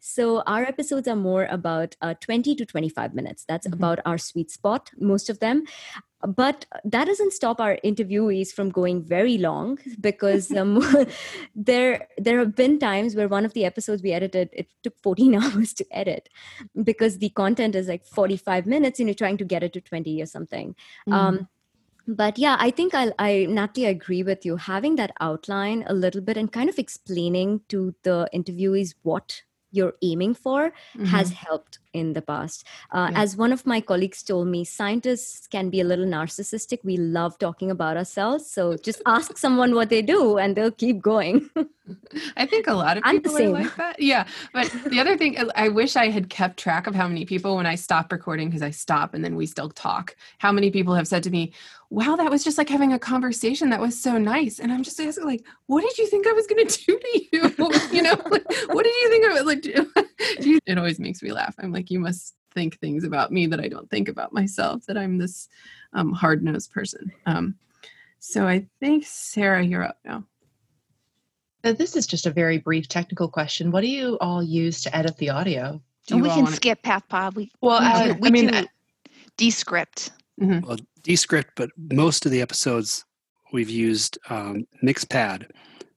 So 0.01 0.43
our 0.47 0.65
episodes 0.65 1.07
are 1.07 1.17
more 1.17 1.45
about 1.47 1.97
uh, 2.03 2.15
20 2.21 2.55
to 2.57 2.65
25 2.67 3.15
minutes. 3.15 3.45
That's 3.47 3.67
Mhm. 3.69 3.75
about 3.75 4.01
our 4.05 4.19
sweet 4.19 4.51
spot 4.51 4.91
most 4.99 5.31
of 5.31 5.39
them 5.39 5.65
but 6.27 6.67
that 6.85 7.07
doesn't 7.07 7.33
stop 7.33 7.61
our 7.61 7.79
interviewees 7.85 8.53
from 8.53 8.71
going 8.71 9.03
very 9.03 9.39
long 9.39 9.79
because 10.01 10.51
um, 10.57 10.83
there 11.55 12.09
there 12.19 12.39
have 12.39 12.55
been 12.55 12.79
times 12.79 13.15
where 13.15 13.29
one 13.29 13.45
of 13.45 13.55
the 13.55 13.65
episodes 13.65 14.03
we 14.03 14.13
edited 14.13 14.49
it 14.53 14.69
took 14.83 14.99
14 15.03 15.35
hours 15.43 15.73
to 15.75 15.87
edit 15.91 16.29
because 16.83 17.19
the 17.19 17.31
content 17.31 17.75
is 17.75 17.89
like 17.89 18.05
45 18.05 18.67
minutes 18.67 19.01
and 19.01 19.09
you're 19.09 19.15
trying 19.15 19.39
to 19.39 19.45
get 19.45 19.63
it 19.63 19.73
to 19.73 19.81
20 19.81 20.21
or 20.21 20.27
something. 20.27 20.75
Mm-hmm. 21.09 21.13
um, 21.13 21.49
but 22.09 22.39
yeah 22.39 22.57
i 22.59 22.71
think 22.71 22.95
I'll, 22.95 23.13
i 23.19 23.47
natalie 23.49 23.87
I 23.87 23.91
agree 23.91 24.23
with 24.23 24.45
you. 24.45 24.57
Having 24.57 24.97
that 24.97 25.13
outline 25.21 25.85
a 25.87 25.95
little 25.95 26.21
bit 26.21 26.37
and 26.37 26.51
kind 26.51 26.69
of 26.69 26.79
explaining 26.79 27.61
to 27.69 27.95
the 28.03 28.29
interviewees 28.35 28.95
what 29.03 29.43
you're 29.71 29.95
aiming 30.03 30.35
for 30.35 30.73
has 31.05 31.31
helped 31.31 31.79
in 31.93 32.13
the 32.13 32.23
past. 32.23 32.67
Uh. 32.91 33.09
Yeah. 33.11 33.23
As 33.23 33.37
one 33.37 33.53
of 33.53 33.67
my 33.67 33.81
colleagues 33.81 34.23
told 34.23 34.49
me, 34.49 34.65
scientists 34.65 35.47
can 35.47 35.71
be 35.71 35.81
a 35.81 35.85
little 35.85 36.07
narcissistic. 36.07 36.79
We 36.85 36.97
love 36.97 37.39
talking 37.39 37.71
about 37.71 37.97
ourselves. 37.97 38.51
So 38.51 38.77
just 38.77 39.03
ask 39.07 39.39
someone 39.39 39.75
what 39.75 39.91
they 39.91 40.03
do 40.03 40.39
and 40.39 40.57
they'll 40.57 40.71
keep 40.71 41.01
going. 41.01 41.51
I 42.37 42.47
think 42.47 42.67
a 42.67 42.75
lot 42.75 42.97
of 42.97 43.03
people 43.05 43.37
are 43.37 43.49
like 43.49 43.77
that. 43.77 44.01
Yeah. 44.01 44.27
But 44.53 44.71
the 44.87 45.01
other 45.01 45.17
thing, 45.17 45.37
I 45.57 45.69
wish 45.69 45.97
I 45.97 46.09
had 46.09 46.31
kept 46.31 46.59
track 46.59 46.87
of 46.87 46.95
how 46.95 47.09
many 47.09 47.25
people, 47.25 47.57
when 47.57 47.67
I 47.67 47.75
stop 47.75 48.13
recording, 48.13 48.49
because 48.49 48.63
I 48.63 48.71
stop 48.71 49.15
and 49.15 49.25
then 49.25 49.35
we 49.35 49.47
still 49.47 49.71
talk, 49.71 50.17
how 50.39 50.53
many 50.53 50.71
people 50.71 50.95
have 50.95 51.09
said 51.09 51.23
to 51.25 51.31
me, 51.31 51.53
wow, 51.91 52.15
that 52.15 52.31
was 52.31 52.45
just 52.45 52.57
like 52.57 52.69
having 52.69 52.93
a 52.93 52.99
conversation. 52.99 53.71
That 53.71 53.81
was 53.81 54.01
so 54.01 54.17
nice. 54.17 54.61
And 54.61 54.73
I'm 54.73 54.85
just 54.85 55.01
asking, 55.01 55.25
like, 55.25 55.45
what 55.67 55.83
did 55.83 55.99
you 55.99 56.07
think 56.07 56.27
I 56.27 56.33
was 56.33 56.47
going 56.47 56.67
to 56.67 56.85
do 56.85 56.99
to 56.99 57.21
you? 57.33 57.55
you 57.93 58.03
know, 58.03 58.17
like, 58.31 58.45
what 58.69 58.85
did 58.85 58.95
you 58.95 59.09
think 59.11 59.27
I 59.27 59.33
was 59.35 59.45
like? 59.45 60.10
Do- 60.21 60.37
do 60.43 60.51
you- 60.51 60.59
it 60.67 60.79
always 60.79 60.99
makes 61.01 61.23
me 61.23 61.33
laugh. 61.33 61.55
I'm 61.59 61.73
like, 61.73 61.91
you 61.91 61.99
must 61.99 62.35
think 62.55 62.79
things 62.79 63.05
about 63.05 63.33
me 63.33 63.47
that 63.47 63.61
I 63.61 63.69
don't 63.69 63.89
think 63.91 64.09
about 64.09 64.33
myself, 64.33 64.85
that 64.87 64.97
I'm 64.99 65.19
this 65.19 65.49
um, 65.93 66.13
hard 66.13 66.43
nosed 66.45 66.73
person. 66.73 67.13
Um, 67.27 67.55
so 68.19 68.47
I 68.47 68.67
think, 68.81 69.05
Sarah, 69.07 69.63
you're 69.65 69.85
up 69.85 69.99
now. 70.05 70.25
Now, 71.63 71.73
this 71.73 71.95
is 71.95 72.07
just 72.07 72.27
a 72.27 72.31
very 72.31 72.59
brief 72.59 72.89
technical 72.89 73.29
question. 73.29 73.71
What 73.71 73.83
do 73.83 73.87
you 73.89 74.17
all 74.21 74.43
use 74.43 74.83
to 74.83 74.97
edit 74.97 75.17
the 75.19 75.31
audio? 75.31 75.81
Do 76.07 76.17
you 76.17 76.23
we 76.23 76.29
can 76.31 76.45
wanna- 76.45 76.57
skip 76.57 76.83
PathPod. 76.83 77.35
We 77.35 77.51
Well, 77.61 77.81
we, 77.81 78.11
uh, 78.11 78.15
we 78.19 78.29
I 78.29 78.31
mean, 78.31 78.47
do 78.49 78.57
uh, 78.59 78.65
Descript. 79.37 80.11
Well, 80.39 80.79
Descript, 81.03 81.53
but 81.57 81.71
most 81.77 82.25
of 82.27 82.33
the 82.33 82.41
episodes 82.41 83.05
we've 83.53 83.71
used 83.71 84.19
um, 84.31 84.67
Mixpad. 84.83 85.51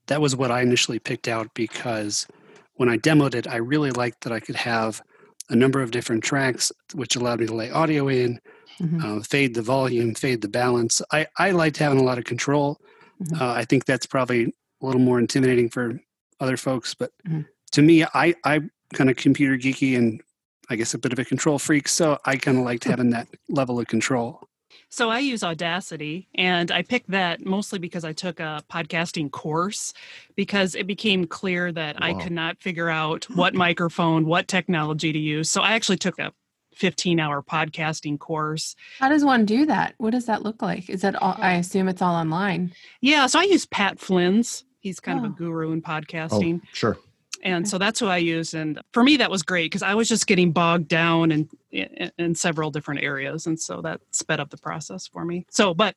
That 0.07 0.19
was 0.21 0.35
what 0.35 0.51
I 0.51 0.61
initially 0.61 0.99
picked 0.99 1.27
out 1.29 1.47
because 1.53 2.27
when 2.75 2.89
I 2.89 2.97
demoed 2.97 3.35
it, 3.35 3.47
I 3.47 3.57
really 3.57 3.91
liked 3.91 4.21
that 4.23 4.33
I 4.33 4.39
could 4.39 4.55
have 4.55 5.01
a 5.49 5.55
number 5.55 5.81
of 5.81 5.91
different 5.91 6.23
tracks, 6.23 6.71
which 6.93 7.15
allowed 7.15 7.39
me 7.41 7.47
to 7.47 7.55
lay 7.55 7.69
audio 7.69 8.07
in, 8.07 8.39
Mhm. 8.79 9.03
uh, 9.03 9.21
fade 9.23 9.53
the 9.53 9.61
volume, 9.61 10.15
fade 10.15 10.41
the 10.41 10.47
balance. 10.47 11.01
I, 11.11 11.27
I 11.37 11.51
liked 11.51 11.77
having 11.77 11.99
a 11.99 12.03
lot 12.03 12.17
of 12.17 12.23
control. 12.23 12.79
Mhm. 13.21 13.39
Uh, 13.41 13.51
I 13.51 13.65
think 13.65 13.85
that's 13.85 14.05
probably 14.05 14.45
a 14.81 14.85
little 14.85 15.01
more 15.01 15.19
intimidating 15.19 15.69
for 15.69 15.99
other 16.39 16.57
folks, 16.57 16.93
but 16.95 17.11
Mhm. 17.27 17.45
to 17.73 17.81
me, 17.81 18.03
I, 18.13 18.33
I'm 18.43 18.71
kind 18.93 19.09
of 19.09 19.15
computer 19.17 19.57
geeky 19.57 19.97
and 19.97 20.21
I 20.69 20.75
guess 20.75 20.93
a 20.93 20.97
bit 20.97 21.13
of 21.13 21.19
a 21.19 21.25
control 21.25 21.59
freak, 21.59 21.87
so 21.87 22.17
I 22.25 22.37
kind 22.37 22.57
of 22.57 22.63
liked 22.63 22.85
having 22.85 23.09
that 23.11 23.27
level 23.49 23.79
of 23.79 23.87
control. 23.87 24.47
So 24.93 25.09
I 25.09 25.17
use 25.17 25.43
Audacity, 25.43 26.27
and 26.35 26.69
I 26.69 26.83
picked 26.83 27.09
that 27.09 27.43
mostly 27.43 27.79
because 27.79 28.05
I 28.05 28.13
took 28.13 28.39
a 28.39 28.61
podcasting 28.71 29.31
course 29.31 29.91
because 30.35 30.75
it 30.75 30.85
became 30.85 31.25
clear 31.25 31.71
that 31.71 31.95
I 31.99 32.13
could 32.13 32.31
not 32.31 32.61
figure 32.61 32.89
out 32.89 33.25
what 33.33 33.55
microphone, 33.55 34.27
what 34.27 34.47
technology 34.47 35.11
to 35.11 35.17
use. 35.17 35.49
So 35.49 35.61
I 35.63 35.71
actually 35.71 35.97
took 35.97 36.19
a 36.19 36.31
15 36.75 37.19
hour 37.19 37.41
podcasting 37.41 38.19
course. 38.19 38.75
How 38.99 39.09
does 39.09 39.25
one 39.25 39.45
do 39.45 39.65
that? 39.65 39.95
What 39.97 40.11
does 40.11 40.27
that 40.27 40.43
look 40.43 40.61
like? 40.61 40.87
Is 40.91 41.01
that 41.01 41.15
all? 41.15 41.37
I 41.39 41.53
assume 41.53 41.89
it's 41.89 42.03
all 42.03 42.13
online. 42.13 42.71
Yeah, 43.01 43.25
so 43.25 43.39
I 43.39 43.43
use 43.45 43.65
Pat 43.65 43.97
Flynn's. 43.97 44.63
He's 44.79 44.99
kind 44.99 45.17
of 45.17 45.25
Oh. 45.25 45.29
a 45.29 45.31
guru 45.31 45.71
in 45.71 45.81
Oh, 45.83 45.89
podcasting. 45.89 46.61
sure. 46.71 46.99
And 47.43 47.67
so 47.67 47.77
that's 47.77 47.99
who 47.99 48.07
I 48.07 48.17
use. 48.17 48.53
And 48.53 48.79
for 48.93 49.03
me, 49.03 49.17
that 49.17 49.29
was 49.29 49.43
great 49.43 49.65
because 49.65 49.83
I 49.83 49.93
was 49.95 50.07
just 50.07 50.27
getting 50.27 50.51
bogged 50.51 50.87
down 50.87 51.31
in, 51.31 51.49
in 51.71 52.11
in 52.17 52.35
several 52.35 52.71
different 52.71 53.03
areas, 53.03 53.45
and 53.47 53.59
so 53.59 53.81
that 53.81 54.01
sped 54.11 54.39
up 54.39 54.49
the 54.49 54.57
process 54.57 55.07
for 55.07 55.25
me. 55.25 55.45
So, 55.51 55.73
but 55.73 55.95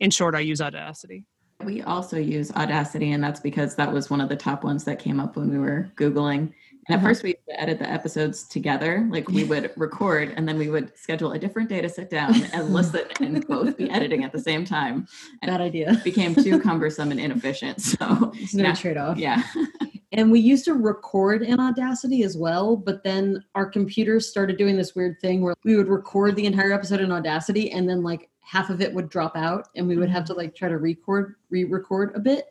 in 0.00 0.10
short, 0.10 0.34
I 0.34 0.40
use 0.40 0.60
Audacity. 0.60 1.24
We 1.64 1.82
also 1.82 2.16
use 2.18 2.50
Audacity, 2.52 3.12
and 3.12 3.22
that's 3.22 3.40
because 3.40 3.76
that 3.76 3.92
was 3.92 4.08
one 4.10 4.20
of 4.20 4.28
the 4.28 4.36
top 4.36 4.64
ones 4.64 4.84
that 4.84 4.98
came 4.98 5.20
up 5.20 5.36
when 5.36 5.50
we 5.50 5.58
were 5.58 5.90
Googling. 5.96 6.52
And 6.88 6.94
at 6.94 6.98
Uh-huh. 6.98 7.08
first, 7.08 7.22
we 7.24 7.30
used 7.30 7.46
to 7.48 7.60
edit 7.60 7.78
the 7.80 7.90
episodes 7.90 8.46
together. 8.48 9.06
Like 9.10 9.28
we 9.28 9.44
would 9.50 9.72
record, 9.76 10.32
and 10.36 10.48
then 10.48 10.56
we 10.56 10.68
would 10.70 10.96
schedule 10.96 11.32
a 11.32 11.38
different 11.38 11.68
day 11.68 11.80
to 11.82 11.88
sit 11.90 12.08
down 12.08 12.32
and 12.54 12.72
listen 12.72 13.02
and 13.20 13.46
both 13.46 13.76
be 13.76 13.90
editing 13.90 14.24
at 14.24 14.32
the 14.32 14.38
same 14.38 14.64
time. 14.64 15.06
And 15.42 15.50
Bad 15.50 15.60
idea. 15.60 15.92
it 15.92 16.04
became 16.04 16.34
too 16.34 16.58
cumbersome 16.66 17.10
and 17.10 17.20
inefficient. 17.20 17.80
So, 17.82 18.32
It's 18.36 18.54
no 18.54 18.64
Yeah. 18.64 18.74
trade 18.74 18.96
off. 18.96 19.18
yeah. 19.18 19.42
And 20.16 20.32
we 20.32 20.40
used 20.40 20.64
to 20.64 20.72
record 20.72 21.42
in 21.42 21.60
Audacity 21.60 22.22
as 22.22 22.38
well, 22.38 22.74
but 22.74 23.04
then 23.04 23.44
our 23.54 23.66
computers 23.66 24.26
started 24.26 24.56
doing 24.56 24.74
this 24.74 24.94
weird 24.94 25.20
thing 25.20 25.42
where 25.42 25.54
we 25.62 25.76
would 25.76 25.88
record 25.88 26.36
the 26.36 26.46
entire 26.46 26.72
episode 26.72 27.00
in 27.00 27.12
Audacity 27.12 27.70
and 27.70 27.86
then 27.86 28.02
like 28.02 28.30
half 28.40 28.70
of 28.70 28.80
it 28.80 28.94
would 28.94 29.10
drop 29.10 29.36
out 29.36 29.68
and 29.76 29.86
we 29.86 29.96
would 29.96 30.08
have 30.08 30.24
to 30.24 30.32
like 30.32 30.54
try 30.54 30.70
to 30.70 30.78
record 30.78 31.34
re-record 31.50 32.12
a 32.14 32.18
bit. 32.18 32.46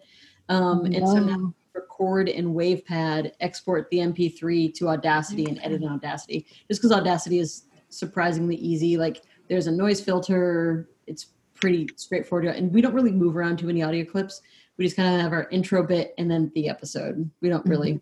Um, 0.47 0.85
and 0.85 1.07
so 1.07 1.15
now 1.15 1.53
record 1.73 2.29
in 2.29 2.53
WavePad, 2.53 3.31
export 3.39 3.89
the 3.89 3.97
MP3 3.97 4.71
to 4.75 4.89
Audacity 4.89 5.45
and 5.45 5.59
edit 5.63 5.81
in 5.81 5.89
Audacity. 5.89 6.45
Just 6.67 6.81
because 6.81 6.91
Audacity 6.91 7.39
is 7.39 7.63
surprisingly 7.89 8.57
easy. 8.57 8.95
Like 8.95 9.23
there's 9.49 9.65
a 9.65 9.71
noise 9.71 10.01
filter, 10.01 10.87
it's 11.07 11.27
pretty 11.55 11.89
straightforward. 11.95 12.45
And 12.45 12.71
we 12.71 12.81
don't 12.81 12.93
really 12.93 13.11
move 13.11 13.35
around 13.35 13.57
too 13.57 13.65
many 13.65 13.81
audio 13.81 14.05
clips 14.05 14.41
we 14.77 14.85
just 14.85 14.95
kind 14.95 15.15
of 15.15 15.21
have 15.21 15.31
our 15.31 15.47
intro 15.49 15.83
bit 15.83 16.13
and 16.17 16.29
then 16.29 16.51
the 16.55 16.69
episode. 16.69 17.29
We 17.41 17.49
don't 17.49 17.65
really 17.65 18.01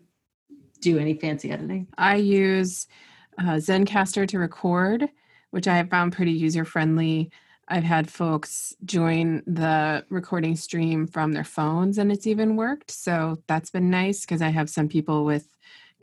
do 0.80 0.98
any 0.98 1.14
fancy 1.14 1.50
editing. 1.50 1.88
I 1.96 2.16
use 2.16 2.86
uh, 3.38 3.56
Zencastr 3.56 4.28
to 4.28 4.38
record, 4.38 5.08
which 5.50 5.68
I 5.68 5.76
have 5.76 5.90
found 5.90 6.12
pretty 6.12 6.32
user 6.32 6.64
friendly. 6.64 7.30
I've 7.68 7.84
had 7.84 8.10
folks 8.10 8.74
join 8.84 9.42
the 9.46 10.04
recording 10.10 10.56
stream 10.56 11.06
from 11.06 11.32
their 11.32 11.44
phones 11.44 11.96
and 11.98 12.12
it's 12.12 12.26
even 12.26 12.56
worked. 12.56 12.90
So 12.90 13.38
that's 13.46 13.70
been 13.70 13.88
nice 13.88 14.20
because 14.20 14.42
I 14.42 14.48
have 14.48 14.68
some 14.68 14.88
people 14.88 15.24
with 15.24 15.48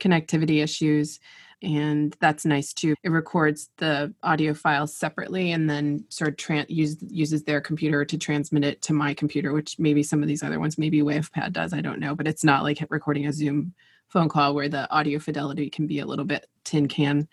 connectivity 0.00 0.62
issues 0.62 1.20
and 1.62 2.16
that's 2.20 2.44
nice 2.44 2.72
too. 2.72 2.94
It 3.02 3.10
records 3.10 3.70
the 3.76 4.12
audio 4.22 4.54
files 4.54 4.94
separately 4.94 5.52
and 5.52 5.70
then 5.70 6.04
sort 6.08 6.30
of 6.30 6.36
tran- 6.36 6.66
use, 6.68 6.96
uses 7.00 7.44
their 7.44 7.60
computer 7.60 8.04
to 8.04 8.18
transmit 8.18 8.64
it 8.64 8.82
to 8.82 8.92
my 8.92 9.14
computer, 9.14 9.52
which 9.52 9.78
maybe 9.78 10.02
some 10.02 10.22
of 10.22 10.28
these 10.28 10.42
other 10.42 10.58
ones, 10.58 10.78
maybe 10.78 11.00
WavePad 11.00 11.52
does, 11.52 11.72
I 11.72 11.80
don't 11.80 12.00
know, 12.00 12.14
but 12.14 12.26
it's 12.26 12.44
not 12.44 12.62
like 12.62 12.84
recording 12.90 13.26
a 13.26 13.32
Zoom 13.32 13.74
phone 14.08 14.28
call 14.28 14.54
where 14.54 14.68
the 14.68 14.90
audio 14.90 15.18
fidelity 15.18 15.70
can 15.70 15.86
be 15.86 16.00
a 16.00 16.06
little 16.06 16.24
bit 16.24 16.46
tin 16.64 16.88
can 16.88 17.28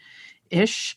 ish. 0.49 0.95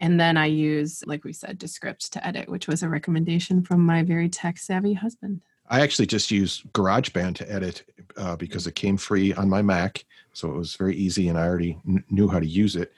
And 0.00 0.20
then 0.20 0.36
I 0.36 0.46
use, 0.46 1.02
like 1.06 1.24
we 1.24 1.32
said, 1.32 1.58
Descript 1.58 2.12
to 2.12 2.26
edit, 2.26 2.48
which 2.48 2.68
was 2.68 2.82
a 2.82 2.88
recommendation 2.88 3.62
from 3.62 3.80
my 3.80 4.02
very 4.02 4.28
tech 4.28 4.58
savvy 4.58 4.92
husband. 4.92 5.40
I 5.68 5.80
actually 5.80 6.06
just 6.06 6.30
use 6.30 6.62
GarageBand 6.72 7.36
to 7.36 7.50
edit 7.50 7.84
uh, 8.16 8.36
because 8.36 8.66
it 8.66 8.74
came 8.74 8.96
free 8.96 9.32
on 9.32 9.48
my 9.48 9.62
Mac, 9.62 10.04
so 10.34 10.50
it 10.50 10.56
was 10.56 10.76
very 10.76 10.94
easy, 10.96 11.28
and 11.28 11.38
I 11.38 11.46
already 11.46 11.78
kn- 11.86 12.04
knew 12.10 12.28
how 12.28 12.38
to 12.40 12.46
use 12.46 12.76
it. 12.76 12.92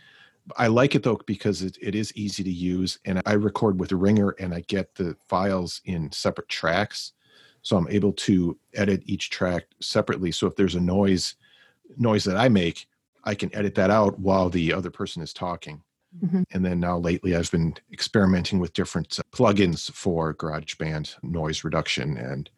I 0.57 0.67
like 0.69 0.95
it 0.95 1.03
though 1.03 1.21
because 1.27 1.63
it, 1.63 1.77
it 1.81 1.95
is 1.95 2.17
easy 2.17 2.43
to 2.43 2.51
use, 2.51 2.99
and 3.05 3.21
I 3.27 3.33
record 3.35 3.79
with 3.79 3.93
Ringr, 3.93 4.35
and 4.39 4.55
I 4.55 4.61
get 4.63 4.95
the 4.95 5.17
files 5.29 5.81
in 5.85 6.11
separate 6.13 6.49
tracks, 6.49 7.13
so 7.63 7.77
I'm 7.77 7.89
able 7.89 8.13
to 8.13 8.59
edit 8.75 9.03
each 9.07 9.31
track 9.31 9.65
separately. 9.81 10.33
So 10.33 10.47
if 10.47 10.57
there's 10.57 10.75
a 10.77 10.81
noise 10.81 11.35
noise 11.97 12.25
that 12.25 12.37
I 12.37 12.49
make, 12.49 12.87
I 13.25 13.35
can 13.35 13.55
edit 13.55 13.75
that 13.77 13.91
out 13.91 14.19
while 14.19 14.49
the 14.51 14.73
other 14.73 14.91
person 14.91 15.23
is 15.23 15.33
talking. 15.33 15.83
Mhm. 16.25 16.45
And 16.53 16.65
then 16.65 16.81
now 16.81 16.99
lately, 16.99 17.37
I've 17.37 17.51
been 17.51 17.75
experimenting 17.93 18.59
with 18.59 18.73
different 18.73 19.19
uh, 19.19 19.23
plugins 19.33 19.91
for 19.93 20.35
GarageBand 20.35 21.15
noise 21.23 21.65
reduction 21.65 22.17
and 22.17 22.49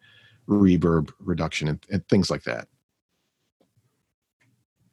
reverb 0.47 1.11
reduction 1.19 1.67
and, 1.67 1.85
and 1.91 2.07
things 2.07 2.29
like 2.29 2.43
that. 2.43 2.67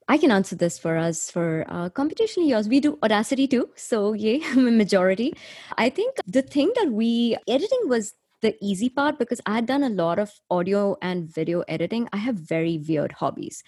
I 0.08 0.18
can 0.18 0.30
answer 0.30 0.54
this 0.54 0.78
for 0.78 0.96
us 0.96 1.30
for 1.30 1.64
uh, 1.68 1.88
computationally 1.90 2.48
yours. 2.48 2.68
We 2.68 2.80
do 2.80 2.98
Audacity 3.02 3.48
too, 3.48 3.70
so 3.74 4.12
yay, 4.12 4.38
majority. 4.54 5.34
I 5.76 5.90
think 5.90 6.16
the 6.26 6.42
thing 6.42 6.72
that 6.76 6.92
we 6.92 7.36
editing 7.48 7.88
was 7.88 8.14
the 8.42 8.56
easy 8.60 8.88
part 8.88 9.18
because 9.18 9.40
I 9.46 9.56
had 9.56 9.66
done 9.66 9.82
a 9.82 9.88
lot 9.88 10.18
of 10.18 10.32
audio 10.50 10.96
and 11.02 11.28
video 11.28 11.62
editing. 11.68 12.08
I 12.12 12.18
have 12.18 12.36
very 12.36 12.82
weird 12.86 13.12
hobbies, 13.12 13.62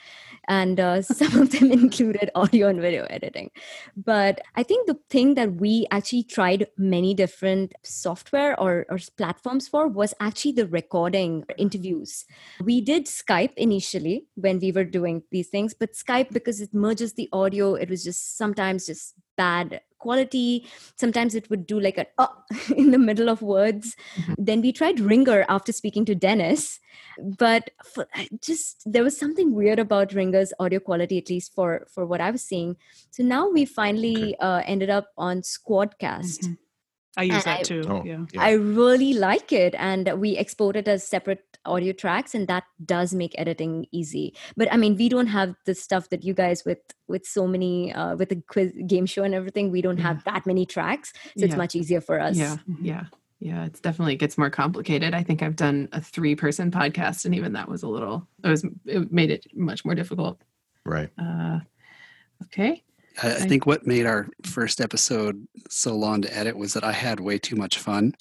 and 0.47 0.79
uh, 0.79 1.03
some 1.21 1.41
of 1.43 1.51
them 1.51 1.73
included 1.73 2.31
audio 2.35 2.69
and 2.69 2.81
video 2.81 3.05
editing. 3.11 3.51
But 3.97 4.41
I 4.55 4.63
think 4.63 4.87
the 4.87 4.99
thing 5.11 5.35
that 5.35 5.55
we 5.55 5.87
actually 5.91 6.25
tried 6.25 6.67
many 6.77 7.15
different 7.15 7.75
software 7.83 8.59
or, 8.61 8.87
or 8.89 8.99
platforms 9.17 9.69
for 9.69 9.89
was 9.89 10.15
actually 10.21 10.53
the 10.53 10.67
recording 10.67 11.45
interviews. 11.57 12.25
We 12.63 12.81
did 12.81 13.07
Skype 13.07 13.55
initially 13.57 14.27
when 14.35 14.59
we 14.59 14.73
were 14.73 14.85
doing 14.85 15.23
these 15.31 15.49
things, 15.49 15.75
but 15.75 15.93
Skype, 15.93 16.33
because 16.33 16.61
it 16.61 16.75
merges 16.75 17.15
the 17.15 17.29
audio, 17.33 17.75
it 17.75 17.89
was 17.91 18.05
just 18.05 18.37
sometimes 18.37 18.87
just 18.87 19.15
bad 19.39 19.81
quality. 19.99 20.67
Sometimes 20.97 21.35
it 21.35 21.49
would 21.51 21.67
do 21.71 21.81
like 21.87 21.99
a 21.99 22.07
uh, 22.19 22.29
in 22.83 22.93
the 22.93 22.99
middle 22.99 23.29
of 23.33 23.43
words. 23.43 23.97
Mhm. 24.17 24.35
Then 24.51 24.61
we 24.67 24.73
tried 24.73 25.01
Ringr 25.01 25.45
after 25.57 25.73
speaking 25.79 26.05
to 26.11 26.15
Dennis, 26.27 26.79
but 27.41 27.71
for, 27.95 28.07
just 28.51 28.87
there 28.97 29.05
was 29.09 29.19
something 29.19 29.53
weird 29.55 29.83
about 29.87 30.15
Ringr's 30.21 30.53
audio 30.61 30.81
quality, 30.91 31.19
at 31.19 31.29
least 31.35 31.53
for 31.55 31.87
for 31.97 32.07
what 32.07 32.21
I 32.29 32.31
was 32.31 32.47
seeing. 32.53 32.77
So 33.11 33.27
now 33.35 33.43
we 33.59 33.65
finally 33.65 34.37
uh, 34.39 34.63
ended 34.77 34.91
up 35.01 35.13
on 35.29 35.43
Squadcast. 35.43 36.47
Mhm. 36.47 36.57
I 37.17 37.25
use 37.25 37.35
And 37.37 37.45
that 37.45 37.61
I- 37.61 37.63
too. 37.63 37.83
Oh, 37.89 38.03
yeah. 38.05 38.25
yeah. 38.33 38.41
I 38.43 38.53
really 38.53 39.13
like 39.15 39.53
it, 39.53 39.75
and 39.77 40.09
we 40.21 40.37
export 40.37 40.77
it 40.77 40.87
as 40.89 41.07
separate 41.07 41.43
audio 41.65 41.93
tracks, 41.93 42.35
and 42.35 42.47
that 42.49 42.65
does 42.85 43.13
make 43.13 43.35
editing 43.37 43.87
easy. 43.91 44.35
But 44.57 44.73
I 44.73 44.77
mean, 44.77 44.97
we 44.97 45.09
don't 45.09 45.27
have 45.27 45.55
the 45.67 45.75
stuff 45.75 46.11
that 46.11 46.23
you 46.25 46.35
guys 46.35 46.65
with 46.65 46.79
with 47.09 47.27
so 47.27 47.47
many 47.47 47.93
uh, 47.93 48.17
with 48.17 48.29
the 48.29 48.43
quiz 48.49 48.73
game 48.87 49.07
show 49.07 49.25
and 49.25 49.35
everything. 49.35 49.71
We 49.73 49.83
don't 49.83 49.99
have 49.99 50.23
that 50.25 50.47
many 50.47 50.65
tracks, 50.67 51.13
so 51.37 51.45
it's 51.45 51.57
much 51.57 51.75
easier 51.75 52.01
for 52.01 52.21
us. 52.21 52.37
Yeah, 52.37 52.57
yeah, 52.81 53.05
yeah. 53.41 53.65
It's 53.65 53.81
definitely 53.81 54.15
it 54.15 54.19
gets 54.19 54.39
more 54.39 54.51
complicated. 54.51 55.13
I 55.15 55.23
think 55.25 55.43
I've 55.43 55.57
done 55.57 55.89
a 55.93 56.01
three 56.01 56.37
person 56.37 56.71
podcast, 56.71 57.25
and 57.25 57.35
even 57.35 57.53
that 57.55 57.69
was 57.69 57.83
a 57.83 57.89
little. 57.89 58.29
It 58.45 58.49
was 58.49 58.65
it 58.87 59.11
made 59.13 59.31
it 59.31 59.47
much 59.55 59.85
more 59.85 59.95
difficult. 59.97 60.41
Right. 60.85 61.11
Uh, 61.19 61.61
okay. 62.45 62.85
I, 63.23 63.33
I 63.33 63.41
think 63.41 63.67
what 63.67 63.87
made 63.87 64.07
our 64.07 64.29
first 64.45 64.81
episode 64.81 65.47
so 65.69 65.97
long 65.97 66.23
to 66.23 66.37
edit 66.37 66.57
was 66.57 66.75
that 66.75 66.85
I 66.85 66.93
had 66.93 67.21
way 67.21 67.39
too 67.39 67.57
much 67.57 67.79
fun 67.79 68.15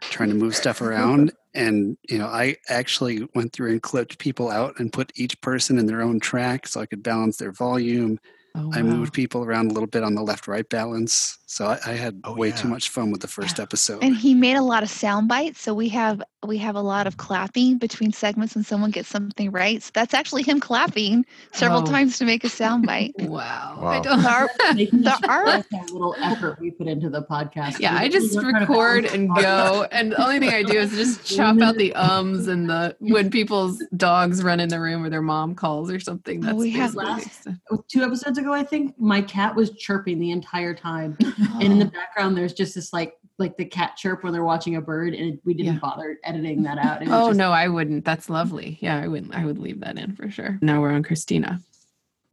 trying 0.00 0.28
to 0.28 0.34
move 0.34 0.54
stuff 0.54 0.80
around. 0.80 1.32
And, 1.56 1.96
you 2.06 2.18
know, 2.18 2.26
I 2.26 2.56
actually 2.68 3.26
went 3.34 3.54
through 3.54 3.70
and 3.70 3.80
clipped 3.80 4.18
people 4.18 4.50
out 4.50 4.78
and 4.78 4.92
put 4.92 5.10
each 5.14 5.40
person 5.40 5.78
in 5.78 5.86
their 5.86 6.02
own 6.02 6.20
track 6.20 6.66
so 6.66 6.82
I 6.82 6.84
could 6.84 7.02
balance 7.02 7.38
their 7.38 7.50
volume. 7.50 8.20
Oh, 8.54 8.70
I 8.74 8.82
moved 8.82 9.14
people 9.14 9.42
around 9.42 9.70
a 9.70 9.72
little 9.72 9.86
bit 9.86 10.02
on 10.02 10.14
the 10.14 10.22
left 10.22 10.48
right 10.48 10.68
balance. 10.68 11.38
So 11.48 11.66
I, 11.66 11.78
I 11.86 11.92
had 11.92 12.20
Oh, 12.24 12.34
way 12.34 12.48
yeah. 12.48 12.56
too 12.56 12.68
much 12.68 12.88
fun 12.88 13.10
with 13.12 13.20
the 13.20 13.28
first 13.28 13.60
episode. 13.60 14.02
And 14.02 14.16
he 14.16 14.34
made 14.34 14.56
a 14.56 14.62
lot 14.62 14.82
of 14.82 14.90
sound 14.90 15.28
bites, 15.28 15.60
so 15.60 15.72
we 15.74 15.88
have 15.90 16.20
we 16.46 16.58
have 16.58 16.76
a 16.76 16.80
lot 16.80 17.08
of 17.08 17.16
clapping 17.16 17.76
between 17.78 18.12
segments 18.12 18.54
when 18.54 18.62
someone 18.62 18.90
gets 18.92 19.08
something 19.08 19.50
right. 19.50 19.82
So 19.82 19.90
that's 19.94 20.14
actually 20.14 20.42
him 20.44 20.60
clapping 20.60 21.24
several 21.52 21.80
Oh. 21.80 21.84
times 21.86 22.18
to 22.18 22.24
make 22.24 22.44
a 22.44 22.48
sound 22.48 22.86
bite. 22.86 23.14
Wow. 23.20 23.78
Wow. 23.80 23.86
I 23.88 24.00
don't. 24.00 24.24
Our- 24.24 24.48
The 24.74 24.88
us 25.08 25.20
art- 25.28 25.66
that 25.72 25.90
little 25.90 26.14
effort 26.20 26.60
we 26.60 26.70
put 26.70 26.86
into 26.86 27.10
the 27.10 27.22
podcast. 27.22 27.80
Yeah, 27.80 27.94
We- 27.94 28.06
I 28.06 28.08
just 28.08 28.34
weren't 28.34 28.50
trying 28.50 28.66
to 28.66 28.72
record 28.72 29.04
and 29.06 29.28
go, 29.34 29.86
and 29.90 30.12
the 30.12 30.22
only 30.22 30.38
thing 30.38 30.50
I 30.50 30.62
do 30.62 30.78
is 30.78 30.90
just 30.92 31.24
chop 31.36 31.60
out 31.60 31.76
the 31.76 31.92
ums 31.94 32.46
and 32.48 32.68
the 32.70 32.96
when 33.00 33.30
people's 33.30 33.82
dogs 33.96 34.42
run 34.44 34.60
in 34.60 34.68
the 34.68 34.80
room 34.80 35.04
or 35.04 35.10
their 35.10 35.22
mom 35.22 35.54
calls 35.56 35.90
or 35.90 35.98
something. 36.00 36.40
That's 36.40 36.56
we 36.56 36.70
have 36.70 36.94
last- 36.94 37.48
two 37.88 38.02
episodes 38.02 38.38
ago, 38.38 38.52
I 38.52 38.62
think 38.64 38.98
my 39.00 39.20
cat 39.20 39.54
was 39.56 39.70
chirping 39.70 40.18
the 40.20 40.30
entire 40.30 40.74
time, 40.74 41.16
and 41.38 41.62
in 41.62 41.78
the 41.78 41.86
oh. 41.86 41.90
background, 41.90 42.36
there's 42.36 42.52
just 42.52 42.74
this 42.74 42.92
like 42.92 43.14
like 43.38 43.56
the 43.58 43.64
cat 43.64 43.96
chirp 43.96 44.24
when 44.24 44.32
they're 44.32 44.44
watching 44.44 44.76
a 44.76 44.80
bird, 44.80 45.12
and 45.14 45.38
we 45.44 45.52
didn't 45.52 45.74
Yeah. 45.74 45.80
bother 45.80 46.18
editing 46.24 46.62
that 46.62 46.78
out. 46.78 47.02
It 47.02 47.08
was 47.08 47.14
Oh 47.14 47.26
just- 47.28 47.38
no, 47.38 47.52
I 47.52 47.68
wouldn't. 47.68 48.04
That's 48.04 48.30
lovely. 48.30 48.78
Yeah, 48.80 48.98
I 48.98 49.08
wouldn't. 49.08 49.34
I 49.34 49.44
would 49.44 49.58
leave 49.58 49.80
that 49.80 49.98
in 49.98 50.14
for 50.16 50.30
sure. 50.30 50.58
Now 50.62 50.80
we're 50.80 50.92
on 50.92 51.02
Christina. 51.02 51.60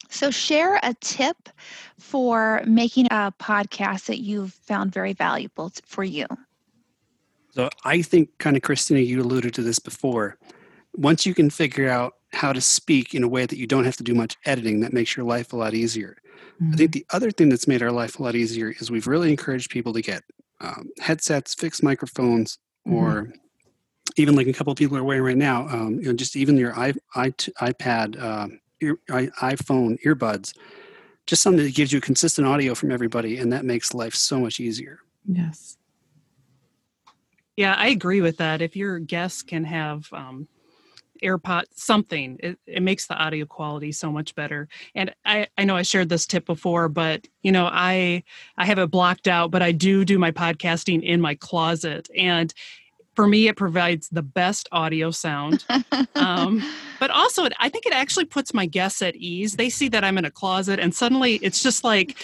So 0.10 0.30
share 0.32 0.80
a 0.84 0.94
tip 1.02 1.50
for 1.98 2.62
making 2.66 3.08
a 3.08 3.34
podcast 3.40 4.06
that 4.06 4.20
you've 4.20 4.54
found 4.54 4.94
very 4.94 5.14
valuable 5.14 5.72
t- 5.72 5.82
for 5.86 6.04
you. 6.04 6.28
So 7.52 7.70
I 7.84 8.02
think, 8.02 8.30
kind 8.38 8.56
of, 8.56 8.64
Christina, 8.64 9.00
you 9.00 9.22
alluded 9.22 9.54
to 9.56 9.62
this 9.64 9.80
before. 9.80 10.38
Once 10.96 11.26
you 11.26 11.34
can 11.34 11.50
figure 11.50 11.90
out 11.90 12.14
how 12.32 12.54
to 12.54 12.62
speak 12.62 13.14
in 13.14 13.24
a 13.24 13.28
way 13.28 13.46
that 13.46 13.58
you 13.58 13.68
don't 13.68 13.86
have 13.86 13.98
to 13.98 14.04
do 14.04 14.14
much 14.14 14.38
editing, 14.46 14.80
that 14.82 14.94
makes 14.94 15.18
your 15.18 15.26
life 15.26 15.52
a 15.52 15.58
lot 15.58 15.74
easier. 15.74 16.18
I 16.72 16.76
think 16.76 16.92
the 16.92 17.06
other 17.12 17.30
thing 17.30 17.50
that's 17.50 17.68
made 17.68 17.84
our 17.84 17.92
life 17.92 18.20
a 18.20 18.24
lot 18.24 18.36
easier 18.36 18.74
is 18.80 18.90
we've 18.90 19.08
really 19.08 19.30
encouraged 19.30 19.70
people 19.70 19.94
to 19.94 20.02
get 20.02 20.24
um, 20.62 20.90
headsets, 21.00 21.54
fixed 21.54 21.84
microphones, 21.84 22.58
Mhm. 22.88 22.94
or 22.94 23.34
even 24.18 24.36
like 24.36 24.48
a 24.48 24.54
couple 24.54 24.72
of 24.72 24.78
people 24.78 24.98
are 24.98 25.04
wearing 25.04 25.24
right 25.24 25.38
now, 25.38 25.68
um, 25.70 25.96
you 25.96 26.06
know, 26.06 26.14
just 26.14 26.36
even 26.36 26.58
your 26.58 26.78
i, 26.78 26.94
I, 27.16 27.30
iPad, 27.32 28.22
um, 28.22 28.60
ear, 28.82 28.98
I, 29.10 29.28
iPhone 29.42 30.02
earbuds, 30.04 30.54
just 31.26 31.42
something 31.42 31.64
that 31.64 31.76
gives 31.76 31.92
you 31.92 32.02
consistent 32.02 32.48
audio 32.48 32.76
from 32.76 32.92
everybody, 32.92 33.38
and 33.38 33.52
that 33.54 33.66
makes 33.66 33.94
life 33.94 34.16
so 34.16 34.40
much 34.40 34.60
easier. 34.60 35.00
Yes. 35.26 35.78
Yeah, 37.56 37.76
I 37.76 37.88
agree 37.88 38.22
with 38.22 38.38
that. 38.38 38.62
If 38.62 38.76
your 38.76 39.00
guests 39.00 39.44
can 39.44 39.64
have 39.64 40.08
um, 40.12 40.48
AirPod 41.24 41.64
something, 41.74 42.38
it, 42.42 42.60
it 42.68 42.84
makes 42.84 43.08
the 43.08 43.16
audio 43.16 43.46
quality 43.46 43.92
so 43.92 44.12
much 44.12 44.36
better. 44.36 44.68
And 44.96 45.14
I, 45.26 45.48
I 45.58 45.66
know 45.66 45.76
I 45.76 45.82
shared 45.82 46.10
this 46.10 46.26
tip 46.26 46.46
before, 46.46 46.90
but 46.90 47.28
you 47.42 47.52
know, 47.52 47.70
I 47.72 48.24
I 48.58 48.66
have 48.66 48.80
it 48.80 48.92
blocked 48.92 49.28
out, 49.28 49.52
but 49.52 49.62
I 49.62 49.72
do 49.72 50.06
do 50.06 50.20
my 50.20 50.32
podcasting 50.32 51.04
in 51.04 51.22
my 51.22 51.36
closet. 51.36 52.10
And 52.16 52.54
for 53.16 53.28
me, 53.28 53.48
it 53.48 53.56
provides 53.56 54.10
the 54.10 54.24
best 54.24 54.68
audio 54.72 55.12
sound. 55.12 55.66
Um, 56.16 56.64
but 57.00 57.12
also, 57.12 57.46
it, 57.46 57.54
I 57.60 57.70
think 57.70 57.86
it 57.86 57.94
actually 57.94 58.26
puts 58.26 58.54
my 58.54 58.66
guests 58.66 59.04
at 59.04 59.16
ease. 59.16 59.56
They 59.56 59.70
see 59.70 59.88
that 59.90 60.04
I'm 60.04 60.18
in 60.18 60.26
a 60.26 60.32
closet, 60.32 60.80
and 60.80 60.96
suddenly 60.96 61.36
it's 61.36 61.62
just 61.62 61.84
like, 61.84 62.18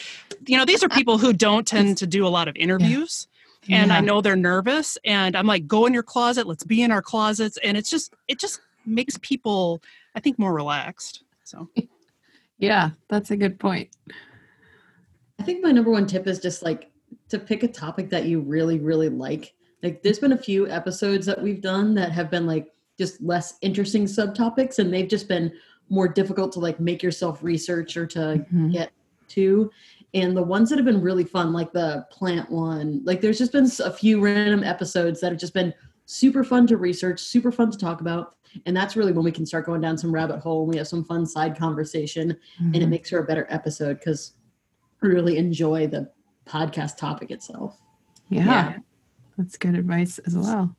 you 0.47 0.57
know, 0.57 0.65
these 0.65 0.83
are 0.83 0.89
people 0.89 1.19
who 1.19 1.31
don't 1.31 1.67
tend 1.67 1.97
to 1.99 2.07
do 2.07 2.25
a 2.25 2.29
lot 2.29 2.47
of 2.47 2.55
interviews 2.55 3.27
and 3.67 3.91
I 3.91 3.99
know 4.01 4.21
they're 4.21 4.35
nervous 4.35 4.97
and 5.03 5.35
I'm 5.35 5.47
like 5.47 5.67
go 5.67 5.85
in 5.85 5.93
your 5.93 6.03
closet 6.03 6.47
let's 6.47 6.63
be 6.63 6.81
in 6.81 6.91
our 6.91 7.01
closets 7.01 7.57
and 7.63 7.77
it's 7.77 7.89
just 7.89 8.13
it 8.27 8.39
just 8.39 8.61
makes 8.85 9.17
people 9.21 9.81
I 10.15 10.19
think 10.19 10.39
more 10.39 10.53
relaxed 10.53 11.23
so 11.43 11.69
Yeah, 12.57 12.91
that's 13.07 13.31
a 13.31 13.37
good 13.37 13.57
point. 13.59 13.89
I 15.39 15.43
think 15.43 15.63
my 15.63 15.71
number 15.71 15.91
one 15.91 16.05
tip 16.05 16.27
is 16.27 16.39
just 16.39 16.61
like 16.61 16.91
to 17.29 17.39
pick 17.39 17.63
a 17.63 17.67
topic 17.67 18.09
that 18.09 18.25
you 18.25 18.41
really, 18.41 18.79
really 18.79 19.09
like. 19.09 19.53
Like, 19.81 20.03
there's 20.03 20.19
been 20.19 20.33
a 20.33 20.37
few 20.37 20.67
episodes 20.69 21.25
that 21.25 21.41
we've 21.41 21.61
done 21.61 21.95
that 21.95 22.11
have 22.11 22.29
been 22.29 22.45
like 22.45 22.73
just 22.97 23.21
less 23.21 23.53
interesting 23.61 24.03
subtopics, 24.05 24.79
and 24.79 24.93
they've 24.93 25.07
just 25.07 25.29
been 25.29 25.53
more 25.87 26.07
difficult 26.09 26.51
to 26.53 26.59
like 26.59 26.79
make 26.81 27.01
yourself 27.01 27.41
research 27.41 27.95
or 27.95 28.05
to 28.07 28.45
Mhm. 28.53 28.73
get 28.73 28.91
to. 29.29 29.71
And 30.13 30.35
the 30.35 30.43
ones 30.43 30.69
that 30.69 30.77
have 30.77 30.85
been 30.85 31.01
really 31.01 31.23
fun, 31.23 31.53
like 31.53 31.71
the 31.71 32.05
plant 32.11 32.51
one, 32.51 33.01
like 33.05 33.21
there's 33.21 33.37
just 33.37 33.53
been 33.53 33.69
a 33.83 33.91
few 33.91 34.19
random 34.19 34.63
episodes 34.63 35.21
that 35.21 35.31
have 35.31 35.39
just 35.39 35.53
been 35.53 35.73
super 36.05 36.43
fun 36.43 36.67
to 36.67 36.75
research, 36.77 37.21
super 37.21 37.51
fun 37.51 37.71
to 37.71 37.77
talk 37.77 38.01
about. 38.01 38.35
And 38.65 38.75
that's 38.75 38.95
really 38.95 39.11
when 39.11 39.23
we 39.23 39.31
can 39.31 39.45
start 39.45 39.65
going 39.65 39.81
down 39.81 39.97
some 39.97 40.11
rabbit 40.13 40.39
hole 40.39 40.63
and 40.63 40.69
we 40.71 40.77
have 40.77 40.87
some 40.87 41.03
fun 41.03 41.25
side 41.25 41.57
conversation 41.57 42.37
and 42.59 42.75
it 42.75 42.81
Mhm. 42.83 42.89
makes 42.89 43.09
for 43.09 43.19
a 43.19 43.23
better 43.23 43.45
episode 43.49 43.99
because 43.99 44.33
we 45.01 45.09
really 45.09 45.37
enjoy 45.37 45.87
the 45.87 46.09
podcast 46.45 46.97
topic 46.97 47.31
itself. 47.31 47.79
Yeah. 48.29 48.45
Yeah. 48.45 48.77
That's 49.37 49.55
good 49.57 49.75
advice 49.75 50.19
as 50.19 50.35
well. 50.35 50.75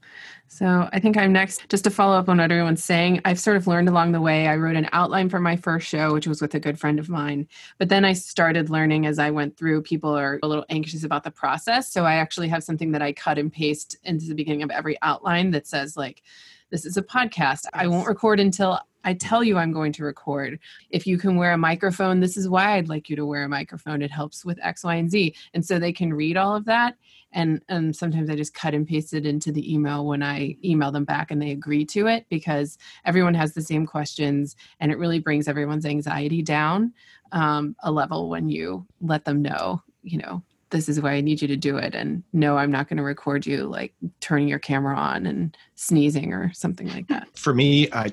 So 0.47 0.87
I 0.93 1.01
think 1.01 1.17
I'm 1.17 1.33
next. 1.33 1.67
Just 1.71 1.85
to 1.85 1.91
follow 1.91 2.15
up 2.19 2.29
on 2.29 2.37
what 2.37 2.51
everyone's 2.53 2.85
saying, 2.85 3.23
I've 3.25 3.41
sort 3.41 3.57
of 3.57 3.67
learned 3.67 3.89
along 3.89 4.13
the 4.13 4.21
way. 4.21 4.49
I 4.49 4.57
wrote 4.57 4.77
an 4.77 4.87
outline 4.93 5.31
for 5.31 5.41
my 5.41 5.57
first 5.57 5.89
show, 5.89 6.13
which 6.13 6.27
was 6.27 6.43
with 6.43 6.55
a 6.55 6.61
good 6.61 6.79
friend 6.79 6.99
of 6.99 7.09
mine. 7.09 7.49
But 7.79 7.89
then 7.89 8.05
I 8.05 8.13
started 8.13 8.69
learning 8.69 9.07
as 9.07 9.19
I 9.19 9.31
went 9.31 9.57
through. 9.57 9.81
People 9.83 10.11
are 10.11 10.39
a 10.43 10.47
little 10.47 10.67
anxious 10.69 11.05
about 11.05 11.25
the 11.25 11.31
process. 11.31 11.91
So 11.91 12.05
I 12.05 12.17
actually 12.17 12.49
have 12.49 12.63
something 12.63 12.93
that 12.93 13.01
I 13.01 13.15
cut 13.15 13.39
and 13.39 13.51
paste 13.51 13.97
into 14.05 14.27
the 14.27 14.35
beginning 14.35 14.63
of 14.63 14.71
every 14.71 14.99
outline 15.01 15.53
that 15.53 15.67
says, 15.67 15.97
like, 15.97 16.23
this 16.71 16.85
is 16.85 16.97
a 16.97 17.03
podcast. 17.03 17.67
I 17.73 17.87
won't 17.87 18.09
record 18.09 18.41
until 18.41 18.81
I 19.03 19.15
tell 19.15 19.43
you 19.43 19.57
I'm 19.57 19.73
going 19.73 19.93
to 19.93 20.05
record. 20.05 20.59
If 20.91 21.07
you 21.07 21.17
can 21.17 21.37
wear 21.37 21.53
a 21.53 21.59
microphone, 21.59 22.21
this 22.21 22.37
is 22.37 22.49
why 22.49 22.73
I'd 22.73 22.89
like 22.89 23.09
you 23.09 23.17
to 23.17 23.27
wear 23.27 23.45
a 23.45 23.49
microphone. 23.49 24.03
It 24.03 24.11
helps 24.11 24.45
with 24.45 24.59
X, 24.63 24.85
Y, 24.85 24.95
and 24.95 25.11
Z. 25.11 25.35
And 25.55 25.65
so 25.65 25.79
they 25.79 25.93
can 25.93 26.13
read 26.13 26.37
all 26.37 26.55
of 26.55 26.67
that 26.67 26.97
and 27.33 27.63
and 27.69 27.95
sometimes 27.95 28.29
i 28.29 28.35
just 28.35 28.55
cut 28.55 28.75
and 28.75 28.87
paste 28.87 29.15
it 29.15 29.27
into 29.27 29.53
the 29.53 29.73
email 29.73 30.07
when 30.07 30.23
i 30.23 30.57
email 30.65 30.91
them 30.91 31.05
back 31.05 31.31
and 31.31 31.41
they 31.41 31.51
agree 31.51 31.85
to 31.85 32.07
it 32.07 32.27
because 32.29 32.79
everyone 33.05 33.35
has 33.35 33.55
the 33.55 33.63
same 33.63 33.87
questions 33.87 34.57
and 34.81 34.91
it 34.91 34.99
really 34.99 35.19
brings 35.19 35.49
everyone's 35.49 35.87
anxiety 35.87 36.43
down 36.43 36.93
um, 37.33 37.77
a 37.85 37.93
level 37.93 38.29
when 38.29 38.49
you 38.49 38.87
let 39.01 39.25
them 39.25 39.43
know 39.43 39.83
you 40.03 40.19
know 40.19 40.43
this 40.71 40.89
is 40.89 41.01
why 41.01 41.13
i 41.13 41.21
need 41.21 41.43
you 41.43 41.49
to 41.49 41.57
do 41.57 41.77
it 41.77 41.95
and 41.95 42.23
no 42.33 42.57
i'm 42.57 42.71
not 42.71 42.89
going 42.89 42.97
to 42.97 43.03
record 43.03 43.47
you 43.47 43.65
like 43.65 43.93
turning 44.21 44.49
your 44.49 44.59
camera 44.59 44.97
on 44.97 45.27
and 45.27 45.57
sneezing 45.75 46.33
or 46.33 46.53
something 46.53 46.89
like 46.89 47.07
that 47.09 47.29
For 47.37 47.55
me, 47.55 47.91
I 47.93 48.13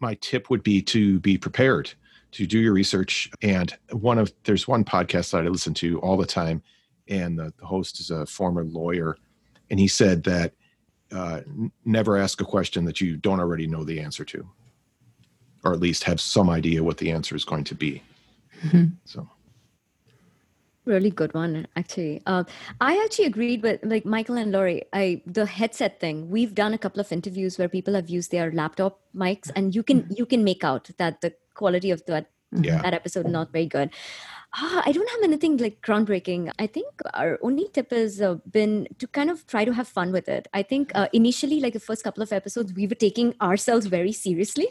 my 0.00 0.14
tip 0.20 0.50
would 0.50 0.62
be 0.62 0.82
to 0.82 1.18
be 1.20 1.36
prepared 1.38 1.92
to 2.32 2.46
do 2.46 2.58
your 2.58 2.72
research. 2.72 3.30
And 3.42 3.76
one 3.90 4.18
of 4.18 4.32
there's 4.44 4.68
one 4.68 4.84
podcast 4.84 5.32
that 5.32 5.44
I 5.44 5.48
listen 5.48 5.74
to 5.74 6.00
all 6.00 6.16
the 6.16 6.26
time, 6.26 6.62
and 7.08 7.38
the, 7.38 7.52
the 7.58 7.66
host 7.66 8.00
is 8.00 8.10
a 8.10 8.26
former 8.26 8.64
lawyer, 8.64 9.16
and 9.70 9.80
he 9.80 9.88
said 9.88 10.22
that 10.24 10.52
uh, 11.12 11.40
never 11.84 12.16
ask 12.16 12.40
a 12.40 12.44
question 12.44 12.84
that 12.84 13.00
you 13.00 13.16
don't 13.16 13.40
already 13.40 13.66
know 13.66 13.82
the 13.84 13.98
answer 14.00 14.24
to, 14.26 14.48
or 15.64 15.72
at 15.72 15.80
least 15.80 16.04
have 16.04 16.20
some 16.20 16.48
idea 16.48 16.84
what 16.84 16.98
the 16.98 17.10
answer 17.10 17.34
is 17.34 17.44
going 17.44 17.64
to 17.64 17.74
be. 17.74 18.02
Mhm. 18.62 18.92
So 19.04 19.28
really 20.90 21.10
good 21.10 21.32
one 21.34 21.66
actually. 21.76 22.22
Um, 22.26 22.46
i 22.80 22.92
actually 23.04 23.26
agreed 23.32 23.62
with 23.62 23.80
like 23.94 24.04
michael 24.16 24.36
and 24.42 24.52
laurie 24.52 24.82
i 24.92 25.22
the 25.38 25.46
headset 25.46 26.00
thing 26.00 26.28
we've 26.30 26.54
done 26.54 26.74
a 26.74 26.78
couple 26.86 27.00
of 27.00 27.12
interviews 27.18 27.58
where 27.58 27.68
people 27.68 27.94
have 27.94 28.08
used 28.18 28.30
their 28.36 28.50
laptop 28.52 29.00
mics 29.24 29.50
and 29.56 29.74
you 29.74 29.82
can 29.82 30.06
you 30.20 30.26
can 30.34 30.44
make 30.50 30.64
out 30.72 30.90
that 31.04 31.20
the 31.26 31.32
quality 31.54 31.90
of 31.98 32.04
that 32.12 32.26
Yeah. 32.66 32.78
that 32.84 32.94
episode 32.94 33.26
not 33.32 33.50
very 33.56 33.66
good. 33.72 33.90
Ah, 34.60 34.82
i 34.84 34.92
don't 34.94 35.10
have 35.10 35.24
anything 35.26 35.52
like 35.64 35.74
groundbreaking. 35.88 36.46
I 36.62 36.66
think 36.76 37.04
our 37.20 37.34
only 37.48 37.66
tip 37.76 37.92
has 37.96 38.16
uh, 38.28 38.30
been 38.56 38.72
to 39.02 39.08
kind 39.18 39.30
of 39.34 39.44
try 39.52 39.62
to 39.68 39.74
have 39.76 39.92
fun 39.98 40.10
with 40.16 40.30
it. 40.36 40.48
I 40.60 40.62
think 40.72 40.90
uh, 41.02 41.06
initially 41.18 41.58
like 41.66 41.76
the 41.78 41.84
first 41.84 42.02
couple 42.08 42.24
of 42.26 42.32
episodes 42.38 42.74
we 42.80 42.88
were 42.92 42.98
taking 43.04 43.30
ourselves 43.50 43.86
very 43.94 44.14
seriously. 44.22 44.66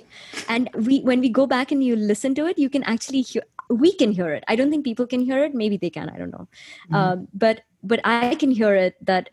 And 0.55 0.69
we 0.89 0.99
when 1.11 1.23
we 1.27 1.29
go 1.39 1.45
back 1.55 1.71
and 1.77 1.87
you 1.91 1.95
listen 2.11 2.35
to 2.41 2.47
it 2.53 2.59
you 2.65 2.69
can 2.75 2.83
actually 2.95 3.21
hear 3.31 3.43
we 3.69 3.93
can 3.93 4.11
hear 4.11 4.31
it. 4.33 4.43
I 4.47 4.55
don't 4.55 4.69
think 4.71 4.83
people 4.83 5.07
can 5.07 5.21
hear 5.21 5.43
it. 5.43 5.53
Maybe 5.53 5.77
they 5.77 5.89
can. 5.89 6.09
I 6.09 6.17
don't 6.17 6.31
know. 6.31 6.47
Mhm. 6.89 6.95
um, 6.95 7.27
but 7.33 7.61
but 7.81 8.01
i 8.03 8.35
can 8.35 8.51
hear 8.51 8.75
it 8.75 8.95
that 9.05 9.29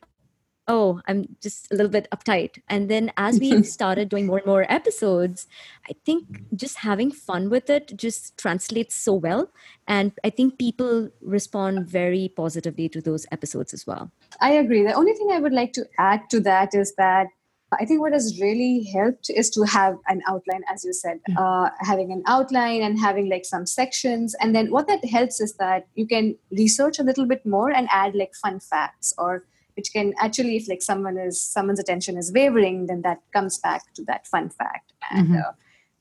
oh 0.69 1.01
i'm 1.09 1.37
just 1.43 1.71
a 1.73 1.75
little 1.75 1.91
bit 1.91 2.07
uptight. 2.15 2.59
And 2.69 2.89
then 2.89 3.13
as 3.17 3.39
we 3.41 3.63
started 3.77 4.09
doing 4.09 4.27
more 4.27 4.39
and 4.39 4.47
more 4.47 4.67
episodes 4.69 5.47
i 5.89 5.95
think 6.05 6.43
just 6.55 6.79
having 6.79 7.11
fun 7.11 7.51
with 7.51 7.71
it 7.71 7.97
just 7.97 8.37
translates 8.37 8.95
so 8.95 9.15
well. 9.15 9.51
And 9.89 10.13
i 10.25 10.31
think 10.31 10.59
people 10.59 11.11
respond 11.21 11.89
very 11.89 12.29
positively 12.37 12.89
to 12.91 13.01
those 13.01 13.27
episodes 13.33 13.73
as 13.75 13.87
well. 13.87 14.11
I 14.41 14.53
agree. 14.53 14.83
The 14.85 14.95
only 14.95 15.15
thing 15.15 15.31
I 15.33 15.41
would 15.41 15.53
like 15.53 15.73
to 15.75 15.87
add 15.99 16.29
to 16.31 16.41
that 16.41 16.75
is 16.75 16.95
that 16.97 17.29
I 17.73 17.85
think 17.85 18.01
what 18.01 18.13
has 18.13 18.41
really 18.41 18.85
helped 18.93 19.29
is 19.29 19.51
to 19.51 19.63
have 19.65 19.97
an 20.07 20.23
outline, 20.29 20.63
as 20.73 20.85
you 20.85 20.93
said, 20.93 21.19
Yeah. 21.29 21.41
uh, 21.41 21.71
having 21.81 22.13
an 22.13 22.23
outline 22.27 22.81
and 22.83 22.99
having 22.99 23.29
like 23.29 23.45
some 23.45 23.67
sections. 23.67 24.35
And 24.41 24.55
then 24.55 24.71
what 24.71 24.87
that 24.87 25.05
helps 25.05 25.41
is 25.41 25.55
that 25.57 25.87
you 25.97 26.07
can 26.07 26.37
research 26.53 26.99
a 27.01 27.03
little 27.03 27.27
bit 27.27 27.45
more 27.45 27.71
and 27.71 27.89
add 27.91 28.15
like 28.15 28.35
fun 28.37 28.61
facts 28.61 29.13
or 29.19 29.45
which 29.75 29.93
can 29.93 30.15
actually 30.19 30.57
if 30.57 30.69
like 30.69 30.81
someone 30.81 31.19
is 31.19 31.43
someone's 31.43 31.79
attention 31.81 32.17
is 32.17 32.33
wavering 32.33 32.87
then 32.87 33.03
that 33.03 33.19
comes 33.35 33.59
back 33.59 33.83
to 33.95 34.03
that 34.05 34.27
fun 34.27 34.49
fact 34.49 34.93
and 35.11 35.29
Mhm. 35.29 35.41
uh, 35.47 35.53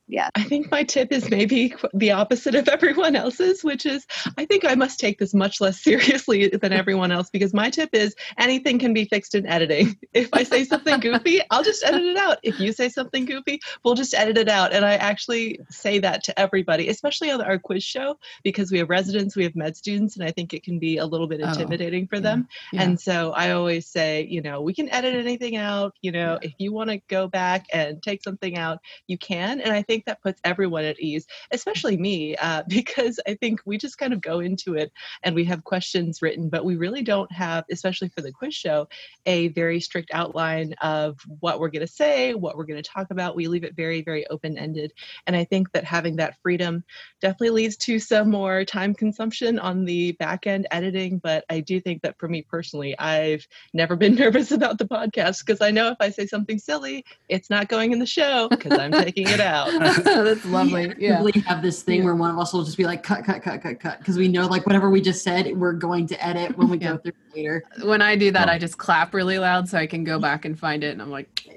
yeah. 0.07 0.29
I 0.35 0.43
think 0.43 0.69
my 0.71 0.83
tip 0.83 1.11
is 1.11 1.29
maybe 1.29 1.73
the 1.93 2.11
opposite 2.11 2.55
of 2.55 2.67
everyone 2.67 3.15
else's 3.15 3.63
which 3.63 3.85
is 3.85 4.05
i 4.37 4.45
think 4.45 4.63
i 4.65 4.75
must 4.75 4.99
take 4.99 5.17
this 5.19 5.33
much 5.33 5.59
less 5.61 5.81
seriously 5.83 6.47
than 6.49 6.71
everyone 6.73 7.11
else 7.11 7.29
because 7.29 7.53
my 7.53 7.69
tip 7.69 7.89
is 7.93 8.15
anything 8.37 8.77
can 8.79 8.93
be 8.93 9.05
fixed 9.05 9.35
in 9.35 9.45
editing. 9.47 9.97
If 10.13 10.29
i 10.33 10.43
say 10.43 10.63
something 10.63 10.99
goofy 10.99 11.41
i'll 11.51 11.63
just 11.63 11.83
edit 11.83 12.03
it 12.03 12.17
out. 12.17 12.37
If 12.43 12.59
you 12.59 12.71
say 12.71 12.89
something 12.89 13.25
goofy 13.25 13.59
we'll 13.83 13.95
just 13.95 14.13
edit 14.13 14.37
it 14.37 14.49
out. 14.49 14.73
And 14.73 14.85
i 14.85 14.93
actually 14.95 15.59
say 15.69 15.99
that 15.99 16.23
to 16.25 16.39
everybody 16.39 16.89
especially 16.89 17.31
on 17.31 17.41
our 17.41 17.57
quiz 17.57 17.83
show 17.83 18.17
because 18.43 18.71
we 18.71 18.77
have 18.79 18.89
residents 18.89 19.35
we 19.35 19.43
have 19.43 19.55
med 19.55 19.75
students 19.75 20.15
and 20.17 20.25
i 20.25 20.31
think 20.31 20.53
it 20.53 20.63
can 20.63 20.77
be 20.79 20.97
a 20.97 21.05
little 21.05 21.27
bit 21.27 21.41
Oh, 21.43 21.49
intimidating 21.49 22.07
for 22.07 22.15
yeah, 22.17 22.21
them. 22.21 22.47
yeah. 22.73 22.83
and 22.83 22.99
so 22.99 23.31
i 23.31 23.51
always 23.51 23.87
say 23.87 24.25
you 24.29 24.41
know 24.41 24.61
we 24.61 24.73
can 24.73 24.89
edit 24.89 25.15
anything 25.15 25.55
out. 25.55 25.93
You 26.01 26.11
know 26.11 26.37
Yeah. 26.41 26.49
if 26.49 26.53
you 26.59 26.71
want 26.73 26.89
to 26.91 26.97
go 27.07 27.27
back 27.27 27.65
and 27.73 28.01
take 28.03 28.23
something 28.23 28.57
out 28.57 28.79
you 29.07 29.17
can. 29.17 29.61
And 29.61 29.71
i 29.73 29.81
think 29.81 29.94
that 30.05 30.21
puts 30.21 30.41
everyone 30.43 30.83
at 30.83 30.99
ease 30.99 31.25
especially 31.51 31.95
me 31.95 32.35
uh, 32.37 32.63
because 32.67 33.19
i 33.27 33.33
think 33.35 33.61
we 33.65 33.77
just 33.77 33.97
kind 33.97 34.11
of 34.11 34.19
go 34.19 34.41
into 34.41 34.73
it 34.73 34.91
and 35.23 35.33
we 35.33 35.45
have 35.45 35.63
questions 35.63 36.21
written 36.21 36.49
but 36.49 36.65
we 36.65 36.75
really 36.75 37.01
don't 37.01 37.31
have 37.31 37.63
especially 37.71 38.09
for 38.09 38.21
the 38.21 38.31
quiz 38.31 38.53
show 38.53 38.87
a 39.25 39.47
very 39.49 39.79
strict 39.79 40.09
outline 40.13 40.73
of 40.81 41.17
what 41.39 41.59
we're 41.59 41.69
going 41.69 41.85
to 41.85 41.91
say 41.91 42.33
what 42.33 42.57
we're 42.57 42.65
going 42.65 42.81
to 42.81 42.89
talk 42.89 43.07
about. 43.11 43.35
We 43.35 43.47
leave 43.47 43.63
it 43.63 43.75
very 43.75 44.01
very 44.01 44.27
open 44.27 44.57
ended 44.57 44.93
and 45.27 45.35
i 45.35 45.43
think 45.43 45.71
that 45.71 45.83
having 45.83 46.15
that 46.17 46.35
freedom 46.41 46.83
definitely 47.21 47.49
leads 47.51 47.77
to 47.77 47.99
some 47.99 48.29
more 48.29 48.65
time 48.65 48.93
consumption 48.93 49.59
on 49.59 49.85
the 49.85 50.13
back 50.13 50.47
end 50.47 50.67
editing 50.71 51.19
but 51.19 51.45
i 51.49 51.59
do 51.59 51.79
think 51.79 52.01
that 52.01 52.17
for 52.19 52.27
me 52.27 52.41
personally 52.41 52.97
i've 52.99 53.47
never 53.73 53.95
been 53.95 54.15
nervous 54.25 54.51
about 54.51 54.77
the 54.77 54.85
podcast 54.85 55.45
because 55.45 55.61
i 55.61 55.71
know 55.71 55.89
if 55.89 55.97
i 55.99 56.09
say 56.09 56.25
something 56.25 56.59
silly 56.59 57.03
it's 57.29 57.49
not 57.49 57.67
going 57.67 57.91
in 57.91 57.99
the 57.99 58.05
show 58.05 58.47
because 58.49 58.77
i'm 58.77 58.91
taking 58.91 59.27
it 59.27 59.39
out 59.39 59.67
That's 60.03 60.45
lovely. 60.45 60.93
Yeah. 60.97 61.21
We 61.21 61.31
have 61.45 61.61
this 61.61 61.83
thing 61.83 62.03
where 62.03 62.15
one 62.15 62.31
of 62.31 62.37
us 62.39 62.53
will 62.53 62.63
just 62.63 62.77
be 62.77 62.85
like, 62.85 63.03
cut, 63.03 63.23
cut, 63.25 63.41
cut, 63.41 63.61
cut, 63.61 63.79
cut, 63.79 63.99
because 63.99 64.17
we 64.17 64.27
know 64.27 64.47
like 64.47 64.65
whatever 64.65 64.89
we 64.89 65.01
just 65.01 65.23
said, 65.23 65.55
we're 65.57 65.73
going 65.73 66.07
to 66.07 66.25
edit 66.25 66.57
when 66.57 66.69
we 66.69 66.77
Yeah. 66.77 66.91
go 66.93 66.97
through 66.97 67.11
later. 67.35 67.63
When 67.83 68.01
I 68.01 68.15
do 68.15 68.31
that, 68.31 68.49
Oh. 68.49 68.51
I 68.51 68.57
just 68.57 68.77
clap 68.77 69.13
really 69.13 69.39
loud 69.39 69.67
so 69.69 69.77
I 69.77 69.87
can 69.87 70.03
go 70.03 70.19
back 70.19 70.45
and 70.45 70.57
find 70.57 70.83
it, 70.83 70.89
and 70.91 71.01
I'm 71.01 71.11
like, 71.11 71.47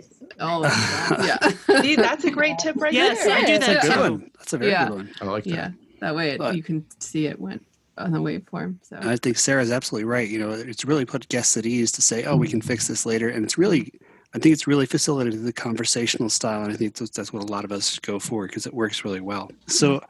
oh, 0.41 0.63
yeah. 1.25 1.81
See, 1.83 1.97
that's 1.97 2.25
a 2.25 2.31
great 2.31 2.59
tip 2.59 2.77
right 2.77 2.93
Yes, 2.93 3.25
there 3.25 3.37
I 3.37 3.41
do 3.45 3.59
that 3.59 3.61
That's 3.61 3.85
a 3.85 3.89
good 3.89 3.95
too. 3.95 4.01
one. 4.01 4.31
That's 4.39 4.53
a 4.53 4.59
very 4.59 4.71
Yeah. 4.71 4.89
good 4.89 4.95
one. 4.97 5.11
I 5.21 5.25
like 5.27 5.45
that. 5.45 5.51
yeah. 5.51 5.71
That 6.01 6.15
way, 6.15 6.31
it, 6.31 6.39
But- 6.39 6.57
you 6.57 6.63
can 6.63 6.85
see 7.01 7.27
it 7.27 7.41
went 7.41 7.65
on 7.97 8.13
the 8.13 8.19
waveform. 8.21 8.77
So 8.83 8.97
I 9.03 9.17
think 9.17 9.37
Sarah's 9.39 9.73
absolutely 9.73 10.05
right. 10.05 10.29
You 10.29 10.39
know, 10.39 10.51
it's 10.51 10.85
really 10.85 11.05
put 11.05 11.29
guests 11.29 11.57
at 11.57 11.67
ease 11.67 11.91
to 11.93 12.03
say, 12.03 12.23
"Oh, 12.25 12.37
we 12.37 12.47
mm-hmm. 12.47 12.53
can 12.53 12.63
fix 12.63 12.87
this 12.87 13.05
later," 13.05 13.29
and 13.29 13.45
it's 13.45 13.59
really, 13.59 13.93
I 14.35 14.39
think 14.39 14.53
it's 14.53 14.67
really 14.67 14.87
facilitated 14.87 15.43
the 15.43 15.53
conversational 15.53 16.29
style, 16.29 16.63
and 16.63 16.73
I 16.73 16.77
think 16.77 16.95
that's, 16.97 17.33
what 17.33 17.43
a 17.43 17.47
lot 17.47 17.65
of 17.65 17.73
us 17.73 17.99
go 17.99 18.19
for 18.19 18.47
because 18.47 18.67
it 18.67 18.75
works 18.75 19.05
really 19.05 19.21
well. 19.21 19.51
So, 19.67 19.97
mm-hmm. 19.97 20.07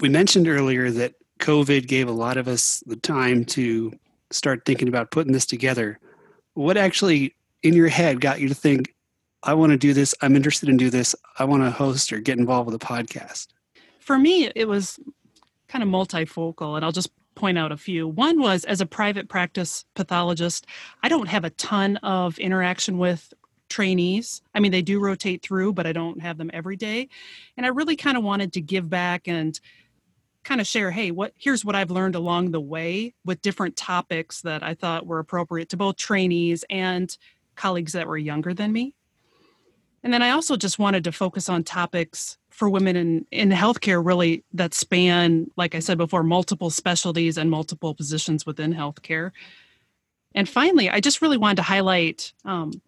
we 0.00 0.08
mentioned 0.08 0.46
earlier 0.46 0.90
that 0.92 1.14
COVID 1.40 1.88
gave 1.88 2.08
a 2.08 2.12
lot 2.12 2.36
of 2.36 2.46
us 2.46 2.82
the 2.86 2.96
time 2.96 3.44
to 3.46 3.92
start 4.30 4.64
thinking 4.64 4.88
about 4.88 5.10
putting 5.10 5.32
this 5.32 5.46
together. 5.46 5.98
What 6.54 6.76
actually 6.76 7.34
in 7.62 7.74
your 7.74 7.88
head 7.88 8.20
got 8.20 8.40
you 8.40 8.48
to 8.48 8.54
think, 8.54 8.94
"I 9.42 9.54
want 9.54 9.72
to 9.72 9.78
do 9.78 9.92
this. 9.92 10.14
I'm 10.22 10.36
interested 10.36 10.68
in 10.68 10.76
do 10.76 10.90
this. 10.90 11.16
I 11.38 11.44
want 11.44 11.64
to 11.64 11.70
host 11.70 12.12
or 12.12 12.20
get 12.20 12.38
involved 12.38 12.70
with 12.70 12.80
a 12.80 12.86
podcast." 12.86 13.48
For 13.98 14.16
me, 14.16 14.50
it 14.54 14.68
was 14.68 15.00
kind 15.66 15.82
of 15.82 15.88
multifocal, 15.88 16.76
and 16.76 16.84
I'll 16.84 16.92
just 16.92 17.10
point 17.34 17.58
out 17.58 17.72
a 17.72 17.76
few. 17.76 18.06
One 18.06 18.40
was 18.40 18.64
as 18.64 18.80
a 18.80 18.86
private 18.86 19.28
practice 19.28 19.84
pathologist, 19.94 20.66
I 21.02 21.08
don't 21.08 21.28
have 21.28 21.44
a 21.44 21.50
ton 21.50 21.96
of 21.98 22.38
interaction 22.38 22.98
with 22.98 23.32
trainees. 23.68 24.42
I 24.54 24.60
mean, 24.60 24.72
they 24.72 24.82
do 24.82 25.00
rotate 25.00 25.42
through, 25.42 25.72
but 25.72 25.86
I 25.86 25.92
don't 25.92 26.20
have 26.20 26.38
them 26.38 26.50
every 26.52 26.76
day. 26.76 27.08
And 27.56 27.66
I 27.66 27.70
really 27.70 27.96
kind 27.96 28.16
of 28.16 28.22
wanted 28.22 28.52
to 28.54 28.60
give 28.60 28.88
back 28.88 29.26
and 29.26 29.58
kind 30.44 30.60
of 30.60 30.66
share, 30.66 30.90
hey, 30.90 31.10
what 31.10 31.32
here's 31.38 31.64
what 31.64 31.74
I've 31.74 31.90
learned 31.90 32.14
along 32.14 32.50
the 32.50 32.60
way 32.60 33.14
with 33.24 33.42
different 33.42 33.76
topics 33.76 34.42
that 34.42 34.62
I 34.62 34.74
thought 34.74 35.06
were 35.06 35.18
appropriate 35.18 35.70
to 35.70 35.76
both 35.76 35.96
trainees 35.96 36.64
and 36.68 37.16
colleagues 37.56 37.92
that 37.92 38.06
were 38.06 38.18
younger 38.18 38.54
than 38.54 38.72
me. 38.72 38.94
And 40.02 40.12
then 40.12 40.22
I 40.22 40.30
also 40.30 40.56
just 40.56 40.78
wanted 40.78 41.04
to 41.04 41.12
focus 41.12 41.48
on 41.48 41.64
topics 41.64 42.36
for 42.54 42.70
women 42.70 42.94
in, 42.94 43.26
in 43.32 43.50
healthcare, 43.50 44.04
really, 44.04 44.44
that 44.52 44.74
span, 44.74 45.50
like 45.56 45.74
I 45.74 45.80
said 45.80 45.98
before, 45.98 46.22
multiple 46.22 46.70
specialties 46.70 47.36
and 47.36 47.50
multiple 47.50 47.96
positions 47.96 48.46
within 48.46 48.72
healthcare. 48.72 49.32
And 50.36 50.48
finally, 50.48 50.88
I 50.88 51.00
just 51.00 51.20
really 51.20 51.36
wanted 51.36 51.56
to 51.56 51.62
highlight 51.62 52.32
um, 52.44 52.80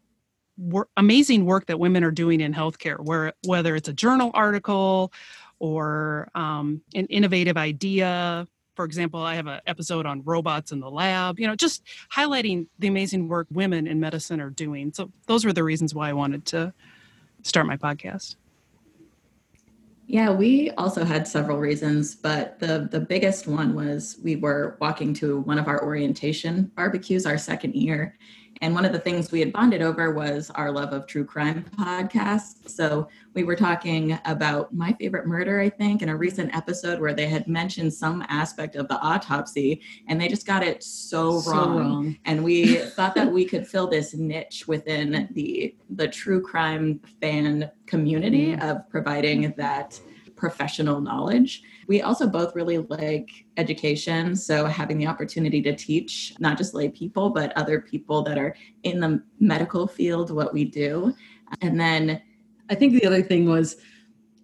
wor- 0.56 0.86
amazing 0.96 1.46
work 1.46 1.66
that 1.66 1.80
women 1.80 2.04
are 2.04 2.12
doing 2.12 2.40
in 2.40 2.54
healthcare, 2.54 3.00
where 3.00 3.32
whether 3.44 3.74
it's 3.74 3.88
a 3.88 3.92
journal 3.92 4.30
article 4.34 5.12
or 5.58 6.28
um, 6.36 6.80
an 6.94 7.06
innovative 7.06 7.56
idea. 7.56 8.46
For 8.76 8.84
example, 8.84 9.20
I 9.20 9.34
have 9.34 9.48
an 9.48 9.62
episode 9.66 10.06
on 10.06 10.22
robots 10.22 10.70
in 10.70 10.78
the 10.78 10.90
lab, 10.90 11.40
you 11.40 11.46
know, 11.48 11.56
just 11.56 11.82
highlighting 12.14 12.68
the 12.78 12.86
amazing 12.86 13.26
work 13.26 13.48
women 13.50 13.88
in 13.88 13.98
medicine 13.98 14.40
are 14.40 14.50
doing. 14.50 14.92
So, 14.92 15.10
those 15.26 15.44
were 15.44 15.52
the 15.52 15.64
reasons 15.64 15.92
why 15.92 16.10
I 16.10 16.12
wanted 16.12 16.46
to 16.46 16.72
start 17.42 17.66
my 17.66 17.76
podcast. 17.76 18.36
Yeah, 20.09 20.30
we 20.30 20.70
also 20.72 21.04
had 21.04 21.26
several 21.26 21.59
reasons, 21.59 22.14
but 22.14 22.61
the 22.61 22.88
the 22.90 23.00
biggest 23.00 23.48
one 23.48 23.74
was 23.74 24.18
we 24.22 24.36
were 24.36 24.76
walking 24.80 25.12
to 25.14 25.40
one 25.40 25.59
of 25.59 25.66
our 25.66 25.82
orientation 25.82 26.70
barbecues 26.76 27.26
our 27.26 27.36
second 27.36 27.74
year. 27.74 28.16
And 28.61 28.74
one 28.74 28.84
of 28.84 28.92
the 28.92 28.98
things 28.98 29.30
we 29.30 29.40
had 29.40 29.52
bonded 29.52 29.82
over 29.82 30.12
was 30.12 30.50
our 30.54 30.70
love 30.70 30.92
of 30.92 31.07
true 31.07 31.24
crime 31.24 31.64
podcasts. 31.78 32.68
So 32.70 33.09
we 33.34 33.44
were 33.44 33.57
talking 33.57 34.18
about 34.24 34.72
my 34.74 34.92
favorite 34.94 35.26
murder, 35.26 35.61
I 35.61 35.68
think, 35.68 36.02
in 36.02 36.09
a 36.09 36.16
recent 36.16 36.54
episode 36.54 37.00
where 37.00 37.14
they 37.14 37.26
had 37.26 37.46
mentioned 37.46 37.92
some 37.92 38.24
aspect 38.28 38.76
of 38.76 38.88
the 38.88 38.98
autopsy 39.00 39.82
and 40.09 40.20
they 40.20 40.28
just 40.28 40.46
got 40.46 40.62
it 40.62 40.82
so, 40.82 41.40
So 41.40 41.52
wrong. 41.52 41.76
wrong. 41.76 42.18
And 42.24 42.42
we 42.42 42.76
thought 42.96 43.14
that 43.14 43.30
we 43.30 43.44
could 43.44 43.66
fill 43.66 43.88
this 43.88 44.14
niche 44.14 44.66
within 44.66 45.28
the 45.32 45.74
the 45.90 46.09
true 46.09 46.42
crime 46.42 47.00
fan 47.20 47.70
community 47.86 48.48
mm-hmm. 48.48 48.68
of 48.68 48.88
providing 48.88 49.52
that 49.57 50.00
professional 50.36 51.00
knowledge. 51.00 51.62
We 51.87 52.03
also 52.03 52.26
both 52.26 52.55
really 52.55 52.78
like 52.78 53.30
education. 53.57 54.34
So 54.34 54.66
having 54.66 54.99
the 54.99 55.07
opportunity 55.07 55.62
to 55.62 55.74
teach 55.74 56.34
not 56.39 56.59
just 56.59 56.74
lay 56.74 56.89
people, 56.89 57.30
but 57.30 57.57
other 57.57 57.80
people 57.80 58.22
that 58.22 58.39
are 58.39 58.57
in 58.82 59.01
the 59.01 59.22
medical 59.39 59.87
field 59.87 60.30
what 60.30 60.53
we 60.53 60.64
do. 60.64 61.14
And 61.61 61.78
then 61.78 62.20
I 62.70 62.74
think 62.74 62.93
the 63.01 63.07
other 63.07 63.22
thing 63.22 63.47
was, 63.49 63.76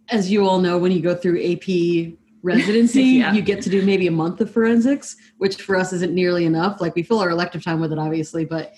as 0.09 0.31
you 0.31 0.47
all 0.47 0.59
know, 0.61 0.79
when 0.79 0.93
you 0.93 1.01
go 1.01 1.15
through 1.15 1.43
AP 1.43 2.15
residency, 2.43 3.03
Yeah. 3.05 3.33
you 3.33 3.43
get 3.43 3.63
to 3.63 3.71
do 3.71 3.83
maybe 3.83 4.07
a 4.07 4.13
month 4.13 4.41
of 4.41 4.51
forensics, 4.51 5.17
which 5.39 5.57
for 5.63 5.77
us 5.77 5.93
isn't 5.93 6.13
nearly 6.13 6.45
enough. 6.45 6.81
Like 6.81 6.95
we 6.95 7.03
fill 7.03 7.21
our 7.21 7.31
elective 7.31 7.63
time 7.65 7.81
with 7.81 7.93
it, 7.93 7.99
obviously, 7.99 8.45
but 8.45 8.75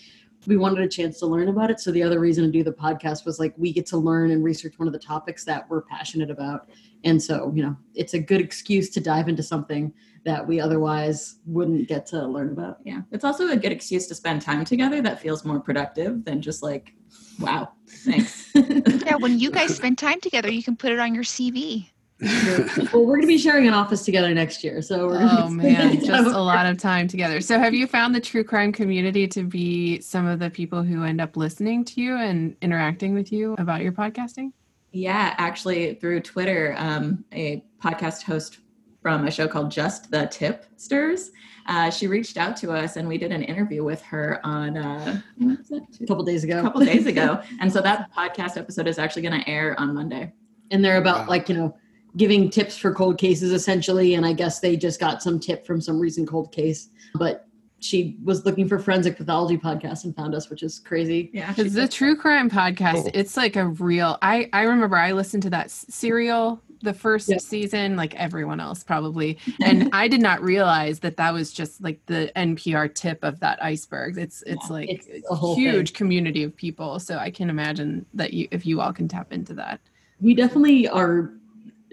we 0.47 0.59
wanted 0.59 0.81
a 0.85 0.89
chance 0.89 1.19
to 1.21 1.27
learn 1.27 1.49
about 1.49 1.71
it. 1.71 1.81
So 1.81 1.91
the 1.91 2.03
other 2.03 2.21
reason 2.21 2.45
to 2.45 2.51
do 2.51 2.63
the 2.63 2.73
podcast 2.73 3.25
was 3.25 3.39
like 3.39 3.55
we 3.57 3.73
get 3.73 3.87
to 3.87 3.97
learn 3.97 4.31
and 4.31 4.45
research 4.45 4.79
one 4.79 4.87
of 4.87 4.93
the 4.93 4.99
topics 4.99 5.45
that 5.47 5.69
we're 5.71 5.81
passionate 5.83 6.31
about. 6.31 6.69
And 7.05 7.23
so, 7.23 7.53
you 7.55 7.63
know, 7.63 7.77
it's 7.95 8.15
a 8.15 8.19
good 8.19 8.41
excuse 8.41 8.91
to 8.91 9.01
dive 9.01 9.29
into 9.29 9.43
something 9.43 9.93
that 10.25 10.47
we 10.47 10.59
otherwise 10.59 11.37
wouldn't 11.47 11.87
get 11.87 12.07
to 12.07 12.27
learn 12.27 12.51
about. 12.51 12.79
yeah, 12.85 13.03
it's 13.13 13.25
also 13.25 13.49
a 13.51 13.57
good 13.57 13.73
excuse 13.73 14.07
to 14.07 14.15
spend 14.15 14.41
time 14.41 14.65
together 14.65 15.03
that 15.03 15.21
feels 15.21 15.45
more 15.45 15.61
productive 15.61 16.25
than 16.25 16.41
just 16.41 16.63
like, 16.63 16.95
wow, 17.39 17.71
thanks. 17.87 18.51
Yeah, 19.05 19.17
when 19.17 19.39
you 19.39 19.51
guys 19.51 19.77
spend 19.77 19.99
time 19.99 20.21
together, 20.21 20.51
you 20.51 20.63
can 20.63 20.77
put 20.77 20.91
it 20.91 20.99
on 20.99 21.15
your 21.15 21.25
CV. 21.25 21.91
well, 22.21 23.05
we're 23.05 23.17
going 23.17 23.23
to 23.23 23.27
be 23.27 23.37
sharing 23.37 23.69
an 23.69 23.75
office 23.75 24.03
together 24.05 24.33
next 24.33 24.65
year. 24.65 24.81
So 24.81 25.09
we're 25.09 25.19
gonna 25.19 25.45
Oh 25.45 25.51
man, 25.51 26.03
just 26.03 26.35
a 26.35 26.41
lot 26.41 26.65
of 26.65 26.79
time 26.79 27.07
together. 27.07 27.43
So 27.43 27.59
have 27.59 27.75
you 27.75 27.87
found 27.87 28.15
the 28.15 28.21
true 28.21 28.45
crime 28.45 28.73
community 28.73 29.27
to 29.29 29.43
be 29.43 30.01
some 30.01 30.27
of 30.27 30.39
the 30.39 30.49
people 30.49 30.83
who 30.83 31.05
end 31.05 31.21
up 31.21 31.37
listening 31.37 31.85
to 31.87 32.01
you 32.01 32.17
and 32.17 32.57
interacting 32.63 33.13
with 33.13 33.31
you 33.31 33.57
about 33.59 33.83
your 33.83 33.93
podcasting? 33.93 34.53
Yeah, 34.95 35.35
actually, 35.39 35.95
through 35.95 36.21
Twitter, 36.21 36.75
um, 36.79 37.25
a 37.33 37.65
podcast 37.83 38.23
host 38.23 38.59
from 39.03 39.27
a 39.27 39.31
show 39.31 39.47
called 39.49 39.71
Just 39.71 40.11
the 40.11 40.27
Tipsters, 40.29 41.31
uh, 41.67 41.91
she 41.91 42.07
reached 42.07 42.37
out 42.37 42.57
to 42.59 42.73
us 42.73 42.97
and 42.97 43.07
we 43.09 43.19
did 43.19 43.33
an 43.33 43.43
interview 43.43 43.83
with 43.85 44.01
her 44.03 44.41
on 44.45 44.77
uh, 44.77 45.21
what 45.39 45.59
was 45.59 45.69
that? 45.69 45.83
a 46.01 46.07
couple 46.07 46.23
days 46.25 46.45
ago. 46.45 46.61
a 46.61 46.63
couple 46.63 46.85
days 46.85 47.07
ago. 47.07 47.41
And 47.61 47.73
so 47.73 47.81
that 47.81 48.11
podcast 48.15 48.57
episode 48.57 48.87
is 48.87 48.99
actually 48.99 49.23
going 49.23 49.41
to 49.43 49.49
air 49.51 49.79
on 49.81 49.95
Monday. 49.95 50.33
and 50.71 50.85
they're 50.85 50.99
about 50.99 51.21
Wow. 51.23 51.29
like 51.29 51.49
you 51.49 51.55
know 51.57 51.77
giving 52.17 52.49
tips 52.49 52.77
for 52.79 52.95
cold 52.95 53.19
cases 53.19 53.51
essentially 53.53 54.15
and 54.15 54.25
i 54.25 54.33
guess 54.33 54.61
they 54.61 54.77
just 54.77 55.01
got 55.01 55.21
some 55.23 55.41
tip 55.41 55.67
from 55.67 55.81
some 55.81 55.99
recent 55.99 56.29
cold 56.29 56.53
case 56.53 56.89
but 57.19 57.49
she 57.85 58.17
was 58.25 58.45
looking 58.47 58.67
for 58.69 58.79
forensic 58.79 59.17
pathology 59.17 59.59
podcast 59.59 60.05
and 60.05 60.17
found 60.17 60.35
us 60.35 60.49
which 60.51 60.63
is 60.63 60.79
crazy 60.81 61.31
Yeah, 61.33 61.53
Because 61.53 61.75
the 61.75 61.87
true 61.89 62.17
crime 62.17 62.49
podcast, 62.51 62.93
Cool. 62.95 63.11
it's 63.15 63.37
like 63.37 63.57
a 63.57 63.67
real. 63.67 64.19
I 64.23 64.49
I 64.53 64.63
remember 64.63 64.97
I 64.97 65.13
listened 65.13 65.43
to 65.45 65.51
that 65.51 65.71
serial 65.71 66.61
the 66.83 66.93
first 66.95 67.29
Yeah. 67.31 67.39
season, 67.39 67.97
like 67.97 68.15
everyone 68.17 68.61
else 68.61 68.85
probably, 68.85 69.39
and 69.63 69.89
I 69.93 70.07
did 70.09 70.21
not 70.21 70.43
realize 70.43 71.01
that 71.01 71.17
that 71.17 71.33
was 71.33 71.53
just 71.53 71.83
like 71.83 72.01
the 72.07 72.31
NPR 72.37 72.93
tip 72.95 73.23
of 73.23 73.41
that 73.41 73.63
iceberg. 73.63 74.19
It's 74.19 74.43
it's 74.47 74.67
Yeah, 74.69 74.73
like 74.73 74.89
it's 74.91 75.31
a 75.31 75.35
whole 75.35 75.55
huge 75.55 75.93
community 75.95 76.43
of 76.43 76.55
people. 76.57 76.99
So 77.01 77.17
I 77.19 77.31
can 77.31 77.49
imagine 77.51 78.05
that 78.15 78.33
you 78.35 78.49
if 78.51 78.67
you 78.67 78.81
all 78.81 78.93
can 78.93 79.09
tap 79.09 79.33
into 79.33 79.55
that. 79.55 79.81
we 80.21 80.35
definitely 80.35 80.89
are 80.89 81.33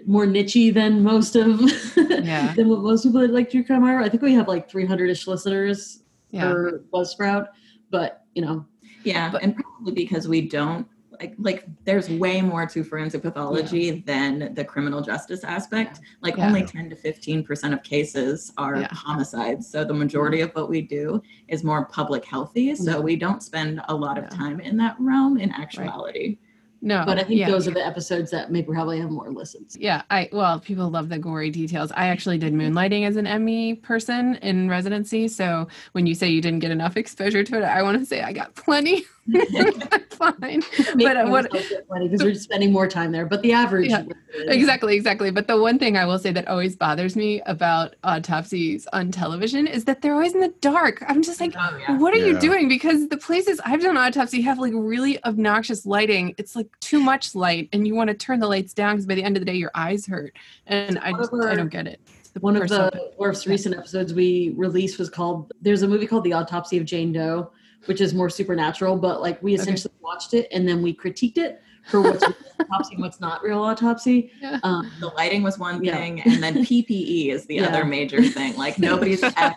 more 0.06 0.26
nichey 0.26 0.72
than 0.72 1.02
most 1.02 1.36
of 1.36 1.60
Yeah. 1.96 2.52
than 2.54 2.68
what 2.68 2.80
most 2.80 3.04
people 3.04 3.20
that 3.20 3.30
like 3.32 3.50
true 3.50 3.64
crime 3.64 3.84
are. 3.84 4.00
I 4.00 4.08
think 4.08 4.22
we 4.22 4.34
have 4.34 4.48
like 4.48 4.70
300ish 4.70 5.26
listeners 5.26 6.02
Yeah. 6.30 6.50
for 6.50 6.84
Buzzsprout, 6.92 7.48
but 7.90 8.24
you 8.34 8.42
know, 8.42 8.64
Yeah, 9.04 9.30
But- 9.30 9.42
and 9.42 9.56
probably 9.56 9.92
because 9.94 10.28
we 10.28 10.48
don't 10.48 10.86
like 11.20 11.34
like 11.38 11.66
there's 11.84 12.08
way 12.08 12.40
more 12.40 12.66
to 12.66 12.82
forensic 12.82 13.22
pathology 13.22 14.02
than 14.06 14.54
the 14.54 14.64
criminal 14.64 15.00
justice 15.02 15.44
aspect. 15.44 16.00
Like 16.22 16.36
Yeah. 16.36 16.46
only 16.48 16.64
10 16.64 16.88
to 16.90 16.96
15 16.96 17.44
percent 17.44 17.74
of 17.74 17.82
cases 17.82 18.52
are 18.58 18.80
Yeah. 18.80 18.88
homicides. 18.92 19.68
So 19.70 19.84
the 19.84 19.94
majority 19.94 20.40
of 20.40 20.50
what 20.52 20.68
we 20.70 20.80
do 20.80 21.20
is 21.48 21.62
more 21.62 21.84
public 21.86 22.24
healthy. 22.24 22.74
So 22.74 22.92
Yeah. 22.92 22.98
we 23.00 23.14
don't 23.16 23.42
spend 23.42 23.80
a 23.88 23.94
lot 23.94 24.16
of 24.18 24.24
Yeah. 24.24 24.30
time 24.30 24.58
in 24.60 24.76
that 24.78 24.96
realm 24.98 25.36
in 25.38 25.52
actuality. 25.52 26.38
No, 26.84 27.04
but 27.06 27.16
I 27.16 27.22
think 27.22 27.38
yeah. 27.38 27.48
those 27.48 27.68
are 27.68 27.70
the 27.70 27.86
episodes 27.86 28.32
that 28.32 28.50
maybe 28.50 28.72
probably 28.72 28.98
have 28.98 29.10
more 29.10 29.30
listens. 29.30 29.76
Yeah, 29.78 30.02
I 30.10 30.28
well, 30.32 30.58
people 30.58 30.90
love 30.90 31.08
the 31.08 31.18
gory 31.18 31.48
details. 31.48 31.92
I 31.92 32.08
actually 32.08 32.38
did 32.38 32.54
moonlighting 32.54 33.06
as 33.06 33.14
an 33.14 33.44
ME 33.44 33.76
person 33.76 34.34
in 34.36 34.68
residency. 34.68 35.28
So 35.28 35.68
when 35.92 36.08
you 36.08 36.16
say 36.16 36.28
you 36.28 36.40
didn't 36.40 36.58
get 36.58 36.72
enough 36.72 36.96
exposure 36.96 37.44
to 37.44 37.58
it, 37.58 37.62
I 37.62 37.82
want 37.82 38.00
to 38.00 38.04
say 38.04 38.22
I 38.22 38.32
got 38.32 38.56
plenty. 38.56 39.04
Fine. 40.10 40.62
But 40.96 41.16
uh, 41.16 41.26
what 41.28 41.50
because 41.52 42.22
we're 42.22 42.34
spending 42.34 42.72
more 42.72 42.88
time 42.88 43.12
there, 43.12 43.24
but 43.26 43.42
the 43.42 43.52
average 43.52 43.90
Yeah. 43.90 44.04
exactly, 44.46 44.96
exactly. 44.96 45.30
But 45.30 45.46
the 45.46 45.60
one 45.60 45.78
thing 45.78 45.96
I 45.96 46.04
will 46.04 46.18
say 46.18 46.32
that 46.32 46.48
always 46.48 46.74
bothers 46.74 47.14
me 47.14 47.40
about 47.46 47.94
autopsies 48.02 48.86
on 48.92 49.12
television 49.12 49.66
is 49.66 49.84
that 49.84 50.02
they're 50.02 50.14
always 50.14 50.34
in 50.34 50.40
the 50.40 50.52
dark. 50.60 51.04
I'm 51.06 51.22
just 51.22 51.40
like, 51.40 51.54
Oh, 51.56 51.78
yeah. 51.78 51.98
what 51.98 52.14
are 52.14 52.18
you 52.18 52.38
doing? 52.38 52.68
Because 52.68 53.08
the 53.08 53.16
places 53.16 53.60
I've 53.64 53.80
done 53.80 53.96
autopsy 53.96 54.40
have 54.42 54.58
like 54.58 54.72
really 54.74 55.22
obnoxious 55.24 55.86
lighting. 55.86 56.34
It's 56.38 56.56
like 56.56 56.68
too 56.80 57.00
much 57.00 57.34
light, 57.34 57.68
and 57.72 57.86
you 57.86 57.94
want 57.94 58.08
to 58.08 58.14
turn 58.14 58.40
the 58.40 58.48
lights 58.48 58.74
down 58.74 58.96
because 58.96 59.06
by 59.06 59.14
the 59.14 59.24
end 59.24 59.36
of 59.36 59.40
the 59.40 59.46
day, 59.46 59.56
your 59.56 59.70
eyes 59.74 60.06
hurt. 60.06 60.34
And 60.66 60.98
I 60.98 61.12
just, 61.12 61.32
I 61.32 61.54
don't 61.54 61.68
get 61.68 61.86
it. 61.86 62.00
The 62.34 62.40
One 62.40 62.56
of 62.56 62.66
the 62.68 63.12
most 63.20 63.46
recent 63.46 63.76
episodes 63.76 64.14
we 64.14 64.54
released 64.56 64.98
was 64.98 65.10
called 65.10 65.52
there's 65.60 65.82
a 65.82 65.88
movie 65.88 66.06
called 66.06 66.24
The 66.24 66.32
Autopsy 66.32 66.78
of 66.78 66.86
Jane 66.86 67.12
Doe, 67.12 67.52
which 67.86 68.00
is 68.00 68.14
more 68.14 68.30
supernatural, 68.30 68.96
but 68.96 69.20
like 69.20 69.42
we 69.42 69.54
Okay. 69.54 69.62
essentially 69.62 69.94
watched 70.00 70.34
it 70.34 70.48
and 70.52 70.66
then 70.68 70.82
we 70.82 70.94
critiqued 70.94 71.38
it 71.38 71.60
for 71.88 72.00
what's 72.00 72.22
autopsy 72.60 72.94
and 72.94 73.02
what's 73.02 73.20
not 73.20 73.42
real 73.42 73.60
autopsy. 73.60 74.30
Yeah. 74.40 74.60
Um, 74.62 74.88
The 75.00 75.08
lighting 75.08 75.42
was 75.42 75.58
one 75.58 75.82
Yeah. 75.82 75.96
thing, 75.96 76.20
and 76.22 76.40
then 76.42 76.64
PPE 76.64 77.30
is 77.30 77.44
the 77.46 77.54
Yeah. 77.56 77.66
other 77.68 77.84
major 77.84 78.22
thing. 78.22 78.56
Like 78.56 78.78
nobody's 78.78 79.20
ever 79.36 79.56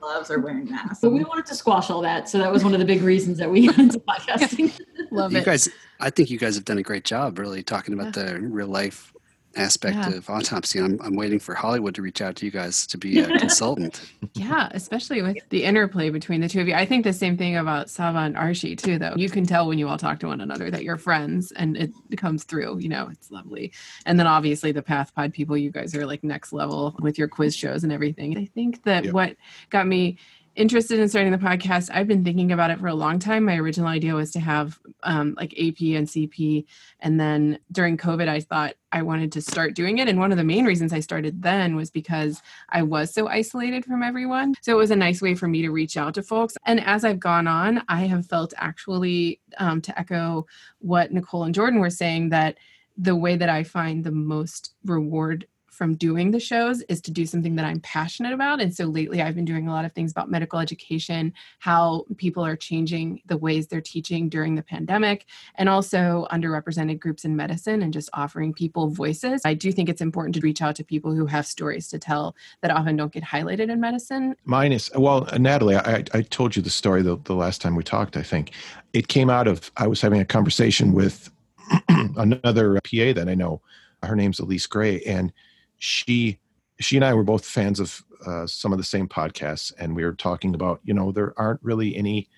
gloves 0.00 0.30
or 0.30 0.40
wearing 0.40 0.68
masks. 0.70 0.98
but 1.02 1.10
we 1.10 1.22
wanted 1.24 1.46
to 1.46 1.54
squash 1.54 1.88
all 1.88 2.00
that. 2.02 2.28
So 2.28 2.38
that 2.38 2.50
was 2.50 2.64
one 2.64 2.72
of 2.74 2.80
the 2.80 2.84
big 2.86 3.02
reasons 3.02 3.38
that 3.38 3.48
we 3.50 3.66
got 3.68 3.78
into 3.78 4.00
podcasting. 4.00 4.76
Love 5.12 5.32
you 5.32 5.38
it. 5.38 5.44
guys 5.44 5.68
i 6.00 6.10
think 6.10 6.28
you 6.30 6.36
guys 6.38 6.56
have 6.56 6.64
done 6.64 6.76
a 6.78 6.82
great 6.82 7.04
job 7.04 7.38
really 7.38 7.62
talking 7.62 7.94
about 7.94 8.12
the 8.12 8.38
real 8.40 8.66
life 8.66 9.14
aspect 9.56 9.96
Yeah. 9.96 10.10
of 10.14 10.28
autopsy 10.30 10.78
I'm, 10.78 11.00
I'm 11.02 11.16
waiting 11.16 11.38
for 11.38 11.54
hollywood 11.54 11.94
to 11.96 12.02
reach 12.02 12.20
out 12.20 12.36
to 12.36 12.44
you 12.44 12.50
guys 12.52 12.86
to 12.88 12.98
be 12.98 13.18
a 13.20 13.26
consultant 13.38 14.00
Yeah, 14.34 14.68
especially 14.72 15.22
with 15.22 15.36
the 15.50 15.64
interplay 15.64 16.10
between 16.10 16.40
the 16.40 16.48
two 16.48 16.60
of 16.60 16.68
you. 16.68 16.74
I 16.74 16.84
think 16.84 17.04
the 17.04 17.12
same 17.12 17.36
thing 17.36 17.56
about 17.56 17.88
Saba 17.88 18.18
and 18.18 18.36
Arshi 18.36 18.76
too, 18.76 18.98
though. 18.98 19.14
You 19.16 19.30
can 19.30 19.46
tell 19.46 19.66
when 19.66 19.78
you 19.78 19.88
all 19.88 19.96
talk 19.98 20.20
to 20.20 20.26
one 20.26 20.40
another 20.40 20.70
that 20.70 20.82
you're 20.84 20.98
friends 20.98 21.52
and 21.52 21.76
it 21.76 21.92
comes 22.16 22.44
through, 22.44 22.78
you 22.78 22.88
know, 22.88 23.08
it's 23.10 23.30
lovely. 23.30 23.72
And 24.04 24.18
then 24.18 24.26
obviously 24.26 24.72
the 24.72 24.82
Path 24.82 25.14
Pod 25.14 25.32
people, 25.32 25.56
you 25.56 25.70
guys 25.70 25.94
are 25.94 26.04
like 26.06 26.22
next 26.22 26.52
level 26.52 26.94
with 27.00 27.18
your 27.18 27.28
quiz 27.28 27.56
shows 27.56 27.82
and 27.84 27.92
everything. 27.92 28.36
I 28.36 28.44
think 28.54 28.82
that 28.84 29.04
Yep. 29.04 29.14
what 29.14 29.36
got 29.70 29.86
me 29.86 30.18
interested 30.56 30.98
in 30.98 31.08
starting 31.08 31.32
the 31.32 31.38
podcast, 31.38 31.90
I've 31.92 32.08
been 32.08 32.24
thinking 32.24 32.50
about 32.50 32.70
it 32.70 32.80
for 32.80 32.88
a 32.88 32.94
long 32.94 33.18
time. 33.18 33.44
My 33.44 33.56
original 33.56 33.88
idea 33.88 34.14
was 34.14 34.30
to 34.32 34.40
have 34.40 34.78
um, 35.02 35.34
like 35.36 35.52
AP 35.52 35.80
and 35.80 36.06
CP. 36.08 36.64
And 37.00 37.20
then 37.20 37.58
during 37.70 37.96
COVID, 37.96 38.28
I 38.28 38.40
thought 38.40 38.74
I 38.90 39.02
wanted 39.02 39.30
to 39.32 39.42
start 39.42 39.74
doing 39.74 39.98
it. 39.98 40.08
And 40.08 40.18
one 40.18 40.32
of 40.32 40.38
the 40.38 40.44
main 40.44 40.64
reasons 40.64 40.92
I 40.92 41.00
started 41.00 41.42
then 41.42 41.76
was 41.76 41.90
because 41.90 42.42
I 42.70 42.82
was 42.82 43.12
so 43.12 43.28
isolated 43.28 43.84
from 43.84 44.02
everyone. 44.02 44.54
So 44.62 44.72
it 44.72 44.78
was 44.78 44.90
a 44.90 44.96
nice 44.96 45.20
way 45.20 45.34
for 45.34 45.46
me 45.46 45.62
to 45.62 45.70
reach 45.70 45.96
out 45.96 46.14
to 46.14 46.22
folks. 46.22 46.56
And 46.64 46.80
as 46.80 47.04
I've 47.04 47.20
gone 47.20 47.46
on, 47.46 47.82
I 47.88 48.06
have 48.06 48.26
felt 48.26 48.54
actually, 48.56 49.40
um, 49.58 49.80
to 49.82 49.98
echo 49.98 50.46
what 50.78 51.12
Nicole 51.12 51.44
and 51.44 51.54
Jordan 51.54 51.80
were 51.80 51.90
saying, 51.90 52.30
that 52.30 52.56
the 52.96 53.16
way 53.16 53.36
that 53.36 53.50
I 53.50 53.62
find 53.62 54.02
the 54.02 54.10
most 54.10 54.74
reward 54.84 55.46
from 55.76 55.94
doing 55.94 56.30
the 56.30 56.40
shows 56.40 56.80
is 56.82 57.00
to 57.02 57.10
do 57.10 57.26
something 57.26 57.54
that 57.56 57.64
I'm 57.64 57.80
passionate 57.80 58.32
about. 58.32 58.60
And 58.60 58.74
so 58.74 58.86
lately 58.86 59.20
I've 59.20 59.34
been 59.34 59.44
doing 59.44 59.68
a 59.68 59.72
lot 59.72 59.84
of 59.84 59.92
things 59.92 60.10
about 60.10 60.30
medical 60.30 60.58
education, 60.58 61.32
how 61.58 62.06
people 62.16 62.44
are 62.44 62.56
changing 62.56 63.20
the 63.26 63.36
ways 63.36 63.66
they're 63.66 63.80
teaching 63.80 64.28
during 64.28 64.54
the 64.54 64.62
pandemic, 64.62 65.26
and 65.56 65.68
also 65.68 66.26
underrepresented 66.32 66.98
groups 66.98 67.24
in 67.24 67.36
medicine 67.36 67.82
and 67.82 67.92
just 67.92 68.08
offering 68.14 68.54
people 68.54 68.88
voices. 68.88 69.42
I 69.44 69.54
do 69.54 69.70
think 69.70 69.88
it's 69.88 70.00
important 70.00 70.34
to 70.36 70.40
reach 70.40 70.62
out 70.62 70.76
to 70.76 70.84
people 70.84 71.14
who 71.14 71.26
have 71.26 71.46
stories 71.46 71.88
to 71.88 71.98
tell 71.98 72.34
that 72.62 72.70
often 72.70 72.96
don't 72.96 73.12
get 73.12 73.22
highlighted 73.22 73.70
in 73.70 73.80
medicine. 73.80 74.34
Mine 74.44 74.72
is 74.72 74.90
well, 74.94 75.28
Natalie. 75.38 75.76
I, 75.76 76.04
I 76.14 76.22
told 76.22 76.56
you 76.56 76.62
the 76.62 76.70
story 76.70 77.02
the, 77.02 77.18
the 77.24 77.34
last 77.34 77.60
time 77.60 77.74
we 77.74 77.82
talked. 77.82 78.16
I 78.16 78.22
think 78.22 78.52
it 78.92 79.08
came 79.08 79.28
out 79.28 79.46
of 79.46 79.70
I 79.76 79.86
was 79.86 80.00
having 80.00 80.20
a 80.20 80.24
conversation 80.24 80.92
with 80.92 81.30
another 81.88 82.74
PA 82.74 83.12
that 83.12 83.28
I 83.28 83.34
know. 83.34 83.60
Her 84.02 84.16
name's 84.16 84.38
Elise 84.38 84.66
Gray, 84.66 85.00
and 85.02 85.32
she 85.78 86.38
she 86.80 86.96
and 86.96 87.04
I 87.04 87.14
were 87.14 87.24
both 87.24 87.44
fans 87.44 87.80
of 87.80 88.02
uh, 88.26 88.46
some 88.46 88.72
of 88.72 88.78
the 88.78 88.84
same 88.84 89.08
podcasts, 89.08 89.72
and 89.78 89.96
we 89.96 90.04
were 90.04 90.14
talking 90.14 90.54
about 90.54 90.80
you 90.84 90.94
know 90.94 91.12
there 91.12 91.34
aren't 91.36 91.62
really 91.62 91.96
any 91.96 92.28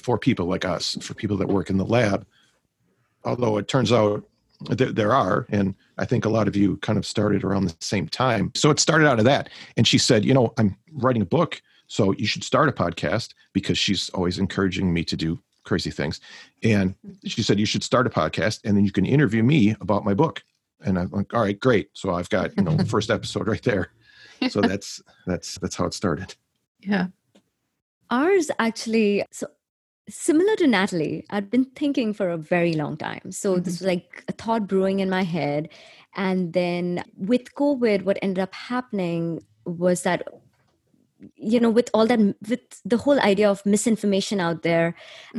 for 0.00 0.18
people 0.18 0.46
like 0.46 0.64
us 0.64 0.96
for 1.00 1.14
people 1.14 1.36
that 1.36 1.48
work 1.48 1.70
in 1.70 1.76
the 1.76 1.84
lab. 1.84 2.26
Although 3.24 3.58
it 3.58 3.68
turns 3.68 3.92
out 3.92 4.24
there, 4.70 4.92
there 4.92 5.12
are, 5.12 5.46
and 5.50 5.74
I 5.98 6.04
think 6.04 6.24
a 6.24 6.30
lot 6.30 6.48
of 6.48 6.56
you 6.56 6.76
kind 6.78 6.98
of 6.98 7.06
started 7.06 7.44
around 7.44 7.64
the 7.64 7.76
same 7.80 8.08
time. 8.08 8.52
So 8.54 8.70
it 8.70 8.78
started 8.78 9.08
out 9.08 9.18
of 9.18 9.24
that, 9.24 9.48
and 9.76 9.86
she 9.86 9.98
said, 9.98 10.24
you 10.24 10.34
know, 10.34 10.52
I'm 10.58 10.76
writing 10.92 11.22
a 11.22 11.26
book, 11.26 11.60
so 11.86 12.12
you 12.12 12.26
should 12.26 12.44
start 12.44 12.68
a 12.68 12.72
podcast 12.72 13.34
because 13.52 13.76
she's 13.76 14.10
always 14.10 14.38
encouraging 14.38 14.92
me 14.94 15.04
to 15.04 15.16
do 15.16 15.40
crazy 15.64 15.90
things. 15.90 16.20
And 16.62 16.94
she 17.24 17.42
said, 17.42 17.58
you 17.58 17.66
should 17.66 17.82
start 17.82 18.06
a 18.06 18.10
podcast 18.10 18.60
and 18.64 18.76
then 18.76 18.84
you 18.84 18.92
can 18.92 19.04
interview 19.04 19.42
me 19.42 19.76
about 19.80 20.04
my 20.04 20.14
book. 20.14 20.42
And 20.84 20.98
I'm 20.98 21.10
like, 21.10 21.34
all 21.34 21.42
right, 21.42 21.58
great. 21.58 21.90
So 21.94 22.14
I've 22.14 22.30
got, 22.30 22.56
you 22.56 22.64
know, 22.64 22.76
first 22.86 23.10
episode 23.10 23.48
right 23.48 23.62
there. 23.62 23.92
So 24.48 24.60
that's, 24.60 25.02
that's, 25.26 25.58
that's 25.58 25.76
how 25.76 25.86
it 25.86 25.94
started. 25.94 26.34
Yeah. 26.80 27.08
Ours 28.10 28.50
actually, 28.58 29.24
so 29.30 29.46
similar 30.08 30.56
to 30.56 30.66
Natalie, 30.66 31.24
I'd 31.30 31.50
been 31.50 31.64
thinking 31.64 32.12
for 32.12 32.30
a 32.30 32.38
very 32.38 32.72
long 32.72 32.96
time. 32.96 33.30
So 33.30 33.58
this 33.58 33.76
mm-hmm. 33.76 33.84
was 33.84 33.88
like 33.88 34.24
a 34.28 34.32
thought 34.32 34.66
brewing 34.66 35.00
in 35.00 35.10
my 35.10 35.22
head. 35.22 35.68
And 36.16 36.52
then 36.52 37.04
with 37.16 37.54
COVID, 37.54 38.02
what 38.02 38.18
ended 38.22 38.42
up 38.42 38.54
happening 38.54 39.44
was 39.64 40.02
that 40.02 40.26
you 41.36 41.60
know 41.60 41.70
with 41.70 41.90
all 41.94 42.06
that 42.06 42.18
with 42.48 42.60
the 42.84 42.96
whole 42.96 43.20
idea 43.20 43.48
of 43.50 43.64
misinformation 43.66 44.40
out 44.40 44.62
there 44.62 44.94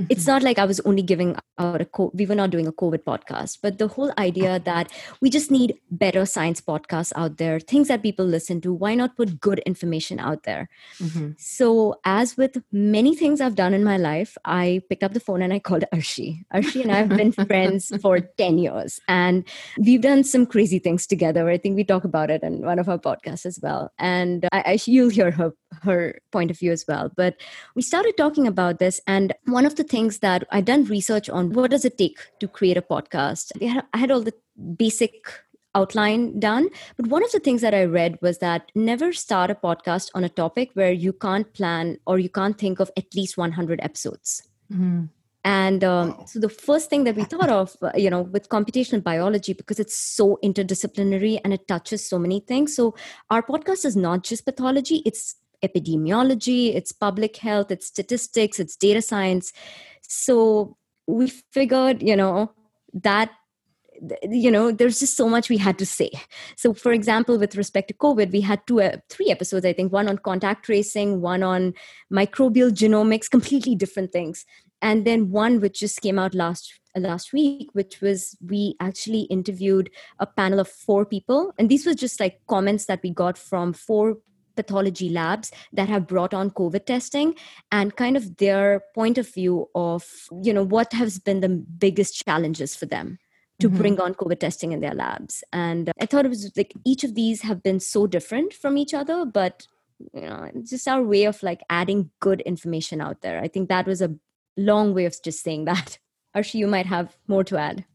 it's 0.09 0.27
not 0.27 0.43
like 0.43 0.59
i 0.59 0.65
was 0.65 0.79
only 0.81 1.01
giving 1.01 1.35
out 1.57 1.81
a 1.81 1.85
co- 1.85 2.11
we 2.13 2.25
were 2.25 2.35
not 2.35 2.49
doing 2.49 2.67
a 2.67 2.71
covid 2.71 3.03
podcast 3.03 3.59
but 3.61 3.77
the 3.77 3.87
whole 3.87 4.11
idea 4.17 4.59
that 4.59 4.91
we 5.21 5.29
just 5.29 5.49
need 5.51 5.75
better 5.89 6.25
science 6.25 6.61
podcasts 6.61 7.11
out 7.15 7.37
there 7.37 7.59
things 7.59 7.87
that 7.87 8.01
people 8.03 8.25
listen 8.25 8.61
to 8.61 8.73
why 8.73 8.93
not 8.95 9.15
put 9.17 9.39
good 9.39 9.59
information 9.59 10.19
out 10.19 10.43
there? 10.43 10.69
Mhm. 10.99 11.39
so 11.39 11.95
as 12.05 12.37
with 12.37 12.61
many 12.71 13.15
things 13.15 13.41
i've 13.41 13.55
done 13.55 13.73
in 13.73 13.83
my 13.83 13.97
life 13.97 14.37
i 14.45 14.81
picked 14.89 15.03
up 15.03 15.13
the 15.13 15.19
phone 15.19 15.41
and 15.41 15.53
i 15.53 15.59
called 15.59 15.83
arshi. 15.93 16.43
Arshi 16.53 16.81
and 16.81 16.91
i've 16.91 17.09
been 17.09 17.31
friends 17.47 17.91
for 18.01 18.19
10 18.19 18.57
years 18.57 18.99
and 19.07 19.43
we've 19.77 20.01
done 20.01 20.23
some 20.23 20.45
crazy 20.45 20.79
things 20.79 21.07
together. 21.07 21.49
I 21.49 21.57
think 21.57 21.75
we 21.75 21.83
talk 21.83 22.03
about 22.03 22.29
it 22.29 22.43
in 22.43 22.61
one 22.65 22.79
of 22.79 22.87
our 22.89 22.97
podcasts 22.99 23.45
as 23.45 23.59
well 23.61 23.91
and 23.97 24.47
I, 24.51 24.61
I 24.65 24.79
you'll 24.85 25.09
hear 25.09 25.31
her 25.31 25.53
her 25.83 26.19
point 26.31 26.51
of 26.51 26.59
view 26.59 26.71
as 26.71 26.85
well 26.87 27.11
but 27.15 27.35
we 27.75 27.81
started 27.81 28.15
talking 28.17 28.45
about 28.47 28.79
this 28.79 28.99
and 29.07 29.33
one 29.45 29.65
of 29.65 29.75
the 29.75 29.83
things 29.83 30.19
that 30.19 30.43
i've 30.51 30.65
done 30.65 30.83
research 30.85 31.29
on 31.29 31.51
what 31.53 31.71
does 31.71 31.85
it 31.85 31.97
take 31.97 32.17
to 32.39 32.47
create 32.47 32.77
a 32.77 32.81
podcast 32.81 33.51
I 33.93 33.97
had- 33.97 34.11
all 34.11 34.21
the 34.21 34.33
basic 34.77 35.31
outline 35.73 36.37
done 36.39 36.67
but 36.97 37.07
one 37.07 37.23
of 37.23 37.31
the 37.31 37.39
things 37.39 37.61
that 37.61 37.73
i 37.73 37.83
read 37.85 38.17
was 38.21 38.39
that 38.39 38.69
never 38.75 39.13
start 39.13 39.49
a 39.49 39.55
podcast 39.55 40.09
on 40.13 40.23
a 40.25 40.29
topic 40.29 40.71
where 40.73 40.91
you 40.91 41.13
can't 41.13 41.51
plan 41.53 41.97
or 42.05 42.19
you 42.19 42.27
can't 42.29 42.57
think 42.57 42.79
of 42.81 42.91
at 42.97 43.15
least 43.15 43.37
100 43.37 43.79
episodes 43.81 44.43
Mhm. 44.71 45.07
and 45.45 45.83
um, 45.83 46.23
so 46.27 46.39
the 46.39 46.49
first 46.49 46.89
thing 46.89 47.05
that 47.05 47.15
we 47.15 47.23
thought 47.23 47.49
of, 47.49 47.75
uh, 47.81 47.91
you 47.95 48.09
know, 48.09 48.21
with 48.21 48.47
computational 48.49 49.01
biology, 49.03 49.53
because 49.53 49.79
it's 49.79 49.95
so 49.97 50.37
interdisciplinary 50.43 51.39
and 51.43 51.51
it 51.53 51.67
touches 51.67 52.07
so 52.07 52.19
many 52.19 52.39
things. 52.41 52.75
So 52.75 52.93
our 53.29 53.41
podcast 53.41 53.83
is 53.85 53.95
not 53.95 54.23
just 54.23 54.45
pathology, 54.45 55.01
it's 55.05 55.35
epidemiology, 55.63 56.75
it's 56.75 56.91
public 56.91 57.37
health, 57.37 57.71
it's 57.71 57.87
statistics, 57.87 58.59
it's 58.59 58.75
data 58.75 59.01
science. 59.01 59.53
So 60.01 60.77
we 61.07 61.27
figured, 61.27 62.01
you 62.01 62.15
know, 62.15 62.51
that 62.93 63.31
you 64.23 64.49
know 64.49 64.71
there's 64.71 64.99
just 64.99 65.15
so 65.15 65.29
much 65.29 65.49
we 65.49 65.57
had 65.57 65.77
to 65.77 65.85
say. 65.85 66.09
So 66.55 66.73
for 66.73 66.91
example 66.91 67.37
with 67.37 67.55
respect 67.55 67.87
to 67.89 67.93
covid 67.93 68.31
we 68.31 68.41
had 68.41 68.65
two 68.65 68.81
uh, 68.81 68.97
three 69.09 69.29
episodes 69.29 69.65
i 69.65 69.73
think 69.73 69.91
one 69.91 70.09
on 70.09 70.17
contact 70.17 70.65
tracing 70.65 71.21
one 71.21 71.43
on 71.43 71.73
microbial 72.11 72.71
genomics 72.71 73.29
completely 73.29 73.75
different 73.75 74.11
things. 74.11 74.45
And 74.81 75.05
then 75.05 75.29
one 75.29 75.59
which 75.59 75.79
just 75.79 76.01
came 76.01 76.17
out 76.17 76.33
last 76.33 76.79
last 76.95 77.31
week 77.31 77.69
which 77.73 78.01
was 78.01 78.35
we 78.43 78.75
actually 78.79 79.21
interviewed 79.21 79.91
a 80.19 80.25
panel 80.25 80.59
of 80.59 80.67
four 80.67 81.05
people. 81.05 81.53
And 81.59 81.69
these 81.69 81.85
were 81.85 81.93
just 81.93 82.19
like 82.19 82.41
comments 82.47 82.85
that 82.85 83.01
we 83.03 83.11
got 83.11 83.37
from 83.37 83.73
four 83.73 84.17
pathology 84.55 85.09
labs 85.09 85.51
that 85.73 85.89
have 85.89 86.07
brought 86.07 86.33
on 86.33 86.51
covid 86.51 86.85
testing 86.85 87.35
and 87.71 87.95
kind 87.95 88.17
of 88.17 88.37
their 88.37 88.81
point 88.93 89.17
of 89.17 89.33
view 89.33 89.67
of 89.75 90.05
you 90.43 90.53
know 90.53 90.63
what 90.63 90.93
has 90.93 91.19
been 91.19 91.39
the 91.39 91.49
biggest 91.49 92.23
challenges 92.25 92.75
for 92.75 92.85
them 92.85 93.17
to 93.59 93.67
mm-hmm. 93.67 93.77
bring 93.77 93.99
on 94.01 94.13
covid 94.13 94.39
testing 94.39 94.71
in 94.71 94.79
their 94.79 94.95
labs. 94.95 95.43
And 95.53 95.91
i 95.99 96.05
thought 96.05 96.25
it 96.25 96.29
was 96.29 96.51
like 96.55 96.73
each 96.85 97.03
of 97.03 97.15
these 97.15 97.41
have 97.41 97.61
been 97.63 97.79
so 97.79 98.07
different 98.07 98.53
from 98.53 98.77
each 98.77 98.93
other 98.93 99.25
but 99.25 99.67
you 100.13 100.21
know 100.21 100.49
just 100.63 100.87
our 100.87 101.03
way 101.03 101.25
of 101.25 101.41
like 101.43 101.61
adding 101.69 102.09
good 102.19 102.41
information 102.41 103.01
out 103.01 103.21
there. 103.21 103.39
I 103.41 103.47
think 103.47 103.69
that 103.69 103.85
was 103.85 104.01
a 104.01 104.15
long 104.57 104.93
way 104.93 105.05
of 105.05 105.15
just 105.23 105.43
saying 105.43 105.65
that. 105.65 105.97
Arshi 106.35 106.55
you 106.55 106.67
might 106.67 106.85
have 106.85 107.17
more 107.27 107.43
to 107.43 107.57
add 107.57 107.85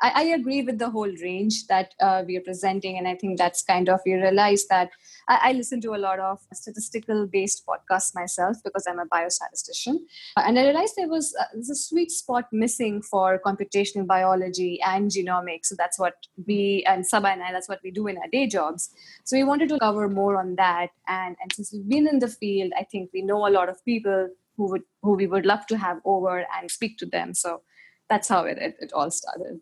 I, 0.00 0.12
I, 0.14 0.22
agree 0.34 0.62
with 0.62 0.78
the 0.78 0.90
whole 0.90 1.10
range 1.22 1.66
that 1.66 1.94
uh, 2.00 2.22
we 2.26 2.36
are 2.36 2.42
presenting. 2.42 2.98
And 2.98 3.08
I 3.08 3.14
think 3.14 3.38
that's 3.38 3.62
kind 3.62 3.88
of, 3.88 4.00
you 4.06 4.16
realize 4.16 4.66
that 4.68 4.90
I, 5.28 5.50
I 5.50 5.52
listen 5.52 5.80
to 5.82 5.94
a 5.94 5.96
lot 5.96 6.18
of 6.20 6.38
statistical 6.52 7.26
based 7.26 7.64
podcasts 7.66 8.14
myself 8.14 8.56
because 8.64 8.86
I'm 8.88 8.98
a 8.98 9.06
biostatistician. 9.06 9.98
And 10.36 10.58
I 10.58 10.64
realized 10.64 10.94
there 10.96 11.08
was 11.08 11.34
uh, 11.38 11.58
a 11.58 11.74
sweet 11.74 12.10
spot 12.10 12.44
missing 12.52 13.02
for 13.02 13.40
computational 13.44 14.06
biology 14.06 14.80
and 14.82 15.10
genomics. 15.10 15.66
So 15.66 15.74
that's 15.76 15.98
what 15.98 16.14
we, 16.46 16.84
and 16.86 17.06
Saba 17.06 17.28
and 17.28 17.42
I, 17.42 17.52
that's 17.52 17.68
what 17.68 17.80
we 17.82 17.90
do 17.90 18.06
in 18.06 18.18
our 18.18 18.28
day 18.28 18.46
jobs. 18.46 18.90
So 19.24 19.36
we 19.36 19.44
wanted 19.44 19.68
to 19.70 19.78
cover 19.78 20.08
more 20.08 20.38
on 20.38 20.56
that. 20.56 20.90
And, 21.06 21.36
and 21.42 21.52
since 21.52 21.72
we've 21.72 21.88
been 21.88 22.08
in 22.08 22.18
the 22.18 22.28
field, 22.28 22.72
I 22.78 22.84
think 22.84 23.10
we 23.12 23.22
know 23.22 23.46
a 23.46 23.50
lot 23.50 23.68
of 23.68 23.84
people 23.84 24.28
who 24.58 24.68
would 24.70 24.82
who 25.02 25.12
we 25.14 25.26
would 25.26 25.46
love 25.46 25.66
to 25.68 25.78
have 25.78 26.00
over 26.04 26.44
and 26.58 26.70
speak 26.70 26.98
to 26.98 27.06
them. 27.06 27.32
So 27.32 27.62
that's 28.08 28.28
how 28.28 28.44
it, 28.44 28.58
it, 28.58 28.76
it 28.80 28.92
all 28.92 29.10
started. 29.10 29.60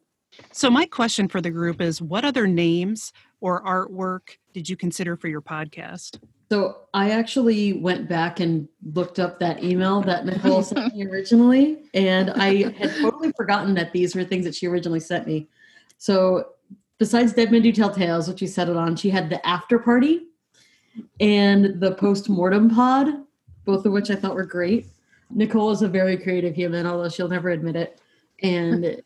So, 0.53 0.71
my 0.71 0.87
question 0.87 1.29
for 1.29 1.41
the 1.41 1.51
group 1.51 1.81
is 1.81 2.03
what 2.03 2.25
other 2.25 2.47
names 2.47 3.13
or 3.41 3.63
artwork 3.65 4.37
did 4.53 4.69
you 4.69 4.77
consider 4.77 5.17
for 5.17 5.29
your 5.29 5.41
podcast? 5.41 6.19
So, 6.51 6.79
I 6.95 7.11
actually 7.11 7.75
went 7.75 8.09
back 8.09 8.41
and 8.41 8.69
looked 8.93 9.19
up 9.19 9.39
that 9.41 9.65
email 9.65 10.03
that 10.03 10.27
Nicole 10.27 10.63
sent 10.63 10.95
me 10.95 11.07
originally, 11.11 11.79
and 11.95 12.31
I 12.31 12.71
had 12.73 12.95
totally 12.97 13.33
forgotten 13.33 13.75
that 13.75 13.93
these 13.93 14.15
were 14.15 14.25
things 14.25 14.45
that 14.45 14.55
she 14.55 14.67
originally 14.67 15.01
sent 15.01 15.27
me. 15.27 15.49
So, 15.99 16.49
besides 16.99 17.33
Dead 17.33 17.51
Men 17.51 17.63
Do 17.63 17.73
Tell 17.73 17.91
Tales, 17.91 18.29
which 18.29 18.41
she 18.41 18.47
settled 18.47 18.77
on, 18.77 18.97
she 18.97 19.11
had 19.11 19.31
the 19.31 19.45
after 19.47 19.79
party 19.79 20.27
and 21.21 21.81
the 21.81 21.95
post 21.95 22.29
mortem 22.29 22.71
pod, 22.71 23.09
both 23.65 23.87
of 23.87 23.93
which 23.93 24.11
I 24.11 24.17
thought 24.17 24.35
were 24.35 24.45
great. 24.45 24.87
Nicole 25.31 25.71
is 25.71 25.83
a 25.83 25.89
very 25.89 26.17
creative 26.17 26.55
human, 26.55 26.87
although 26.87 27.09
she'll 27.09 27.29
never 27.29 27.51
admit 27.51 27.77
it 27.77 28.01
and 28.43 29.03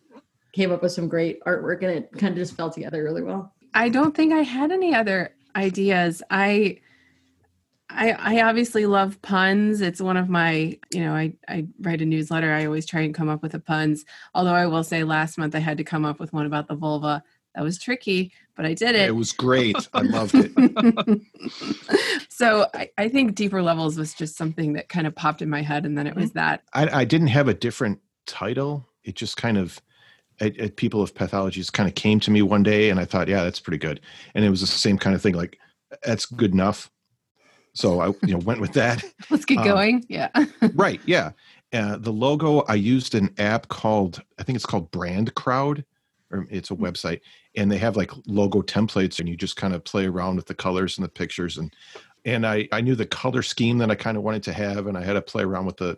came 0.52 0.72
up 0.72 0.82
with 0.82 0.92
some 0.92 1.08
great 1.08 1.40
artwork 1.44 1.82
and 1.82 1.90
it 1.90 2.12
kind 2.12 2.32
of 2.32 2.38
just 2.38 2.56
fell 2.56 2.70
together 2.70 3.02
really 3.02 3.22
well. 3.22 3.52
I 3.74 3.88
don't 3.88 4.14
think 4.14 4.32
I 4.32 4.42
had 4.42 4.72
any 4.72 4.94
other 4.94 5.34
ideas. 5.54 6.22
I 6.30 6.80
I, 7.92 8.12
I 8.12 8.42
obviously 8.42 8.86
love 8.86 9.20
puns. 9.20 9.80
It's 9.80 10.00
one 10.00 10.16
of 10.16 10.28
my, 10.28 10.78
you 10.92 11.00
know, 11.00 11.12
I, 11.12 11.34
I 11.48 11.66
write 11.80 12.00
a 12.00 12.04
newsletter. 12.04 12.52
I 12.52 12.64
always 12.64 12.86
try 12.86 13.00
and 13.00 13.14
come 13.14 13.28
up 13.28 13.42
with 13.42 13.52
the 13.52 13.58
puns. 13.58 14.04
Although 14.34 14.54
I 14.54 14.66
will 14.66 14.84
say 14.84 15.02
last 15.02 15.38
month 15.38 15.54
I 15.54 15.58
had 15.58 15.78
to 15.78 15.84
come 15.84 16.04
up 16.04 16.20
with 16.20 16.32
one 16.32 16.46
about 16.46 16.68
the 16.68 16.76
vulva. 16.76 17.22
That 17.54 17.64
was 17.64 17.78
tricky, 17.78 18.32
but 18.56 18.64
I 18.64 18.74
did 18.74 18.94
it. 18.94 19.08
It 19.08 19.16
was 19.16 19.32
great. 19.32 19.74
I 19.92 20.02
loved 20.02 20.34
it. 20.36 21.22
so 22.28 22.66
I, 22.72 22.90
I, 22.96 23.08
think 23.08 23.34
deeper 23.34 23.60
levels 23.60 23.98
was 23.98 24.14
just 24.14 24.36
something 24.36 24.74
that 24.74 24.88
kind 24.88 25.04
of 25.08 25.16
popped 25.16 25.42
in 25.42 25.50
my 25.50 25.60
head, 25.60 25.84
and 25.84 25.98
then 25.98 26.06
it 26.06 26.14
was 26.14 26.30
mm-hmm. 26.30 26.38
that. 26.38 26.62
I, 26.72 27.00
I 27.00 27.04
didn't 27.04 27.26
have 27.26 27.48
a 27.48 27.54
different 27.54 27.98
title 28.24 28.86
it 29.04 29.14
just 29.14 29.36
kind 29.36 29.58
of 29.58 29.80
it, 30.40 30.58
it, 30.58 30.76
people 30.76 31.02
of 31.02 31.14
pathologies 31.14 31.72
kind 31.72 31.88
of 31.88 31.94
came 31.94 32.18
to 32.20 32.30
me 32.30 32.42
one 32.42 32.62
day 32.62 32.90
and 32.90 32.98
i 32.98 33.04
thought 33.04 33.28
yeah 33.28 33.44
that's 33.44 33.60
pretty 33.60 33.78
good. 33.78 34.00
And 34.34 34.44
it 34.44 34.50
was 34.50 34.60
the 34.60 34.66
same 34.66 34.98
kind 34.98 35.14
of 35.14 35.22
thing 35.22 35.34
like 35.34 35.58
that's 36.02 36.26
good 36.26 36.52
enough. 36.52 36.90
So 37.74 38.00
i 38.00 38.06
you 38.26 38.34
know 38.34 38.38
went 38.38 38.60
with 38.60 38.72
that. 38.74 39.04
Let's 39.30 39.44
get 39.44 39.58
um, 39.58 39.64
going. 39.64 40.04
Yeah. 40.08 40.30
right 40.74 41.00
yeah. 41.06 41.32
Uh, 41.72 41.96
the 41.98 42.10
logo 42.10 42.60
i 42.62 42.74
used 42.74 43.14
an 43.14 43.32
app 43.38 43.68
called 43.68 44.20
i 44.40 44.42
think 44.42 44.56
it's 44.56 44.66
called 44.66 44.90
brand 44.90 45.32
crowd 45.36 45.84
or 46.32 46.44
it's 46.50 46.72
a 46.72 46.74
hmm. 46.74 46.84
website 46.84 47.20
and 47.56 47.70
they 47.70 47.78
have 47.78 47.96
like 47.96 48.10
logo 48.26 48.60
templates 48.60 49.20
and 49.20 49.28
you 49.28 49.36
just 49.36 49.54
kind 49.54 49.72
of 49.72 49.84
play 49.84 50.06
around 50.06 50.34
with 50.34 50.46
the 50.46 50.54
colors 50.54 50.98
and 50.98 51.04
the 51.04 51.08
pictures 51.08 51.58
and 51.58 51.72
and 52.24 52.44
i 52.44 52.68
i 52.72 52.80
knew 52.80 52.96
the 52.96 53.06
color 53.06 53.40
scheme 53.40 53.78
that 53.78 53.88
i 53.88 53.94
kind 53.94 54.16
of 54.16 54.24
wanted 54.24 54.42
to 54.42 54.52
have 54.52 54.88
and 54.88 54.98
i 54.98 55.02
had 55.04 55.12
to 55.12 55.22
play 55.22 55.44
around 55.44 55.64
with 55.64 55.76
the 55.76 55.96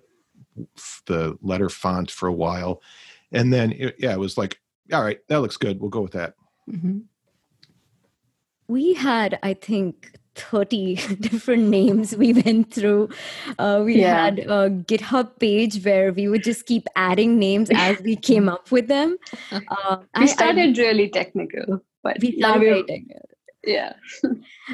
the 1.07 1.37
letter 1.43 1.69
font 1.69 2.11
for 2.11 2.27
a 2.27 2.33
while, 2.33 2.83
and 3.33 3.53
then 3.53 3.73
it, 3.73 3.97
yeah, 3.99 4.13
it 4.13 4.19
was 4.19 4.37
like, 4.37 4.61
all 4.93 5.03
right, 5.03 5.19
that 5.29 5.41
looks 5.41 5.57
good. 5.57 5.81
We'll 5.81 5.91
go 5.91 6.01
with 6.01 6.13
that. 6.13 6.35
Mm-hmm. 6.71 7.01
We 8.69 8.95
had, 8.95 9.39
I 9.43 9.55
think, 9.55 10.19
30 10.35 10.95
different 11.21 11.65
names 11.65 12.17
we 12.17 12.33
went 12.33 12.73
through. 12.73 13.11
Uh, 13.59 13.83
we 13.85 14.01
yeah. 14.01 14.25
had 14.25 14.39
a 14.41 14.71
GitHub 14.71 15.39
page 15.39 15.85
where 15.85 16.13
we 16.13 16.29
would 16.29 16.43
just 16.43 16.67
keep 16.67 16.87
adding 16.97 17.39
names 17.39 17.69
as 17.75 18.01
we 18.01 18.17
came 18.17 18.49
up 18.49 18.71
with 18.71 18.89
them. 18.89 19.17
Uh, 19.53 19.99
we 20.19 20.27
started 20.27 20.79
I, 20.79 20.83
really 20.83 21.09
technical, 21.09 21.83
but 22.03 22.19
we 22.21 22.39
started 22.39 22.61
very 22.61 22.83
technical 22.85 23.29
yeah. 23.65 23.93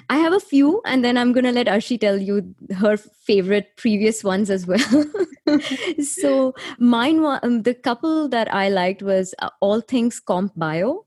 I 0.09 0.19
have 0.19 0.33
a 0.33 0.41
few 0.41 0.81
and 0.85 1.05
then 1.05 1.17
i'm 1.17 1.33
to 1.45 1.53
let 1.53 1.67
arshi 1.67 2.01
tell 2.01 2.19
you 2.19 2.55
her 2.77 2.97
favorite 2.97 3.77
previous 3.77 4.25
ones 4.25 4.51
as 4.51 4.67
well. 4.67 5.05
So 6.03 6.55
mine 6.79 7.25
um, 7.43 7.63
the 7.63 7.75
couple 7.75 8.29
that 8.29 8.53
i 8.53 8.69
liked 8.69 9.03
was 9.03 9.35
uh, 9.39 9.49
all 9.61 9.81
things 9.81 10.21
comp 10.21 10.53
bio 10.57 11.07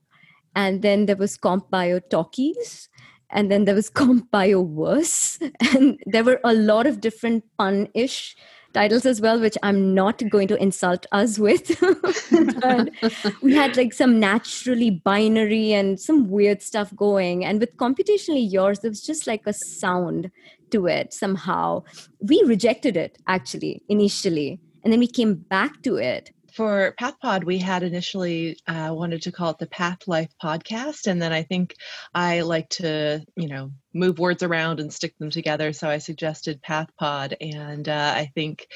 and 0.54 0.82
then 0.82 1.06
there 1.06 1.16
was 1.16 1.36
comp 1.36 1.70
bio 1.70 2.00
talkies 2.00 2.88
and 3.30 3.50
then 3.50 3.64
there 3.64 3.74
was 3.74 3.88
comp 4.00 4.30
bio 4.30 4.64
verse 4.64 5.38
and 5.74 5.98
there 6.06 6.24
were 6.24 6.40
a 6.44 6.54
lot 6.54 6.86
of 6.86 7.00
different 7.00 7.44
pun-ish 7.56 8.36
titles 8.72 9.06
as 9.06 9.20
well, 9.20 9.40
which 9.40 9.56
I'm 9.62 9.94
not 9.94 10.22
going 10.30 10.48
to 10.48 10.56
insult 10.62 11.06
us 11.12 11.38
with. 11.38 11.80
we 13.42 13.54
had 13.54 13.76
like 13.76 13.92
some 13.92 14.18
naturally 14.18 14.90
binary 14.90 15.72
and 15.72 16.00
some 16.00 16.30
weird 16.30 16.62
stuff 16.62 16.94
going. 16.96 17.44
And 17.44 17.60
with 17.60 17.76
computationally 17.76 18.50
yours, 18.50 18.80
there 18.80 18.90
was 18.90 19.02
just 19.02 19.26
like 19.26 19.42
a 19.46 19.52
sound 19.52 20.30
to 20.70 20.86
it 20.86 21.12
somehow. 21.12 21.82
We 22.20 22.42
rejected 22.46 22.96
it 22.96 23.18
actually 23.26 23.82
initially. 23.88 24.58
And 24.84 24.92
then 24.92 25.00
we 25.00 25.06
came 25.06 25.34
back 25.34 25.82
to 25.82 25.96
it 25.96 26.32
for 26.52 26.94
PathPod, 27.00 27.44
we 27.44 27.58
had 27.58 27.82
initially 27.82 28.58
uh, 28.66 28.90
wanted 28.92 29.22
to 29.22 29.32
call 29.32 29.50
it 29.50 29.58
the 29.58 29.66
Path 29.66 30.06
Life 30.06 30.30
Podcast, 30.42 31.06
and 31.06 31.20
then 31.20 31.32
I 31.32 31.42
think 31.42 31.74
I 32.14 32.40
like 32.40 32.68
to, 32.70 33.24
you 33.36 33.48
know, 33.48 33.72
move 33.94 34.18
words 34.18 34.42
around 34.42 34.80
and 34.80 34.92
stick 34.92 35.16
them 35.18 35.30
together. 35.30 35.72
So 35.72 35.88
I 35.88 35.98
suggested 35.98 36.62
PathPod, 36.62 37.36
and 37.40 37.88
uh, 37.88 38.12
I 38.14 38.30
think 38.34 38.66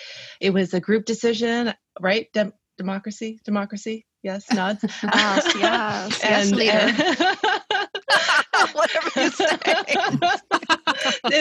it 0.40 0.50
was 0.50 0.74
a 0.74 0.80
group 0.80 1.04
decision, 1.04 1.74
right? 2.00 2.32
Dem- 2.32 2.54
democracy, 2.78 3.40
democracy. 3.44 4.06
Yes, 4.22 4.50
nods. 4.52 4.82
yes, 5.02 5.54
yes, 5.56 6.24
and, 6.24 6.56
yes, 6.56 6.94
leader. 6.96 7.16
Whatever 8.72 9.10
you 9.16 9.30
say. 9.30 9.56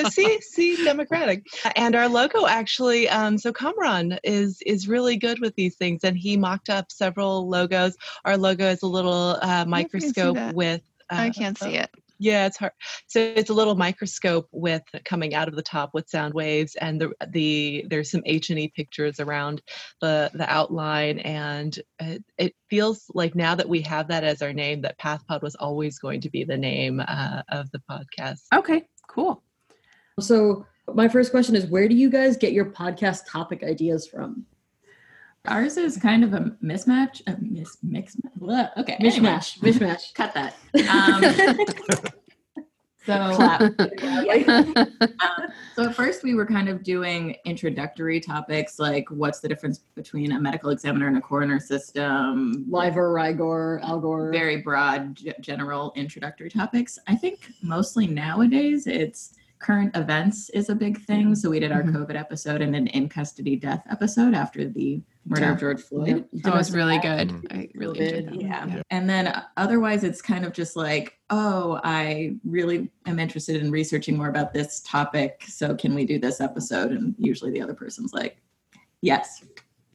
See, 0.10 0.42
see, 0.42 0.84
democratic. 0.84 1.46
And 1.76 1.96
our 1.96 2.08
logo 2.08 2.46
actually, 2.48 3.10
um, 3.10 3.38
so 3.38 3.52
Kamran 3.54 4.20
is 4.24 4.62
is 4.66 4.88
really 4.88 5.18
good 5.18 5.40
with 5.40 5.56
these 5.56 5.76
things, 5.76 6.04
and 6.04 6.18
he 6.18 6.38
mocked 6.38 6.70
up 6.70 6.92
several 6.92 7.48
logos. 7.48 7.96
Our 8.24 8.38
logo 8.38 8.68
is 8.68 8.84
a 8.84 8.88
little 8.88 9.38
uh, 9.42 9.66
microscope 9.68 10.54
with. 10.54 10.82
Uh, 11.10 11.16
I 11.16 11.30
can't 11.30 11.58
see 11.58 11.76
it. 11.76 11.90
Yeah, 12.18 12.46
it's 12.46 12.58
hard. 12.58 12.72
So 13.08 13.20
it's 13.20 13.50
a 13.50 13.54
little 13.54 13.76
microscope 13.76 14.48
with 14.52 14.84
coming 15.04 15.36
out 15.36 15.48
of 15.48 15.56
the 15.56 15.62
top 15.62 15.94
with 15.94 16.10
sound 16.10 16.34
waves, 16.34 16.76
and 16.76 17.00
the 17.00 17.12
the 17.28 17.86
there's 17.90 18.12
some 18.12 18.24
H 18.26 18.50
and 18.50 18.60
E 18.60 18.68
pictures 18.70 19.20
around 19.20 19.62
the 20.02 20.32
the 20.34 20.50
outline, 20.50 21.20
and 21.20 21.78
it, 22.00 22.24
it, 22.38 22.56
feels 22.70 23.06
like 23.14 23.36
now 23.36 23.56
that 23.56 23.70
we 23.70 23.82
have 23.82 24.08
that 24.08 24.24
as 24.24 24.42
our 24.42 24.54
name, 24.54 24.82
that 24.82 24.98
PathPod 24.98 25.42
was 25.42 25.56
always 25.56 26.00
going 26.00 26.22
to 26.22 26.30
be 26.30 26.44
the 26.44 26.58
name 26.58 27.02
uh, 27.06 27.44
of 27.50 27.70
the 27.72 27.82
podcast. 27.90 28.44
Okay, 28.54 28.84
cool. 29.08 29.44
So 30.20 30.66
my 30.94 31.10
first 31.10 31.32
question 31.32 31.56
is, 31.56 31.66
where 31.66 31.90
do 31.90 31.96
you 31.96 32.10
guys 32.10 32.38
get 32.38 32.54
your 32.54 32.66
podcast 32.66 33.24
topic 33.30 33.64
ideas 33.64 34.08
from? 34.08 34.46
Ours 35.46 35.78
is 35.78 35.98
kind 35.98 36.24
of 36.24 36.34
a 36.34 36.56
mismatch, 36.64 37.22
a 37.28 37.36
mis 37.42 37.78
mix. 37.84 38.16
Blah. 38.38 38.70
Okay, 38.78 38.98
mishmash, 39.02 39.62
anyway. 39.62 39.78
mishmash. 39.78 40.14
Cut 40.14 40.34
that. 40.34 40.56
Um, 40.90 41.22
so, 43.06 43.14
uh, 43.14 43.70
so 45.76 45.90
at 45.90 45.96
first 45.96 46.24
we 46.24 46.34
were 46.34 46.46
kind 46.46 46.70
of 46.70 46.82
doing 46.82 47.36
introductory 47.46 48.20
topics 48.20 48.80
like 48.80 49.06
what's 49.12 49.42
the 49.42 49.50
difference 49.50 49.80
between 49.96 50.32
a 50.32 50.40
medical 50.40 50.72
examiner 50.72 51.08
and 51.08 51.18
a 51.18 51.22
coroner 51.22 51.60
system, 51.60 52.66
Livor, 52.70 53.12
Rigor, 53.12 53.82
Algor. 53.84 54.32
Very 54.32 54.62
broad, 54.62 55.16
g- 55.16 55.34
general 55.42 55.92
introductory 55.96 56.50
topics. 56.50 56.98
I 57.06 57.16
think 57.16 57.52
mostly 57.62 58.08
nowadays 58.08 58.88
it's 58.88 59.34
current 59.66 59.96
events 59.98 60.50
is 60.52 60.70
a 60.70 60.76
big 60.76 61.00
thing. 61.02 61.34
So 61.34 61.50
we 61.50 61.60
did 61.60 61.72
our 61.72 61.82
mm-hmm. 61.82 61.96
COVID 61.98 62.16
episode 62.16 62.62
and 62.62 62.76
an 62.76 62.86
in 62.88 63.10
custody 63.10 63.56
death 63.56 63.84
episode 63.90 64.36
after 64.36 64.68
the 64.68 65.02
Murder 65.26 65.42
Yeah. 65.42 65.52
of 65.54 65.60
George 65.60 65.82
Floyd. 65.82 66.26
That 66.34 66.54
was 66.54 66.72
really 66.72 67.00
good. 67.00 67.32
I 67.50 67.70
really 67.74 68.00
enjoyed 68.00 68.28
that. 68.28 68.42
Yeah. 68.42 68.68
Yeah. 68.68 68.82
And 68.92 69.10
then 69.10 69.42
otherwise, 69.58 70.04
it's 70.04 70.22
kind 70.22 70.46
of 70.46 70.54
just 70.54 70.76
like, 70.76 71.18
oh, 71.32 71.80
I 71.84 72.36
really 72.44 72.92
am 73.08 73.18
interested 73.18 73.60
in 73.60 73.72
researching 73.72 74.16
more 74.16 74.30
about 74.30 74.54
this 74.54 74.82
topic. 74.82 75.44
So 75.48 75.74
can 75.74 75.96
we 75.96 76.06
do 76.06 76.20
this 76.20 76.42
episode? 76.42 76.92
And 76.92 77.16
usually 77.18 77.50
the 77.50 77.62
other 77.64 77.74
person's 77.74 78.14
like, 78.14 78.38
yes. 79.02 79.44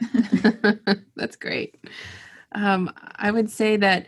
That's 1.15 1.37
great. 1.37 1.77
Um, 2.57 2.93
I 3.17 3.31
would 3.31 3.49
say 3.49 3.77
that 3.77 4.07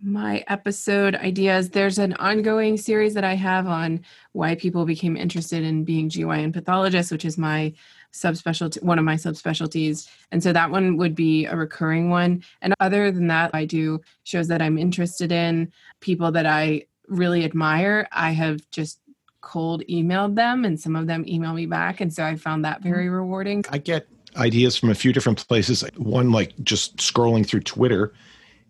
my 0.00 0.44
episode 0.46 1.16
ideas, 1.16 1.70
there's 1.70 1.98
an 1.98 2.14
ongoing 2.14 2.76
series 2.76 3.14
that 3.14 3.24
I 3.24 3.34
have 3.34 3.66
on 3.66 4.00
why 4.32 4.54
people 4.54 4.84
became 4.84 5.16
interested 5.16 5.64
in 5.64 5.84
being 5.84 6.08
GYN 6.08 6.52
pathologists, 6.52 7.10
which 7.10 7.24
is 7.24 7.36
my 7.36 7.72
subspecialty, 8.12 8.82
one 8.82 8.98
of 8.98 9.04
my 9.04 9.16
subspecialties. 9.16 10.08
And 10.30 10.42
so 10.42 10.52
that 10.52 10.70
one 10.70 10.96
would 10.96 11.14
be 11.14 11.46
a 11.46 11.56
recurring 11.56 12.10
one. 12.10 12.44
And 12.62 12.74
other 12.80 13.10
than 13.10 13.26
that, 13.26 13.50
I 13.54 13.64
do 13.64 14.00
shows 14.24 14.48
that 14.48 14.62
I'm 14.62 14.78
interested 14.78 15.32
in, 15.32 15.72
people 16.00 16.30
that 16.32 16.46
I 16.46 16.84
really 17.08 17.44
admire. 17.44 18.08
I 18.12 18.30
have 18.30 18.60
just 18.70 19.00
cold 19.40 19.82
emailed 19.88 20.34
them 20.34 20.64
and 20.64 20.78
some 20.78 20.94
of 20.94 21.06
them 21.06 21.24
email 21.26 21.54
me 21.54 21.66
back. 21.66 22.00
And 22.00 22.12
so 22.12 22.24
I 22.24 22.36
found 22.36 22.64
that 22.64 22.82
very 22.82 23.08
rewarding. 23.08 23.64
I 23.70 23.78
get 23.78 24.06
ideas 24.36 24.76
from 24.76 24.90
a 24.90 24.94
few 24.94 25.12
different 25.12 25.46
places. 25.48 25.84
One, 25.96 26.30
like 26.30 26.52
just 26.62 26.98
scrolling 26.98 27.46
through 27.46 27.60
Twitter, 27.60 28.12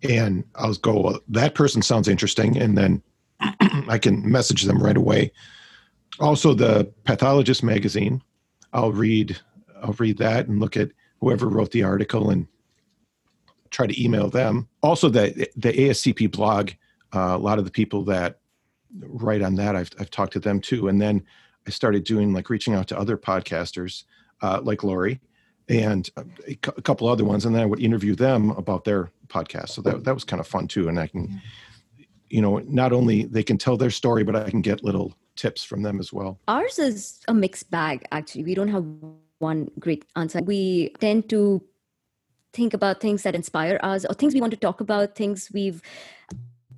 and 0.03 0.44
I'll 0.55 0.74
go, 0.74 1.01
well, 1.01 1.20
that 1.28 1.55
person 1.55 1.82
sounds 1.82 2.09
interesting. 2.09 2.57
And 2.57 2.76
then 2.76 3.03
I 3.88 3.99
can 3.99 4.30
message 4.30 4.64
them 4.64 4.82
right 4.82 4.96
away. 4.96 5.32
Also, 6.20 6.55
the 6.55 6.92
Pathologist 7.05 7.62
magazine, 7.62 8.22
I'll 8.72 8.92
read, 8.92 9.38
I'll 9.82 9.94
read 9.94 10.18
that 10.18 10.49
and 10.49 10.61
look 10.61 10.76
at 10.76 10.90
whoever 11.20 11.49
wrote 11.49 11.70
the 11.70 11.82
article 11.82 12.30
and 12.30 12.46
try 13.70 13.86
to 13.86 14.03
email 14.03 14.28
them. 14.28 14.68
Also, 14.82 15.09
the 15.09 15.49
the 15.57 15.72
ASCP 15.72 16.30
blog, 16.30 16.70
uh, 17.14 17.34
a 17.34 17.38
lot 17.38 17.59
of 17.59 17.64
the 17.64 17.70
people 17.70 18.05
that 18.05 18.40
write 19.01 19.42
on 19.42 19.55
that, 19.57 19.76
I've 19.76 19.90
I've 20.01 20.11
talked 20.11 20.32
to 20.34 20.40
them 20.40 20.61
too. 20.61 20.88
And 20.88 21.01
then 21.01 21.24
I 21.66 21.70
started 21.70 22.05
doing 22.05 22.32
like 22.32 22.51
reaching 22.51 22.74
out 22.74 22.88
to 22.88 22.99
other 22.99 23.16
podcasters 23.16 24.05
uh, 24.42 24.61
like 24.62 24.82
Lori 24.82 25.20
and 25.68 26.09
a 26.46 26.55
cou- 26.55 26.74
a 26.76 26.82
couple 26.82 27.09
other 27.09 27.24
ones, 27.24 27.44
and 27.44 27.55
then 27.55 27.62
I 27.62 27.66
would 27.66 27.80
interview 27.80 28.14
them 28.14 28.51
about 28.51 28.84
their 28.84 29.11
podcast. 29.29 29.70
So 29.70 29.83
that 29.83 30.05
that 30.05 30.14
was 30.14 30.24
kind 30.24 30.41
of 30.41 30.47
fun 30.47 30.68
too. 30.68 30.89
And 30.89 30.99
I 30.99 31.07
can, 31.07 31.41
you 32.29 32.43
know, 32.43 32.59
not 32.59 32.93
only 32.93 33.24
they 33.24 33.43
can 33.43 33.59
tell 33.59 33.76
their 33.76 33.91
story, 33.91 34.24
but 34.24 34.37
I 34.37 34.51
can 34.51 34.62
get 34.62 34.85
little 34.85 35.14
tips 35.37 35.62
from 35.64 35.83
them 35.83 36.01
as 36.01 36.12
well. 36.12 36.39
Ours 36.49 36.79
is 36.79 37.20
a 37.29 37.35
mixed 37.35 37.70
bag, 37.70 38.05
actually. 38.11 38.45
We 38.45 38.55
don't 38.55 38.68
have 38.68 38.85
one 39.39 39.70
great 39.79 40.05
answer. 40.16 40.41
We 40.43 40.91
tend 41.01 41.29
to 41.31 41.62
think 42.53 42.74
about 42.74 43.01
things 43.01 43.22
that 43.22 43.35
inspire 43.35 43.79
us 43.83 44.05
or 44.05 44.14
things 44.14 44.35
we 44.35 44.41
want 44.41 44.53
to 44.53 44.59
talk 44.59 44.81
about, 44.81 45.14
things 45.14 45.51
we've 45.53 45.81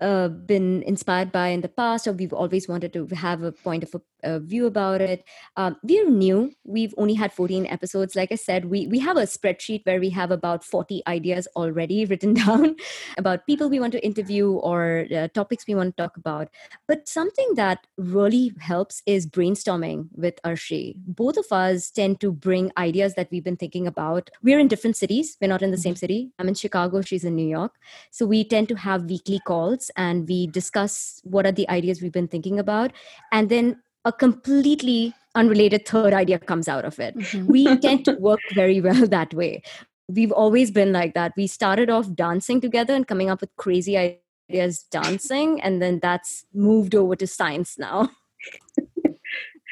uh, 0.00 0.28
been 0.28 0.82
inspired 0.82 1.30
by 1.32 1.48
in 1.48 1.60
the 1.60 1.68
past, 1.68 2.06
or 2.06 2.12
we've 2.12 2.32
always 2.32 2.68
wanted 2.68 2.92
to 2.92 3.06
have 3.14 3.42
a 3.42 3.52
point 3.52 3.84
of 3.84 3.94
a, 3.94 4.34
a 4.34 4.40
view 4.40 4.66
about 4.66 5.00
it. 5.00 5.24
Um, 5.56 5.76
we're 5.82 6.08
new. 6.08 6.52
We've 6.64 6.94
only 6.96 7.14
had 7.14 7.32
14 7.32 7.66
episodes. 7.66 8.16
Like 8.16 8.32
I 8.32 8.36
said, 8.36 8.66
we, 8.66 8.86
we 8.86 8.98
have 9.00 9.16
a 9.16 9.22
spreadsheet 9.22 9.84
where 9.84 10.00
we 10.00 10.10
have 10.10 10.30
about 10.30 10.64
40 10.64 11.02
ideas 11.06 11.46
already 11.56 12.04
written 12.10 12.34
down 12.34 12.76
about 13.18 13.46
people 13.46 13.68
we 13.68 13.80
want 13.80 13.92
to 13.92 14.04
interview 14.04 14.52
or 14.52 15.06
uh, 15.14 15.28
topics 15.28 15.66
we 15.66 15.74
want 15.74 15.96
to 15.96 16.02
talk 16.02 16.16
about. 16.16 16.48
But 16.88 17.08
something 17.08 17.54
that 17.56 17.86
really 17.96 18.52
helps 18.58 19.02
is 19.06 19.26
brainstorming 19.26 20.08
with 20.14 20.40
Arshi. 20.44 20.94
Both 20.96 21.36
of 21.36 21.46
us 21.50 21.90
tend 21.90 22.20
to 22.20 22.32
bring 22.32 22.72
ideas 22.78 23.14
that 23.14 23.28
we've 23.30 23.44
been 23.44 23.56
thinking 23.56 23.86
about. 23.86 24.30
We're 24.42 24.58
in 24.58 24.68
different 24.68 24.96
cities. 24.96 25.36
We're 25.40 25.48
not 25.48 25.62
in 25.62 25.70
the 25.70 25.78
same 25.78 25.96
city. 25.96 26.32
I'm 26.38 26.48
in 26.48 26.54
Chicago. 26.54 27.02
She's 27.02 27.24
in 27.24 27.34
New 27.34 27.46
York. 27.46 27.74
So 28.10 28.26
we 28.26 28.44
tend 28.44 28.68
to 28.68 28.76
have 28.76 29.04
weekly 29.04 29.40
calls 29.46 29.89
and 29.96 30.28
we 30.28 30.46
discuss 30.46 31.20
what 31.24 31.46
are 31.46 31.52
the 31.52 31.68
ideas 31.68 32.02
we've 32.02 32.12
been 32.12 32.28
thinking 32.28 32.58
about. 32.58 32.92
And 33.32 33.48
then 33.48 33.80
a 34.04 34.12
completely 34.12 35.14
unrelated 35.34 35.86
third 35.86 36.12
idea 36.12 36.38
comes 36.38 36.68
out 36.68 36.84
of 36.84 36.98
it. 36.98 37.16
Mhm. 37.16 37.46
We 37.46 37.76
tend 37.78 38.04
to 38.06 38.12
work 38.14 38.40
very 38.54 38.80
well 38.80 39.06
that 39.06 39.34
way. 39.34 39.62
We've 40.08 40.32
always 40.32 40.70
been 40.70 40.92
like 40.92 41.14
that. 41.14 41.32
We 41.36 41.46
started 41.46 41.90
off 41.90 42.12
dancing 42.14 42.60
together 42.60 42.94
and 42.94 43.06
coming 43.06 43.30
up 43.30 43.40
with 43.40 43.54
crazy 43.56 43.96
ideas 43.96 44.84
dancing, 44.90 45.60
and 45.60 45.80
then 45.80 46.00
that's 46.00 46.44
moved 46.52 46.94
over 46.94 47.14
to 47.16 47.26
science 47.26 47.78
now. 47.78 48.10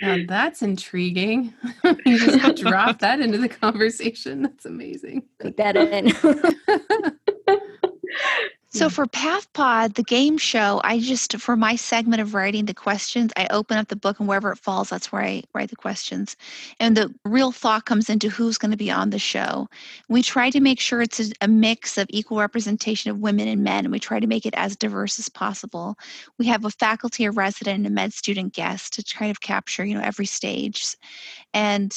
Now 0.01 0.19
that's 0.29 0.63
intriguing. 0.63 1.53
you 2.07 2.19
just 2.19 2.63
drop 2.63 3.01
that 3.01 3.19
into 3.21 3.39
the 3.39 3.49
conversation. 3.49 4.43
That's 4.43 4.65
amazing. 4.65 5.25
Take 5.43 5.57
that 5.57 5.77
in. 5.77 6.13
So 8.71 8.91
for 8.91 9.07
PathPod, 9.07 9.95
the 9.95 10.03
game 10.03 10.37
show, 10.37 10.83
I 10.85 11.01
just 11.01 11.39
for 11.39 11.57
my 11.57 11.75
segment 11.75 12.21
of 12.21 12.35
writing 12.35 12.67
the 12.67 12.75
questions, 12.75 13.33
I 13.35 13.47
open 13.51 13.79
up 13.79 13.89
the 13.89 13.97
book 13.97 14.21
and 14.21 14.29
wherever 14.29 14.53
it 14.53 14.59
falls, 14.59 14.91
that's 14.91 15.11
where 15.11 15.23
I 15.23 15.43
write 15.55 15.71
the 15.71 15.77
questions. 15.77 16.37
And 16.79 16.95
the 16.95 17.13
real 17.25 17.51
thought 17.51 17.87
comes 17.87 18.11
into 18.11 18.29
who's 18.29 18.59
going 18.59 18.71
to 18.71 18.77
be 18.77 18.91
on 18.91 19.09
the 19.09 19.19
show. 19.19 19.69
We 20.11 20.23
try 20.23 20.51
to 20.51 20.61
make 20.61 20.81
sure 20.81 21.01
it's 21.01 21.19
a, 21.19 21.33
a 21.41 21.49
mix 21.49 21.97
of 21.97 22.09
equal 22.11 22.41
representation 22.41 23.11
of 23.11 23.21
women 23.21 23.49
and 23.49 23.65
men, 23.65 23.87
and 23.87 23.93
we 23.93 23.99
try 23.99 24.21
to 24.21 24.27
make 24.27 24.45
it 24.45 24.55
as 24.55 24.77
diverse 24.77 25.19
as 25.19 25.31
possible. 25.31 25.97
We 26.37 26.45
have 26.47 26.67
a 26.67 26.71
faculty, 26.71 27.25
a 27.25 27.31
resident, 27.31 27.79
and 27.79 27.87
a 27.87 27.91
med 27.91 28.13
student 28.13 28.53
guest 28.53 28.93
to 28.95 29.03
kind 29.03 29.31
of 29.31 29.41
capture, 29.41 29.85
you 29.85 29.95
know, 29.95 30.03
every 30.03 30.27
stage. 30.27 30.95
And 31.55 31.93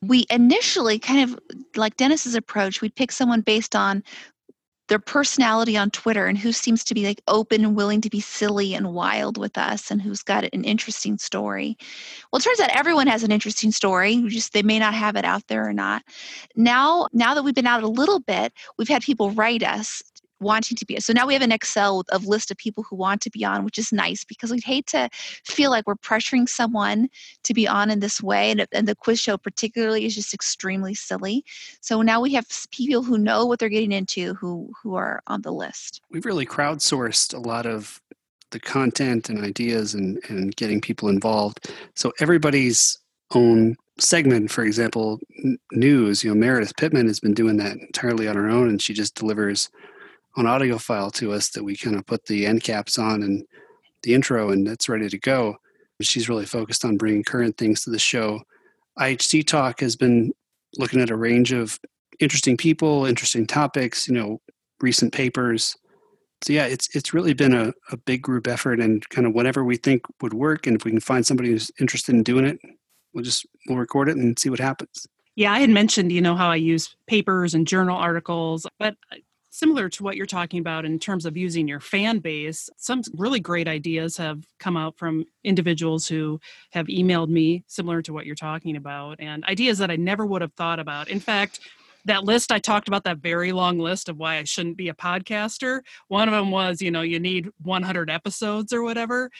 we 0.00 0.24
initially 0.30 0.98
kind 0.98 1.30
of 1.30 1.38
like 1.76 1.96
Dennis's 1.96 2.34
approach, 2.34 2.80
we'd 2.80 2.94
pick 2.94 3.12
someone 3.12 3.42
based 3.42 3.76
on 3.76 4.02
their 4.88 4.98
personality 4.98 5.76
on 5.76 5.90
Twitter 5.90 6.26
and 6.26 6.38
who 6.38 6.52
seems 6.52 6.84
to 6.84 6.94
be 6.94 7.04
like 7.04 7.20
open 7.28 7.64
and 7.64 7.76
willing 7.76 8.00
to 8.00 8.10
be 8.10 8.20
silly 8.20 8.74
and 8.74 8.92
wild 8.92 9.36
with 9.36 9.58
us 9.58 9.90
and 9.90 10.00
who's 10.00 10.22
got 10.22 10.44
an 10.44 10.64
interesting 10.64 11.18
story. 11.18 11.76
Well, 12.30 12.38
it 12.38 12.42
turns 12.42 12.60
out 12.60 12.76
everyone 12.76 13.06
has 13.06 13.22
an 13.22 13.32
interesting 13.32 13.72
story. 13.72 14.22
Just 14.28 14.52
they 14.52 14.62
may 14.62 14.78
not 14.78 14.94
have 14.94 15.16
it 15.16 15.24
out 15.24 15.46
there 15.48 15.68
or 15.68 15.72
not. 15.72 16.02
Now, 16.54 17.08
now 17.12 17.34
that 17.34 17.42
we've 17.42 17.54
been 17.54 17.66
out 17.66 17.82
a 17.82 17.88
little 17.88 18.20
bit, 18.20 18.52
we've 18.78 18.88
had 18.88 19.02
people 19.02 19.30
write 19.32 19.62
us 19.62 20.02
wanting 20.40 20.76
to 20.76 20.84
be 20.84 20.98
so 21.00 21.12
now 21.12 21.26
we 21.26 21.32
have 21.32 21.42
an 21.42 21.52
excel 21.52 22.04
of 22.10 22.26
list 22.26 22.50
of 22.50 22.56
people 22.56 22.84
who 22.84 22.96
want 22.96 23.20
to 23.20 23.30
be 23.30 23.44
on 23.44 23.64
which 23.64 23.78
is 23.78 23.92
nice 23.92 24.24
because 24.24 24.50
we'd 24.50 24.64
hate 24.64 24.86
to 24.86 25.08
feel 25.44 25.70
like 25.70 25.86
we're 25.86 25.94
pressuring 25.94 26.48
someone 26.48 27.08
to 27.42 27.54
be 27.54 27.66
on 27.66 27.90
in 27.90 28.00
this 28.00 28.22
way 28.22 28.50
and, 28.50 28.66
and 28.72 28.86
the 28.86 28.94
quiz 28.94 29.20
show 29.20 29.36
particularly 29.36 30.04
is 30.04 30.14
just 30.14 30.34
extremely 30.34 30.94
silly 30.94 31.44
so 31.80 32.02
now 32.02 32.20
we 32.20 32.32
have 32.34 32.46
people 32.70 33.02
who 33.02 33.18
know 33.18 33.46
what 33.46 33.58
they're 33.58 33.68
getting 33.68 33.92
into 33.92 34.34
who 34.34 34.70
who 34.82 34.94
are 34.94 35.22
on 35.26 35.42
the 35.42 35.52
list. 35.52 36.00
We've 36.10 36.24
really 36.24 36.46
crowdsourced 36.46 37.34
a 37.34 37.38
lot 37.38 37.66
of 37.66 38.00
the 38.50 38.60
content 38.60 39.28
and 39.28 39.44
ideas 39.44 39.94
and, 39.94 40.18
and 40.28 40.54
getting 40.54 40.80
people 40.80 41.08
involved. 41.08 41.70
So 41.94 42.12
everybody's 42.20 42.98
own 43.34 43.76
segment, 43.98 44.50
for 44.50 44.64
example, 44.64 45.18
n- 45.44 45.58
news, 45.72 46.22
you 46.22 46.30
know, 46.30 46.36
Meredith 46.38 46.76
Pittman 46.76 47.08
has 47.08 47.18
been 47.18 47.34
doing 47.34 47.56
that 47.56 47.76
entirely 47.76 48.28
on 48.28 48.36
her 48.36 48.48
own 48.48 48.68
and 48.68 48.80
she 48.80 48.94
just 48.94 49.16
delivers 49.16 49.68
an 50.36 50.46
audio 50.46 50.78
file 50.78 51.10
to 51.12 51.32
us 51.32 51.50
that 51.50 51.64
we 51.64 51.76
kind 51.76 51.96
of 51.96 52.06
put 52.06 52.26
the 52.26 52.46
end 52.46 52.62
caps 52.62 52.98
on 52.98 53.22
and 53.22 53.44
the 54.02 54.14
intro 54.14 54.50
and 54.50 54.68
it's 54.68 54.88
ready 54.88 55.08
to 55.08 55.18
go. 55.18 55.56
She's 56.00 56.28
really 56.28 56.44
focused 56.44 56.84
on 56.84 56.98
bringing 56.98 57.24
current 57.24 57.56
things 57.56 57.82
to 57.84 57.90
the 57.90 57.98
show. 57.98 58.42
IHC 58.98 59.46
Talk 59.46 59.80
has 59.80 59.96
been 59.96 60.32
looking 60.76 61.00
at 61.00 61.10
a 61.10 61.16
range 61.16 61.52
of 61.52 61.80
interesting 62.20 62.56
people, 62.56 63.06
interesting 63.06 63.46
topics, 63.46 64.06
you 64.06 64.14
know, 64.14 64.40
recent 64.80 65.12
papers. 65.12 65.74
So 66.42 66.52
yeah, 66.52 66.66
it's 66.66 66.94
it's 66.94 67.14
really 67.14 67.32
been 67.32 67.54
a, 67.54 67.72
a 67.90 67.96
big 67.96 68.20
group 68.20 68.46
effort 68.46 68.78
and 68.78 69.08
kind 69.08 69.26
of 69.26 69.32
whatever 69.32 69.64
we 69.64 69.76
think 69.76 70.02
would 70.20 70.34
work 70.34 70.66
and 70.66 70.76
if 70.76 70.84
we 70.84 70.90
can 70.90 71.00
find 71.00 71.26
somebody 71.26 71.50
who's 71.50 71.70
interested 71.80 72.14
in 72.14 72.22
doing 72.22 72.44
it, 72.44 72.58
we'll 73.14 73.24
just 73.24 73.46
we'll 73.66 73.78
record 73.78 74.10
it 74.10 74.16
and 74.16 74.38
see 74.38 74.50
what 74.50 74.60
happens. 74.60 75.06
Yeah, 75.34 75.52
I 75.52 75.60
had 75.60 75.70
mentioned, 75.70 76.12
you 76.12 76.20
know, 76.20 76.34
how 76.34 76.50
I 76.50 76.56
use 76.56 76.96
papers 77.06 77.54
and 77.54 77.66
journal 77.66 77.96
articles, 77.96 78.66
but 78.78 78.96
similar 79.56 79.88
to 79.88 80.02
what 80.02 80.16
you're 80.16 80.26
talking 80.26 80.60
about 80.60 80.84
in 80.84 80.98
terms 80.98 81.24
of 81.24 81.34
using 81.34 81.66
your 81.66 81.80
fan 81.80 82.18
base, 82.18 82.68
some 82.76 83.00
really 83.14 83.40
great 83.40 83.66
ideas 83.66 84.14
have 84.18 84.44
come 84.60 84.76
out 84.76 84.98
from 84.98 85.24
individuals 85.44 86.06
who 86.06 86.38
have 86.72 86.86
emailed 86.88 87.30
me, 87.30 87.64
similar 87.66 88.02
to 88.02 88.12
what 88.12 88.26
you're 88.26 88.34
talking 88.34 88.76
about, 88.76 89.16
and 89.18 89.42
ideas 89.46 89.78
that 89.78 89.90
I 89.90 89.96
never 89.96 90.26
would 90.26 90.42
have 90.42 90.52
thought 90.52 90.78
about. 90.78 91.08
In 91.08 91.20
fact, 91.20 91.60
that 92.04 92.22
list 92.22 92.52
I 92.52 92.58
talked 92.58 92.86
about, 92.86 93.04
that 93.04 93.16
very 93.18 93.50
long 93.52 93.78
list 93.78 94.10
of 94.10 94.18
why 94.18 94.36
I 94.36 94.44
shouldn't 94.44 94.76
be 94.76 94.90
a 94.90 94.94
podcaster, 94.94 95.80
one 96.08 96.28
of 96.28 96.34
them 96.34 96.50
was, 96.50 96.82
you 96.82 96.90
know, 96.90 97.00
you 97.00 97.18
need 97.18 97.48
100 97.62 98.10
episodes 98.10 98.74
or 98.74 98.82
whatever. 98.82 99.30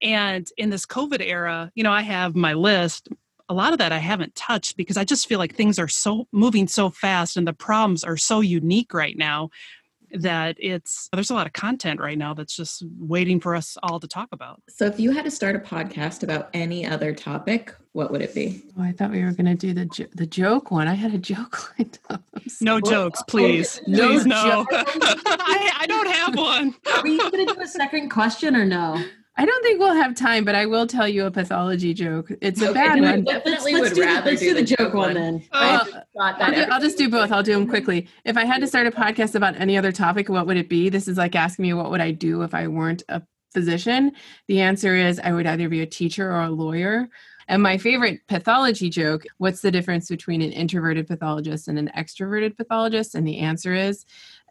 And 0.00 0.48
in 0.56 0.70
this 0.70 0.86
COVID 0.86 1.20
era, 1.20 1.72
you 1.74 1.82
know, 1.82 1.90
I 1.90 2.02
have 2.02 2.36
my 2.36 2.54
list 2.54 3.08
a 3.48 3.54
lot 3.54 3.72
of 3.72 3.78
that 3.78 3.92
I 3.92 3.98
haven't 3.98 4.34
touched 4.34 4.76
because 4.76 4.96
I 4.96 5.04
just 5.04 5.26
feel 5.26 5.38
like 5.38 5.54
things 5.54 5.78
are 5.78 5.88
so 5.88 6.26
moving 6.32 6.68
so 6.68 6.90
fast 6.90 7.36
and 7.36 7.46
the 7.46 7.52
problems 7.52 8.04
are 8.04 8.16
so 8.16 8.40
unique 8.40 8.92
right 8.92 9.16
now 9.16 9.50
that 10.12 10.56
it's 10.58 11.08
there's 11.12 11.30
a 11.30 11.34
lot 11.34 11.46
of 11.46 11.52
content 11.52 12.00
right 12.00 12.16
now 12.16 12.34
that's 12.34 12.56
just 12.56 12.82
waiting 12.98 13.40
for 13.40 13.54
us 13.54 13.76
all 13.82 14.00
to 14.00 14.08
talk 14.08 14.28
about. 14.32 14.62
So, 14.68 14.86
if 14.86 14.98
you 14.98 15.10
had 15.10 15.24
to 15.24 15.30
start 15.30 15.56
a 15.56 15.58
podcast 15.58 16.22
about 16.22 16.48
any 16.54 16.86
other 16.86 17.14
topic, 17.14 17.74
what 17.92 18.10
would 18.10 18.22
it 18.22 18.34
be? 18.34 18.62
Oh, 18.78 18.82
I 18.82 18.92
thought 18.92 19.10
we 19.10 19.22
were 19.22 19.32
going 19.32 19.46
to 19.46 19.54
do 19.54 19.72
the 19.74 19.86
jo- 19.86 20.06
the 20.14 20.26
joke 20.26 20.70
one. 20.70 20.88
I 20.88 20.94
had 20.94 21.14
a 21.14 21.18
joke 21.18 21.74
lined 21.78 21.98
up. 22.10 22.22
No 22.60 22.80
jokes, 22.80 23.22
please. 23.28 23.80
No 23.86 24.08
please, 24.08 24.26
no. 24.26 24.42
joke. 24.44 24.68
I, 24.72 25.72
I 25.80 25.86
don't 25.86 26.08
have 26.08 26.36
one. 26.36 26.74
Are 26.94 27.02
we 27.02 27.18
going 27.18 27.46
to 27.46 27.54
do 27.54 27.60
a 27.60 27.66
second 27.66 28.10
question 28.10 28.54
or 28.54 28.64
no? 28.64 29.02
I 29.40 29.44
don't 29.46 29.62
think 29.62 29.78
we'll 29.78 29.94
have 29.94 30.16
time, 30.16 30.44
but 30.44 30.56
I 30.56 30.66
will 30.66 30.86
tell 30.88 31.06
you 31.08 31.24
a 31.26 31.30
pathology 31.30 31.94
joke. 31.94 32.30
It's 32.42 32.60
a 32.60 32.70
Okay, 32.70 32.74
bad 32.74 32.96
then 32.98 33.04
I 33.04 33.10
one. 33.12 33.24
definitely 33.24 33.72
let's 33.74 33.90
would 33.90 33.94
do 33.94 34.00
the- 34.00 34.06
rather 34.06 34.30
let's 34.30 34.40
do 34.42 34.52
the 34.54 34.62
joke 34.64 34.78
joke 34.78 34.94
one 34.94 35.14
one. 35.14 35.14
then. 35.14 35.44
I 35.52 35.74
Uh, 35.76 35.84
just 35.84 35.90
thought 36.16 36.42
I'll, 36.42 36.52
do, 36.54 36.60
I'll 36.72 36.80
just 36.80 36.98
do 36.98 37.08
both. 37.08 37.30
I'll 37.30 37.42
do 37.44 37.52
them 37.54 37.68
quickly. 37.68 38.08
If 38.24 38.36
I 38.36 38.44
had 38.44 38.60
to 38.62 38.66
start 38.66 38.88
a 38.88 38.90
podcast 38.90 39.36
about 39.36 39.54
any 39.60 39.78
other 39.78 39.92
topic, 39.92 40.28
what 40.28 40.46
would 40.48 40.56
it 40.56 40.68
be? 40.68 40.88
This 40.88 41.06
is 41.06 41.16
like 41.16 41.36
asking 41.36 41.62
me 41.62 41.72
what 41.72 41.90
would 41.92 42.00
I 42.00 42.10
do 42.10 42.42
if 42.42 42.52
I 42.52 42.66
weren't 42.66 43.04
a 43.08 43.22
physician. 43.54 44.12
The 44.48 44.60
answer 44.60 44.94
is 44.96 45.20
I 45.22 45.32
would 45.32 45.46
either 45.46 45.68
be 45.68 45.82
a 45.82 45.86
teacher 45.86 46.28
or 46.30 46.42
a 46.42 46.50
lawyer. 46.50 47.08
And 47.50 47.62
my 47.62 47.78
favorite 47.78 48.20
pathology 48.28 48.90
joke 48.90 49.24
what's 49.38 49.62
the 49.62 49.70
difference 49.70 50.08
between 50.08 50.42
an 50.42 50.52
introverted 50.52 51.06
pathologist 51.06 51.66
and 51.68 51.78
an 51.78 51.90
extroverted 51.96 52.56
pathologist? 52.56 53.14
And 53.14 53.26
the 53.26 53.38
answer 53.38 53.74
is 53.74 54.04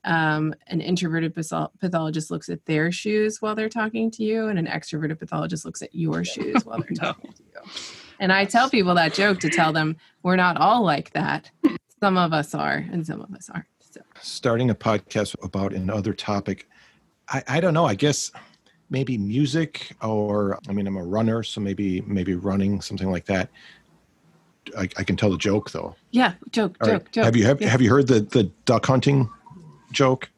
um, 0.04 0.54
an 0.68 0.82
introverted 0.82 1.34
pathologist 1.36 2.32
looks 2.32 2.50
at 2.50 2.66
their 2.66 2.92
shoes 2.92 3.42
while 3.42 3.56
they're 3.56 3.70
talking 3.70 4.10
to 4.12 4.24
you, 4.24 4.48
and 4.48 4.58
an 4.58 4.66
extroverted 4.68 5.20
pathologist 5.20 5.66
looks 5.66 5.82
at 5.82 5.94
your 5.94 6.24
shoes 6.24 6.66
while 6.66 6.80
they're 6.80 6.88
No. 7.02 7.14
talking 7.14 7.34
to 7.34 7.44
you. 7.44 7.72
And 8.20 8.32
I 8.34 8.46
tell 8.46 8.70
people 8.70 8.96
that 8.96 9.14
joke 9.14 9.40
to 9.42 9.50
tell 9.50 9.74
them 9.74 9.98
we're 10.24 10.36
not 10.38 10.58
all 10.58 10.84
like 10.84 11.12
that. 11.12 11.52
Some 12.00 12.18
of 12.18 12.32
us 12.34 12.56
are, 12.56 12.86
and 12.92 13.06
some 13.06 13.22
of 13.22 13.34
us 13.34 13.50
aren't. 13.50 13.66
So. 13.82 14.02
starting 14.22 14.70
a 14.70 14.76
podcast 14.76 15.36
about 15.44 15.74
another 15.74 16.14
topic 16.14 16.68
I, 17.30 17.42
I 17.48 17.60
don't 17.60 17.74
know 17.74 17.86
i 17.86 17.96
guess 17.96 18.32
maybe 18.90 19.18
music 19.18 19.96
or 20.02 20.58
i 20.70 20.72
mean 20.72 20.88
i'm 20.88 20.98
a 20.98 21.04
runner 21.04 21.44
so 21.44 21.60
maybe 21.60 22.02
maybe 22.02 22.36
running 22.36 22.80
something 22.82 23.12
like 23.12 23.26
that 23.26 23.50
i, 24.78 24.84
I 24.98 25.04
can 25.04 25.16
tell 25.18 25.30
the 25.30 25.38
joke 25.38 25.72
though 25.72 25.96
Yeah, 26.12 26.34
joke, 26.52 26.78
All 26.82 26.88
right. 26.90 27.04
joke, 27.04 27.12
joke. 27.12 27.26
have 27.26 27.36
you 27.36 27.46
have, 27.46 27.62
Yeah. 27.62 27.70
have 27.70 27.82
you 27.82 27.90
heard 27.90 28.08
the 28.08 28.22
the 28.22 28.44
duck 28.66 28.86
hunting 28.86 29.30
joke 29.92 30.30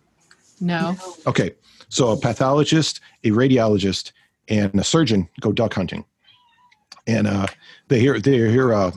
No. 0.60 0.97
okay 1.28 1.52
so 1.89 2.10
a 2.12 2.18
pathologist 2.18 3.02
a 3.24 3.30
radiologist 3.30 4.12
and 4.47 4.74
a 4.80 4.84
surgeon 4.84 5.28
go 5.41 5.52
duck 5.52 5.74
hunting 5.74 6.04
and 7.08 7.28
uh, 7.28 7.47
they 7.88 8.00
hear 8.00 8.20
they 8.20 8.38
hear 8.50 8.72
a, 8.72 8.91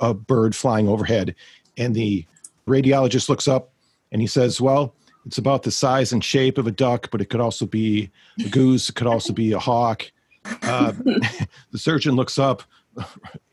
a 0.00 0.14
bird 0.14 0.54
flying 0.54 0.88
overhead 0.88 1.34
and 1.76 1.94
the 1.94 2.24
radiologist 2.68 3.28
looks 3.28 3.46
up 3.46 3.70
and 4.12 4.20
he 4.20 4.26
says 4.26 4.60
well 4.60 4.94
it's 5.26 5.38
about 5.38 5.64
the 5.64 5.70
size 5.70 6.12
and 6.12 6.24
shape 6.24 6.56
of 6.58 6.66
a 6.66 6.70
duck 6.70 7.10
but 7.10 7.20
it 7.20 7.26
could 7.26 7.40
also 7.40 7.66
be 7.66 8.10
a 8.44 8.48
goose 8.48 8.88
it 8.88 8.94
could 8.94 9.06
also 9.06 9.32
be 9.32 9.52
a 9.52 9.58
hawk. 9.58 10.10
Uh, 10.62 10.92
the 11.72 11.78
surgeon 11.78 12.14
looks 12.14 12.38
up 12.38 12.62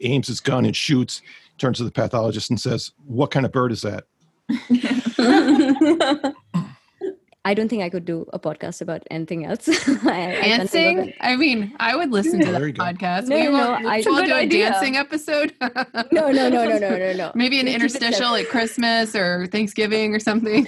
aims 0.01 0.27
his 0.27 0.39
gun 0.39 0.65
and 0.65 0.75
shoots 0.75 1.21
turns 1.57 1.77
to 1.77 1.83
the 1.83 1.91
pathologist 1.91 2.49
and 2.49 2.59
says 2.59 2.91
what 3.05 3.31
kind 3.31 3.45
of 3.45 3.51
bird 3.51 3.71
is 3.71 3.81
that 3.81 4.05
I 7.45 7.53
don't 7.53 7.67
think 7.67 7.83
I 7.83 7.89
could 7.89 8.05
do 8.05 8.25
a 8.31 8.39
podcast 8.39 8.81
about 8.81 9.03
anything 9.11 9.45
else. 9.45 9.67
I, 10.05 10.37
I 10.37 10.41
can't 10.41 10.69
think 10.69 10.99
of 10.99 11.05
Dancing? 11.05 11.09
it. 11.09 11.15
I 11.19 11.35
mean, 11.35 11.75
I 11.77 11.93
would 11.95 12.09
listen 12.09 12.39
to 12.39 12.45
Yeah, 12.45 12.51
that 12.53 12.59
there 12.59 12.67
you 12.67 12.73
go. 12.73 12.83
podcast. 12.85 13.27
No, 13.27 13.35
we 13.35 13.43
no, 13.43 13.51
won't, 13.51 13.83
no, 13.83 13.89
I- 13.89 14.01
we'll 14.05 14.23
do 14.25 14.31
a 14.31 14.35
idea. 14.35 14.69
dancing 14.69 14.95
episode. 14.95 15.53
No, 16.11 16.31
no, 16.31 16.47
no, 16.49 16.65
no, 16.69 16.77
no, 16.77 16.97
no, 16.97 17.13
no. 17.13 17.31
Maybe 17.35 17.59
an 17.59 17.65
We 17.65 17.71
keep 17.73 17.81
it 17.81 17.83
interstitial 17.83 18.19
separate. 18.31 18.45
at 18.45 18.49
Christmas 18.49 19.15
or 19.15 19.47
Thanksgiving 19.47 20.15
or 20.15 20.19
something. 20.19 20.67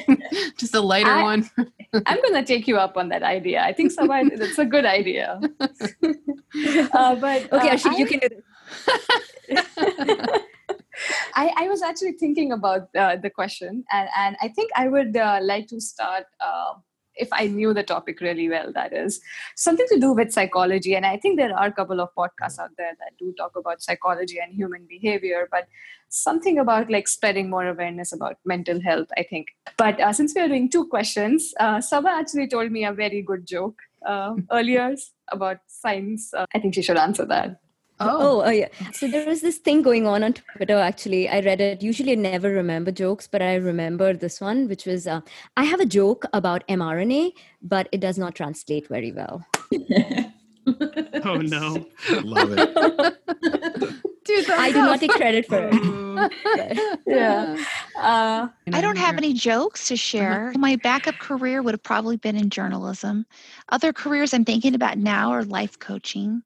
Just 0.58 0.76
a 0.76 0.82
lighter 0.82 1.10
I- 1.12 1.24
one. 1.24 1.50
I'm 2.06 2.18
going 2.22 2.34
to 2.34 2.44
take 2.44 2.68
you 2.68 2.78
up 2.78 2.98
on 2.98 3.08
that 3.10 3.24
idea. 3.24 3.62
I 3.64 3.72
think 3.72 3.92
Saba, 3.92 4.22
it's 4.26 4.58
a 4.60 4.66
good 4.66 4.86
idea. 4.86 5.40
Uh, 6.92 7.16
but 7.16 7.52
Okay, 7.54 7.70
uh, 7.70 7.76
Ashik, 7.76 7.98
you 7.98 8.06
can 8.06 8.20
do 8.20 8.30
this. 9.48 10.42
I, 11.36 11.54
I 11.58 11.68
was 11.68 11.82
actually 11.82 12.14
thinking 12.14 12.52
about 12.52 12.90
uh, 12.96 13.16
the 13.18 13.30
question, 13.30 13.84
and, 13.92 14.10
and 14.18 14.36
I 14.42 14.48
think 14.48 14.72
I 14.76 14.88
would 14.88 15.16
uh, 15.18 15.40
like 15.42 15.68
to 15.68 15.80
start. 15.80 16.26
Uh, 16.40 16.74
if 17.18 17.30
I 17.32 17.48
knew 17.48 17.74
the 17.74 17.84
topic 17.84 18.20
really 18.20 18.50
well, 18.50 18.72
that 18.74 18.94
is 18.94 19.22
something 19.56 19.86
to 19.90 20.00
do 20.00 20.12
with 20.14 20.34
psychology. 20.34 20.96
And 20.96 21.06
I 21.06 21.18
think 21.18 21.38
there 21.38 21.56
are 21.58 21.68
a 21.68 21.72
couple 21.72 22.02
of 22.02 22.10
podcasts 22.18 22.60
out 22.60 22.72
there 22.78 22.92
that 23.00 23.18
do 23.18 23.34
talk 23.38 23.54
about 23.56 23.82
psychology 23.82 24.38
and 24.40 24.54
human 24.54 24.86
behavior, 24.86 25.48
but 25.50 25.68
something 26.10 26.60
about 26.60 26.90
like 26.90 27.08
spreading 27.08 27.50
more 27.50 27.68
awareness 27.68 28.12
about 28.12 28.38
mental 28.46 28.82
health, 28.82 29.08
I 29.18 29.24
think. 29.24 29.48
But 29.78 30.00
uh, 30.00 30.14
since 30.14 30.34
we 30.36 30.42
are 30.42 30.48
doing 30.48 30.70
two 30.70 30.88
questions, 30.88 31.54
uh, 31.60 31.82
Saba 31.82 32.10
actually 32.10 32.48
told 32.48 32.72
me 32.72 32.86
a 32.86 32.94
very 32.94 33.22
good 33.22 33.48
joke 33.48 33.78
uh, 34.06 34.36
earlier 34.52 34.96
about 35.30 35.58
science. 35.68 36.34
Uh, 36.34 36.46
I 36.54 36.60
think 36.60 36.76
she 36.76 36.82
should 36.82 36.98
answer 36.98 37.26
that. 37.26 37.60
Oh, 38.00 38.44
oh, 38.46 38.50
yeah. 38.50 38.68
So 38.92 39.08
there 39.08 39.26
was 39.26 39.42
this 39.42 39.58
thing 39.58 39.82
going 39.82 40.06
on 40.06 40.24
on 40.24 40.34
Twitter. 40.34 40.78
Actually, 40.78 41.30
I 41.30 41.40
read 41.40 41.62
it. 41.62 41.82
Usually, 41.82 42.12
I 42.12 42.16
never 42.16 42.50
remember 42.50 42.92
jokes, 42.92 43.28
but 43.28 43.42
I 43.42 43.56
remember 43.56 44.14
this 44.14 44.42
one, 44.42 44.68
which 44.68 44.86
was 44.86 45.08
uh, 45.08 45.22
I 45.56 45.64
have 45.64 45.80
a 45.80 45.86
joke 45.86 46.26
about 46.34 46.68
mRNA, 46.68 47.32
but 47.62 47.88
it 47.92 48.02
does 48.02 48.18
not 48.18 48.36
translate 48.36 48.88
very 48.88 49.12
well. 49.12 49.46
Oh 51.24 51.38
no. 51.38 51.86
love 52.24 52.50
it 52.58 52.74
Dude, 54.26 54.50
I 54.50 54.72
do 54.72 54.80
not 54.80 55.00
take 55.00 55.12
credit 55.12 55.46
for 55.46 55.60
it. 55.60 55.74
it. 55.74 57.00
Yeah. 57.08 57.64
Uh, 57.98 58.48
I 58.74 58.82
don't 58.82 58.98
have 58.98 59.18
any 59.18 59.34
jokes 59.34 59.88
to 59.88 59.96
share. 59.96 60.54
My 60.58 60.76
backup 60.76 61.18
career 61.20 61.62
would 61.62 61.74
have 61.74 61.84
probably 61.84 62.18
been 62.18 62.36
in 62.36 62.50
journalism. 62.50 63.26
Other 63.70 63.94
careers 63.94 64.34
I'm 64.34 64.46
thinking 64.46 64.76
about 64.76 64.98
now 64.98 65.32
are 65.32 65.44
life 65.44 65.80
coaching. 65.80 66.44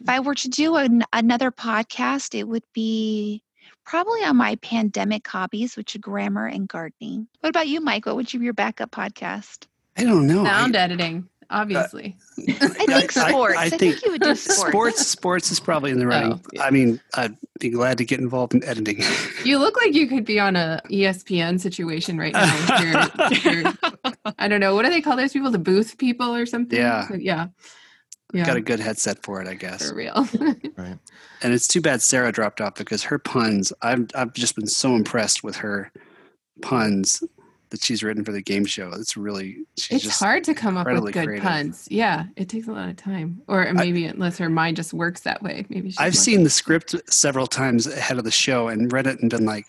If 0.00 0.08
I 0.08 0.20
were 0.20 0.34
to 0.34 0.48
do 0.48 0.76
an, 0.76 1.02
another 1.12 1.50
podcast, 1.50 2.38
it 2.38 2.44
would 2.48 2.64
be 2.74 3.42
probably 3.84 4.22
on 4.24 4.36
my 4.36 4.56
pandemic 4.56 5.26
hobbies, 5.26 5.76
which 5.76 5.96
are 5.96 6.00
grammar 6.00 6.46
and 6.46 6.68
gardening. 6.68 7.26
What 7.40 7.50
about 7.50 7.68
you, 7.68 7.80
Mike? 7.80 8.06
What 8.06 8.16
would 8.16 8.32
you 8.32 8.38
be 8.40 8.44
your 8.44 8.54
backup 8.54 8.90
podcast? 8.90 9.66
I 9.96 10.04
don't 10.04 10.26
know. 10.26 10.42
I- 10.44 10.48
Sound 10.60 10.76
editing, 10.76 11.28
obviously. 11.50 12.16
I 12.38 12.68
think 12.68 13.12
sports. 13.12 13.58
I, 13.58 13.68
think, 13.68 14.04
you 14.04 14.12
would 14.12 14.22
do 14.22 14.34
sports. 14.34 14.68
sports 14.68 15.06
sports 15.06 15.50
is 15.50 15.60
probably 15.60 15.90
in 15.90 15.98
the 15.98 16.04
oh, 16.04 16.08
running. 16.08 16.32
Oh, 16.32 16.40
yeah. 16.52 16.64
I 16.64 16.70
mean, 16.70 17.00
I'd 17.14 17.36
be 17.58 17.70
glad 17.70 17.98
to 17.98 18.04
get 18.04 18.20
involved 18.20 18.54
in 18.54 18.64
editing. 18.64 19.02
You 19.44 19.58
look 19.58 19.76
like 19.76 19.94
you 19.94 20.06
could 20.06 20.24
be 20.24 20.38
on 20.38 20.56
a 20.56 20.80
ESPN 20.90 21.60
situation 21.60 22.18
right 22.18 22.32
now. 22.32 22.78
You're- 22.80 23.40
you're- 23.42 23.72
I 24.38 24.48
don't 24.48 24.60
know. 24.60 24.74
What 24.74 24.84
do 24.84 24.90
they 24.90 25.00
call 25.00 25.16
those 25.16 25.32
people? 25.32 25.50
The 25.50 25.58
booth 25.58 25.98
people 25.98 26.34
or 26.34 26.46
something? 26.46 26.78
Yeah. 26.78 27.08
Yeah. 27.18 27.48
Yeah. 28.32 28.46
Got 28.46 28.56
a 28.56 28.60
good 28.60 28.80
headset 28.80 29.22
for 29.22 29.42
it, 29.42 29.48
I 29.48 29.54
guess. 29.54 29.88
for 29.88 29.96
real. 29.96 30.28
right 30.76 30.98
And 31.42 31.52
it's 31.52 31.66
too 31.66 31.80
bad 31.80 32.00
Sarah 32.00 32.30
dropped 32.30 32.60
off 32.60 32.76
because 32.76 33.02
her 33.04 33.18
puns. 33.18 33.72
I've 33.82 34.08
I've 34.14 34.32
just 34.34 34.54
been 34.54 34.68
so 34.68 34.94
impressed 34.94 35.42
with 35.42 35.56
her 35.56 35.90
puns 36.62 37.22
that 37.70 37.82
she's 37.82 38.02
written 38.02 38.24
for 38.24 38.32
the 38.32 38.42
game 38.42 38.64
show. 38.64 38.90
It's 38.92 39.16
really 39.16 39.58
she's 39.76 39.96
it's 39.96 40.04
just 40.04 40.20
hard 40.20 40.44
to 40.44 40.54
come 40.54 40.76
up 40.76 40.86
with 40.86 41.12
good 41.12 41.24
creative. 41.26 41.42
puns. 41.42 41.86
Yeah. 41.90 42.24
It 42.36 42.48
takes 42.48 42.68
a 42.68 42.72
lot 42.72 42.88
of 42.88 42.96
time. 42.96 43.42
Or 43.48 43.72
maybe 43.72 44.04
unless 44.06 44.38
her 44.38 44.48
mind 44.50 44.76
just 44.76 44.92
works 44.92 45.20
that 45.22 45.42
way. 45.42 45.66
Maybe 45.68 45.90
she's 45.90 45.98
I've 45.98 46.14
lucky. 46.14 46.18
seen 46.18 46.42
the 46.44 46.50
script 46.50 46.94
several 47.12 47.46
times 47.46 47.86
ahead 47.86 48.18
of 48.18 48.24
the 48.24 48.30
show 48.30 48.68
and 48.68 48.92
read 48.92 49.06
it 49.06 49.20
and 49.20 49.30
been 49.30 49.44
like, 49.46 49.66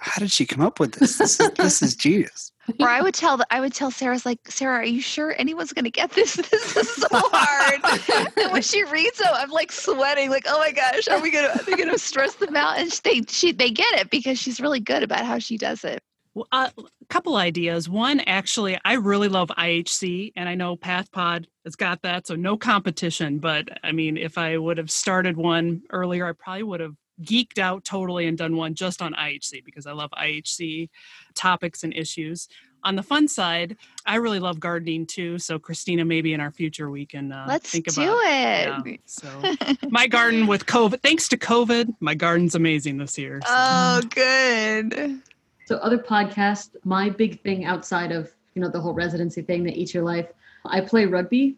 how 0.00 0.18
did 0.20 0.30
she 0.30 0.46
come 0.46 0.60
up 0.64 0.78
with 0.80 0.92
this? 0.92 1.18
This 1.18 1.40
is, 1.40 1.50
this 1.56 1.82
is 1.82 1.96
genius. 1.96 2.52
Or 2.80 2.88
I 2.88 3.00
would 3.00 3.14
tell 3.14 3.36
the, 3.36 3.46
I 3.50 3.60
would 3.60 3.74
tell 3.74 3.90
Sarah's 3.90 4.24
like, 4.26 4.38
Sarah, 4.50 4.76
are 4.76 4.84
you 4.84 5.00
sure 5.00 5.34
anyone's 5.38 5.72
gonna 5.72 5.90
get 5.90 6.10
this? 6.12 6.36
This 6.50 6.76
is 6.76 6.88
so 6.94 7.08
hard. 7.10 8.30
and 8.36 8.52
when 8.52 8.62
she 8.62 8.84
reads 8.84 9.20
it, 9.20 9.26
I'm 9.32 9.50
like 9.50 9.72
sweating, 9.72 10.30
like, 10.30 10.44
oh 10.46 10.58
my 10.58 10.70
gosh, 10.72 11.08
are 11.08 11.20
we 11.20 11.30
gonna 11.30 11.48
are 11.48 11.62
they 11.64 11.74
gonna 11.76 11.98
stress 11.98 12.34
them 12.34 12.54
out? 12.56 12.78
And 12.78 12.90
they 13.04 13.22
she 13.28 13.52
they 13.52 13.70
get 13.70 13.92
it 13.94 14.10
because 14.10 14.38
she's 14.38 14.60
really 14.60 14.80
good 14.80 15.02
about 15.02 15.24
how 15.24 15.38
she 15.38 15.56
does 15.58 15.82
it. 15.82 16.02
Well, 16.38 16.46
uh, 16.52 16.70
a 16.78 17.04
couple 17.08 17.34
ideas. 17.34 17.88
One, 17.88 18.20
actually, 18.20 18.78
I 18.84 18.92
really 18.92 19.26
love 19.26 19.48
IHC, 19.58 20.34
and 20.36 20.48
I 20.48 20.54
know 20.54 20.76
PathPod 20.76 21.46
has 21.64 21.74
got 21.74 22.00
that, 22.02 22.28
so 22.28 22.36
no 22.36 22.56
competition. 22.56 23.40
But 23.40 23.68
I 23.82 23.90
mean, 23.90 24.16
if 24.16 24.38
I 24.38 24.56
would 24.56 24.78
have 24.78 24.88
started 24.88 25.36
one 25.36 25.82
earlier, 25.90 26.28
I 26.28 26.32
probably 26.32 26.62
would 26.62 26.78
have 26.78 26.94
geeked 27.24 27.58
out 27.58 27.84
totally 27.84 28.28
and 28.28 28.38
done 28.38 28.54
one 28.54 28.76
just 28.76 29.02
on 29.02 29.14
IHC 29.14 29.64
because 29.64 29.88
I 29.88 29.92
love 29.92 30.10
IHC 30.12 30.90
topics 31.34 31.82
and 31.82 31.92
issues. 31.92 32.46
On 32.84 32.94
the 32.94 33.02
fun 33.02 33.26
side, 33.26 33.76
I 34.06 34.14
really 34.16 34.38
love 34.38 34.60
gardening 34.60 35.06
too. 35.06 35.40
So, 35.40 35.58
Christina, 35.58 36.04
maybe 36.04 36.34
in 36.34 36.40
our 36.40 36.52
future 36.52 36.88
we 36.88 37.04
can 37.04 37.32
uh, 37.32 37.46
Let's 37.48 37.68
think 37.68 37.92
do 37.92 38.00
about 38.00 38.16
it. 38.22 38.86
Yeah, 38.86 38.96
so, 39.06 39.28
my 39.90 40.06
garden 40.06 40.46
with 40.46 40.66
COVID, 40.66 41.02
thanks 41.02 41.26
to 41.30 41.36
COVID, 41.36 41.96
my 41.98 42.14
garden's 42.14 42.54
amazing 42.54 42.98
this 42.98 43.18
year. 43.18 43.40
so. 43.44 43.48
Oh, 43.50 44.02
good. 44.08 45.20
So 45.68 45.76
other 45.76 45.98
podcasts, 45.98 46.70
my 46.84 47.10
big 47.10 47.42
thing 47.42 47.66
outside 47.66 48.10
of 48.10 48.32
you 48.54 48.62
know 48.62 48.70
the 48.70 48.80
whole 48.80 48.94
residency 48.94 49.42
thing 49.42 49.64
that 49.64 49.76
eats 49.76 49.92
your 49.92 50.02
life, 50.02 50.32
I 50.64 50.80
play 50.80 51.04
rugby. 51.04 51.56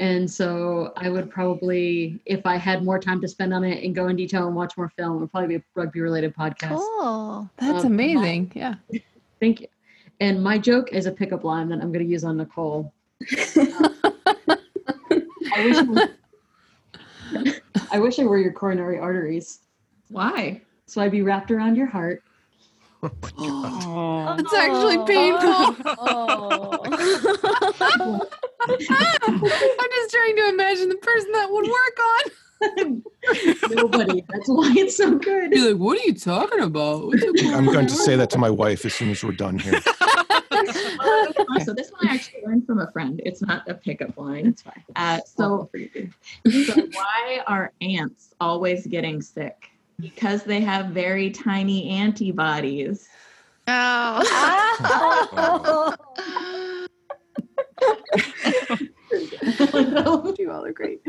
And 0.00 0.28
so 0.28 0.92
I 0.96 1.08
would 1.08 1.30
probably, 1.30 2.20
if 2.26 2.44
I 2.44 2.56
had 2.56 2.82
more 2.82 2.98
time 2.98 3.20
to 3.20 3.28
spend 3.28 3.54
on 3.54 3.62
it 3.62 3.84
and 3.84 3.94
go 3.94 4.08
in 4.08 4.16
detail 4.16 4.48
and 4.48 4.56
watch 4.56 4.76
more 4.76 4.88
film, 4.88 5.18
it 5.18 5.20
would 5.20 5.30
probably 5.30 5.46
be 5.46 5.54
a 5.54 5.62
rugby 5.76 6.00
related 6.00 6.34
podcast. 6.34 6.70
Cool. 6.70 7.48
That's 7.56 7.84
Um, 7.84 7.92
amazing. 7.92 8.50
Yeah. 8.56 8.74
Thank 9.40 9.60
you. 9.60 9.68
And 10.18 10.42
my 10.42 10.58
joke 10.58 10.92
is 10.92 11.06
a 11.06 11.12
pickup 11.12 11.44
line 11.44 11.68
that 11.68 11.80
I'm 11.80 11.92
going 11.92 12.04
to 12.04 12.10
use 12.10 12.24
on 12.24 12.38
Nicole. 12.38 12.92
I 13.30 14.58
wish 15.56 15.82
were, 15.86 16.08
I 17.92 18.00
wish 18.00 18.18
I 18.18 18.24
were 18.24 18.38
your 18.38 18.52
coronary 18.52 18.98
arteries. 18.98 19.60
Why? 20.08 20.62
So 20.86 21.00
I'd 21.00 21.12
be 21.12 21.22
wrapped 21.22 21.52
around 21.52 21.76
your 21.76 21.86
heart. 21.86 22.24
Oh. 23.02 24.36
It's 24.38 24.54
actually 24.54 24.98
painful. 25.06 25.76
Oh. 25.98 26.82
I'm 28.60 29.90
just 29.90 30.10
trying 30.12 30.36
to 30.36 30.48
imagine 30.48 30.88
the 30.88 30.98
person 31.02 31.32
that 31.32 31.50
would 31.50 31.66
work 31.66 31.98
on. 32.12 33.02
Nobody. 33.74 34.24
That's 34.28 34.48
why 34.48 34.72
it's 34.76 34.96
so 34.96 35.18
good. 35.18 35.52
You're 35.52 35.72
like, 35.72 35.80
what 35.80 35.98
are 35.98 36.04
you 36.04 36.14
talking 36.14 36.60
about? 36.60 37.06
What's 37.06 37.24
up 37.24 37.30
with 37.32 37.46
I'm 37.46 37.66
going 37.66 37.88
to 37.88 37.94
say 37.94 38.14
that 38.16 38.30
to 38.30 38.38
my 38.38 38.50
wife 38.50 38.84
as 38.84 38.94
soon 38.94 39.10
as 39.10 39.24
we're 39.24 39.32
done 39.32 39.58
here. 39.58 39.80
so 41.64 41.74
this 41.74 41.90
one 41.90 42.08
I 42.08 42.14
actually 42.14 42.42
learned 42.46 42.66
from 42.66 42.78
a 42.78 42.90
friend. 42.92 43.20
It's 43.24 43.42
not 43.42 43.68
a 43.68 43.74
pickup 43.74 44.16
line. 44.16 44.46
It's 44.46 44.62
fine. 44.62 44.84
Uh, 44.94 45.18
so, 45.24 45.68
so 46.66 46.88
why 46.92 47.42
are 47.48 47.72
ants 47.80 48.34
always 48.40 48.86
getting 48.86 49.20
sick? 49.20 49.71
Because 50.00 50.44
they 50.44 50.60
have 50.60 50.86
very 50.86 51.30
tiny 51.30 51.90
antibodies. 51.90 53.08
Oh. 53.68 55.94
you 60.38 60.50
all 60.50 60.64
are 60.64 60.72
great. 60.72 61.00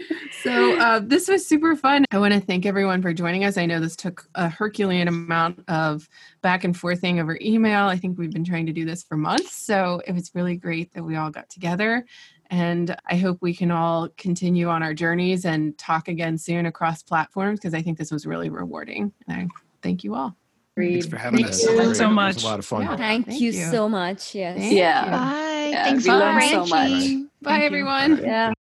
So 0.42 0.78
uh, 0.78 1.00
this 1.04 1.28
was 1.28 1.48
super 1.48 1.76
fun. 1.76 2.06
I 2.12 2.20
want 2.20 2.34
to 2.34 2.40
thank 2.40 2.66
everyone 2.66 3.02
for 3.02 3.14
joining 3.14 3.44
us. 3.44 3.58
I 3.58 3.66
know 3.66 3.80
this 3.80 3.96
took 3.96 4.26
a 4.36 4.50
Herculean 4.50 5.08
amount 5.08 5.64
of 5.68 6.08
back 6.42 6.64
and 6.64 6.78
forthing 6.78 7.20
over 7.20 7.38
email. 7.42 7.86
I 7.86 7.98
think 7.98 8.18
we've 8.18 8.32
been 8.32 8.44
trying 8.44 8.66
to 8.66 8.74
do 8.74 8.86
this 8.86 9.04
for 9.04 9.18
months, 9.18 9.56
so 9.56 10.02
it 10.06 10.14
was 10.14 10.32
really 10.34 10.56
great 10.56 10.94
that 10.94 11.04
we 11.04 11.16
all 11.16 11.30
got 11.30 11.50
together. 11.50 12.06
And 12.54 12.96
I 13.10 13.16
hope 13.16 13.40
we 13.42 13.56
can 13.56 13.72
all 13.72 14.10
continue 14.16 14.70
on 14.70 14.84
our 14.84 14.94
journeys 14.94 15.44
and 15.44 15.76
talk 15.80 16.08
again 16.08 16.38
soon 16.38 16.68
across 16.68 17.02
platforms 17.02 17.60
because 17.60 17.74
I 17.74 17.82
think 17.82 17.98
this 17.98 18.12
was 18.12 18.28
really 18.28 18.52
rewarding. 18.52 19.12
And 19.28 19.42
I 19.42 19.48
thank 19.82 20.04
you 20.04 20.14
all. 20.14 20.36
Thanks 20.78 21.08
for 21.08 21.18
having 21.18 21.40
Thank 21.40 21.50
us. 21.50 21.64
you 21.64 21.70
Great. 21.70 21.78
so 21.78 21.84
It 21.84 21.88
was 21.88 22.14
much. 22.14 22.44
a 22.44 22.46
lot 22.46 22.60
of 22.60 22.66
fun. 22.68 22.84
Yeah. 22.84 22.96
Thank, 22.96 23.26
Thank 23.26 23.42
you, 23.42 23.52
you. 23.54 23.66
so 23.72 23.90
much. 23.90 24.36
Yes. 24.36 24.60
Thank 24.60 24.72
Yeah. 24.76 25.06
you. 25.06 25.12
Bye. 25.12 25.70
Yeah, 25.72 25.84
Thanks 25.86 26.04
we 26.04 26.10
for 26.12 26.16
learned 26.18 26.44
so 26.44 26.66
much. 26.68 26.72
arranging. 26.92 27.24
Bye, 27.42 27.50
Thank 27.50 27.60
you. 27.62 27.66
everyone. 27.66 28.18
Yeah. 28.24 28.54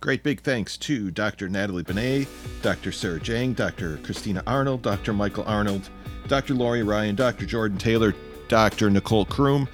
Great 0.00 0.22
big 0.22 0.40
thanks 0.42 0.76
to 0.76 1.10
Dr. 1.10 1.48
Natalie 1.48 1.82
Banet, 1.82 2.28
Dr. 2.62 2.92
Sarah 2.92 3.18
Jang, 3.18 3.52
Dr. 3.52 3.96
Christina 4.04 4.44
Arnold, 4.46 4.82
Dr. 4.82 5.12
Michael 5.12 5.42
Arnold, 5.44 5.88
Dr. 6.28 6.54
Laurie 6.54 6.84
Ryan, 6.84 7.16
Dr. 7.16 7.46
Jordan 7.46 7.78
Taylor, 7.78 8.14
Dr. 8.46 8.90
Nicole 8.90 9.26
Kroom, 9.26 9.66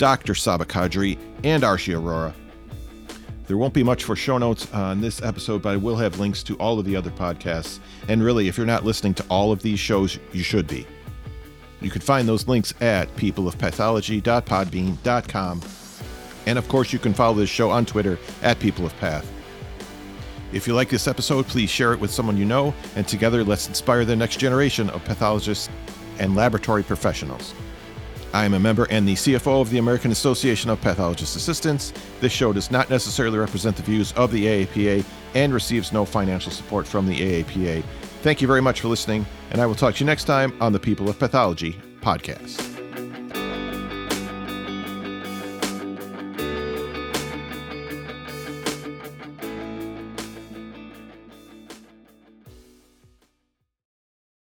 Dr. 0.00 0.34
Saba 0.34 0.64
Kadri, 0.64 1.16
and 1.44 1.62
Arshia 1.62 2.02
Aurora. 2.02 2.34
There 3.46 3.56
won't 3.58 3.74
be 3.74 3.82
much 3.82 4.04
for 4.04 4.16
show 4.16 4.38
notes 4.38 4.72
on 4.72 5.02
this 5.02 5.20
episode, 5.20 5.60
but 5.60 5.74
I 5.74 5.76
will 5.76 5.96
have 5.96 6.18
links 6.18 6.42
to 6.44 6.56
all 6.56 6.78
of 6.78 6.86
the 6.86 6.96
other 6.96 7.10
podcasts. 7.10 7.80
And 8.08 8.22
really, 8.22 8.48
if 8.48 8.56
you're 8.56 8.66
not 8.66 8.86
listening 8.86 9.12
to 9.14 9.24
all 9.28 9.52
of 9.52 9.60
these 9.60 9.78
shows, 9.78 10.18
you 10.32 10.42
should 10.42 10.66
be. 10.66 10.86
You 11.82 11.90
can 11.90 12.00
find 12.00 12.26
those 12.26 12.48
links 12.48 12.72
at 12.80 13.14
peopleofpathology.podbean.com. 13.16 15.60
And 16.46 16.58
of 16.58 16.68
course, 16.68 16.94
you 16.94 16.98
can 16.98 17.12
follow 17.12 17.34
this 17.34 17.50
show 17.50 17.70
on 17.70 17.84
Twitter 17.84 18.18
at 18.42 18.58
People 18.58 18.86
of 18.86 18.96
Path. 18.96 19.30
If 20.54 20.66
you 20.66 20.74
like 20.74 20.88
this 20.88 21.06
episode, 21.06 21.46
please 21.46 21.68
share 21.68 21.92
it 21.92 22.00
with 22.00 22.10
someone 22.10 22.38
you 22.38 22.46
know, 22.46 22.72
and 22.96 23.06
together 23.06 23.44
let's 23.44 23.68
inspire 23.68 24.06
the 24.06 24.16
next 24.16 24.38
generation 24.38 24.88
of 24.90 25.04
pathologists 25.04 25.68
and 26.18 26.34
laboratory 26.34 26.84
professionals. 26.84 27.52
I 28.32 28.44
am 28.44 28.54
a 28.54 28.60
member 28.60 28.86
and 28.90 29.06
the 29.06 29.14
CFO 29.14 29.60
of 29.60 29.70
the 29.70 29.78
American 29.78 30.12
Association 30.12 30.70
of 30.70 30.80
Pathologist 30.80 31.36
Assistants. 31.36 31.92
This 32.20 32.32
show 32.32 32.52
does 32.52 32.70
not 32.70 32.90
necessarily 32.90 33.38
represent 33.38 33.76
the 33.76 33.82
views 33.82 34.12
of 34.12 34.30
the 34.30 34.46
AAPA 34.46 35.04
and 35.34 35.52
receives 35.52 35.92
no 35.92 36.04
financial 36.04 36.52
support 36.52 36.86
from 36.86 37.06
the 37.06 37.42
AAPA. 37.42 37.82
Thank 38.22 38.40
you 38.40 38.46
very 38.46 38.62
much 38.62 38.80
for 38.80 38.88
listening, 38.88 39.26
and 39.50 39.60
I 39.60 39.66
will 39.66 39.74
talk 39.74 39.94
to 39.96 40.00
you 40.00 40.06
next 40.06 40.24
time 40.24 40.56
on 40.60 40.72
the 40.72 40.80
People 40.80 41.08
of 41.08 41.18
Pathology 41.18 41.80
podcast. 42.00 42.79